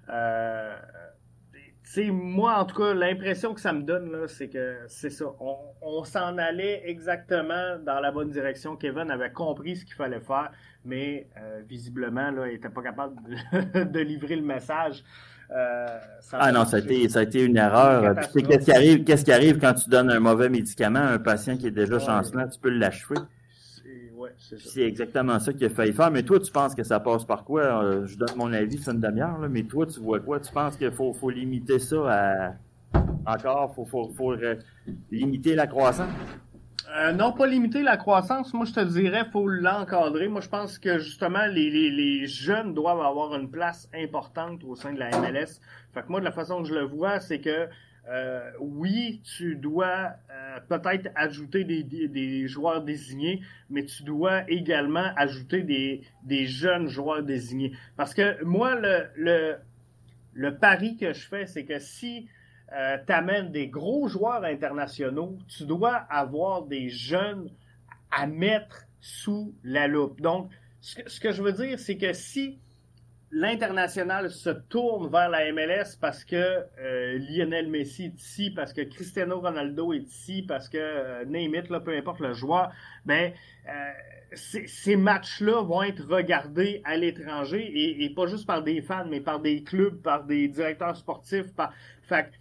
Euh, 0.10 0.76
c'est 1.94 2.10
moi, 2.10 2.56
en 2.56 2.66
tout 2.66 2.76
cas, 2.76 2.96
l'impression 2.96 3.54
que 3.54 3.62
ça 3.62 3.72
me 3.72 3.84
donne, 3.84 4.12
là, 4.12 4.28
c'est 4.28 4.48
que 4.48 4.78
c'est 4.88 5.12
ça. 5.12 5.26
On, 5.80 6.04
s'en 6.04 6.39
allait 6.39 6.82
exactement 6.86 7.78
dans 7.86 8.00
la 8.00 8.12
bonne 8.12 8.32
direction. 8.32 8.76
Kevin 8.76 9.12
avait 9.12 9.32
compris 9.32 9.76
ce 9.76 9.86
qu'il 9.86 9.94
fallait 9.94 10.20
faire, 10.20 10.52
mais 10.84 11.28
euh, 11.38 11.62
visiblement, 11.70 12.32
là, 12.32 12.48
il 12.48 12.54
n'était 12.54 12.70
pas 12.70 12.82
capable 12.82 13.22
de, 13.91 14.00
livrer 14.00 14.38
le 14.38 14.41
message. 14.41 15.04
Euh, 15.52 16.00
ah 16.32 16.52
non, 16.52 16.66
ça 16.66 16.78
a, 16.78 16.80
été, 16.80 17.08
ça 17.10 17.20
a 17.20 17.24
été 17.24 17.44
une 17.44 17.58
erreur. 17.58 18.16
Qu'est-ce 18.34 18.66
qui 18.66 18.72
arrive, 18.72 19.04
qu'est-ce 19.04 19.26
qui 19.26 19.32
arrive 19.32 19.60
quand 19.60 19.76
tu 19.76 19.88
donnes 19.88 20.10
un 20.10 20.20
mauvais 20.20 20.50
médicament 20.50 20.98
à 20.98 21.12
un 21.12 21.20
patient 21.20 21.58
qui 21.58 21.68
est 21.68 21.72
déjà 21.72 22.00
chancelant? 22.00 22.48
Tu 22.48 22.60
peux 22.60 22.72
l'achever 22.72 23.20
c'est 24.58 24.82
exactement 24.82 25.39
ça 25.39 25.54
qu'il 25.54 25.66
a 25.66 25.70
failli 25.70 25.93
faire. 25.93 26.12
Mais 26.12 26.24
toi, 26.24 26.39
tu 26.39 26.51
penses 26.51 26.76
que 26.76 26.84
ça 26.84 26.99
passe 26.99 27.26
par 27.26 27.43
quoi? 27.43 27.62
Euh, 27.62 28.06
je 28.06 28.18
donne 28.18 28.36
mon 28.36 28.51
avis, 28.54 28.78
c'est 28.78 28.91
une 28.91 28.99
demi-heure, 28.99 29.38
mais 29.49 29.64
toi, 29.64 29.86
tu 29.86 29.99
vois 29.99 30.20
quoi? 30.20 30.39
Tu 30.39 30.51
penses 30.51 30.78
qu'il 30.78 30.91
faut, 30.91 31.14
faut, 31.14 31.30
limiter 31.30 31.80
ça 31.80 31.97
à. 32.08 32.54
Encore, 33.26 33.74
faut, 33.74 33.86
faut, 33.86 34.10
faut 34.10 34.36
limiter 35.12 35.56
la 35.56 35.68
croissance? 35.68 36.10
Euh, 36.95 37.12
non, 37.12 37.32
pas 37.32 37.47
limiter 37.47 37.82
la 37.82 37.97
croissance. 37.97 38.54
Moi, 38.54 38.66
je 38.66 38.74
te 38.74 38.80
dirais, 38.82 39.26
faut 39.32 39.47
l'encadrer. 39.47 40.28
Moi, 40.28 40.41
je 40.41 40.49
pense 40.49 40.78
que 40.78 40.99
justement, 40.99 41.45
les, 41.47 41.70
les, 41.70 41.89
les, 41.89 42.28
jeunes 42.28 42.74
doivent 42.74 43.01
avoir 43.01 43.34
une 43.36 43.49
place 43.49 43.89
importante 43.95 44.64
au 44.64 44.76
sein 44.76 44.93
de 44.93 44.99
la 44.99 45.10
MLS. 45.20 45.60
Fait 45.93 46.04
que 46.04 46.10
moi, 46.10 46.20
de 46.20 46.26
la 46.26 46.32
façon 46.32 46.62
que 46.62 46.68
je 46.68 46.74
le 46.74 46.84
vois, 46.84 47.20
c'est 47.20 47.39
que 47.39 47.68
euh, 48.10 48.51
oui, 48.60 49.22
tu 49.24 49.56
dois 49.56 50.16
euh, 50.30 50.60
peut-être 50.68 51.10
ajouter 51.16 51.64
des, 51.64 52.47
joueurs 52.47 52.84
désignés, 52.84 53.41
mais 53.70 53.86
tu 53.86 54.04
dois 54.04 54.49
également 54.49 55.12
ajouter 55.16 55.62
des, 56.24 56.45
jeunes 56.45 56.88
joueurs 56.88 57.24
désignés. 57.24 57.72
Parce 57.95 58.14
que 58.14 58.43
moi, 58.43 58.76
le, 58.76 60.49
pari 60.60 60.97
que 60.97 61.14
je 61.14 61.28
fais, 61.28 61.45
c'est 61.45 61.64
que 61.64 61.80
si 61.80 62.28
euh, 62.74 62.97
tu 63.06 63.14
amènes 63.14 63.51
des 63.51 63.68
gros 63.68 64.08
joueurs 64.08 64.43
internationaux, 64.43 65.38
tu 65.47 65.66
dois 65.66 65.95
avoir 65.95 66.64
des 66.64 66.89
jeunes 66.89 67.49
à 68.12 68.28
mettre 68.28 68.84
sous 68.99 69.56
la 69.64 69.88
loupe. 69.88 70.20
Donc, 70.20 70.51
ce 70.82 71.20
que 71.22 71.32
je 71.32 71.41
veux 71.41 71.54
dire, 71.54 71.80
c'est 71.80 71.97
que 71.97 72.12
si 72.12 72.60
l'international 73.34 74.30
se 74.30 74.52
tourne 74.52 75.10
vers 75.10 75.28
la 75.28 75.52
MLS 75.52 75.98
parce 76.00 76.24
que 76.24 76.36
euh, 76.36 77.18
Lionel 77.18 77.68
Messi 77.68 78.06
est 78.06 78.22
ici, 78.22 78.52
parce 78.52 78.74
que 78.74 78.82
Cristiano 78.82 79.40
Ronaldo 79.40 79.92
est 79.92 80.08
ici, 80.08 80.44
parce 80.48 80.70
que 80.70 80.78
euh, 80.78 81.26
name 81.26 81.56
it, 81.56 81.70
là, 81.70 81.80
peu 81.80 81.98
importe 81.98 82.20
le 82.20 82.34
joueur, 82.34 82.72
ben 83.06 83.34
euh, 83.68 83.92
ces 84.36 84.96
matchs-là 84.96 85.64
vont 85.64 85.84
être 85.84 86.08
regardés 86.08 86.82
à 86.86 86.96
l'étranger 86.96 87.72
et, 88.04 88.10
pas 88.16 88.26
juste 88.28 88.48
par 88.48 88.64
des 88.64 88.82
fans, 88.82 89.06
mais 89.08 89.20
par 89.20 89.40
des 89.40 89.64
clubs, 89.64 90.02
par 90.02 90.24
des 90.24 90.48
directeurs 90.48 90.96
sportifs. 90.96 91.54
Par... 91.56 91.72
Fait 92.02 92.32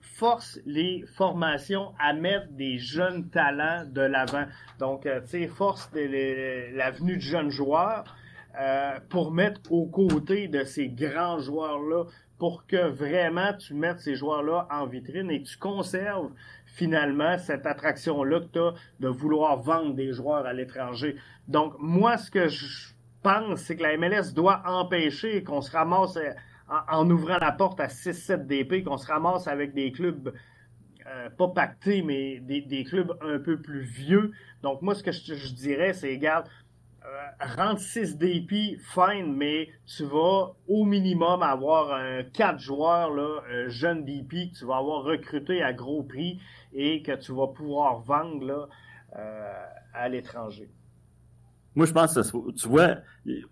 force 0.00 0.60
les 0.64 1.04
formations 1.16 1.92
à 1.98 2.12
mettre 2.12 2.50
des 2.52 2.78
jeunes 2.78 3.28
talents 3.28 3.84
de 3.86 4.00
l'avant. 4.00 4.44
Donc, 4.78 5.02
tu 5.02 5.10
sais, 5.26 5.46
force 5.46 5.90
la 5.94 6.90
venue 6.90 7.16
de 7.16 7.22
jeunes 7.22 7.50
joueurs. 7.50 8.04
Euh, 8.60 8.98
pour 9.08 9.32
mettre 9.32 9.72
aux 9.72 9.86
côtés 9.86 10.46
de 10.46 10.64
ces 10.64 10.88
grands 10.88 11.38
joueurs-là 11.38 12.04
pour 12.38 12.66
que 12.66 12.88
vraiment 12.90 13.54
tu 13.54 13.72
mettes 13.72 14.00
ces 14.00 14.14
joueurs-là 14.14 14.68
en 14.70 14.84
vitrine 14.84 15.30
et 15.30 15.42
tu 15.42 15.56
conserves 15.56 16.30
finalement 16.66 17.38
cette 17.38 17.64
attraction-là 17.64 18.40
que 18.40 18.46
tu 18.52 18.76
de 19.00 19.08
vouloir 19.08 19.56
vendre 19.62 19.94
des 19.94 20.12
joueurs 20.12 20.44
à 20.44 20.52
l'étranger. 20.52 21.16
Donc, 21.48 21.76
moi, 21.78 22.18
ce 22.18 22.30
que 22.30 22.48
je 22.48 22.92
pense, 23.22 23.60
c'est 23.60 23.76
que 23.76 23.84
la 23.84 23.96
MLS 23.96 24.34
doit 24.34 24.62
empêcher 24.66 25.42
qu'on 25.42 25.62
se 25.62 25.70
ramasse 25.70 26.18
euh, 26.18 26.32
en, 26.90 27.08
ouvrant 27.08 27.38
la 27.38 27.52
porte 27.52 27.80
à 27.80 27.86
6-7 27.86 28.46
DP, 28.46 28.84
qu'on 28.84 28.98
se 28.98 29.06
ramasse 29.06 29.48
avec 29.48 29.72
des 29.72 29.92
clubs 29.92 30.34
euh, 31.06 31.30
pas 31.30 31.48
pactés, 31.48 32.02
mais 32.02 32.38
des, 32.40 32.84
clubs 32.84 33.16
un 33.22 33.38
peu 33.38 33.60
plus 33.60 33.80
vieux. 33.80 34.32
Donc, 34.62 34.82
moi, 34.82 34.94
ce 34.94 35.02
que 35.02 35.10
je, 35.10 35.34
je 35.34 35.54
dirais, 35.54 35.94
c'est, 35.94 36.10
regarde, 36.10 36.48
rendre 37.56 37.78
6 37.78 38.16
DP, 38.16 38.78
fine, 38.78 39.34
mais 39.34 39.68
tu 39.86 40.04
vas 40.04 40.54
au 40.68 40.84
minimum 40.84 41.42
avoir 41.42 41.92
un 41.92 42.22
4 42.22 42.58
joueurs, 42.58 43.10
là, 43.10 43.40
un 43.52 43.68
jeune 43.68 44.04
DP 44.04 44.50
que 44.50 44.58
tu 44.58 44.64
vas 44.64 44.76
avoir 44.76 45.02
recruté 45.02 45.62
à 45.62 45.72
gros 45.72 46.02
prix 46.02 46.40
et 46.72 47.02
que 47.02 47.12
tu 47.12 47.32
vas 47.32 47.48
pouvoir 47.48 48.00
vendre 48.00 48.44
là, 48.44 48.68
euh, 49.16 49.64
à 49.94 50.08
l'étranger. 50.08 50.70
Moi, 51.74 51.86
je 51.86 51.92
pense 51.92 52.14
que 52.14 52.50
tu 52.52 52.68
vois, 52.68 52.96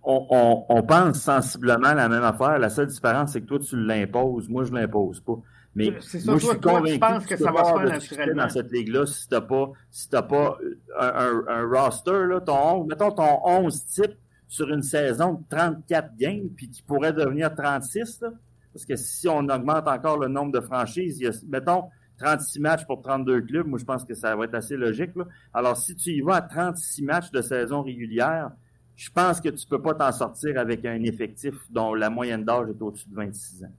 on, 0.03 0.83
pense 0.87 1.21
sensiblement 1.21 1.95
la 1.95 2.09
même 2.09 2.23
affaire. 2.23 2.59
La 2.59 2.69
seule 2.69 2.87
différence, 2.87 3.33
c'est 3.33 3.41
que 3.41 3.47
toi, 3.47 3.59
tu 3.59 3.83
l'imposes. 3.83 4.49
Moi, 4.49 4.65
je 4.65 4.73
l'impose 4.73 5.21
pas. 5.21 5.39
Mais 5.75 5.91
moi, 5.91 6.01
je 6.39 6.47
suis 6.47 6.61
convaincu 6.61 6.99
que, 6.99 7.35
que 7.35 7.37
ça 7.37 7.53
va 7.53 7.65
se 7.65 7.71
faire 7.71 7.85
naturellement. 7.85 8.43
dans 8.43 8.49
cette 8.49 8.73
ligue-là 8.73 9.07
si 9.07 9.29
t'as 9.29 9.41
pas, 9.41 9.71
si 9.91 10.09
t'as 10.09 10.23
pas 10.23 10.59
un, 10.99 11.43
un, 11.47 11.69
roster, 11.69 12.27
là, 12.27 12.41
ton 12.41 12.83
11, 12.83 12.89
mettons 12.89 13.13
ton 13.13 13.41
11 13.45 13.85
type 13.87 14.13
sur 14.49 14.69
une 14.69 14.83
saison 14.83 15.35
de 15.35 15.45
34 15.49 16.17
games, 16.17 16.49
puis 16.57 16.69
qui 16.69 16.83
pourrait 16.83 17.13
devenir 17.13 17.55
36, 17.55 18.21
là, 18.23 18.31
parce 18.73 18.85
que 18.85 18.97
si 18.97 19.29
on 19.29 19.49
augmente 19.49 19.87
encore 19.87 20.19
le 20.19 20.27
nombre 20.27 20.53
de 20.53 20.61
franchises, 20.61 21.19
il 21.21 21.25
y 21.25 21.29
a, 21.29 21.33
mettons, 21.49 21.85
36 22.19 22.61
matchs 22.61 22.85
pour 22.85 23.01
32 23.01 23.43
clubs, 23.43 23.67
moi 23.67 23.79
je 23.79 23.85
pense 23.85 24.05
que 24.05 24.15
ça 24.15 24.37
va 24.37 24.45
être 24.45 24.55
assez 24.55 24.77
logique. 24.77 25.15
Là. 25.17 25.25
Alors 25.55 25.77
si 25.77 25.97
tu 25.97 26.11
y 26.11 26.21
vas 26.21 26.37
à 26.37 26.43
36 26.43 27.03
matchs 27.03 27.31
de 27.31 27.41
saison 27.41 27.83
régulière, 27.83 28.51
je 28.97 29.09
pense 29.11 29.41
que 29.41 29.49
tu 29.49 29.67
peux 29.67 29.81
pas 29.81 29.95
t'en 29.95 30.13
sortir 30.13 30.59
avec 30.59 30.85
un 30.85 31.03
effectif 31.05 31.55
dont 31.71 31.95
la 31.95 32.11
moyenne 32.11 32.45
d'âge 32.45 32.69
est 32.69 32.83
au-dessus 32.83 33.09
de 33.09 33.15
26 33.15 33.65
ans. 33.65 33.73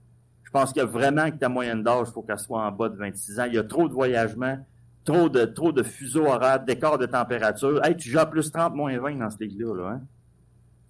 Je 0.52 0.58
pense 0.60 0.74
que 0.74 0.82
vraiment 0.82 1.30
que 1.30 1.36
ta 1.36 1.48
moyenne 1.48 1.82
d'âge, 1.82 2.08
il 2.10 2.12
faut 2.12 2.20
qu'elle 2.20 2.38
soit 2.38 2.60
en 2.60 2.70
bas 2.70 2.90
de 2.90 2.96
26 2.96 3.40
ans. 3.40 3.44
Il 3.46 3.54
y 3.54 3.58
a 3.58 3.64
trop 3.64 3.88
de 3.88 3.94
voyagements, 3.94 4.58
trop 5.02 5.30
de, 5.30 5.46
trop 5.46 5.72
de 5.72 5.82
fuseaux 5.82 6.26
horaires, 6.26 6.62
d'écarts 6.62 6.98
de 6.98 7.06
température. 7.06 7.82
Hey, 7.82 7.96
tu 7.96 8.10
joues 8.10 8.18
à 8.18 8.26
plus 8.26 8.52
30, 8.52 8.74
moins 8.74 8.98
20 8.98 9.16
dans 9.16 9.30
cette 9.30 9.40
ligue-là, 9.40 9.74
là, 9.74 9.88
hein? 9.92 10.00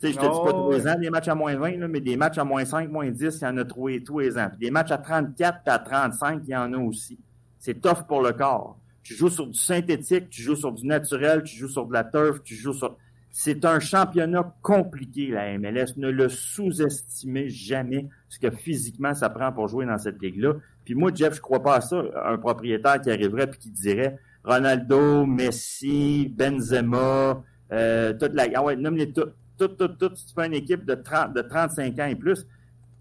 Tu 0.00 0.08
sais, 0.08 0.14
je 0.14 0.18
te 0.18 0.24
dis 0.24 0.40
pas 0.44 0.52
tous 0.52 0.72
les 0.72 0.88
ans 0.88 0.98
des 0.98 1.10
matchs 1.10 1.28
à 1.28 1.36
moins 1.36 1.54
20, 1.54 1.76
là, 1.76 1.86
mais 1.86 2.00
des 2.00 2.16
matchs 2.16 2.38
à 2.38 2.42
moins 2.42 2.64
5, 2.64 2.90
moins 2.90 3.08
10, 3.08 3.38
il 3.40 3.44
y 3.44 3.46
en 3.46 3.56
a 3.56 3.64
tous 3.64 3.86
les, 3.86 4.02
tous 4.02 4.18
les 4.18 4.36
ans. 4.36 4.48
Puis 4.48 4.58
des 4.58 4.72
matchs 4.72 4.90
à 4.90 4.98
34 4.98 5.60
et 5.64 5.70
à 5.70 5.78
35, 5.78 6.42
il 6.42 6.50
y 6.50 6.56
en 6.56 6.72
a 6.72 6.78
aussi. 6.78 7.20
C'est 7.60 7.80
tough 7.80 8.04
pour 8.08 8.20
le 8.20 8.32
corps. 8.32 8.76
Tu 9.04 9.14
joues 9.14 9.30
sur 9.30 9.46
du 9.46 9.56
synthétique, 9.56 10.28
tu 10.28 10.42
joues 10.42 10.56
sur 10.56 10.72
du 10.72 10.84
naturel, 10.88 11.44
tu 11.44 11.56
joues 11.56 11.68
sur 11.68 11.86
de 11.86 11.92
la 11.92 12.02
turf, 12.02 12.42
tu 12.42 12.56
joues 12.56 12.72
sur... 12.72 12.96
C'est 13.34 13.64
un 13.64 13.80
championnat 13.80 14.54
compliqué, 14.60 15.28
la 15.28 15.58
MLS. 15.58 15.96
Ne 15.96 16.10
le 16.10 16.28
sous-estimez 16.28 17.48
jamais 17.48 18.08
ce 18.28 18.38
que 18.38 18.50
physiquement 18.50 19.14
ça 19.14 19.30
prend 19.30 19.50
pour 19.52 19.68
jouer 19.68 19.86
dans 19.86 19.96
cette 19.96 20.20
ligue-là. 20.20 20.56
Puis 20.84 20.94
moi, 20.94 21.10
Jeff, 21.14 21.36
je 21.36 21.40
crois 21.40 21.62
pas 21.62 21.76
à 21.76 21.80
ça. 21.80 22.04
Un 22.26 22.36
propriétaire 22.36 23.00
qui 23.00 23.10
arriverait 23.10 23.46
puis 23.46 23.58
qui 23.58 23.70
dirait 23.70 24.18
Ronaldo, 24.44 25.24
Messi, 25.24 26.28
Benzema, 26.28 27.42
euh, 27.72 28.12
toute 28.12 28.34
la. 28.34 28.48
Ah 28.54 28.62
ouais, 28.64 28.76
nomme-les 28.76 29.12
tout, 29.12 29.30
tout, 29.58 29.68
tout, 29.68 29.88
tout. 29.88 30.14
Si 30.14 30.26
tu 30.26 30.34
fais 30.34 30.46
une 30.46 30.54
équipe 30.54 30.84
de 30.84 30.94
30, 30.94 31.32
de 31.32 31.40
35 31.40 31.98
ans 32.00 32.06
et 32.06 32.16
plus, 32.16 32.46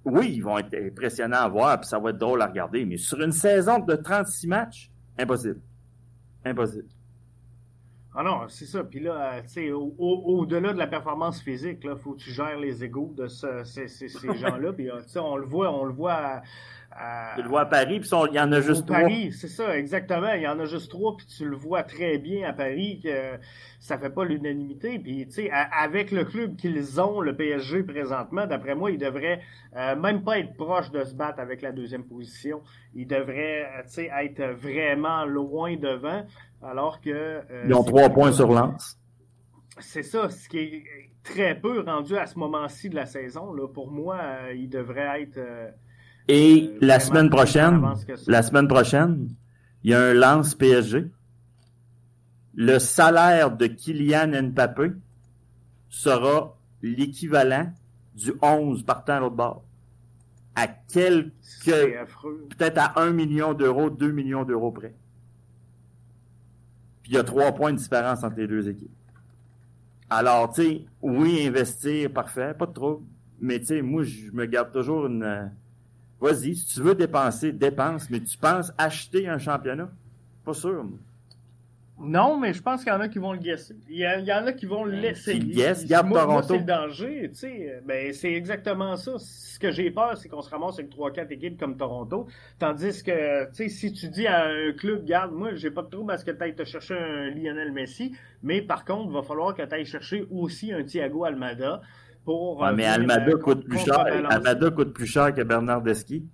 oui, 0.05 0.31
ils 0.35 0.41
vont 0.41 0.57
être 0.57 0.73
impressionnants 0.73 1.41
à 1.41 1.49
voir, 1.49 1.79
puis 1.81 1.89
ça 1.89 1.99
va 1.99 2.11
être 2.11 2.17
drôle 2.17 2.41
à 2.41 2.47
regarder. 2.47 2.85
Mais 2.85 2.95
sur 2.95 3.21
une 3.21 3.33
saison 3.33 3.79
de 3.79 3.95
36 3.95 4.47
matchs, 4.47 4.89
impossible. 5.19 5.59
Impossible. 6.45 6.87
Ah 8.13 8.23
non, 8.23 8.41
c'est 8.49 8.65
ça. 8.65 8.83
Puis 8.83 8.99
là, 8.99 9.35
euh, 9.35 9.41
tu 9.43 9.47
sais, 9.47 9.71
au-delà 9.71 10.73
de 10.73 10.77
la 10.77 10.87
performance 10.87 11.41
physique, 11.41 11.83
là, 11.83 11.95
faut 11.95 12.13
que 12.13 12.19
tu 12.19 12.31
gères 12.31 12.59
les 12.59 12.83
égaux 12.83 13.13
de 13.15 13.27
ce, 13.27 13.63
ces, 13.63 13.87
ces, 13.87 14.09
ces 14.09 14.33
gens-là. 14.37 14.73
Puis, 14.73 14.89
euh, 14.89 15.01
tu 15.03 15.09
sais, 15.09 15.19
on 15.19 15.37
le 15.37 15.45
voit, 15.45 15.71
on 15.71 15.85
le 15.85 15.93
voit 15.93 16.13
à, 16.13 16.41
tu 17.35 17.41
le 17.43 17.47
vois 17.47 17.61
à 17.61 17.65
Paris, 17.65 17.99
puis 18.01 18.09
il 18.29 18.35
y 18.35 18.39
en 18.39 18.51
a 18.51 18.59
juste 18.59 18.85
trois. 18.85 19.01
Paris, 19.01 19.31
c'est 19.31 19.47
ça, 19.47 19.77
exactement. 19.77 20.33
Il 20.33 20.41
y 20.41 20.47
en 20.47 20.59
a 20.59 20.65
juste 20.65 20.91
trois, 20.91 21.15
puis 21.15 21.25
tu 21.25 21.45
le 21.45 21.55
vois 21.55 21.83
très 21.83 22.17
bien 22.17 22.47
à 22.49 22.53
Paris 22.53 22.99
que 23.01 23.39
ça 23.79 23.97
fait 23.97 24.09
pas 24.09 24.25
l'unanimité. 24.25 24.99
Puis, 24.99 25.25
tu 25.27 25.33
sais, 25.33 25.51
avec 25.51 26.11
le 26.11 26.25
club 26.25 26.57
qu'ils 26.57 26.99
ont, 26.99 27.21
le 27.21 27.35
PSG 27.35 27.83
présentement, 27.83 28.45
d'après 28.45 28.75
moi, 28.75 28.91
ils 28.91 28.97
devraient 28.97 29.41
euh, 29.77 29.95
même 29.95 30.23
pas 30.23 30.39
être 30.39 30.53
proches 30.55 30.91
de 30.91 31.03
se 31.05 31.15
battre 31.15 31.39
avec 31.39 31.61
la 31.61 31.71
deuxième 31.71 32.03
position. 32.03 32.61
Ils 32.93 33.07
devraient, 33.07 33.67
tu 33.85 33.93
sais, 33.93 34.11
être 34.13 34.43
vraiment 34.43 35.25
loin 35.25 35.77
devant. 35.77 36.25
Alors 36.63 37.01
que. 37.01 37.09
Euh, 37.09 37.65
Ils 37.67 37.73
ont 37.73 37.83
trois 37.83 38.09
points 38.09 38.31
sur 38.31 38.51
lance. 38.51 38.97
C'est 39.79 40.03
ça, 40.03 40.29
ce 40.29 40.47
qui 40.47 40.57
est 40.59 40.83
très 41.23 41.59
peu 41.59 41.81
rendu 41.81 42.17
à 42.17 42.27
ce 42.27 42.37
moment-ci 42.37 42.89
de 42.89 42.95
la 42.95 43.05
saison. 43.05 43.53
Là. 43.53 43.67
Pour 43.67 43.91
moi, 43.91 44.17
euh, 44.21 44.53
il 44.53 44.69
devrait 44.69 45.23
être. 45.23 45.37
Euh, 45.37 45.69
Et 46.27 46.71
la 46.81 46.99
semaine 46.99 47.29
prochaine, 47.29 47.81
la 48.27 48.43
semaine 48.43 48.67
prochaine, 48.67 49.29
il 49.83 49.91
y 49.91 49.93
a 49.93 50.01
un 50.01 50.13
lance 50.13 50.55
PSG. 50.55 51.05
Le 52.53 52.79
salaire 52.79 53.55
de 53.55 53.67
Kylian 53.67 54.43
Mbappé 54.49 54.91
sera 55.89 56.57
l'équivalent 56.81 57.71
du 58.13 58.33
11 58.41 58.83
partant 58.83 59.13
à 59.13 59.19
l'autre 59.21 59.35
bord. 59.35 59.63
À 60.55 60.67
quelques. 60.67 61.31
Peut-être 61.65 62.77
à 62.77 62.99
1 63.01 63.11
million 63.11 63.53
d'euros, 63.53 63.89
2 63.89 64.11
millions 64.11 64.43
d'euros 64.43 64.71
près 64.71 64.93
il 67.11 67.15
y 67.15 67.17
a 67.17 67.23
trois 67.23 67.51
points 67.51 67.73
de 67.73 67.77
différence 67.77 68.23
entre 68.23 68.37
les 68.37 68.47
deux 68.47 68.69
équipes. 68.69 68.89
Alors, 70.09 70.53
tu 70.53 70.61
sais, 70.61 70.85
oui, 71.01 71.45
investir, 71.45 72.09
parfait, 72.09 72.53
pas 72.57 72.65
de 72.65 72.71
trop. 72.71 73.03
Mais 73.41 73.59
tu 73.59 73.65
sais, 73.65 73.81
moi, 73.81 74.03
je 74.03 74.31
me 74.31 74.45
garde 74.45 74.71
toujours 74.71 75.07
une. 75.07 75.23
Euh, 75.23 75.45
vas-y, 76.21 76.55
si 76.55 76.65
tu 76.67 76.81
veux 76.81 76.95
dépenser, 76.95 77.51
dépense, 77.51 78.09
mais 78.09 78.21
tu 78.21 78.37
penses 78.37 78.71
acheter 78.77 79.27
un 79.27 79.37
championnat? 79.37 79.89
Pas 80.45 80.53
sûr. 80.53 80.83
Moi. 80.85 80.97
Non, 82.03 82.37
mais 82.37 82.53
je 82.53 82.61
pense 82.61 82.83
qu'il 82.83 82.91
y 82.91 82.95
en 82.95 82.99
a 82.99 83.07
qui 83.07 83.19
vont 83.19 83.33
le 83.33 83.39
guesser. 83.39 83.75
Il 83.89 83.97
y, 83.97 84.33
en 84.33 84.45
a 84.45 84.53
qui 84.53 84.65
vont 84.65 84.83
le 84.83 84.93
laisser. 84.93 85.37
Yes, 85.37 85.85
garde 85.85 86.11
Toronto. 86.11 86.47
c'est 86.47 86.57
le 86.57 86.63
danger, 86.63 87.29
tu 87.29 87.39
sais. 87.39 87.81
Ben, 87.85 88.13
c'est 88.13 88.33
exactement 88.33 88.95
ça. 88.97 89.13
Ce 89.17 89.59
que 89.59 89.71
j'ai 89.71 89.91
peur, 89.91 90.17
c'est 90.17 90.29
qu'on 90.29 90.41
se 90.41 90.49
ramasse 90.49 90.79
avec 90.79 90.91
3-4 90.91 91.31
équipes 91.31 91.59
comme 91.59 91.77
Toronto. 91.77 92.27
Tandis 92.59 93.03
que, 93.03 93.45
tu 93.49 93.55
sais, 93.55 93.69
si 93.69 93.93
tu 93.93 94.09
dis 94.09 94.27
à 94.27 94.45
un 94.45 94.73
club, 94.73 95.05
garde, 95.05 95.31
moi, 95.31 95.53
j'ai 95.55 95.71
pas 95.71 95.83
de 95.83 95.89
trouble 95.89 96.11
à 96.11 96.17
ce 96.17 96.25
que 96.25 96.31
tu 96.31 96.43
ailles 96.43 96.55
te 96.55 96.63
chercher 96.63 96.95
un 96.95 97.29
Lionel 97.29 97.71
Messi, 97.71 98.15
mais 98.43 98.61
par 98.61 98.85
contre, 98.85 99.09
il 99.09 99.13
va 99.13 99.21
falloir 99.23 99.55
que 99.55 99.61
tu 99.61 99.73
ailles 99.73 99.85
chercher 99.85 100.25
aussi 100.31 100.73
un 100.73 100.83
Thiago 100.83 101.23
Almada 101.25 101.81
pour. 102.25 102.59
Ouais, 102.59 102.73
mais 102.73 102.87
euh, 102.87 102.93
Almada 102.93 103.33
coûte 103.33 103.67
plus 103.67 103.79
cher. 103.79 103.99
Almada 103.99 104.71
coûte 104.71 104.93
plus 104.93 105.07
cher 105.07 105.33
que 105.33 105.41
Bernardeschi. 105.41 106.25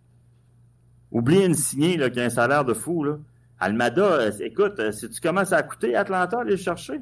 Oublie 1.12 1.46
une 1.46 1.54
signée, 1.54 1.98
là, 1.98 2.10
qui 2.10 2.20
a 2.20 2.26
un 2.26 2.30
salaire 2.30 2.66
de 2.66 2.74
fou, 2.74 3.04
là. 3.04 3.18
Almada, 3.60 4.04
euh, 4.04 4.32
écoute, 4.40 4.80
euh, 4.80 4.92
si 4.92 5.10
tu 5.10 5.20
commences 5.20 5.52
à 5.52 5.64
coûter 5.64 5.96
Atlanta, 5.96 6.42
aller 6.42 6.52
le 6.52 6.58
chercher? 6.58 7.02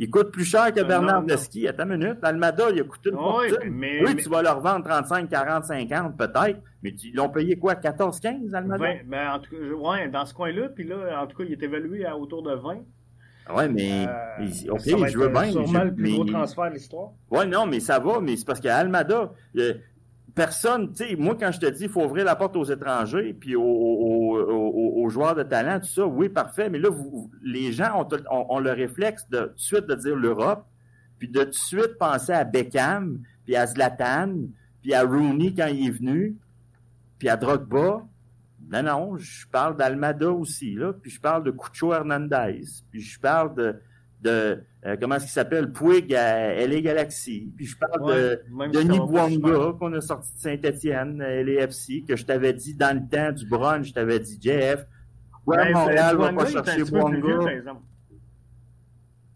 Il 0.00 0.10
coûte 0.10 0.30
plus 0.30 0.44
cher 0.44 0.72
que 0.72 0.80
euh, 0.80 0.84
Bernard 0.84 1.22
Leski. 1.22 1.66
À 1.66 1.72
ta 1.72 1.84
minute. 1.84 2.18
Almada, 2.22 2.70
il 2.70 2.80
a 2.80 2.84
coûté 2.84 3.10
une 3.10 3.16
oui, 3.16 3.70
Mais, 3.70 4.04
oui, 4.04 4.14
tu 4.16 4.28
vas 4.28 4.42
leur 4.42 4.60
vendre 4.60 4.84
35, 4.84 5.28
40, 5.28 5.64
50 5.64 6.16
peut-être, 6.16 6.60
mais 6.82 6.90
ils 6.90 7.14
l'ont 7.14 7.28
payé 7.28 7.58
quoi, 7.58 7.74
14, 7.74 8.20
15, 8.20 8.54
Almada? 8.54 8.84
20, 8.84 8.94
mais 9.06 9.26
en 9.26 9.40
tout 9.40 9.50
cas, 9.50 9.56
ouais, 9.74 10.08
dans 10.08 10.24
ce 10.24 10.34
coin-là, 10.34 10.68
puis 10.68 10.84
là, 10.84 11.20
en 11.20 11.26
tout 11.26 11.36
cas, 11.36 11.44
il 11.44 11.52
est 11.52 11.62
évalué 11.62 12.06
à 12.06 12.16
autour 12.16 12.42
de 12.42 12.54
20. 12.54 12.78
Oui, 13.50 13.64
mais 13.70 14.06
euh, 14.06 14.72
OK, 14.72 14.82
je 14.84 15.18
veux 15.18 15.28
bien. 15.28 15.50
Sûrement 15.50 15.84
le 15.84 15.94
plus 15.94 16.12
gros 16.12 16.24
transfert 16.24 16.68
de 16.68 16.74
l'histoire. 16.74 17.10
Oui, 17.30 17.46
non, 17.46 17.66
mais 17.66 17.80
ça 17.80 17.98
va, 17.98 18.20
mais 18.20 18.36
c'est 18.36 18.46
parce 18.46 18.60
qu'Almada, 18.60 19.32
personne, 20.34 20.92
tu 20.92 21.08
sais, 21.08 21.16
moi, 21.16 21.36
quand 21.40 21.50
je 21.50 21.58
te 21.58 21.66
dis, 21.66 21.84
il 21.84 21.88
faut 21.88 22.04
ouvrir 22.04 22.24
la 22.24 22.36
porte 22.36 22.56
aux 22.56 22.64
étrangers, 22.64 23.32
puis 23.32 23.56
aux, 23.56 24.37
joueurs 25.08 25.34
de 25.34 25.42
talent, 25.42 25.80
tout 25.80 25.86
ça, 25.86 26.06
oui, 26.06 26.28
parfait, 26.28 26.68
mais 26.68 26.78
là, 26.78 26.90
vous, 26.90 27.30
les 27.42 27.72
gens 27.72 28.06
ont, 28.30 28.58
le 28.58 28.72
réflexe 28.72 29.28
de, 29.28 29.40
tout 29.40 29.54
de 29.54 29.60
suite 29.60 29.86
de 29.86 29.94
dire 29.94 30.16
l'Europe, 30.16 30.66
puis 31.18 31.28
de 31.28 31.42
tout 31.42 31.50
de 31.50 31.54
suite 31.54 31.98
penser 31.98 32.32
à 32.32 32.44
Beckham, 32.44 33.20
puis 33.44 33.56
à 33.56 33.66
Zlatan, 33.66 34.34
puis 34.82 34.94
à 34.94 35.02
Rooney 35.02 35.54
quand 35.54 35.66
il 35.66 35.88
est 35.88 35.90
venu, 35.90 36.36
puis 37.18 37.28
à 37.28 37.36
Drogba. 37.36 38.06
Non, 38.70 38.82
non, 38.82 39.16
je 39.16 39.46
parle 39.46 39.76
d'Almada 39.76 40.30
aussi, 40.30 40.74
là, 40.74 40.92
puis 40.92 41.10
je 41.10 41.20
parle 41.20 41.44
de 41.44 41.50
Cucho 41.50 41.92
Hernandez, 41.94 42.64
puis 42.90 43.00
je 43.00 43.18
parle 43.18 43.54
de, 43.54 43.76
de 44.20 44.62
euh, 44.84 44.96
comment 45.00 45.16
est-ce 45.16 45.24
qu'il 45.24 45.32
s'appelle, 45.32 45.72
Puig 45.72 46.14
à 46.14 46.54
LA 46.66 46.80
Galaxy, 46.80 47.50
puis 47.56 47.66
je 47.66 47.76
parle 47.76 48.14
de 48.14 48.42
Denis 48.72 48.98
Bouanga 48.98 49.72
qu'on 49.78 49.92
a 49.94 50.00
sorti 50.00 50.34
de 50.34 50.40
Saint-Étienne, 50.40 51.18
LAFC, 51.18 52.04
que 52.06 52.14
je 52.14 52.24
t'avais 52.24 52.52
dit 52.52 52.74
dans 52.74 52.96
le 52.96 53.08
temps 53.08 53.32
du 53.32 53.46
brunch, 53.46 53.88
je 53.88 53.94
t'avais 53.94 54.20
dit, 54.20 54.38
JF, 54.40 54.84
ouais, 55.48 55.72
Montréal 55.72 56.16
va 56.16 56.32
pas 56.32 56.46
chercher 56.46 56.84
Bouanga. 56.84 57.38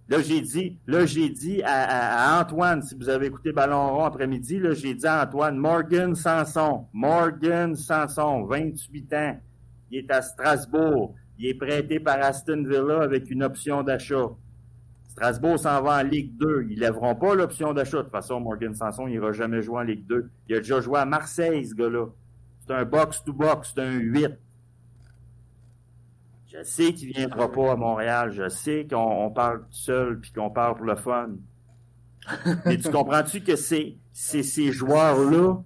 Là, 0.09 0.21
j'ai 0.21 0.41
dit, 0.43 0.79
là, 0.87 1.07
j'ai 1.07 1.31
dit 1.31 1.63
à, 1.65 2.41
Antoine, 2.41 2.83
si 2.83 2.95
vous 2.95 3.09
avez 3.09 3.27
écouté 3.27 3.53
Ballon 3.53 3.95
rond 3.95 4.05
après-midi, 4.05 4.59
là, 4.59 4.75
j'ai 4.75 4.95
dit 4.95 5.07
à 5.07 5.25
Antoine, 5.25 5.57
Morgan 5.57 6.15
Sanson, 6.15 6.87
Morgan 6.93 7.75
Sanson, 7.75 8.45
28 8.45 9.15
ans, 9.15 9.41
il 9.91 9.99
est 9.99 10.11
à 10.11 10.21
Strasbourg, 10.21 11.15
il 11.39 11.47
est 11.47 11.55
prêté 11.55 11.99
par 11.99 12.23
Aston 12.23 12.63
Villa 12.63 13.03
avec 13.03 13.31
une 13.31 13.43
option 13.43 13.83
d'achat. 13.83 14.29
Strasbourg 15.09 15.59
s'en 15.59 15.83
va 15.83 16.01
en 16.01 16.03
Ligue 16.03 16.37
2. 16.39 16.69
Ils 16.71 16.79
lèveront 16.79 17.15
pas 17.15 17.35
l'option 17.35 17.75
d'achat. 17.75 17.99
De 17.99 18.03
toute 18.03 18.13
façon, 18.13 18.41
Morgan 18.41 18.75
Sanson 18.75 19.07
n'ira 19.07 19.33
jamais 19.33 19.61
jouer 19.61 19.79
en 19.79 19.83
Ligue 19.83 20.07
2. 20.07 20.31
Il 20.49 20.57
a 20.57 20.59
déjà 20.59 20.81
joué 20.81 20.99
à 20.99 21.05
Marseille, 21.05 21.67
ce 21.67 21.75
gars-là. 21.75 22.07
C'est 22.61 22.73
un 22.73 22.85
box-to-box, 22.85 23.73
c'est 23.75 23.83
un 23.83 23.93
8. 23.93 24.31
Je 26.53 26.63
sais 26.65 26.93
qu'il 26.93 27.13
viendra 27.13 27.51
pas 27.51 27.73
à 27.73 27.77
Montréal. 27.77 28.31
Je 28.33 28.49
sais 28.49 28.87
qu'on 28.89 29.31
parle 29.31 29.61
tout 29.61 29.73
seul 29.73 30.21
puis 30.21 30.33
qu'on 30.33 30.51
parle 30.51 30.77
pour 30.77 30.85
le 30.85 30.97
fun. 30.97 31.31
Mais 32.67 32.77
tu 32.77 32.91
comprends-tu 32.91 33.41
que 33.41 33.57
c'est, 33.57 33.97
ces 34.13 34.73
joueurs-là 34.73 35.63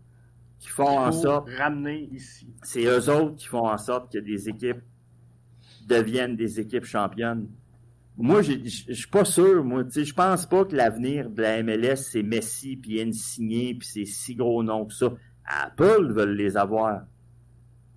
qui 0.61 0.69
font 0.69 0.99
en 0.99 1.11
sorte. 1.11 1.49
Ramener 1.59 2.09
ici. 2.13 2.55
C'est 2.63 2.85
eux 2.85 3.11
autres 3.11 3.37
qui 3.37 3.47
font 3.47 3.69
en 3.69 3.79
sorte 3.79 4.13
que 4.13 4.19
des 4.19 4.49
équipes 4.49 4.83
deviennent 5.87 6.37
des 6.37 6.61
équipes 6.61 6.85
championnes. 6.85 7.49
Moi, 8.17 8.43
je 8.43 8.93
suis 8.95 9.11
pas 9.11 9.25
sûr, 9.25 9.65
moi. 9.65 9.83
Je 9.95 10.13
pense 10.13 10.47
pas 10.47 10.65
que 10.65 10.75
l'avenir 10.75 11.29
de 11.29 11.43
la 11.43 11.63
MLS, 11.63 11.97
c'est 11.97 12.23
Messi, 12.23 12.77
puis 12.77 13.03
Insigné, 13.03 13.75
puis 13.75 13.87
c'est 13.87 14.05
si 14.05 14.35
gros 14.35 14.63
noms 14.63 14.87
que 14.87 14.95
ça. 14.95 15.13
Apple 15.45 16.13
veulent 16.13 16.37
les 16.37 16.57
avoir. 16.57 17.03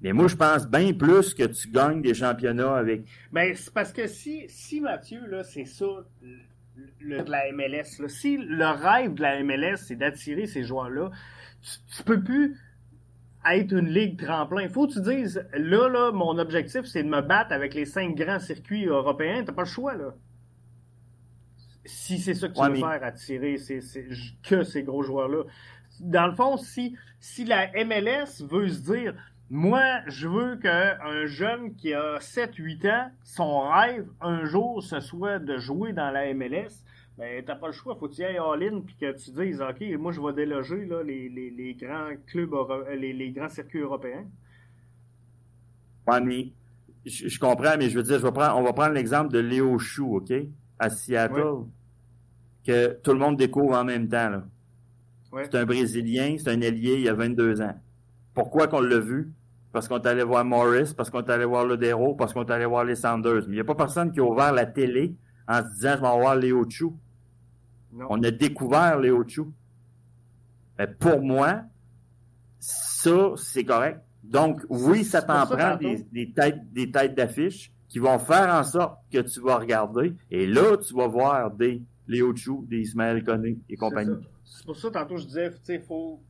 Mais 0.01 0.13
moi, 0.13 0.27
je 0.27 0.35
pense 0.35 0.67
bien 0.67 0.93
plus 0.93 1.33
que 1.33 1.43
tu 1.43 1.69
gagnes 1.69 2.01
des 2.01 2.13
championnats 2.13 2.75
avec. 2.75 3.01
Mais 3.31 3.49
ben, 3.49 3.55
c'est 3.55 3.73
parce 3.73 3.91
que 3.91 4.07
si, 4.07 4.45
si 4.47 4.79
Mathieu, 4.79 5.25
là, 5.27 5.43
c'est 5.43 5.65
ça, 5.65 5.85
le, 6.99 7.23
de 7.23 7.29
la 7.29 7.51
MLS, 7.51 7.99
là, 7.99 8.07
si 8.07 8.37
le 8.37 8.65
rêve 8.65 9.15
de 9.15 9.21
la 9.21 9.43
MLS, 9.43 9.77
c'est 9.77 9.97
d'attirer 9.97 10.47
ces 10.47 10.63
joueurs-là, 10.63 11.11
tu, 11.61 12.03
peux 12.03 12.23
plus 12.23 12.57
être 13.45 13.73
une 13.73 13.89
ligue 13.89 14.21
tremplin. 14.21 14.61
Il 14.63 14.69
faut 14.69 14.87
que 14.87 14.93
tu 14.93 15.01
dises, 15.01 15.45
là, 15.53 15.89
là, 15.89 16.11
mon 16.11 16.37
objectif, 16.37 16.85
c'est 16.85 17.03
de 17.03 17.09
me 17.09 17.21
battre 17.21 17.51
avec 17.51 17.73
les 17.73 17.85
cinq 17.85 18.15
grands 18.15 18.39
circuits 18.39 18.85
européens. 18.85 19.43
T'as 19.45 19.53
pas 19.53 19.63
le 19.63 19.67
choix, 19.67 19.95
là. 19.95 20.13
Si 21.85 22.19
c'est 22.19 22.35
ça 22.35 22.47
que 22.47 22.53
tu 22.53 22.71
veux 22.71 22.75
faire, 22.75 23.03
attirer 23.03 23.55
que 24.43 24.63
ces 24.63 24.83
gros 24.83 25.01
joueurs-là. 25.01 25.43
Dans 26.01 26.27
le 26.27 26.35
fond, 26.35 26.55
si, 26.55 26.95
si 27.19 27.45
la 27.45 27.71
MLS 27.83 28.43
veut 28.47 28.69
se 28.69 28.81
dire, 28.81 29.15
moi, 29.51 30.01
je 30.07 30.27
veux 30.27 30.57
qu'un 30.57 31.25
jeune 31.25 31.73
qui 31.75 31.93
a 31.93 32.19
7-8 32.19 32.91
ans, 32.91 33.11
son 33.23 33.61
rêve, 33.69 34.07
un 34.21 34.45
jour, 34.45 34.83
ce 34.83 34.99
soit 34.99 35.39
de 35.39 35.57
jouer 35.57 35.91
dans 35.91 36.11
la 36.11 36.31
MLS. 36.35 36.83
Ben, 37.17 37.43
t'as 37.43 37.55
pas 37.55 37.67
le 37.67 37.73
choix. 37.73 37.95
Faut 37.95 38.07
que 38.07 38.13
tu 38.13 38.23
ailles 38.23 38.37
all-in 38.37 38.81
puis 38.81 38.95
que 38.95 39.11
tu 39.11 39.31
dises, 39.31 39.59
OK, 39.59 39.81
moi, 39.99 40.11
je 40.11 40.21
vais 40.21 40.33
déloger 40.33 40.85
là, 40.85 41.01
les, 41.03 41.29
les, 41.29 41.49
les 41.49 41.73
grands 41.73 42.11
clubs, 42.27 42.53
les, 42.95 43.11
les, 43.11 43.31
grands 43.31 43.49
circuits 43.49 43.79
européens. 43.79 44.25
Ouais, 46.07 46.21
mais 46.21 46.51
je, 47.05 47.39
comprends, 47.39 47.75
mais 47.77 47.89
je 47.89 47.97
veux 47.97 48.03
dire, 48.03 48.19
je 48.19 48.23
vais 48.23 48.31
prendre, 48.31 48.55
on 48.55 48.63
va 48.63 48.71
prendre 48.71 48.93
l'exemple 48.93 49.33
de 49.33 49.39
Léo 49.39 49.79
Chou, 49.79 50.17
OK? 50.17 50.31
À 50.77 50.89
Seattle. 50.89 51.65
Que 52.65 52.99
tout 53.01 53.13
le 53.13 53.19
monde 53.19 53.35
découvre 53.35 53.75
en 53.75 53.83
même 53.83 54.07
temps, 54.07 54.29
là. 54.29 54.45
C'est 55.43 55.55
un 55.55 55.65
Brésilien, 55.65 56.37
c'est 56.37 56.49
un 56.49 56.61
ailier, 56.61 57.01
il 57.01 57.09
a 57.09 57.13
22 57.13 57.61
ans. 57.61 57.75
Pourquoi 58.33 58.67
qu'on 58.67 58.81
l'a 58.81 58.99
vu? 58.99 59.31
Parce 59.71 59.87
qu'on 59.87 59.97
est 59.99 60.07
allé 60.07 60.23
voir 60.23 60.43
Morris, 60.43 60.93
parce 60.95 61.09
qu'on 61.09 61.21
est 61.21 61.29
allé 61.29 61.45
voir 61.45 61.65
Lodero, 61.65 62.15
parce 62.15 62.33
qu'on 62.33 62.43
est 62.43 62.51
allé 62.51 62.65
voir 62.65 62.83
les 62.83 62.95
Sanders. 62.95 63.43
Mais 63.47 63.53
il 63.53 63.53
n'y 63.53 63.59
a 63.59 63.65
pas 63.65 63.75
personne 63.75 64.11
qui 64.11 64.19
a 64.19 64.23
ouvert 64.23 64.51
la 64.51 64.65
télé 64.65 65.15
en 65.47 65.63
se 65.63 65.73
disant 65.75 65.95
je 65.97 66.01
vais 66.01 66.19
voir 66.19 66.35
Léo 66.35 66.65
Chou. 66.69 66.97
On 68.09 68.21
a 68.23 68.31
découvert 68.31 68.99
Léo 68.99 69.23
Chou. 69.27 69.53
Mais 70.77 70.87
pour 70.87 71.21
moi, 71.21 71.63
ça, 72.59 73.33
c'est 73.35 73.63
correct. 73.63 74.01
Donc, 74.23 74.61
oui, 74.69 75.03
ça 75.03 75.21
t'en 75.21 75.45
prend 75.45 75.75
des, 75.75 76.31
têtes, 76.31 76.71
des 76.71 76.91
têtes 76.91 77.15
d'affiche 77.15 77.71
qui 77.87 77.99
vont 77.99 78.19
faire 78.19 78.53
en 78.53 78.63
sorte 78.63 78.99
que 79.11 79.19
tu 79.19 79.41
vas 79.41 79.57
regarder. 79.57 80.13
Et 80.29 80.45
là, 80.45 80.77
tu 80.77 80.93
vas 80.93 81.07
voir 81.07 81.51
des 81.51 81.81
Léo 82.07 82.35
Chou, 82.35 82.65
des 82.67 82.79
Ismaël 82.79 83.23
Koné 83.23 83.57
et 83.69 83.75
compagnie. 83.75 84.27
C'est 84.43 84.65
pour 84.65 84.75
ça, 84.75 84.89
tantôt, 84.89 85.17
je 85.17 85.25
disais, 85.25 85.51
tu 85.51 85.57
sais, 85.63 85.75
il 85.75 85.81
faut 85.81 86.21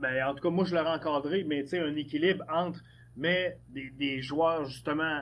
ben, 0.00 0.26
en 0.26 0.34
tout 0.34 0.42
cas, 0.42 0.50
moi, 0.50 0.64
je 0.64 0.74
l'aurais 0.74 0.90
encadré, 0.90 1.44
mais 1.46 1.62
tu 1.62 1.70
sais, 1.70 1.80
un 1.80 1.94
équilibre 1.94 2.44
entre, 2.52 2.80
mais 3.16 3.58
des, 3.68 4.22
joueurs, 4.22 4.64
justement, 4.64 5.20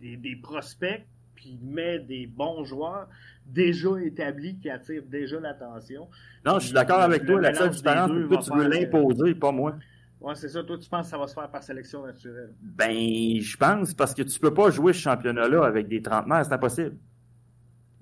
des, 0.00 0.36
prospects, 0.42 1.06
puis 1.34 1.58
met 1.62 2.00
des 2.00 2.26
bons 2.26 2.64
joueurs 2.64 3.08
déjà 3.46 3.90
établis 4.04 4.58
qui 4.58 4.68
attirent 4.68 5.06
déjà 5.06 5.38
l'attention. 5.38 6.08
Non, 6.44 6.58
je 6.58 6.66
suis 6.66 6.74
d'accord 6.74 7.00
avec 7.00 7.24
toi. 7.24 7.40
La 7.40 7.54
seule 7.54 7.70
différence, 7.70 8.10
c'est 8.10 8.36
que 8.36 8.44
tu 8.44 8.58
veux 8.58 8.68
l'imposer, 8.68 9.34
pas 9.34 9.52
moi. 9.52 9.76
Ouais, 10.20 10.34
c'est 10.34 10.48
ça. 10.48 10.64
Toi, 10.64 10.76
tu 10.78 10.88
penses 10.88 11.06
que 11.06 11.10
ça 11.10 11.18
va 11.18 11.28
se 11.28 11.34
faire 11.34 11.48
par 11.48 11.62
sélection 11.62 12.04
naturelle? 12.04 12.52
Ben, 12.60 13.40
je 13.40 13.56
pense, 13.56 13.94
parce 13.94 14.14
que 14.14 14.22
tu 14.22 14.40
peux 14.40 14.52
pas 14.52 14.70
jouer 14.70 14.92
ce 14.92 14.98
championnat-là 14.98 15.64
avec 15.64 15.86
des 15.86 16.02
trentenaires, 16.02 16.44
c'est 16.44 16.52
impossible. 16.52 16.96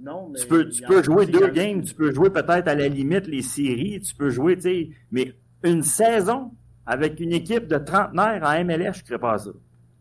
Non, 0.01 0.31
mais. 0.31 0.41
Tu 0.41 0.47
peux, 0.47 0.69
tu 0.69 0.83
peux 0.83 1.03
jouer 1.03 1.27
deux 1.27 1.49
games, 1.49 1.83
tu 1.83 1.95
peux 1.95 2.13
jouer 2.13 2.31
peut-être 2.31 2.69
à 2.69 2.75
la 2.75 2.89
limite 2.89 3.27
les 3.27 3.43
séries, 3.43 4.01
tu 4.01 4.15
peux 4.15 4.31
jouer, 4.31 4.57
tu 4.57 4.63
sais, 4.63 4.91
mais 5.11 5.35
une 5.63 5.83
saison 5.83 6.53
avec 6.87 7.19
une 7.21 7.33
équipe 7.33 7.67
de 7.67 7.79
trentenaires 7.79 8.43
en 8.43 8.65
MLS, 8.65 8.95
je 8.95 9.03
ne 9.03 9.07
ferais 9.07 9.19
pas 9.19 9.39
ça. 9.39 9.51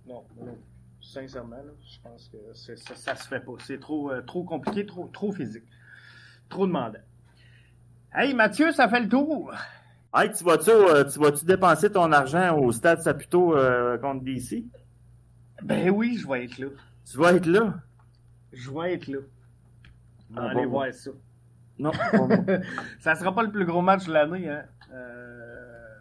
Non, 0.08 0.24
non. 0.40 0.58
Sincèrement, 1.02 1.58
je 1.82 1.98
pense 2.04 2.30
que 2.30 2.38
ça, 2.54 3.14
ne 3.14 3.18
se 3.18 3.28
fait 3.28 3.40
pas. 3.40 3.54
C'est 3.66 3.80
trop, 3.80 4.12
euh, 4.12 4.22
trop 4.22 4.44
compliqué, 4.44 4.86
trop, 4.86 5.10
trop 5.12 5.32
physique. 5.32 5.64
Trop 6.50 6.68
demandant. 6.68 7.00
Hey 8.14 8.34
Mathieu, 8.34 8.72
ça 8.72 8.88
fait 8.88 9.00
le 9.00 9.10
tour. 9.10 9.52
Hey, 10.14 10.32
tu 10.32 10.44
vas-tu 10.44 10.70
euh, 10.70 11.04
vas 11.18 11.32
dépenser 11.44 11.92
ton 11.92 12.12
argent 12.12 12.58
au 12.58 12.72
stade 12.72 13.02
Saputo 13.02 13.58
euh, 13.58 13.98
contre 13.98 14.24
DC? 14.24 14.64
Ben 15.64 15.90
oui, 15.90 16.18
je 16.18 16.28
vais 16.28 16.46
être 16.46 16.58
là. 16.58 16.68
Tu 17.10 17.18
vas 17.18 17.34
être 17.34 17.46
là? 17.46 17.74
Je 18.54 18.72
vais 18.72 18.94
être 18.94 19.08
là. 19.08 19.20
Ah, 20.36 20.50
Allez 20.50 20.66
voir 20.66 20.94
ça. 20.94 21.12
Non. 21.78 21.92
ça 23.00 23.16
sera 23.16 23.34
pas 23.34 23.44
le 23.44 23.52
plus 23.52 23.66
gros 23.66 23.82
match 23.82 24.06
de 24.06 24.14
l'année, 24.14 24.50
hein? 24.50 24.64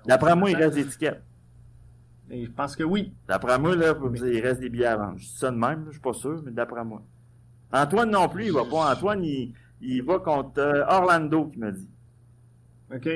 D'après 0.07 0.37
moi, 0.37 0.51
il 0.51 0.57
reste 0.57 0.75
des 0.75 0.83
étiquettes. 0.83 1.23
je 2.31 2.51
pense 2.51 2.77
que 2.77 2.83
oui. 2.85 3.13
D'après 3.27 3.59
moi, 3.59 3.75
là, 3.75 3.95
il 4.15 4.41
reste 4.41 4.61
des 4.61 4.69
billets 4.69 4.87
à 4.87 4.97
vendre. 4.97 5.19
Je 5.19 5.25
dis 5.25 5.37
ça 5.37 5.51
de 5.51 5.57
même, 5.57 5.85
je 5.87 5.93
suis 5.93 6.01
pas 6.01 6.13
sûr, 6.13 6.43
mais 6.45 6.51
d'après 6.51 6.85
moi. 6.85 7.03
Antoine 7.73 8.11
non 8.11 8.29
plus, 8.29 8.47
il 8.47 8.53
va 8.53 8.65
pas. 8.65 8.93
Antoine, 8.93 9.25
il, 9.25 10.03
va 10.03 10.19
contre 10.19 10.61
euh, 10.61 10.85
Orlando, 10.87 11.47
qui 11.47 11.59
m'a 11.59 11.73
dit. 11.73 11.89
OK. 12.95 13.09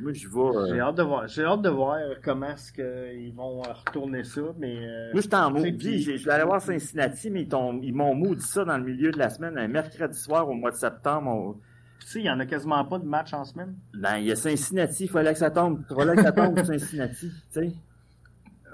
Moi, 0.00 0.12
je 0.12 0.28
vais. 0.28 0.40
Euh, 0.40 0.66
J'ai 0.74 0.80
hâte 0.80 0.96
de 0.96 1.02
voir. 1.02 1.26
J'ai 1.28 1.44
hâte 1.44 1.62
de 1.62 1.70
voir 1.70 1.98
comment 2.22 2.50
est-ce 2.50 2.72
qu'ils 2.72 3.32
vont 3.34 3.62
retourner 3.62 4.24
ça, 4.24 4.42
mais. 4.58 4.76
Euh, 4.76 5.12
moi, 5.12 5.22
j'étais 5.22 5.36
en 5.36 5.50
maudit. 5.50 6.02
Je 6.02 6.24
vais 6.24 6.30
aller 6.32 6.44
voir 6.44 6.60
Cincinnati, 6.60 7.30
mais 7.30 7.48
ils 7.82 7.94
m'ont 7.94 8.14
maudit 8.14 8.44
ça 8.44 8.64
dans 8.64 8.76
le 8.76 8.84
milieu 8.84 9.10
de 9.10 9.18
la 9.18 9.30
semaine, 9.30 9.56
un 9.56 9.68
mercredi 9.68 10.18
soir 10.18 10.48
au 10.48 10.54
mois 10.54 10.72
de 10.72 10.76
septembre. 10.76 11.56
Tu 12.00 12.06
sais, 12.06 12.18
il 12.20 12.22
n'y 12.22 12.30
en 12.30 12.38
a 12.40 12.46
quasiment 12.46 12.84
pas 12.84 12.98
de 12.98 13.06
match 13.06 13.32
en 13.32 13.44
semaine. 13.44 13.74
Ben, 13.94 14.18
il 14.18 14.26
y 14.26 14.32
a 14.32 14.36
Cincinnati, 14.36 15.04
il 15.04 15.10
fallait 15.10 15.32
que 15.32 15.38
ça 15.38 15.50
tombe. 15.50 15.82
Il 15.90 15.96
fallait 15.96 16.16
que 16.16 16.22
ça 16.22 16.32
tombe 16.32 16.62
Cincinnati, 16.64 17.30
tu 17.30 17.34
sais. 17.50 17.72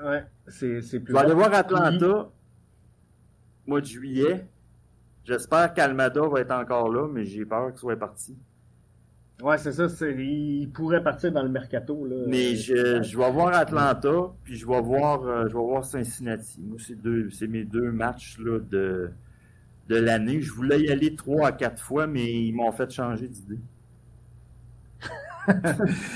Ouais, 0.04 0.24
c'est, 0.48 0.82
c'est 0.82 1.00
plus. 1.00 1.12
Je 1.12 1.18
vais 1.18 1.24
aller 1.24 1.34
voir 1.34 1.52
Atlanta, 1.52 2.30
mois 3.66 3.80
de 3.80 3.86
juillet. 3.86 4.46
J'espère 5.24 5.72
qu'Almada 5.74 6.22
va 6.22 6.40
être 6.40 6.52
encore 6.52 6.88
là, 6.88 7.06
mais 7.06 7.24
j'ai 7.24 7.44
peur 7.44 7.70
qu'il 7.70 7.78
soit 7.78 7.96
parti. 7.96 8.36
Ouais, 9.42 9.58
c'est 9.58 9.72
ça. 9.72 9.88
C'est, 9.88 10.14
il 10.14 10.70
pourrait 10.70 11.02
partir 11.02 11.32
dans 11.32 11.42
le 11.42 11.48
mercato. 11.48 12.04
Là. 12.04 12.24
Mais 12.26 12.56
je, 12.56 13.02
je 13.02 13.18
vais 13.18 13.30
voir 13.30 13.54
Atlanta, 13.54 14.32
puis 14.44 14.56
je 14.56 14.66
vais 14.66 14.80
voir, 14.80 15.22
euh, 15.22 15.42
je 15.48 15.54
vais 15.54 15.62
voir 15.62 15.84
Cincinnati. 15.84 16.60
Moi, 16.62 16.78
c'est, 16.78 17.00
deux, 17.00 17.30
c'est 17.30 17.46
mes 17.46 17.64
deux 17.64 17.90
matchs 17.90 18.38
là, 18.38 18.58
de, 18.58 19.10
de 19.90 19.96
l'année. 19.96 20.40
Je 20.40 20.52
voulais 20.52 20.80
y 20.80 20.90
aller 20.90 21.14
trois 21.16 21.48
à 21.48 21.52
quatre 21.52 21.82
fois, 21.82 22.06
mais 22.06 22.32
ils 22.32 22.52
m'ont 22.52 22.72
fait 22.72 22.90
changer 22.90 23.28
d'idée. 23.28 23.58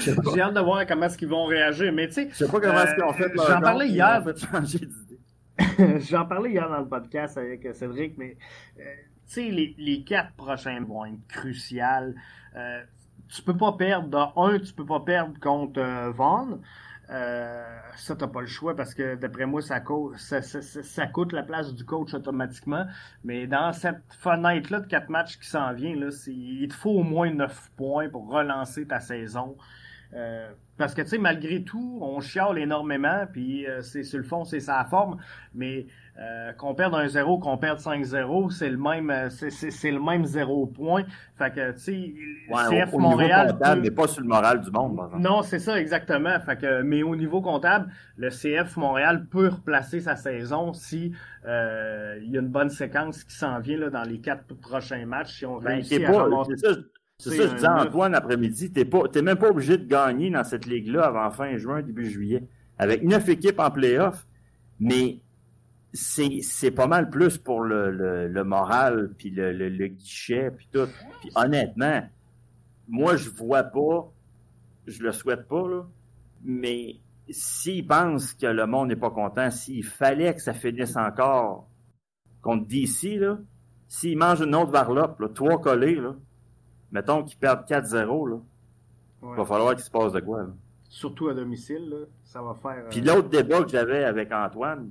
J'ai 0.00 0.40
hâte 0.40 0.54
de 0.54 0.60
voir 0.60 0.86
comment 0.86 1.06
est-ce 1.06 1.18
qu'ils 1.18 1.28
vont 1.28 1.46
réagir, 1.46 1.92
mais 1.92 2.06
tu 2.06 2.14
sais. 2.14 2.28
Je 2.30 2.36
sais 2.36 2.48
pas 2.48 2.60
comment 2.60 2.80
est-ce 2.80 2.94
qu'ils 2.94 3.04
ont 3.04 3.12
fait. 3.12 3.24
Euh, 3.24 3.44
j'en 3.48 3.60
parlais 3.60 3.88
hier. 3.88 4.24
J'en 6.08 6.26
parlais 6.26 6.50
hier 6.50 6.68
dans 6.68 6.78
le 6.78 6.88
podcast 6.88 7.36
avec 7.36 7.66
Cédric, 7.74 8.16
mais 8.16 8.36
euh, 8.78 8.82
tu 9.26 9.34
sais, 9.34 9.50
les, 9.50 9.74
les, 9.76 10.04
quatre 10.04 10.32
prochains 10.34 10.80
vont 10.84 11.04
être 11.04 11.26
cruciales. 11.28 12.14
Euh, 12.54 12.82
tu 13.28 13.42
peux 13.42 13.56
pas 13.56 13.72
perdre. 13.72 14.08
De 14.08 14.40
un, 14.40 14.58
tu 14.60 14.72
peux 14.72 14.86
pas 14.86 15.00
perdre 15.00 15.38
contre 15.40 15.80
euh, 15.80 16.10
Vaughn. 16.10 16.60
Euh, 17.10 17.62
ça, 17.96 18.16
t'as 18.16 18.26
pas 18.26 18.40
le 18.40 18.46
choix 18.46 18.74
parce 18.74 18.94
que 18.94 19.14
d'après 19.14 19.46
moi, 19.46 19.60
ça, 19.60 19.80
coûte, 19.80 20.16
ça, 20.16 21.06
coûte 21.06 21.32
la 21.32 21.42
place 21.42 21.74
du 21.74 21.84
coach 21.84 22.14
automatiquement. 22.14 22.86
Mais 23.24 23.46
dans 23.46 23.72
cette 23.72 24.02
fenêtre-là 24.18 24.80
de 24.80 24.86
quatre 24.86 25.08
matchs 25.10 25.38
qui 25.38 25.46
s'en 25.46 25.72
vient, 25.72 25.94
là, 25.96 26.08
il 26.26 26.68
te 26.68 26.74
faut 26.74 26.90
au 26.90 27.02
moins 27.02 27.30
9 27.30 27.70
points 27.76 28.08
pour 28.08 28.28
relancer 28.28 28.86
ta 28.86 29.00
saison. 29.00 29.56
Euh, 30.12 30.50
parce 30.76 30.94
que, 30.94 31.02
tu 31.02 31.08
sais, 31.08 31.18
malgré 31.18 31.62
tout, 31.62 31.98
on 32.00 32.20
chiale 32.20 32.58
énormément, 32.58 33.24
puis 33.32 33.66
euh, 33.66 33.80
c'est 33.80 34.02
sur 34.02 34.18
le 34.18 34.24
fond, 34.24 34.44
c'est 34.44 34.60
sa 34.60 34.84
forme, 34.84 35.18
mais 35.54 35.86
euh, 36.18 36.52
qu'on 36.52 36.74
perde 36.74 36.94
un 36.94 37.06
0, 37.06 37.38
qu'on 37.38 37.58
perde 37.58 37.78
5-0, 37.78 38.50
c'est 38.50 38.70
le 38.70 38.76
même 38.76 39.10
euh, 39.10 39.30
c'est 39.30 39.90
le 39.90 40.00
même 40.00 40.24
0 40.24 40.66
point. 40.66 41.04
Fait 41.38 41.52
que, 41.52 41.72
tu 41.72 41.78
sais, 41.78 42.14
CF 42.48 42.92
Montréal... 42.92 43.56
mais 43.80 43.90
pas 43.90 44.08
sur 44.08 44.22
le 44.22 44.28
moral 44.28 44.60
du 44.60 44.70
monde, 44.70 44.98
Non, 45.18 45.42
c'est 45.42 45.60
ça, 45.60 45.80
exactement. 45.80 46.38
Fait 46.40 46.56
que, 46.56 46.82
mais 46.82 47.02
au 47.02 47.14
niveau 47.14 47.40
comptable, 47.40 47.90
le 48.16 48.30
CF 48.30 48.76
Montréal 48.76 49.26
peut 49.30 49.48
replacer 49.48 50.00
sa 50.00 50.16
saison 50.16 50.72
si 50.72 51.12
euh, 51.46 52.18
il 52.22 52.30
y 52.30 52.36
a 52.36 52.40
une 52.40 52.48
bonne 52.48 52.70
séquence 52.70 53.22
qui 53.22 53.36
s'en 53.36 53.60
vient 53.60 53.78
là, 53.78 53.90
dans 53.90 54.02
les 54.02 54.20
quatre 54.20 54.54
prochains 54.54 55.06
matchs, 55.06 55.38
si 55.38 55.46
on 55.46 55.58
ben, 55.58 55.74
réussit 55.74 56.04
à 56.04 56.10
pas, 56.10 56.28
C'est 57.30 57.36
ça, 57.36 57.48
je 57.48 57.54
disais 57.54 57.68
Antoine 57.68 58.14
après-midi, 58.14 58.70
t'es 58.70 58.84
pas, 58.84 59.08
t'es 59.08 59.22
même 59.22 59.38
pas 59.38 59.48
obligé 59.48 59.78
de 59.78 59.86
gagner 59.86 60.30
dans 60.30 60.44
cette 60.44 60.66
ligue-là 60.66 61.06
avant 61.06 61.30
fin 61.30 61.56
juin, 61.56 61.80
début 61.80 62.10
juillet. 62.10 62.42
Avec 62.78 63.02
neuf 63.02 63.28
équipes 63.28 63.60
en 63.60 63.70
playoff, 63.70 64.26
mais 64.78 65.20
c'est 65.94 66.72
pas 66.72 66.86
mal 66.86 67.08
plus 67.08 67.38
pour 67.38 67.60
le, 67.60 68.26
le, 68.26 68.44
moral, 68.44 69.12
puis 69.16 69.30
le, 69.30 69.52
le, 69.52 69.86
guichet, 69.86 70.50
puis 70.50 70.68
tout. 70.70 70.88
Puis 71.20 71.30
honnêtement, 71.34 72.02
moi, 72.88 73.16
je 73.16 73.30
vois 73.30 73.62
pas, 73.62 74.12
je 74.86 75.02
le 75.02 75.12
souhaite 75.12 75.48
pas, 75.48 75.66
là, 75.68 75.86
mais 76.44 76.96
s'ils 77.30 77.86
pensent 77.86 78.34
que 78.34 78.46
le 78.46 78.66
monde 78.66 78.88
n'est 78.88 78.96
pas 78.96 79.10
content, 79.10 79.50
s'il 79.50 79.84
fallait 79.84 80.34
que 80.34 80.42
ça 80.42 80.52
finisse 80.52 80.96
encore 80.96 81.68
contre 82.42 82.66
DC, 82.66 83.20
s'ils 83.88 84.18
mangent 84.18 84.42
une 84.42 84.54
autre 84.54 84.72
varlope, 84.72 85.20
là, 85.20 85.28
trois 85.28 85.60
collés, 85.60 85.94
là, 85.94 86.16
mettons 86.92 87.22
qu'ils 87.24 87.38
perdent 87.38 87.66
4-0, 87.66 88.30
là, 88.30 88.36
il 89.22 89.36
va 89.36 89.44
falloir 89.44 89.74
qu'il 89.74 89.84
se 89.84 89.90
passe 89.90 90.12
de 90.12 90.20
quoi. 90.20 90.42
Là. 90.42 90.50
Surtout 90.88 91.28
à 91.28 91.34
domicile, 91.34 91.88
là, 91.88 91.96
ça 92.24 92.42
va 92.42 92.54
faire... 92.54 92.88
Puis 92.90 93.00
l'autre 93.00 93.28
débat 93.28 93.62
que 93.62 93.68
j'avais 93.68 94.04
avec 94.04 94.30
Antoine, 94.32 94.90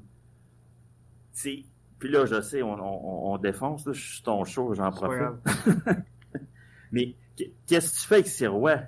puis 1.41 2.11
là, 2.11 2.25
je 2.25 2.41
sais, 2.41 2.61
on, 2.61 3.37
défonce, 3.37 3.85
je 3.85 3.93
suis 3.93 4.23
ton 4.23 4.43
show, 4.43 4.73
j'en 4.73 4.91
profite. 4.91 5.21
Mais 6.91 7.15
qu'est-ce 7.65 7.91
que 7.91 8.01
tu 8.01 8.07
fais 8.07 8.15
avec 8.15 8.27
Sirois? 8.27 8.79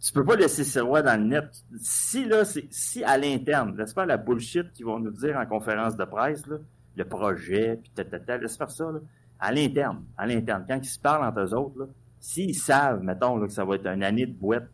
Tu 0.00 0.12
peux 0.12 0.24
pas 0.24 0.36
laisser 0.36 0.64
Sirois 0.64 1.02
dans 1.02 1.18
le 1.18 1.26
net. 1.26 1.44
Si 1.80 2.24
là, 2.26 2.44
c'est 2.44 2.66
si 2.70 3.02
à 3.04 3.16
l'interne, 3.16 3.76
laisse 3.76 3.94
pas 3.94 4.04
la 4.04 4.16
bullshit 4.18 4.72
qu'ils 4.72 4.84
vont 4.84 4.98
nous 4.98 5.12
dire 5.12 5.38
en 5.38 5.46
conférence 5.46 5.96
de 5.96 6.04
presse, 6.04 6.46
là, 6.46 6.56
le 6.96 7.04
projet, 7.04 7.78
puis 7.80 7.90
tata, 7.92 8.36
laisse 8.36 8.56
faire 8.56 8.70
ça, 8.70 8.90
là. 8.90 8.98
À 9.40 9.52
l'interne, 9.52 10.04
à 10.16 10.26
l'interne. 10.26 10.64
Quand 10.68 10.78
ils 10.78 10.84
se 10.84 10.98
parlent 10.98 11.24
entre 11.24 11.40
eux 11.40 11.54
autres, 11.54 11.88
s'ils 12.24 12.54
savent, 12.54 13.02
mettons, 13.02 13.36
là, 13.36 13.46
que 13.46 13.52
ça 13.52 13.66
va 13.66 13.74
être 13.74 13.86
une 13.86 14.02
année 14.02 14.24
de 14.24 14.32
boîte, 14.32 14.66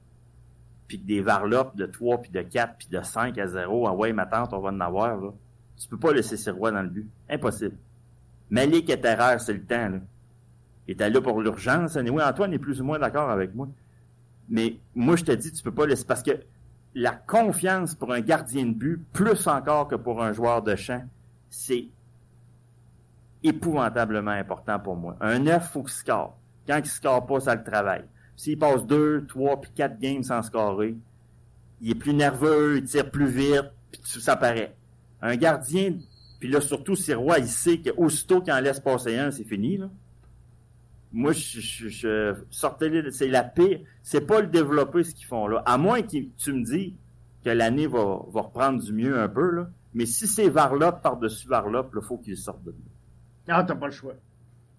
puis 0.86 0.98
des 0.98 1.20
varlopes 1.20 1.74
de 1.74 1.84
3, 1.84 2.18
puis 2.18 2.30
de 2.30 2.42
4, 2.42 2.76
puis 2.78 2.86
de 2.88 3.02
5 3.02 3.36
à 3.38 3.48
0, 3.48 3.88
ah 3.88 3.92
ouais, 3.92 4.12
ma 4.12 4.24
tante, 4.24 4.52
on 4.52 4.60
va 4.60 4.68
en 4.70 4.78
avoir, 4.78 5.16
là. 5.16 5.30
Tu 5.76 5.88
peux 5.88 5.98
pas 5.98 6.12
laisser 6.12 6.36
Sirois 6.36 6.70
dans 6.70 6.82
le 6.82 6.90
but. 6.90 7.08
Impossible. 7.28 7.76
Malik 8.50 8.88
est 8.88 9.04
erreur, 9.04 9.40
c'est 9.40 9.54
le 9.54 9.64
temps. 9.64 9.88
Là. 9.88 9.98
Il 10.86 10.92
était 10.92 11.10
là 11.10 11.20
pour 11.20 11.40
l'urgence. 11.40 11.96
Oui, 11.96 12.22
Antoine 12.22 12.52
est 12.52 12.58
plus 12.58 12.80
ou 12.80 12.84
moins 12.84 13.00
d'accord 13.00 13.30
avec 13.30 13.52
moi. 13.54 13.66
Mais 14.48 14.76
moi, 14.94 15.16
je 15.16 15.24
te 15.24 15.32
dis, 15.32 15.50
tu 15.50 15.62
peux 15.62 15.72
pas 15.72 15.86
laisser. 15.86 16.04
Parce 16.04 16.22
que 16.22 16.32
la 16.94 17.12
confiance 17.12 17.94
pour 17.94 18.12
un 18.12 18.20
gardien 18.20 18.66
de 18.66 18.74
but, 18.74 19.02
plus 19.12 19.46
encore 19.48 19.88
que 19.88 19.96
pour 19.96 20.22
un 20.22 20.32
joueur 20.32 20.62
de 20.62 20.76
champ, 20.76 21.02
c'est 21.48 21.88
épouvantablement 23.42 24.32
important 24.32 24.78
pour 24.78 24.96
moi. 24.96 25.16
Un 25.20 25.40
neuf, 25.40 25.72
faut 25.72 25.82
qu'il 25.82 25.92
score. 25.92 26.36
Quand 26.70 26.78
il 26.78 26.86
score 26.86 27.26
pas, 27.26 27.40
ça 27.40 27.56
le 27.56 27.64
travaille. 27.64 28.04
S'il 28.36 28.56
passe 28.56 28.86
deux, 28.86 29.26
trois, 29.26 29.60
puis 29.60 29.72
quatre 29.74 29.98
games 29.98 30.22
sans 30.22 30.40
scorer, 30.40 30.94
il 31.80 31.90
est 31.90 31.94
plus 31.96 32.14
nerveux, 32.14 32.78
il 32.78 32.84
tire 32.84 33.10
plus 33.10 33.26
vite, 33.26 33.72
puis 33.90 34.00
ça 34.04 34.36
paraît. 34.36 34.76
Un 35.20 35.34
gardien, 35.34 35.94
puis 36.38 36.48
là, 36.48 36.60
surtout, 36.60 36.94
si 36.94 37.12
Roy, 37.12 37.40
il 37.40 37.48
sait 37.48 37.80
qu'aussitôt 37.80 38.40
qu'il 38.40 38.52
en 38.52 38.60
laisse 38.60 38.78
passer 38.78 39.18
un, 39.18 39.32
c'est 39.32 39.42
fini. 39.42 39.80
Moi, 41.10 41.32
je, 41.32 41.58
je, 41.58 41.88
je 41.88 43.10
c'est 43.10 43.26
la 43.26 43.42
pire. 43.42 43.80
C'est 44.04 44.20
pas 44.20 44.40
le 44.40 44.46
développer 44.46 45.02
ce 45.02 45.12
qu'ils 45.12 45.26
font 45.26 45.48
là. 45.48 45.64
À 45.66 45.76
moins 45.76 46.02
que 46.02 46.18
tu 46.36 46.52
me 46.52 46.62
dis 46.62 46.94
que 47.44 47.50
l'année 47.50 47.88
va, 47.88 48.04
reprendre 48.32 48.80
du 48.80 48.92
mieux 48.92 49.18
un 49.18 49.28
peu. 49.28 49.64
Mais 49.92 50.06
si 50.06 50.28
c'est 50.28 50.48
Varlop 50.48 51.02
par-dessus 51.02 51.48
Varlop, 51.48 51.90
il 51.96 52.00
faut 52.00 52.18
qu'il 52.18 52.36
sorte 52.36 52.62
de 52.62 52.70
là. 52.70 53.56
Ah, 53.56 53.64
t'as 53.64 53.74
pas 53.74 53.86
le 53.86 53.92
choix. 53.92 54.14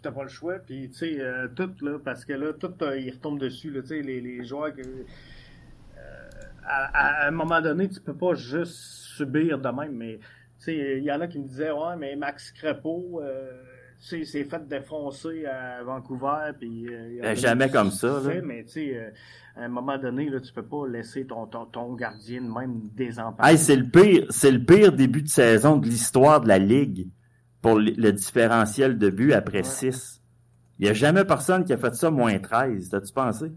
T'as 0.02 0.12
pas 0.12 0.24
le 0.24 0.30
choix. 0.30 0.60
Puis, 0.60 0.90
tu 0.90 0.98
sais, 0.98 1.20
euh, 1.20 1.48
tout, 1.56 1.72
là, 1.82 2.00
parce 2.04 2.26
que 2.26 2.34
là, 2.34 2.54
tout, 2.54 2.74
euh, 2.82 3.00
il 3.00 3.12
retombe 3.12 3.40
dessus, 3.40 3.72
là, 3.72 3.82
tu 3.82 3.90
sais, 3.90 4.02
les, 4.02 4.22
les 4.22 4.44
joueurs 4.44 4.74
que. 4.74 4.82
Euh, 4.82 6.30
à, 6.64 7.24
à, 7.24 7.28
un 7.28 7.32
moment 7.32 7.62
donné, 7.62 7.90
tu 7.90 8.00
peux 8.00 8.16
pas 8.16 8.34
juste 8.34 8.74
subir 8.74 9.60
de 9.60 9.70
même. 9.70 9.94
Mais 9.94 10.20
il 10.68 11.04
y 11.04 11.12
en 11.12 11.22
a 11.22 11.28
qui 11.28 11.40
me 11.40 11.48
disaient 11.48 11.72
Ouais, 11.72 11.96
mais 11.98 12.16
Max 12.16 12.52
Crepeau, 12.52 13.22
euh, 13.22 13.52
c'est 13.98 14.26
fait 14.26 14.68
défoncer 14.68 15.46
à 15.46 15.84
Vancouver. 15.84 16.52
Puis, 16.60 16.88
euh, 16.88 17.22
ben, 17.22 17.36
jamais 17.36 17.70
comme 17.70 17.92
ça. 17.92 18.22
Mais 18.44 18.66
euh, 18.78 19.10
à 19.56 19.64
un 19.64 19.68
moment 19.68 19.98
donné, 19.98 20.30
là, 20.30 20.40
tu 20.40 20.52
peux 20.52 20.66
pas 20.66 20.88
laisser 20.88 21.26
ton, 21.26 21.46
ton, 21.46 21.94
gardien 21.94 22.42
même 22.42 22.82
désemparé. 22.96 23.58
c'est 23.58 23.76
le 23.76 23.88
pire, 23.88 24.26
c'est 24.30 24.52
le 24.52 24.64
pire 24.64 24.92
début 24.92 25.22
de 25.22 25.28
saison 25.28 25.78
de 25.78 25.88
l'histoire 25.88 26.42
de 26.42 26.48
la 26.48 26.60
Ligue 26.60 27.10
pour 27.62 27.80
le, 27.80 28.12
différentiel 28.12 28.98
de 28.98 29.10
but 29.10 29.34
après 29.34 29.64
6. 29.64 30.22
Il 30.80 30.86
n'y 30.86 30.90
a 30.90 30.94
jamais 30.94 31.26
personne 31.26 31.64
qui 31.64 31.74
a 31.74 31.78
fait 31.78 31.94
ça 31.96 32.10
moins 32.10 32.40
13. 32.40 32.90
T'as-tu 32.90 33.14
pensé? 33.14 33.52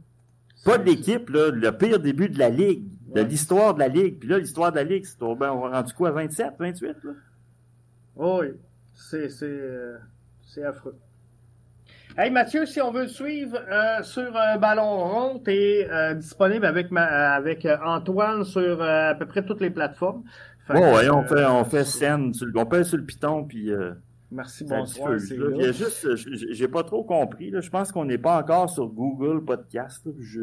Pas 0.65 0.79
de 0.79 0.85
l'équipe, 0.85 1.31
le 1.31 1.71
pire 1.71 1.99
début 1.99 2.29
de 2.29 2.39
la 2.39 2.51
Ligue 2.51 2.95
de 3.15 3.23
l'histoire 3.23 3.75
de 3.75 3.81
la 3.81 3.89
Ligue. 3.89 4.19
Puis 4.19 4.29
là, 4.29 4.39
l'histoire 4.39 4.73
de 4.73 4.77
la 4.77 4.85
Ligue, 4.85 5.05
c'est 5.05 5.19
ben, 5.19 5.51
on 5.51 5.71
rendu 5.71 5.93
quoi, 5.95 6.11
27, 6.11 6.55
28, 6.59 6.87
là? 7.05 7.11
oui, 8.17 8.47
c'est, 8.93 9.29
c'est, 9.29 9.47
euh, 9.47 9.97
c'est 10.47 10.65
affreux. 10.65 10.97
Hey 12.17 12.31
Mathieu, 12.31 12.65
si 12.65 12.81
on 12.81 12.93
veut 12.93 13.09
suivre 13.09 13.59
euh, 13.69 14.03
sur 14.05 14.37
euh, 14.37 14.57
Ballon 14.59 14.99
Rond, 14.99 15.43
tu 15.45 15.51
es 15.51 16.15
disponible 16.15 16.65
avec 16.65 16.93
ma, 16.93 17.35
avec 17.35 17.67
Antoine 17.85 18.45
sur 18.45 18.81
à 18.83 19.15
peu 19.15 19.27
près 19.27 19.45
toutes 19.45 19.61
les 19.61 19.71
plateformes. 19.71 20.23
Bon, 20.69 20.97
ouais, 20.97 21.11
on 21.11 21.25
fait 21.25 21.45
on 21.45 21.65
fait 21.65 21.85
scène, 21.85 22.33
on 22.55 22.67
pèse 22.67 22.89
sur 22.89 22.99
le 22.99 23.05
piton 23.05 23.45
puis 23.45 23.71
Merci, 24.35 24.65
bonsoir. 24.65 25.13
Il 25.31 25.63
y 25.63 25.67
a 25.67 25.71
juste, 25.73 26.09
j'ai 26.17 26.67
pas 26.67 26.83
trop 26.83 27.05
compris. 27.05 27.51
Là. 27.51 27.61
Je 27.61 27.71
pense 27.71 27.93
qu'on 27.93 28.05
n'est 28.05 28.19
pas 28.19 28.37
encore 28.37 28.69
sur 28.69 28.89
Google 28.89 29.45
Podcast. 29.45 30.09
Je, 30.19 30.41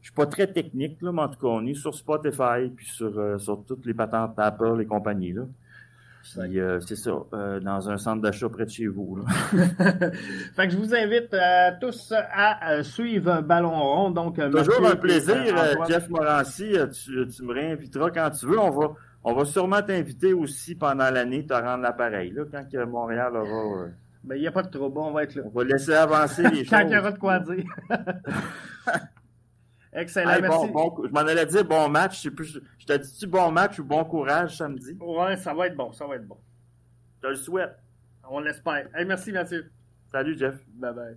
je 0.00 0.06
suis 0.06 0.14
pas 0.14 0.26
très 0.26 0.46
technique, 0.46 1.02
là, 1.02 1.10
mais 1.10 1.22
en 1.22 1.28
tout 1.28 1.40
cas, 1.40 1.48
on 1.48 1.66
est 1.66 1.74
sur 1.74 1.94
Spotify, 1.94 2.70
puis 2.74 2.86
sur, 2.86 3.18
euh, 3.18 3.38
sur 3.38 3.64
toutes 3.64 3.84
les 3.84 3.94
patentes 3.94 4.38
Apple 4.38 4.80
et 4.80 4.86
compagnie. 4.86 5.32
Là. 5.32 5.42
Euh, 6.38 6.80
c'est 6.80 6.96
ça, 6.96 7.12
euh, 7.32 7.60
dans 7.60 7.90
un 7.90 7.96
centre 7.96 8.22
d'achat 8.22 8.48
près 8.48 8.66
de 8.66 8.70
chez 8.70 8.86
vous. 8.86 9.16
Là. 9.16 9.24
fait 10.54 10.68
que 10.68 10.72
je 10.72 10.76
vous 10.76 10.94
invite 10.94 11.34
tous 11.80 12.12
à 12.32 12.82
suivre 12.84 13.40
Ballon 13.40 13.70
Rond. 13.70 14.10
Donc, 14.10 14.36
Toujours 14.36 14.86
un 14.86 14.96
plaisir, 14.96 15.36
Jeff 15.88 16.08
Morancy. 16.08 16.76
Tu, 16.92 17.26
tu, 17.26 17.42
me 17.42 17.52
réinviteras 17.52 18.10
quand 18.10 18.30
tu 18.30 18.46
veux. 18.46 18.58
On 18.58 18.70
va, 18.70 18.92
on 19.22 19.34
va 19.34 19.44
sûrement 19.44 19.82
t'inviter 19.82 20.32
aussi 20.32 20.74
pendant 20.74 21.10
l'année, 21.10 21.44
te 21.44 21.52
rendre 21.52 21.82
l'appareil, 21.82 22.30
là, 22.30 22.44
quand 22.50 22.68
que 22.70 22.84
Montréal 22.84 23.36
aura. 23.36 23.88
Ben, 24.22 24.36
il 24.36 24.42
n'y 24.42 24.46
a 24.46 24.52
pas 24.52 24.62
de 24.62 24.70
trouble, 24.70 24.98
on 24.98 25.12
va 25.12 25.22
être 25.24 25.34
là. 25.34 25.42
On 25.46 25.50
va 25.50 25.64
laisser 25.64 25.94
avancer 25.94 26.42
les 26.42 26.64
choses. 26.64 26.70
quand 26.70 26.80
il 26.80 26.90
y 26.90 26.98
aura 26.98 27.12
de 27.12 27.18
quoi 27.18 27.38
dire. 27.40 27.64
Excellent, 29.92 30.40
merci. 30.40 30.66
je 30.68 31.10
m'en 31.10 31.20
allais 31.20 31.46
dire 31.46 31.64
bon 31.64 31.88
match. 31.88 32.22
Je, 32.22 32.28
plus, 32.28 32.60
je 32.78 32.86
t'ai 32.86 32.98
dit-tu 32.98 33.26
bon 33.26 33.50
match 33.50 33.78
ou 33.78 33.84
bon 33.84 34.04
courage 34.04 34.56
samedi? 34.56 34.96
Ouais, 35.00 35.36
ça 35.36 35.52
va 35.52 35.66
être 35.66 35.76
bon, 35.76 35.92
ça 35.92 36.06
va 36.06 36.16
être 36.16 36.26
bon. 36.26 36.38
Je 37.16 37.26
te 37.26 37.26
le 37.28 37.36
souhaite. 37.36 37.76
On 38.30 38.40
l'espère. 38.40 38.86
Hey, 38.94 39.04
merci 39.04 39.32
Mathieu. 39.32 39.70
Salut 40.12 40.38
Jeff. 40.38 40.54
Bye 40.74 40.94
bye. 40.94 41.16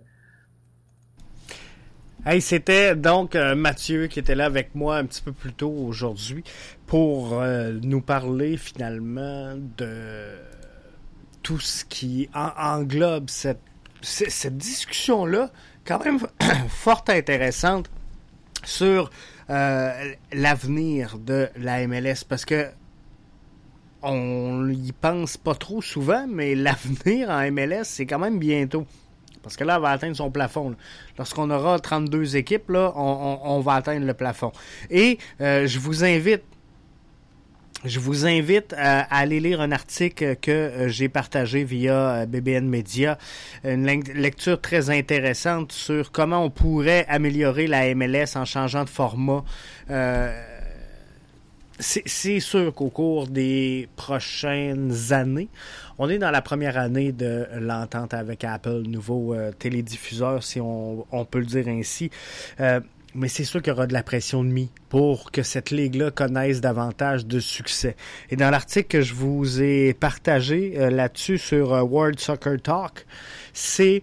Hey, 2.26 2.40
c'était 2.40 2.96
donc 2.96 3.36
euh, 3.36 3.54
Mathieu 3.54 4.06
qui 4.06 4.18
était 4.18 4.34
là 4.34 4.46
avec 4.46 4.74
moi 4.74 4.96
un 4.96 5.04
petit 5.04 5.20
peu 5.20 5.32
plus 5.32 5.52
tôt 5.52 5.70
aujourd'hui 5.70 6.42
pour 6.86 7.40
euh, 7.40 7.78
nous 7.82 8.00
parler 8.00 8.56
finalement 8.56 9.54
de 9.76 10.28
tout 11.42 11.60
ce 11.60 11.84
qui 11.84 12.28
englobe 12.34 13.28
cette, 13.28 13.60
cette 14.02 14.56
discussion-là, 14.56 15.50
quand 15.84 16.04
même 16.04 16.18
fort 16.68 17.04
intéressante 17.08 17.90
sur 18.64 19.10
euh, 19.50 20.12
l'avenir 20.32 21.18
de 21.18 21.48
la 21.56 21.86
MLS 21.86 22.24
parce 22.26 22.44
que 22.44 22.68
on 24.02 24.68
y 24.68 24.92
pense 24.92 25.36
pas 25.36 25.54
trop 25.54 25.82
souvent, 25.82 26.26
mais 26.28 26.54
l'avenir 26.54 27.30
en 27.30 27.50
MLS, 27.50 27.84
c'est 27.84 28.06
quand 28.06 28.18
même 28.18 28.38
bientôt. 28.38 28.86
parce 29.42 29.56
que 29.56 29.64
là, 29.64 29.76
elle 29.76 29.82
va 29.82 29.90
atteindre 29.90 30.16
son 30.16 30.30
plafond. 30.30 30.74
Lorsqu'on 31.18 31.50
aura 31.50 31.78
32 31.78 32.36
équipes, 32.36 32.70
là, 32.70 32.92
on, 32.96 33.60
va 33.60 33.74
atteindre 33.74 34.06
le 34.06 34.14
plafond. 34.14 34.52
Et 34.90 35.18
euh, 35.40 35.66
je 35.66 35.78
vous 35.78 36.04
invite 36.04 36.42
je 37.84 38.00
vous 38.00 38.26
invite 38.26 38.74
à, 38.76 39.02
aller 39.14 39.40
lire 39.40 39.60
un 39.60 39.70
article 39.70 40.36
que 40.36 40.50
euh, 40.50 40.88
j'ai 40.88 41.08
partagé 41.08 41.64
via 41.64 41.92
euh, 41.92 42.26
BBN 42.26 42.66
Media, 42.66 43.18
une 43.62 43.86
lecture 43.86 44.60
très 44.60 44.90
intéressante 44.90 45.72
sur 45.72 46.10
comment 46.10 46.44
on 46.44 46.50
pourrait 46.50 47.04
améliorer 47.08 47.66
la 47.66 47.94
MLS 47.94 48.36
en 48.36 48.44
changeant 48.44 48.84
de 48.84 48.90
format. 48.90 49.44
Euh, 49.90 50.32
c'est 51.80 52.38
sûr 52.38 52.72
qu'au 52.72 52.88
cours 52.88 53.26
des 53.26 53.88
prochaines 53.96 55.12
années, 55.12 55.48
on 55.98 56.08
est 56.08 56.18
dans 56.18 56.30
la 56.30 56.40
première 56.40 56.78
année 56.78 57.10
de 57.10 57.48
l'entente 57.58 58.14
avec 58.14 58.44
Apple, 58.44 58.82
nouveau 58.86 59.34
télédiffuseur, 59.58 60.44
si 60.44 60.60
on, 60.60 61.04
peut 61.28 61.40
le 61.40 61.46
dire 61.46 61.66
ainsi. 61.66 62.10
Mais 63.14 63.28
c'est 63.28 63.44
sûr 63.44 63.62
qu'il 63.62 63.72
y 63.72 63.76
aura 63.76 63.86
de 63.86 63.92
la 63.92 64.02
pression 64.02 64.42
de 64.42 64.48
mi 64.48 64.70
pour 64.88 65.30
que 65.30 65.42
cette 65.42 65.70
ligue-là 65.70 66.10
connaisse 66.10 66.60
davantage 66.60 67.26
de 67.26 67.38
succès. 67.38 67.94
Et 68.30 68.36
dans 68.36 68.50
l'article 68.50 68.88
que 68.88 69.02
je 69.02 69.14
vous 69.14 69.62
ai 69.62 69.94
partagé 69.94 70.74
euh, 70.76 70.90
là-dessus 70.90 71.38
sur 71.38 71.74
euh, 71.74 71.82
World 71.82 72.18
Soccer 72.18 72.60
Talk, 72.60 73.06
c'est 73.52 74.02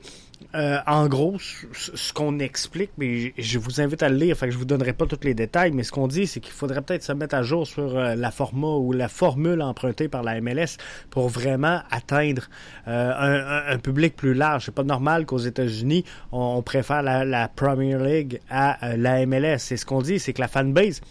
euh, 0.53 0.79
en 0.85 1.07
gros, 1.07 1.37
ce 1.39 2.13
qu'on 2.13 2.39
explique, 2.39 2.91
mais 2.97 3.33
je 3.37 3.59
vous 3.59 3.79
invite 3.79 4.03
à 4.03 4.09
le 4.09 4.15
lire, 4.15 4.35
fait 4.35 4.47
que 4.47 4.51
je 4.51 4.57
vous 4.57 4.65
donnerai 4.65 4.93
pas 4.93 5.05
tous 5.05 5.19
les 5.23 5.33
détails, 5.33 5.71
mais 5.71 5.83
ce 5.83 5.91
qu'on 5.91 6.07
dit, 6.07 6.27
c'est 6.27 6.39
qu'il 6.39 6.53
faudrait 6.53 6.81
peut-être 6.81 7.03
se 7.03 7.13
mettre 7.13 7.35
à 7.35 7.43
jour 7.43 7.65
sur 7.65 7.97
euh, 7.97 8.15
la 8.15 8.31
format 8.31 8.75
ou 8.75 8.91
la 8.91 9.07
formule 9.07 9.61
empruntée 9.61 10.09
par 10.09 10.23
la 10.23 10.41
MLS 10.41 10.77
pour 11.09 11.29
vraiment 11.29 11.81
atteindre 11.89 12.49
euh, 12.87 13.73
un, 13.73 13.77
public 13.77 14.15
plus 14.15 14.33
large. 14.33 14.65
C'est 14.65 14.75
pas 14.75 14.83
normal 14.83 15.25
qu'aux 15.25 15.37
États-Unis, 15.37 16.03
on, 16.31 16.61
préfère 16.61 17.01
la, 17.01 17.23
la, 17.23 17.47
Premier 17.47 17.97
League 17.97 18.39
à 18.49 18.95
la 18.97 19.25
MLS. 19.25 19.71
Et 19.71 19.77
ce 19.77 19.85
qu'on 19.85 20.01
dit, 20.01 20.19
c'est 20.19 20.33
que 20.33 20.41
la 20.41 20.47
fanbase, 20.47 21.01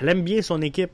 elle 0.00 0.08
aime 0.08 0.22
bien 0.22 0.42
son 0.42 0.62
équipe. 0.62 0.92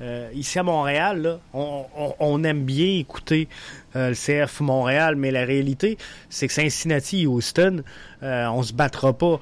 Euh, 0.00 0.30
ici 0.34 0.58
à 0.58 0.62
Montréal, 0.62 1.38
on, 1.54 2.44
aime 2.44 2.64
bien 2.64 2.98
écouter 2.98 3.48
euh, 3.94 4.10
le 4.10 4.14
CF 4.14 4.60
Montréal, 4.60 5.16
mais 5.16 5.30
la 5.30 5.44
réalité, 5.44 5.96
c'est 6.28 6.48
que 6.48 6.52
Cincinnati 6.52 7.22
et 7.22 7.26
Houston, 7.26 7.82
euh, 8.22 8.46
on 8.48 8.62
se 8.62 8.72
battra 8.72 9.16
pas 9.16 9.40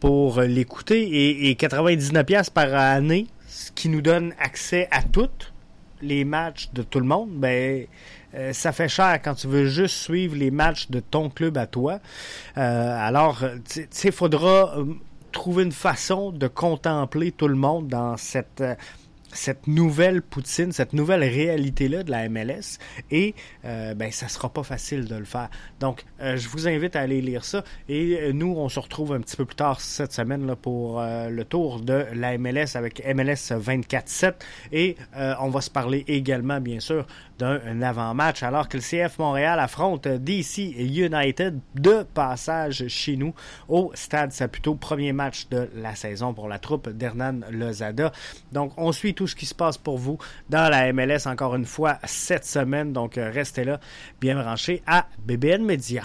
pour 0.00 0.40
l'écouter. 0.42 1.02
Et, 1.02 1.50
et 1.50 1.54
99$ 1.54 2.50
par 2.50 2.74
année, 2.74 3.26
ce 3.46 3.72
qui 3.72 3.88
nous 3.88 4.02
donne 4.02 4.34
accès 4.38 4.88
à 4.90 5.02
toutes 5.02 5.52
les 6.02 6.24
matchs 6.24 6.70
de 6.74 6.82
tout 6.82 7.00
le 7.00 7.06
monde, 7.06 7.30
ben 7.30 7.86
ça 8.50 8.72
fait 8.72 8.88
cher 8.88 9.20
quand 9.22 9.34
tu 9.34 9.46
veux 9.46 9.68
juste 9.68 9.94
suivre 9.94 10.34
les 10.34 10.50
matchs 10.50 10.90
de 10.90 10.98
ton 10.98 11.30
club 11.30 11.56
à 11.56 11.68
toi. 11.68 12.00
alors, 12.56 13.44
sais, 13.90 14.10
faudra 14.10 14.76
trouver 15.30 15.62
une 15.62 15.72
façon 15.72 16.32
de 16.32 16.48
contempler 16.48 17.30
tout 17.30 17.46
le 17.46 17.54
monde 17.54 17.86
dans 17.86 18.16
cette 18.16 18.62
cette 19.34 19.66
nouvelle 19.66 20.22
poutine, 20.22 20.72
cette 20.72 20.92
nouvelle 20.92 21.22
réalité-là 21.22 22.02
de 22.02 22.10
la 22.10 22.28
MLS 22.28 22.78
et 23.10 23.34
euh, 23.64 23.94
ben 23.94 24.10
ça 24.10 24.28
sera 24.28 24.48
pas 24.48 24.62
facile 24.62 25.06
de 25.06 25.16
le 25.16 25.24
faire. 25.24 25.50
Donc 25.80 26.04
euh, 26.20 26.36
je 26.36 26.48
vous 26.48 26.68
invite 26.68 26.96
à 26.96 27.00
aller 27.00 27.20
lire 27.20 27.44
ça 27.44 27.64
et 27.88 28.18
euh, 28.20 28.32
nous 28.32 28.54
on 28.56 28.68
se 28.68 28.80
retrouve 28.80 29.12
un 29.12 29.20
petit 29.20 29.36
peu 29.36 29.44
plus 29.44 29.56
tard 29.56 29.80
cette 29.80 30.12
semaine 30.12 30.46
là, 30.46 30.56
pour 30.56 31.00
euh, 31.00 31.28
le 31.28 31.44
tour 31.44 31.80
de 31.80 32.06
la 32.14 32.38
MLS 32.38 32.76
avec 32.76 33.04
MLS 33.04 33.52
24-7 33.52 34.34
et 34.72 34.96
on 35.40 35.48
va 35.48 35.60
se 35.60 35.70
parler 35.70 36.04
également 36.08 36.60
bien 36.60 36.80
sûr 36.80 37.06
d'un 37.38 37.82
avant-match 37.82 38.42
alors 38.42 38.68
que 38.68 38.76
le 38.76 38.82
CF 38.82 39.18
Montréal 39.18 39.58
affronte 39.58 40.06
DC 40.06 40.58
United 40.76 41.58
de 41.74 42.02
passage 42.14 42.86
chez 42.88 43.16
nous 43.16 43.34
au 43.68 43.90
Stade 43.94 44.32
Saputo, 44.32 44.74
premier 44.74 45.12
match 45.12 45.48
de 45.48 45.68
la 45.74 45.94
saison 45.94 46.34
pour 46.34 46.48
la 46.48 46.58
troupe 46.58 46.88
d'Hernan 46.88 47.40
Lozada. 47.50 48.12
Donc 48.52 48.72
on 48.76 48.92
suit 48.92 49.14
tout 49.14 49.26
ce 49.26 49.36
qui 49.36 49.46
se 49.46 49.54
passe 49.54 49.78
pour 49.78 49.98
vous 49.98 50.18
dans 50.48 50.70
la 50.70 50.92
MLS 50.92 51.26
encore 51.26 51.54
une 51.54 51.66
fois 51.66 51.98
cette 52.04 52.44
semaine. 52.44 52.92
Donc 52.92 53.18
euh, 53.18 53.30
restez 53.30 53.64
là, 53.64 53.80
bien 54.20 54.40
branchés 54.40 54.82
à 54.86 55.06
BBN 55.18 55.64
Media. 55.64 56.04